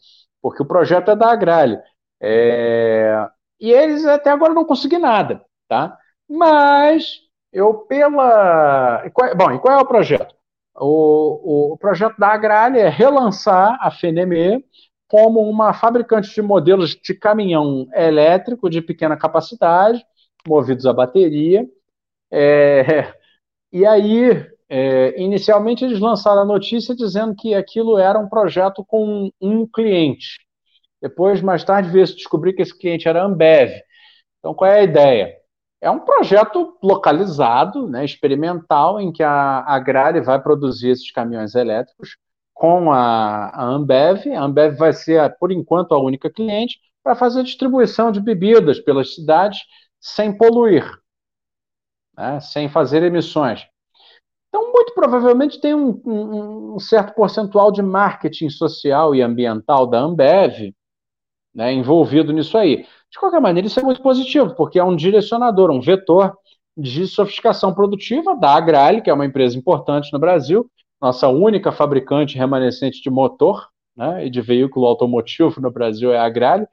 porque 0.41 0.63
o 0.63 0.67
projeto 0.67 1.11
é 1.11 1.15
da 1.15 1.31
Agrale. 1.31 1.77
É... 2.21 3.27
E 3.59 3.71
eles 3.71 4.05
até 4.05 4.29
agora 4.29 4.53
não 4.53 4.65
conseguiram 4.65 5.03
nada, 5.03 5.43
tá? 5.67 5.97
Mas 6.27 7.21
eu 7.51 7.73
pela... 7.73 9.03
Bom, 9.35 9.51
e 9.51 9.59
qual 9.59 9.79
é 9.79 9.81
o 9.81 9.85
projeto? 9.85 10.35
O, 10.75 11.73
o 11.73 11.77
projeto 11.77 12.17
da 12.17 12.29
Agrália 12.29 12.81
é 12.81 12.89
relançar 12.89 13.77
a 13.81 13.91
FNME 13.91 14.63
como 15.07 15.41
uma 15.41 15.73
fabricante 15.73 16.33
de 16.33 16.41
modelos 16.41 16.95
de 16.95 17.13
caminhão 17.13 17.87
elétrico 17.93 18.69
de 18.69 18.81
pequena 18.81 19.17
capacidade, 19.17 20.05
movidos 20.47 20.85
a 20.85 20.93
bateria. 20.93 21.67
É, 22.31 23.11
e 23.73 23.85
aí, 23.85 24.45
é, 24.69 25.19
inicialmente, 25.21 25.83
eles 25.83 25.99
lançaram 25.99 26.43
a 26.43 26.45
notícia 26.45 26.95
dizendo 26.95 27.35
que 27.35 27.55
aquilo 27.55 27.97
era 27.97 28.19
um 28.19 28.29
projeto 28.29 28.85
com 28.85 29.31
um 29.41 29.67
cliente. 29.67 30.47
Depois, 31.01 31.41
mais 31.41 31.63
tarde, 31.63 31.89
veio 31.89 32.05
descobrir 32.05 32.53
que 32.53 32.61
esse 32.61 32.77
cliente 32.77 33.07
era 33.07 33.21
a 33.21 33.25
Ambev. 33.25 33.71
Então, 34.39 34.53
qual 34.53 34.69
é 34.69 34.79
a 34.79 34.83
ideia? 34.83 35.35
É 35.81 35.89
um 35.89 35.99
projeto 35.99 36.77
localizado, 36.83 37.87
né, 37.87 38.03
experimental, 38.03 38.99
em 38.99 39.11
que 39.11 39.23
a 39.23 39.63
Agrare 39.65 40.19
vai 40.19 40.41
produzir 40.41 40.89
esses 40.89 41.09
caminhões 41.11 41.55
elétricos 41.55 42.17
com 42.53 42.91
a, 42.91 43.47
a 43.47 43.63
Ambev. 43.63 44.27
A 44.35 44.43
Ambev 44.43 44.77
vai 44.77 44.91
ser, 44.91 45.37
por 45.39 45.51
enquanto, 45.51 45.93
a 45.93 45.99
única 45.99 46.29
cliente 46.29 46.79
para 47.01 47.15
fazer 47.15 47.43
distribuição 47.43 48.11
de 48.11 48.19
bebidas 48.19 48.79
pelas 48.79 49.15
cidades 49.15 49.59
sem 50.01 50.37
poluir, 50.37 50.85
né, 52.17 52.41
sem 52.41 52.67
fazer 52.67 53.01
emissões. 53.03 53.65
Então, 54.49 54.73
muito 54.73 54.93
provavelmente 54.93 55.61
tem 55.61 55.73
um, 55.73 56.01
um, 56.05 56.73
um, 56.75 56.79
certo 56.79 57.13
percentual 57.13 57.71
de 57.71 57.81
marketing 57.81 58.49
social 58.49 59.15
e 59.15 59.21
ambiental 59.21 59.87
da 59.87 59.99
Ambev 59.99 60.73
né, 61.53 61.73
envolvido 61.73 62.31
nisso 62.31 62.57
aí. 62.57 62.85
De 63.11 63.19
qualquer 63.19 63.41
maneira, 63.41 63.67
isso 63.67 63.79
é 63.79 63.83
muito 63.83 64.01
positivo, 64.01 64.55
porque 64.55 64.79
é 64.79 64.83
um 64.83 64.95
direcionador, 64.95 65.71
um 65.71 65.81
vetor 65.81 66.37
de 66.77 67.07
sofisticação 67.07 67.73
produtiva 67.73 68.35
da 68.35 68.51
Agrale, 68.51 69.01
que 69.01 69.09
é 69.09 69.13
uma 69.13 69.25
empresa 69.25 69.57
importante 69.57 70.13
no 70.13 70.19
Brasil, 70.19 70.69
nossa 71.01 71.27
única 71.27 71.71
fabricante 71.71 72.37
remanescente 72.37 73.01
de 73.01 73.09
motor 73.09 73.67
né, 73.95 74.25
e 74.25 74.29
de 74.29 74.41
veículo 74.41 74.85
automotivo 74.85 75.59
no 75.59 75.71
Brasil 75.71 76.13
é 76.13 76.17
a 76.17 76.23
Agrale, 76.23 76.67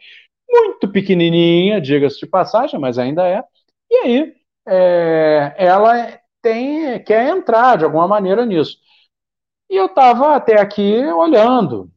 muito 0.49 0.89
pequenininha, 0.89 1.81
diga-se 1.81 2.21
de 2.21 2.27
passagem, 2.27 2.79
mas 2.79 2.99
ainda 2.99 3.27
é. 3.27 3.43
E 3.91 3.97
aí, 3.97 4.35
é, 4.67 5.55
ela 5.59 6.21
tem 6.43 7.03
quer 7.03 7.29
entrar 7.29 7.77
de 7.79 7.85
alguma 7.85 8.07
maneira 8.07 8.47
nisso. 8.47 8.79
E 9.69 9.77
eu 9.77 9.87
estava 9.87 10.37
até 10.37 10.61
aqui 10.61 11.05
olhando, 11.07 11.91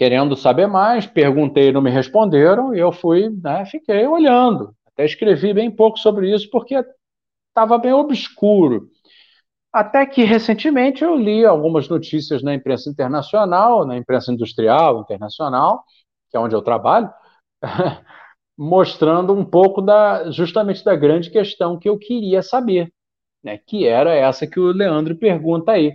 querendo 0.00 0.34
saber 0.34 0.66
mais, 0.66 1.04
perguntei, 1.06 1.70
não 1.70 1.82
me 1.82 1.90
responderam, 1.90 2.74
e 2.74 2.78
eu 2.78 2.90
fui, 2.90 3.28
né, 3.28 3.66
fiquei 3.66 4.06
olhando. 4.06 4.74
Até 4.86 5.04
escrevi 5.04 5.52
bem 5.52 5.70
pouco 5.70 5.98
sobre 5.98 6.34
isso, 6.34 6.48
porque 6.48 6.82
estava 7.50 7.76
bem 7.76 7.92
obscuro. 7.92 8.88
Até 9.70 10.06
que 10.06 10.24
recentemente 10.24 11.04
eu 11.04 11.14
li 11.14 11.44
algumas 11.44 11.86
notícias 11.86 12.42
na 12.42 12.54
imprensa 12.54 12.88
internacional, 12.88 13.84
na 13.84 13.94
imprensa 13.94 14.32
industrial 14.32 15.00
internacional, 15.00 15.84
que 16.30 16.36
é 16.38 16.40
onde 16.40 16.54
eu 16.54 16.62
trabalho, 16.62 17.12
mostrando 18.56 19.34
um 19.34 19.44
pouco 19.44 19.82
da 19.82 20.30
justamente 20.30 20.82
da 20.82 20.96
grande 20.96 21.28
questão 21.28 21.78
que 21.78 21.90
eu 21.90 21.98
queria 21.98 22.40
saber, 22.40 22.90
né, 23.44 23.58
que 23.66 23.86
era 23.86 24.14
essa 24.14 24.46
que 24.46 24.58
o 24.58 24.72
Leandro 24.72 25.14
pergunta 25.14 25.72
aí. 25.72 25.92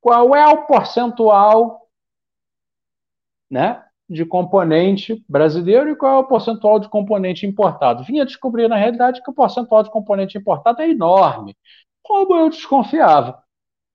Qual 0.00 0.34
é 0.34 0.48
o 0.48 0.66
percentual 0.66 1.81
né, 3.52 3.84
de 4.08 4.24
componente 4.24 5.22
brasileiro 5.28 5.90
e 5.90 5.96
qual 5.96 6.16
é 6.16 6.18
o 6.20 6.26
percentual 6.26 6.80
de 6.80 6.88
componente 6.88 7.46
importado. 7.46 8.02
Vinha 8.02 8.24
descobrir, 8.24 8.66
na 8.66 8.76
realidade, 8.76 9.22
que 9.22 9.30
o 9.30 9.34
percentual 9.34 9.82
de 9.82 9.90
componente 9.90 10.38
importado 10.38 10.80
é 10.80 10.88
enorme, 10.88 11.54
como 12.02 12.34
eu 12.34 12.48
desconfiava. 12.48 13.42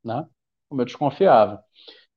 Né? 0.05 0.23
Como 0.69 0.81
eu 0.81 0.85
desconfiava. 0.85 1.63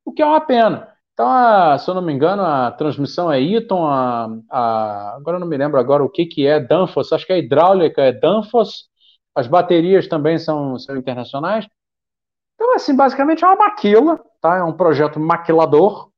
O 0.04 0.12
que 0.12 0.20
é 0.20 0.26
uma 0.26 0.40
pena. 0.40 0.94
Então, 1.14 1.26
a, 1.26 1.78
se 1.78 1.88
eu 1.88 1.94
não 1.94 2.02
me 2.02 2.12
engano, 2.12 2.42
a 2.42 2.70
transmissão 2.72 3.32
é 3.32 3.42
Eaton, 3.42 3.86
a, 3.86 4.28
a, 4.50 5.16
agora 5.16 5.36
eu 5.36 5.40
não 5.40 5.48
me 5.48 5.56
lembro 5.56 5.80
agora 5.80 6.04
o 6.04 6.10
que, 6.10 6.26
que 6.26 6.46
é 6.46 6.60
Danfoss, 6.60 7.12
acho 7.12 7.26
que 7.26 7.32
a 7.32 7.38
hidráulica 7.38 8.02
é 8.02 8.12
Danfoss, 8.12 8.88
as 9.34 9.46
baterias 9.46 10.06
também 10.08 10.38
são, 10.38 10.78
são 10.78 10.96
internacionais. 10.96 11.66
Então, 12.54 12.74
assim, 12.74 12.94
basicamente 12.94 13.44
é 13.44 13.46
uma 13.46 13.56
maquila, 13.56 14.20
tá? 14.40 14.56
é 14.56 14.62
um 14.62 14.72
projeto 14.72 15.18
maquilador, 15.18 16.09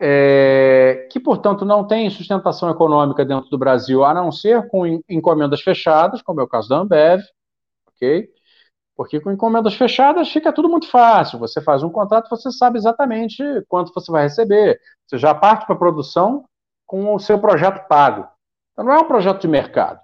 é, 0.00 1.06
que, 1.10 1.20
portanto, 1.20 1.64
não 1.64 1.86
tem 1.86 2.08
sustentação 2.08 2.70
econômica 2.70 3.22
dentro 3.22 3.50
do 3.50 3.58
Brasil, 3.58 4.02
a 4.02 4.14
não 4.14 4.32
ser 4.32 4.66
com 4.68 4.86
encomendas 5.08 5.60
fechadas, 5.60 6.22
como 6.22 6.40
é 6.40 6.44
o 6.44 6.48
caso 6.48 6.70
da 6.70 6.78
Ambev, 6.78 7.20
ok? 7.88 8.28
Porque 8.96 9.20
com 9.20 9.30
encomendas 9.30 9.74
fechadas 9.74 10.30
fica 10.30 10.52
tudo 10.52 10.68
muito 10.68 10.90
fácil. 10.90 11.38
Você 11.38 11.60
faz 11.60 11.82
um 11.82 11.90
contrato, 11.90 12.30
você 12.30 12.50
sabe 12.50 12.78
exatamente 12.78 13.42
quanto 13.68 13.92
você 13.92 14.10
vai 14.10 14.22
receber. 14.22 14.80
Você 15.06 15.18
já 15.18 15.34
parte 15.34 15.66
para 15.66 15.74
a 15.74 15.78
produção 15.78 16.44
com 16.86 17.14
o 17.14 17.18
seu 17.18 17.38
projeto 17.38 17.86
pago. 17.86 18.26
Então, 18.72 18.84
não 18.84 18.92
é 18.92 18.98
um 18.98 19.08
projeto 19.08 19.42
de 19.42 19.48
mercado. 19.48 20.00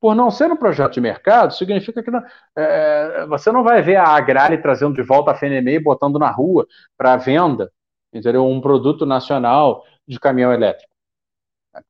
Por 0.00 0.14
não 0.14 0.30
ser 0.30 0.50
um 0.50 0.56
projeto 0.56 0.94
de 0.94 1.00
mercado, 1.00 1.52
significa 1.54 2.02
que 2.02 2.10
não, 2.10 2.22
é, 2.56 3.26
você 3.26 3.52
não 3.52 3.62
vai 3.62 3.82
ver 3.82 3.96
a 3.96 4.04
Agrale 4.08 4.58
trazendo 4.58 4.94
de 4.94 5.02
volta 5.02 5.32
a 5.32 5.34
FNME 5.34 5.74
e 5.74 5.82
botando 5.82 6.18
na 6.18 6.30
rua 6.30 6.66
para 6.96 7.16
venda, 7.16 7.70
entendeu? 8.12 8.46
Um 8.46 8.60
produto 8.60 9.06
nacional 9.06 9.84
de 10.06 10.18
caminhão 10.18 10.52
elétrico. 10.52 10.90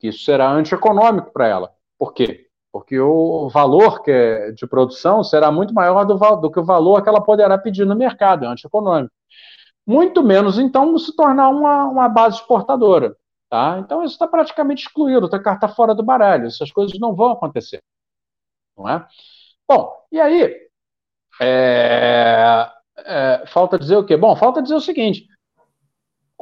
Isso 0.02 0.24
será 0.24 0.50
antieconômico 0.50 1.32
para 1.32 1.46
ela. 1.46 1.72
Por 1.98 2.12
quê? 2.12 2.48
Porque 2.72 2.98
o 3.00 3.48
valor 3.48 4.02
que 4.02 4.10
é 4.10 4.52
de 4.52 4.66
produção 4.66 5.24
será 5.24 5.50
muito 5.50 5.74
maior 5.74 6.04
do, 6.04 6.16
do, 6.36 6.50
que 6.50 6.60
o 6.60 6.64
valor 6.64 7.02
que 7.02 7.08
ela 7.08 7.22
poderá 7.22 7.58
pedir 7.58 7.84
no 7.84 7.96
mercado, 7.96 8.44
é 8.44 8.48
antieconômico. 8.48 9.12
Muito 9.86 10.22
menos, 10.22 10.58
então, 10.58 10.96
se 10.98 11.14
tornar 11.16 11.48
uma, 11.48 11.84
uma 11.84 12.08
base 12.08 12.36
exportadora. 12.36 13.16
Tá? 13.48 13.78
Então, 13.80 14.04
isso 14.04 14.14
está 14.14 14.28
praticamente 14.28 14.86
excluído, 14.86 15.26
está 15.26 15.38
carta 15.40 15.66
fora 15.66 15.94
do 15.94 16.04
baralho. 16.04 16.46
Essas 16.46 16.70
coisas 16.70 16.96
não 17.00 17.14
vão 17.14 17.32
acontecer. 17.32 17.82
Não 18.76 18.88
é? 18.88 19.04
Bom, 19.68 19.92
e 20.12 20.20
aí? 20.20 20.68
É, 21.40 22.70
é, 22.98 23.44
falta 23.46 23.78
dizer 23.78 23.96
o 23.96 24.04
quê? 24.04 24.16
Bom, 24.16 24.36
falta 24.36 24.62
dizer 24.62 24.74
o 24.74 24.80
seguinte: 24.80 25.26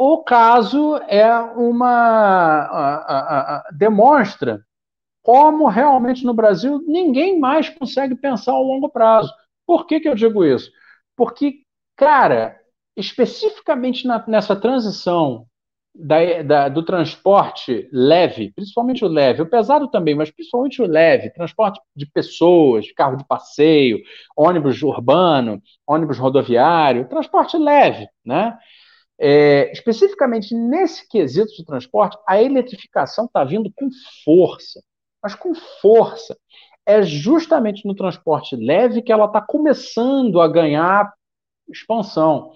o 0.01 0.23
caso 0.23 0.97
é 1.09 1.29
uma. 1.57 1.89
A, 1.89 2.95
a, 2.95 3.57
a, 3.57 3.71
demonstra 3.73 4.65
como 5.25 5.67
realmente 5.67 6.25
no 6.25 6.33
Brasil 6.33 6.81
ninguém 6.87 7.41
mais 7.41 7.69
consegue 7.69 8.15
pensar 8.15 8.53
ao 8.53 8.63
longo 8.63 8.89
prazo. 8.89 9.35
Por 9.67 9.89
que, 9.89 9.99
que 9.99 10.09
eu 10.09 10.15
digo 10.15 10.45
isso? 10.45 10.71
Porque, 11.17 11.63
cara, 11.97 12.57
especificamente 12.97 14.07
na, 14.07 14.25
nessa 14.29 14.55
transição 14.55 15.47
da, 15.93 16.43
da, 16.45 16.69
do 16.69 16.85
transporte 16.85 17.89
leve, 17.93 18.53
principalmente 18.55 19.05
o 19.05 19.09
leve, 19.09 19.43
o 19.43 19.51
pesado 19.51 19.89
também, 19.89 20.15
mas 20.15 20.31
principalmente 20.31 20.81
o 20.81 20.87
leve, 20.87 21.31
transporte 21.31 21.81
de 21.97 22.07
pessoas, 22.07 22.91
carro 22.93 23.17
de 23.17 23.27
passeio, 23.27 23.99
ônibus 24.37 24.81
urbano, 24.81 25.61
ônibus 25.85 26.19
rodoviário, 26.19 27.09
transporte 27.09 27.59
leve, 27.59 28.09
né? 28.25 28.57
É, 29.21 29.73
especificamente 29.73 30.55
nesse 30.55 31.09
quesito 31.09 31.53
de 31.57 31.65
transporte, 31.65 32.17
a 32.27 32.41
eletrificação 32.41 33.25
está 33.25 33.43
vindo 33.45 33.71
com 33.75 33.89
força, 34.25 34.81
mas 35.23 35.35
com 35.35 35.55
força. 35.55 36.37
É 36.87 37.03
justamente 37.03 37.87
no 37.87 37.95
transporte 37.95 38.57
leve 38.57 39.03
que 39.03 39.13
ela 39.13 39.27
está 39.27 39.41
começando 39.43 40.41
a 40.41 40.49
ganhar 40.49 41.13
expansão. 41.69 42.53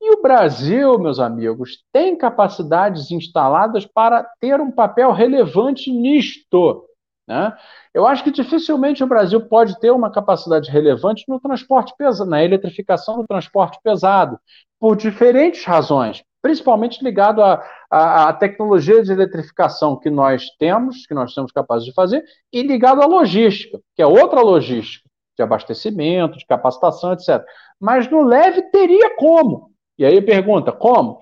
E 0.00 0.14
o 0.14 0.22
Brasil, 0.22 0.98
meus 0.98 1.18
amigos, 1.18 1.84
tem 1.92 2.16
capacidades 2.16 3.10
instaladas 3.10 3.84
para 3.84 4.22
ter 4.40 4.60
um 4.60 4.70
papel 4.70 5.12
relevante 5.12 5.90
nisto. 5.90 6.85
Né? 7.26 7.52
Eu 7.92 8.06
acho 8.06 8.22
que 8.22 8.30
dificilmente 8.30 9.02
o 9.02 9.06
Brasil 9.06 9.40
pode 9.40 9.78
ter 9.80 9.90
uma 9.90 10.10
capacidade 10.10 10.70
relevante 10.70 11.24
no 11.26 11.40
transporte 11.40 11.92
pesado, 11.98 12.30
na 12.30 12.44
eletrificação 12.44 13.18
do 13.18 13.26
transporte 13.26 13.78
pesado, 13.82 14.38
por 14.78 14.96
diferentes 14.96 15.64
razões, 15.64 16.22
principalmente 16.40 17.02
ligado 17.02 17.42
à, 17.90 18.32
tecnologia 18.34 19.02
de 19.02 19.10
eletrificação 19.10 19.98
que 19.98 20.10
nós 20.10 20.48
temos, 20.58 21.06
que 21.06 21.14
nós 21.14 21.32
somos 21.32 21.50
capazes 21.50 21.86
de 21.86 21.94
fazer, 21.94 22.22
e 22.52 22.62
ligado 22.62 23.02
à 23.02 23.06
logística, 23.06 23.80
que 23.94 24.02
é 24.02 24.06
outra 24.06 24.40
logística, 24.40 25.08
de 25.36 25.42
abastecimento, 25.42 26.38
de 26.38 26.46
capacitação, 26.46 27.12
etc. 27.12 27.44
Mas 27.80 28.08
no 28.08 28.22
leve 28.22 28.62
teria 28.70 29.16
como. 29.16 29.70
E 29.98 30.04
aí 30.04 30.20
pergunta, 30.22 30.72
como? 30.72 31.18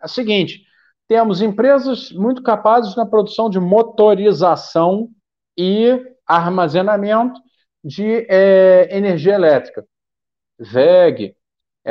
É 0.00 0.06
o 0.06 0.08
seguinte, 0.08 0.62
temos 1.06 1.42
empresas 1.42 2.10
muito 2.10 2.42
capazes 2.42 2.96
na 2.96 3.04
produção 3.04 3.50
de 3.50 3.60
motorização 3.60 5.10
e 5.56 6.00
armazenamento 6.26 7.40
de 7.82 8.26
é, 8.28 8.88
energia 8.96 9.34
elétrica. 9.34 9.84
VEG, 10.58 11.34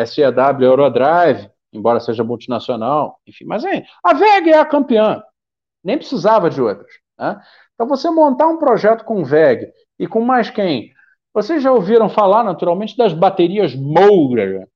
SEW 0.06 0.62
Eurodrive, 0.62 1.50
embora 1.74 2.00
seja 2.00 2.24
multinacional, 2.24 3.20
enfim, 3.28 3.46
mas 3.46 3.64
é, 3.64 3.84
a 4.04 4.14
VEG 4.14 4.52
é 4.52 4.60
a 4.60 4.66
campeã, 4.66 5.22
nem 5.84 5.98
precisava 5.98 6.50
de 6.50 6.62
outras. 6.62 6.92
Né? 7.18 7.40
Então, 7.74 7.88
você 7.88 8.10
montar 8.10 8.48
um 8.48 8.58
projeto 8.58 9.04
com 9.04 9.24
VEG 9.24 9.72
e 9.98 10.08
com 10.08 10.22
mais 10.22 10.50
quem? 10.50 10.92
Vocês 11.34 11.64
já 11.64 11.72
ouviram 11.72 12.10
falar, 12.10 12.44
naturalmente, 12.44 12.96
das 12.98 13.14
baterias 13.14 13.74
Moura, 13.76 14.68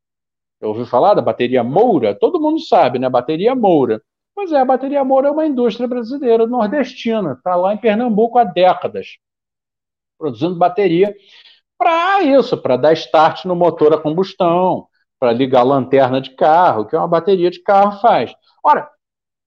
ouviu 0.62 0.86
falar 0.86 1.14
da 1.14 1.22
bateria 1.22 1.64
Moura? 1.64 2.16
Todo 2.16 2.40
mundo 2.40 2.60
sabe, 2.60 2.98
né? 2.98 3.10
Bateria 3.10 3.53
Moura. 3.53 4.02
Pois 4.36 4.52
é, 4.52 4.60
a 4.60 4.66
bateria 4.66 5.03
Moura 5.03 5.30
é 5.30 5.32
uma 5.32 5.45
indústria 5.45 5.88
brasileira 5.88 6.45
nordestina, 6.45 7.32
está 7.34 7.56
lá 7.56 7.74
em 7.74 7.78
Pernambuco 7.78 8.38
há 8.38 8.44
décadas, 8.44 9.18
produzindo 10.20 10.56
bateria 10.56 11.16
para 11.78 12.22
isso, 12.22 12.57
para 12.57 12.76
dar 12.76 12.94
start 12.94 13.45
no 13.45 13.56
motor 13.56 13.94
a 13.94 13.98
combustão, 13.98 14.88
para 15.18 15.32
ligar 15.32 15.62
a 15.62 15.64
lanterna 15.64 16.20
de 16.20 16.32
carro, 16.32 16.86
que 16.86 16.95
uma 16.95 17.07
bateria 17.07 17.49
de 17.49 17.62
carro 17.62 17.99
faz. 18.02 18.36
Ora, 18.62 18.90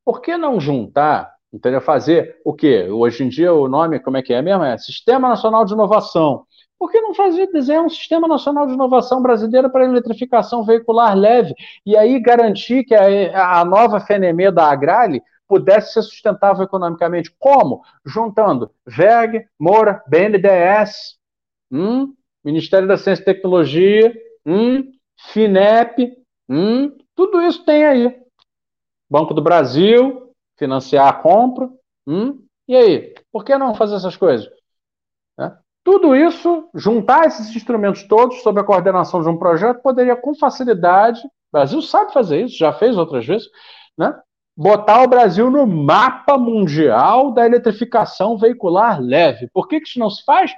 por 0.04 0.22
que 0.22 0.38
não 0.38 0.58
juntar, 0.58 1.34
entendeu? 1.52 1.82
Fazer 1.82 2.40
o 2.42 2.54
quê? 2.54 2.88
Hoje 2.88 3.24
em 3.24 3.28
dia 3.28 3.52
o 3.52 3.68
nome, 3.68 4.00
como 4.00 4.16
é 4.16 4.22
que 4.22 4.32
é 4.32 4.40
mesmo? 4.40 4.64
É 4.64 4.78
Sistema 4.78 5.28
Nacional 5.28 5.66
de 5.66 5.74
Inovação. 5.74 6.46
Por 6.78 6.90
que 6.92 7.00
não 7.00 7.12
fazer 7.12 7.48
desenhar 7.48 7.84
um 7.84 7.88
sistema 7.88 8.28
nacional 8.28 8.66
de 8.66 8.74
inovação 8.74 9.20
brasileira 9.20 9.68
para 9.68 9.84
eletrificação 9.84 10.64
veicular 10.64 11.16
leve 11.16 11.54
e 11.84 11.96
aí 11.96 12.20
garantir 12.20 12.84
que 12.84 12.94
a, 12.94 13.60
a 13.60 13.64
nova 13.64 13.98
FNME 13.98 14.52
da 14.52 14.70
Agrale 14.70 15.20
pudesse 15.48 15.94
ser 15.94 16.02
sustentável 16.02 16.62
economicamente? 16.62 17.34
Como? 17.38 17.82
Juntando 18.04 18.70
VEG, 18.86 19.46
Moura, 19.58 20.02
BNDES, 20.06 21.18
hum, 21.70 22.14
Ministério 22.44 22.86
da 22.86 22.96
Ciência 22.96 23.22
e 23.22 23.24
Tecnologia, 23.24 24.14
hum, 24.46 24.92
FINEP, 25.32 26.16
hum, 26.48 26.96
tudo 27.16 27.42
isso 27.42 27.64
tem 27.64 27.84
aí. 27.84 28.16
Banco 29.10 29.34
do 29.34 29.42
Brasil, 29.42 30.32
financiar 30.56 31.08
a 31.08 31.12
compra, 31.12 31.68
hum, 32.06 32.44
e 32.68 32.76
aí? 32.76 33.14
Por 33.32 33.44
que 33.44 33.56
não 33.56 33.74
fazer 33.74 33.96
essas 33.96 34.16
coisas? 34.16 34.48
Tudo 35.90 36.14
isso, 36.14 36.68
juntar 36.74 37.24
esses 37.24 37.56
instrumentos 37.56 38.06
todos 38.06 38.42
sob 38.42 38.60
a 38.60 38.62
coordenação 38.62 39.22
de 39.22 39.28
um 39.30 39.38
projeto, 39.38 39.80
poderia 39.80 40.14
com 40.14 40.34
facilidade, 40.34 41.18
o 41.26 41.30
Brasil 41.50 41.80
sabe 41.80 42.12
fazer 42.12 42.44
isso, 42.44 42.58
já 42.58 42.74
fez 42.74 42.94
outras 42.98 43.24
vezes, 43.24 43.48
né? 43.96 44.14
botar 44.54 45.02
o 45.02 45.08
Brasil 45.08 45.50
no 45.50 45.66
mapa 45.66 46.36
mundial 46.36 47.32
da 47.32 47.46
eletrificação 47.46 48.36
veicular 48.36 49.00
leve. 49.00 49.48
Por 49.50 49.66
que, 49.66 49.80
que 49.80 49.88
isso 49.88 49.98
não 49.98 50.10
se 50.10 50.22
faz? 50.26 50.52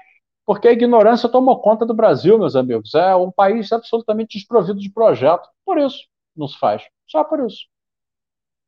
Porque 0.45 0.67
a 0.67 0.73
ignorância 0.73 1.29
tomou 1.29 1.61
conta 1.61 1.87
do 1.87 1.95
Brasil, 1.95 2.37
meus 2.37 2.57
amigos. 2.57 2.93
É 2.97 3.15
um 3.15 3.31
país 3.31 3.71
absolutamente 3.71 4.37
desprovido 4.37 4.81
de 4.81 4.93
projeto. 4.93 5.49
Por 5.65 5.79
isso 5.79 6.01
não 6.37 6.49
se 6.49 6.59
faz. 6.59 6.83
Só 7.07 7.23
por 7.23 7.39
isso. 7.47 7.67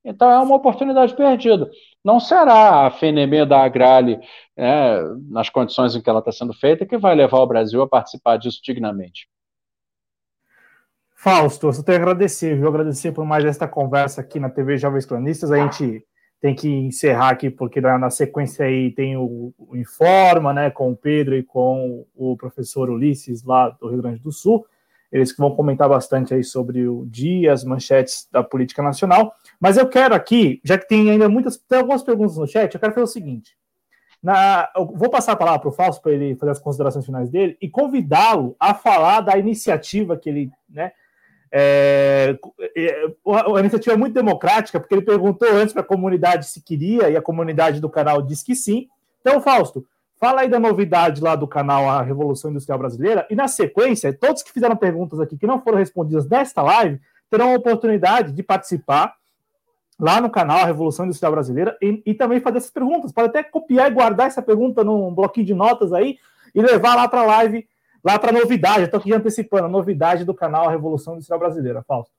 Então 0.04 0.30
é 0.30 0.38
uma 0.38 0.56
oportunidade 0.56 1.14
perdida. 1.14 1.70
Não 2.04 2.18
será 2.18 2.86
a 2.86 2.90
FNM 2.90 3.46
da 3.46 3.62
Agrale, 3.62 4.18
né, 4.56 4.98
nas 5.28 5.48
condições 5.48 5.94
em 5.94 6.00
que 6.00 6.10
ela 6.10 6.18
está 6.18 6.32
sendo 6.32 6.52
feita, 6.52 6.86
que 6.86 6.98
vai 6.98 7.14
levar 7.14 7.38
o 7.38 7.46
Brasil 7.46 7.80
a 7.82 7.88
participar 7.88 8.36
disso 8.36 8.60
dignamente. 8.62 9.28
Fausto, 11.14 11.68
eu 11.68 11.72
só 11.72 11.84
tenho 11.84 11.98
a 11.98 12.00
agradecer, 12.00 12.56
viu? 12.56 12.66
Agradecer 12.66 13.12
por 13.12 13.24
mais 13.24 13.44
esta 13.44 13.68
conversa 13.68 14.20
aqui 14.20 14.40
na 14.40 14.50
TV 14.50 14.76
Jovens 14.76 15.06
Cronistas. 15.06 15.52
A 15.52 15.56
gente 15.56 16.04
tem 16.40 16.52
que 16.52 16.68
encerrar 16.68 17.30
aqui, 17.30 17.48
porque 17.48 17.80
na, 17.80 18.10
sequência 18.10 18.66
aí 18.66 18.90
tem 18.90 19.16
o, 19.16 19.54
o, 19.56 19.76
Informa, 19.76 20.52
né, 20.52 20.68
com 20.68 20.90
o 20.90 20.96
Pedro 20.96 21.36
e 21.36 21.44
com 21.44 22.04
o 22.16 22.36
professor 22.36 22.90
Ulisses, 22.90 23.44
lá 23.44 23.68
do 23.68 23.88
Rio 23.88 24.02
Grande 24.02 24.18
do 24.18 24.32
Sul. 24.32 24.66
Eles 25.12 25.30
que 25.30 25.38
vão 25.38 25.54
comentar 25.54 25.88
bastante 25.88 26.32
aí 26.32 26.42
sobre 26.42 26.88
o 26.88 27.04
dia, 27.06 27.52
as 27.52 27.62
manchetes 27.64 28.26
da 28.32 28.42
política 28.42 28.82
nacional. 28.82 29.34
Mas 29.60 29.76
eu 29.76 29.86
quero 29.86 30.14
aqui, 30.14 30.60
já 30.64 30.78
que 30.78 30.88
tem 30.88 31.10
ainda 31.10 31.28
muitas, 31.28 31.58
tem 31.58 31.78
algumas 31.78 32.02
perguntas 32.02 32.38
no 32.38 32.46
chat, 32.46 32.74
eu 32.74 32.80
quero 32.80 32.94
fazer 32.94 33.04
o 33.04 33.08
seguinte. 33.08 33.56
Na, 34.22 34.70
vou 34.94 35.10
passar 35.10 35.32
a 35.32 35.36
palavra 35.36 35.60
para 35.60 35.68
o 35.68 35.72
Fausto 35.72 36.00
para 36.00 36.12
ele 36.12 36.36
fazer 36.36 36.52
as 36.52 36.60
considerações 36.60 37.04
finais 37.04 37.28
dele 37.28 37.58
e 37.60 37.68
convidá-lo 37.68 38.56
a 38.58 38.72
falar 38.72 39.20
da 39.20 39.36
iniciativa 39.36 40.16
que 40.16 40.30
ele, 40.30 40.50
né? 40.70 40.92
É, 41.54 42.38
é, 42.74 43.04
a 43.26 43.60
iniciativa 43.60 43.94
muito 43.94 44.14
democrática, 44.14 44.80
porque 44.80 44.94
ele 44.94 45.02
perguntou 45.02 45.46
antes 45.52 45.74
para 45.74 45.82
a 45.82 45.86
comunidade 45.86 46.46
se 46.46 46.62
queria, 46.62 47.10
e 47.10 47.16
a 47.16 47.20
comunidade 47.20 47.78
do 47.78 47.90
canal 47.90 48.22
disse 48.22 48.42
que 48.42 48.54
sim. 48.54 48.88
Então, 49.20 49.40
Fausto, 49.42 49.84
fala 50.22 50.42
aí 50.42 50.48
da 50.48 50.60
novidade 50.60 51.20
lá 51.20 51.34
do 51.34 51.48
canal 51.48 51.90
A 51.90 52.00
Revolução 52.00 52.52
Industrial 52.52 52.78
Brasileira, 52.78 53.26
e 53.28 53.34
na 53.34 53.48
sequência, 53.48 54.16
todos 54.16 54.40
que 54.44 54.52
fizeram 54.52 54.76
perguntas 54.76 55.18
aqui 55.18 55.36
que 55.36 55.48
não 55.48 55.60
foram 55.60 55.78
respondidas 55.78 56.28
nesta 56.28 56.62
live 56.62 57.00
terão 57.28 57.50
a 57.50 57.56
oportunidade 57.56 58.30
de 58.30 58.40
participar 58.40 59.16
lá 59.98 60.20
no 60.20 60.30
canal 60.30 60.64
Revolução 60.64 61.06
Industrial 61.06 61.32
Brasileira 61.32 61.76
e, 61.82 62.00
e, 62.06 62.14
também 62.14 62.38
fazer 62.38 62.58
essas 62.58 62.70
perguntas. 62.70 63.10
Pode 63.10 63.30
até 63.30 63.42
copiar 63.42 63.90
e 63.90 63.94
guardar 63.94 64.28
essa 64.28 64.40
pergunta 64.40 64.84
num 64.84 65.12
bloquinho 65.12 65.46
de 65.46 65.54
notas 65.54 65.92
aí 65.92 66.18
e 66.54 66.62
levar 66.62 66.94
lá 66.94 67.08
para 67.08 67.22
a 67.22 67.26
live, 67.26 67.66
lá 68.04 68.16
para 68.16 68.30
a 68.30 68.40
novidade. 68.40 68.84
Estou 68.84 69.00
aqui 69.00 69.12
antecipando 69.12 69.64
a 69.64 69.68
novidade 69.68 70.24
do 70.24 70.32
canal 70.32 70.68
Revolução 70.68 71.14
Industrial 71.14 71.40
Brasileira. 71.40 71.82
Fausto. 71.82 72.14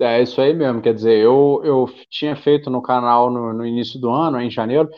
É 0.00 0.22
isso 0.22 0.40
aí 0.40 0.54
mesmo. 0.54 0.80
Quer 0.80 0.94
dizer, 0.94 1.18
eu, 1.18 1.60
eu 1.64 1.90
tinha 2.08 2.36
feito 2.36 2.70
no 2.70 2.80
canal 2.80 3.30
no, 3.30 3.52
no 3.52 3.66
início 3.66 4.00
do 4.00 4.08
ano, 4.08 4.40
em 4.40 4.50
janeiro, 4.50 4.88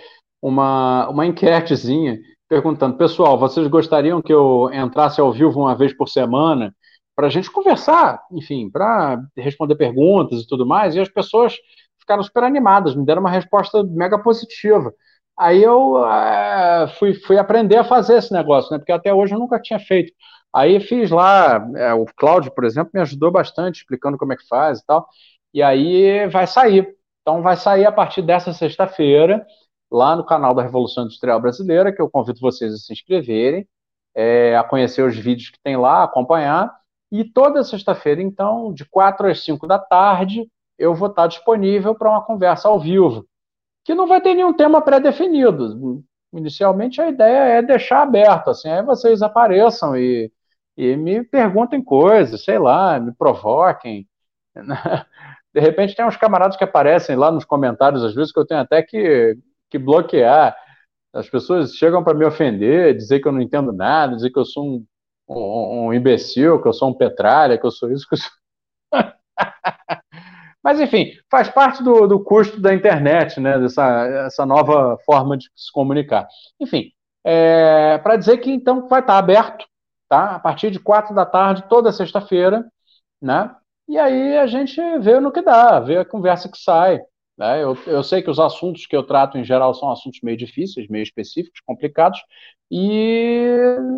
uma, 0.42 1.08
uma 1.08 1.26
enquetezinha 1.26 2.18
perguntando, 2.48 2.96
pessoal, 2.96 3.38
vocês 3.38 3.66
gostariam 3.68 4.20
que 4.20 4.32
eu 4.32 4.68
entrasse 4.72 5.20
ao 5.20 5.32
vivo 5.32 5.60
uma 5.60 5.74
vez 5.74 5.92
por 5.96 6.08
semana 6.08 6.74
para 7.14 7.28
a 7.28 7.30
gente 7.30 7.50
conversar, 7.50 8.20
enfim, 8.32 8.68
para 8.70 9.22
responder 9.36 9.76
perguntas 9.76 10.40
e 10.42 10.46
tudo 10.46 10.66
mais? 10.66 10.94
E 10.94 11.00
as 11.00 11.08
pessoas 11.08 11.56
ficaram 11.98 12.22
super 12.22 12.42
animadas, 12.42 12.94
me 12.96 13.04
deram 13.04 13.20
uma 13.20 13.30
resposta 13.30 13.84
mega 13.84 14.18
positiva. 14.18 14.92
Aí 15.38 15.62
eu 15.62 16.04
é, 16.06 16.88
fui, 16.98 17.14
fui 17.14 17.38
aprender 17.38 17.76
a 17.76 17.84
fazer 17.84 18.16
esse 18.18 18.32
negócio, 18.32 18.70
né? 18.72 18.78
Porque 18.78 18.92
até 18.92 19.14
hoje 19.14 19.34
eu 19.34 19.38
nunca 19.38 19.60
tinha 19.60 19.78
feito. 19.78 20.12
Aí 20.52 20.80
fiz 20.80 21.10
lá, 21.10 21.64
é, 21.76 21.94
o 21.94 22.04
Cláudio, 22.16 22.52
por 22.52 22.64
exemplo, 22.64 22.90
me 22.92 23.00
ajudou 23.00 23.30
bastante 23.30 23.76
explicando 23.80 24.18
como 24.18 24.32
é 24.32 24.36
que 24.36 24.46
faz 24.48 24.80
e 24.80 24.86
tal. 24.86 25.06
E 25.54 25.62
aí 25.62 26.26
vai 26.28 26.46
sair. 26.46 26.94
Então 27.22 27.42
vai 27.42 27.56
sair 27.56 27.86
a 27.86 27.92
partir 27.92 28.22
dessa 28.22 28.52
sexta-feira, 28.52 29.46
lá 29.90 30.14
no 30.14 30.24
canal 30.24 30.54
da 30.54 30.62
Revolução 30.62 31.04
Industrial 31.04 31.40
Brasileira, 31.40 31.92
que 31.92 32.00
eu 32.00 32.08
convido 32.08 32.40
vocês 32.40 32.72
a 32.72 32.76
se 32.76 32.92
inscreverem, 32.92 33.66
é, 34.14 34.56
a 34.56 34.64
conhecer 34.64 35.02
os 35.02 35.16
vídeos 35.16 35.50
que 35.50 35.58
tem 35.62 35.76
lá, 35.76 36.04
acompanhar. 36.04 36.72
E 37.10 37.24
toda 37.24 37.64
sexta-feira, 37.64 38.22
então, 38.22 38.72
de 38.72 38.84
4 38.84 39.28
às 39.28 39.44
5 39.44 39.66
da 39.66 39.78
tarde, 39.78 40.48
eu 40.78 40.94
vou 40.94 41.08
estar 41.08 41.26
disponível 41.26 41.94
para 41.94 42.10
uma 42.10 42.24
conversa 42.24 42.68
ao 42.68 42.78
vivo, 42.78 43.26
que 43.84 43.94
não 43.94 44.06
vai 44.06 44.20
ter 44.20 44.34
nenhum 44.34 44.52
tema 44.52 44.80
pré-definido. 44.80 46.02
Inicialmente 46.32 47.00
a 47.00 47.08
ideia 47.08 47.58
é 47.58 47.62
deixar 47.62 48.02
aberto, 48.02 48.50
assim, 48.50 48.68
aí 48.68 48.82
vocês 48.82 49.20
apareçam 49.22 49.96
e, 49.96 50.32
e 50.76 50.96
me 50.96 51.24
perguntem 51.24 51.82
coisas, 51.82 52.44
sei 52.44 52.58
lá, 52.58 52.98
me 53.00 53.12
provoquem. 53.12 54.08
De 55.52 55.60
repente 55.60 55.96
tem 55.96 56.06
uns 56.06 56.16
camaradas 56.16 56.56
que 56.56 56.62
aparecem 56.62 57.16
lá 57.16 57.30
nos 57.32 57.44
comentários, 57.44 58.04
às 58.04 58.14
vezes, 58.14 58.32
que 58.32 58.38
eu 58.38 58.46
tenho 58.46 58.60
até 58.60 58.82
que, 58.82 59.36
que 59.70 59.78
bloquear. 59.78 60.56
As 61.12 61.28
pessoas 61.28 61.74
chegam 61.74 62.04
para 62.04 62.16
me 62.16 62.24
ofender, 62.24 62.96
dizer 62.96 63.20
que 63.20 63.28
eu 63.28 63.32
não 63.32 63.40
entendo 63.40 63.72
nada, 63.72 64.14
dizer 64.16 64.30
que 64.30 64.38
eu 64.38 64.44
sou 64.44 64.64
um, 64.64 64.86
um, 65.28 65.86
um 65.86 65.94
imbecil, 65.94 66.60
que 66.60 66.68
eu 66.68 66.72
sou 66.72 66.90
um 66.90 66.94
petralha, 66.94 67.58
que 67.58 67.66
eu 67.66 67.70
sou 67.70 67.90
isso, 67.90 68.06
que 68.08 68.14
eu 68.14 68.18
sou... 68.18 68.30
Mas, 70.62 70.78
enfim, 70.80 71.12
faz 71.30 71.48
parte 71.48 71.82
do, 71.82 72.06
do 72.06 72.22
custo 72.22 72.60
da 72.60 72.74
internet, 72.74 73.40
né? 73.40 73.58
Dessa 73.58 74.06
essa 74.26 74.44
nova 74.46 74.98
forma 75.06 75.36
de 75.36 75.48
se 75.56 75.72
comunicar. 75.72 76.28
Enfim, 76.60 76.92
é, 77.24 77.98
para 77.98 78.16
dizer 78.16 78.38
que 78.38 78.50
então 78.50 78.86
vai 78.88 79.00
estar 79.00 79.18
aberto, 79.18 79.66
tá? 80.08 80.36
A 80.36 80.38
partir 80.38 80.70
de 80.70 80.78
quatro 80.78 81.14
da 81.14 81.24
tarde, 81.26 81.64
toda 81.68 81.92
sexta-feira, 81.92 82.64
né? 83.20 83.54
E 83.88 83.98
aí 83.98 84.38
a 84.38 84.46
gente 84.46 84.80
vê 84.98 85.18
no 85.18 85.32
que 85.32 85.42
dá, 85.42 85.80
vê 85.80 85.98
a 85.98 86.04
conversa 86.04 86.48
que 86.48 86.58
sai. 86.58 87.00
Né? 87.40 87.64
Eu, 87.64 87.74
eu 87.86 88.02
sei 88.02 88.20
que 88.20 88.28
os 88.28 88.38
assuntos 88.38 88.86
que 88.86 88.94
eu 88.94 89.02
trato 89.02 89.38
em 89.38 89.44
geral 89.44 89.72
são 89.72 89.90
assuntos 89.90 90.20
meio 90.22 90.36
difíceis, 90.36 90.86
meio 90.88 91.02
específicos, 91.02 91.62
complicados, 91.64 92.20
e 92.70 93.46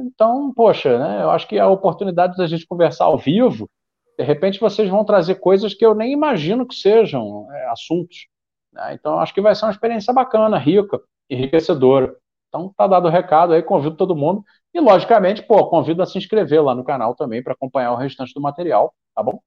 então, 0.06 0.54
poxa, 0.54 0.96
né? 0.96 1.24
Eu 1.24 1.30
acho 1.30 1.48
que 1.48 1.58
a 1.58 1.68
oportunidade 1.68 2.36
da 2.36 2.46
gente 2.46 2.66
conversar 2.66 3.06
ao 3.06 3.18
vivo 3.18 3.68
de 4.16 4.24
repente 4.24 4.60
vocês 4.60 4.88
vão 4.88 5.04
trazer 5.04 5.36
coisas 5.36 5.74
que 5.74 5.84
eu 5.84 5.94
nem 5.94 6.12
imagino 6.12 6.66
que 6.66 6.76
sejam 6.76 7.50
é, 7.52 7.66
assuntos. 7.70 8.28
Né? 8.72 8.94
Então, 8.94 9.18
acho 9.18 9.34
que 9.34 9.40
vai 9.40 9.54
ser 9.54 9.64
uma 9.64 9.72
experiência 9.72 10.12
bacana, 10.12 10.56
rica, 10.58 11.00
enriquecedora. 11.28 12.14
Então, 12.48 12.72
tá 12.76 12.86
dado 12.86 13.08
o 13.08 13.10
recado 13.10 13.54
aí, 13.54 13.62
convido 13.62 13.96
todo 13.96 14.14
mundo. 14.14 14.44
E, 14.72 14.80
logicamente, 14.80 15.42
pô, 15.42 15.66
convido 15.68 16.02
a 16.02 16.06
se 16.06 16.18
inscrever 16.18 16.62
lá 16.62 16.74
no 16.74 16.84
canal 16.84 17.16
também 17.16 17.42
para 17.42 17.54
acompanhar 17.54 17.92
o 17.92 17.96
restante 17.96 18.32
do 18.34 18.40
material, 18.40 18.94
tá 19.14 19.22
bom? 19.22 19.40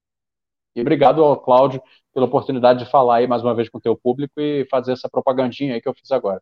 E 0.75 0.81
obrigado 0.81 1.23
ao 1.23 1.39
Cláudio 1.41 1.81
pela 2.13 2.25
oportunidade 2.25 2.83
de 2.83 2.89
falar 2.91 3.17
aí 3.17 3.27
mais 3.27 3.41
uma 3.43 3.55
vez 3.55 3.69
com 3.69 3.77
o 3.77 3.81
teu 3.81 3.95
público 3.97 4.39
e 4.39 4.65
fazer 4.69 4.93
essa 4.93 5.09
propagandinha 5.09 5.73
aí 5.75 5.81
que 5.81 5.87
eu 5.89 5.93
fiz 5.95 6.11
agora. 6.11 6.41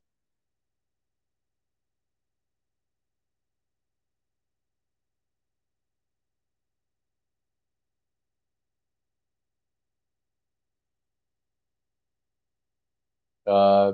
Uh, 13.46 13.94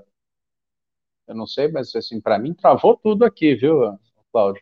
eu 1.28 1.36
não 1.36 1.46
sei, 1.48 1.68
mas 1.72 1.96
assim, 1.96 2.20
para 2.20 2.38
mim 2.40 2.54
travou 2.54 2.98
tudo 2.98 3.24
aqui, 3.26 3.56
viu, 3.56 3.98
Cláudio? 4.32 4.62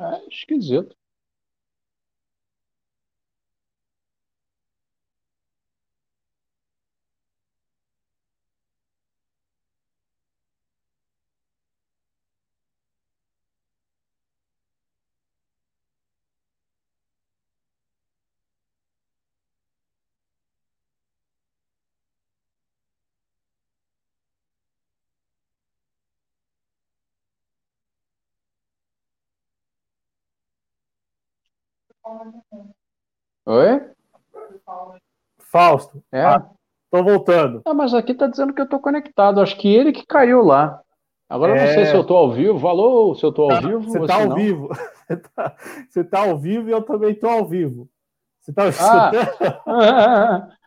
É 0.00 0.26
esquisito. 0.28 0.96
Oi? 33.46 33.82
Fausto. 35.38 36.02
É? 36.10 36.22
Ah, 36.22 36.46
tô 36.90 37.02
voltando. 37.02 37.62
Ah, 37.64 37.74
mas 37.74 37.94
aqui 37.94 38.14
tá 38.14 38.26
dizendo 38.26 38.52
que 38.54 38.60
eu 38.60 38.68
tô 38.68 38.78
conectado. 38.78 39.40
Acho 39.40 39.56
que 39.56 39.72
ele 39.72 39.92
que 39.92 40.06
caiu 40.06 40.42
lá. 40.42 40.80
Agora 41.28 41.52
é... 41.52 41.62
eu 41.62 41.66
não 41.66 41.74
sei 41.74 41.86
se 41.86 41.94
eu 41.94 42.04
tô 42.04 42.16
ao 42.16 42.30
vivo. 42.30 42.68
Alô, 42.68 43.14
se 43.14 43.24
eu 43.24 43.32
tô 43.32 43.44
ao 43.44 43.48
tá, 43.48 43.60
vivo. 43.60 43.82
Você 43.82 44.06
tá 44.06 44.14
ao 44.14 44.28
não. 44.28 44.36
vivo. 44.36 44.68
Você 45.12 45.16
tá, 45.16 45.56
você 45.90 46.04
tá 46.04 46.20
ao 46.20 46.38
vivo 46.38 46.68
e 46.70 46.72
eu 46.72 46.80
também 46.80 47.14
tô 47.14 47.28
ao 47.28 47.44
vivo. 47.44 47.86
Você 48.40 48.50
tá. 48.52 48.62
Ah. 49.66 50.48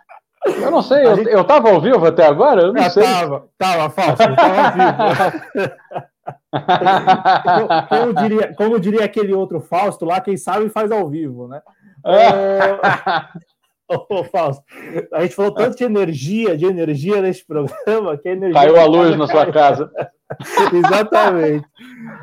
Eu 0.45 0.69
não 0.69 0.83
sei, 0.83 1.03
eu, 1.07 1.15
gente... 1.15 1.29
eu 1.31 1.43
tava 1.43 1.71
ao 1.71 1.81
vivo 1.81 2.05
até 2.05 2.23
agora? 2.27 2.61
Eu 2.61 2.73
não 2.73 2.83
ah, 2.83 2.89
sei. 2.91 3.01
Tava, 3.01 3.49
tava, 3.57 3.89
Fausto, 3.89 4.35
tava 4.35 4.61
ao 4.61 5.31
vivo. 5.31 5.75
como, 7.89 8.13
diria, 8.13 8.53
como 8.55 8.79
diria 8.79 9.05
aquele 9.05 9.33
outro 9.33 9.59
Fausto 9.59 10.05
lá, 10.05 10.21
quem 10.21 10.37
sabe 10.37 10.69
faz 10.69 10.91
ao 10.91 11.07
vivo, 11.09 11.47
né? 11.47 11.61
Ô, 13.87 14.23
Fausto, 14.23 14.63
a 15.13 15.21
gente 15.21 15.35
falou 15.35 15.53
tanto 15.53 15.77
de 15.77 15.83
energia, 15.83 16.57
de 16.57 16.65
energia 16.65 17.21
nesse 17.21 17.45
programa, 17.45 18.17
que 18.17 18.27
a 18.27 18.31
energia. 18.31 18.59
Caiu 18.59 18.79
a 18.79 18.85
luz 18.85 19.15
na 19.15 19.27
sua 19.27 19.51
casa. 19.51 19.91
exatamente. 20.73 21.67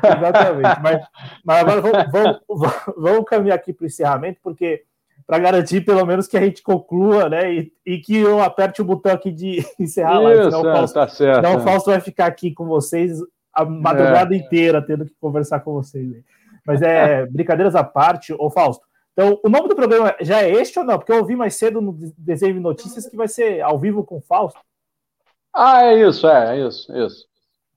Exatamente. 0.03 0.81
Mas, 0.81 1.07
mas 1.45 1.59
agora 1.59 1.81
vamos, 1.81 2.11
vamos, 2.11 2.73
vamos 2.97 3.25
caminhar 3.25 3.55
aqui 3.55 3.71
para 3.71 3.85
o 3.85 3.87
encerramento, 3.87 4.39
porque 4.43 4.83
para 5.25 5.39
garantir 5.39 5.81
pelo 5.81 6.05
menos 6.05 6.27
que 6.27 6.37
a 6.37 6.41
gente 6.41 6.61
conclua, 6.61 7.29
né? 7.29 7.53
E, 7.53 7.71
e, 7.85 7.97
que 7.99 8.17
eu 8.17 8.41
aperte 8.41 8.81
o 8.81 8.85
botão 8.85 9.13
aqui 9.13 9.31
de 9.31 9.65
encerrar 9.79 10.15
a 10.15 10.19
live. 10.19 10.43
Senão, 10.43 10.69
é, 10.69 10.73
Fausto, 10.75 10.93
tá 10.93 11.07
certo. 11.07 11.35
Senão 11.35 11.57
o 11.57 11.61
Fausto 11.61 11.91
vai 11.91 12.01
ficar 12.01 12.25
aqui 12.25 12.53
com 12.53 12.65
vocês 12.65 13.19
a 13.53 13.63
madrugada 13.63 14.33
é. 14.33 14.37
inteira 14.37 14.81
tendo 14.81 15.05
que 15.05 15.13
conversar 15.19 15.59
com 15.59 15.73
vocês. 15.73 16.23
Mas 16.65 16.81
é 16.81 17.25
brincadeiras 17.31 17.75
à 17.75 17.83
parte, 17.83 18.33
ô 18.33 18.49
Fausto. 18.49 18.85
Então, 19.13 19.39
o 19.43 19.49
nome 19.49 19.67
do 19.67 19.75
programa 19.75 20.15
já 20.21 20.41
é 20.41 20.51
este 20.51 20.79
ou 20.79 20.85
não? 20.85 20.97
Porque 20.97 21.11
eu 21.11 21.17
ouvi 21.17 21.35
mais 21.35 21.55
cedo 21.55 21.79
no 21.79 21.95
desenho 22.17 22.55
de 22.55 22.59
notícias 22.59 23.07
que 23.07 23.15
vai 23.15 23.27
ser 23.27 23.61
ao 23.61 23.77
vivo 23.77 24.03
com 24.03 24.17
o 24.17 24.21
Fausto. 24.21 24.59
Ah, 25.53 25.83
é 25.83 26.07
isso, 26.07 26.27
é, 26.27 26.57
é 26.57 26.67
isso, 26.67 26.91
isso. 26.97 27.25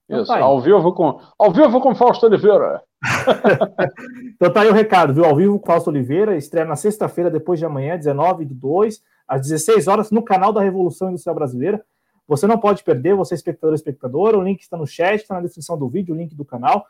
Então, 0.09 0.23
isso, 0.23 0.33
tá 0.33 0.39
ao 0.39 0.59
vivo 0.59 0.93
com 0.93 1.19
ao 1.37 1.51
vivo 1.51 1.79
com 1.79 1.93
Fausto 1.93 2.25
Oliveira. 2.25 2.81
então 4.35 4.51
tá 4.51 4.61
aí 4.61 4.69
o 4.69 4.73
recado, 4.73 5.13
viu? 5.13 5.25
Ao 5.25 5.35
vivo 5.35 5.59
com 5.59 5.67
Fausto 5.67 5.91
Oliveira, 5.91 6.35
estreia 6.35 6.65
na 6.65 6.75
sexta-feira, 6.75 7.29
depois 7.29 7.59
de 7.59 7.65
amanhã, 7.65 7.97
19 7.97 8.45
de 8.45 8.55
2, 8.55 8.99
às 9.27 9.41
16 9.41 9.87
horas, 9.87 10.09
no 10.09 10.23
canal 10.23 10.51
da 10.51 10.61
Revolução 10.61 11.09
Industrial 11.09 11.35
Brasileira. 11.35 11.85
Você 12.27 12.45
não 12.45 12.57
pode 12.57 12.83
perder, 12.83 13.15
você 13.15 13.33
é 13.33 13.37
espectador 13.37 13.73
espectador, 13.73 14.35
o 14.35 14.43
link 14.43 14.61
está 14.61 14.75
no 14.75 14.85
chat, 14.85 15.21
está 15.21 15.35
na 15.35 15.41
descrição 15.41 15.77
do 15.77 15.87
vídeo, 15.87 16.13
o 16.13 16.17
link 16.17 16.35
do 16.35 16.43
canal. 16.43 16.85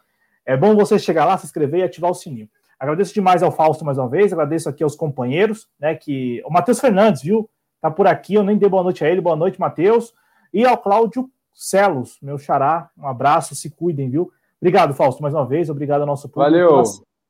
É 0.45 0.57
bom 0.57 0.75
você 0.75 0.97
chegar 0.97 1.25
lá, 1.25 1.37
se 1.37 1.45
inscrever 1.45 1.81
e 1.81 1.83
ativar 1.83 2.09
o 2.09 2.15
sininho. 2.15 2.49
Agradeço 2.79 3.13
demais 3.13 3.43
ao 3.43 3.51
Fausto 3.51 3.85
mais 3.85 3.97
uma 3.97 4.09
vez, 4.09 4.31
agradeço 4.33 4.69
aqui 4.69 4.83
aos 4.83 4.95
companheiros, 4.95 5.67
né, 5.79 5.95
que... 5.95 6.41
O 6.45 6.51
Matheus 6.51 6.79
Fernandes, 6.79 7.21
viu? 7.21 7.49
Tá 7.81 7.91
por 7.91 8.07
aqui, 8.07 8.35
eu 8.35 8.43
nem 8.43 8.57
dei 8.57 8.69
boa 8.69 8.83
noite 8.83 9.03
a 9.03 9.09
ele, 9.09 9.21
boa 9.21 9.35
noite, 9.35 9.59
Matheus. 9.59 10.13
E 10.53 10.65
ao 10.65 10.77
Cláudio 10.77 11.29
Celos, 11.53 12.17
meu 12.21 12.37
xará, 12.37 12.89
um 12.97 13.07
abraço, 13.07 13.55
se 13.55 13.69
cuidem, 13.69 14.09
viu? 14.09 14.31
Obrigado, 14.59 14.93
Fausto, 14.93 15.21
mais 15.21 15.33
uma 15.33 15.45
vez, 15.45 15.69
obrigado 15.69 16.01
ao 16.01 16.07
nosso 16.07 16.29
público. 16.29 16.51
Valeu! 16.51 16.83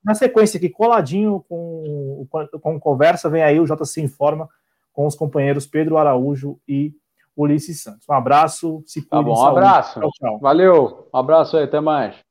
Na 0.03 0.15
sequência 0.15 0.57
aqui, 0.57 0.69
coladinho 0.69 1.43
com, 1.49 2.25
com 2.61 2.79
conversa, 2.79 3.29
vem 3.29 3.43
aí 3.43 3.59
o 3.59 3.65
JC 3.65 4.01
Informa 4.01 4.47
com 4.93 5.05
os 5.05 5.15
companheiros 5.15 5.67
Pedro 5.67 5.97
Araújo 5.97 6.57
e 6.67 6.93
Ulisses 7.37 7.81
Santos. 7.83 8.07
Um 8.09 8.13
abraço, 8.13 8.83
se 8.85 9.01
cuide. 9.01 9.09
Tá 9.09 9.21
bom, 9.21 9.39
um 9.39 9.45
abraço. 9.45 9.99
Tchau, 9.99 10.09
tchau. 10.11 10.39
Valeu, 10.39 11.07
um 11.13 11.17
abraço 11.17 11.55
aí, 11.55 11.63
até 11.63 11.79
mais. 11.79 12.26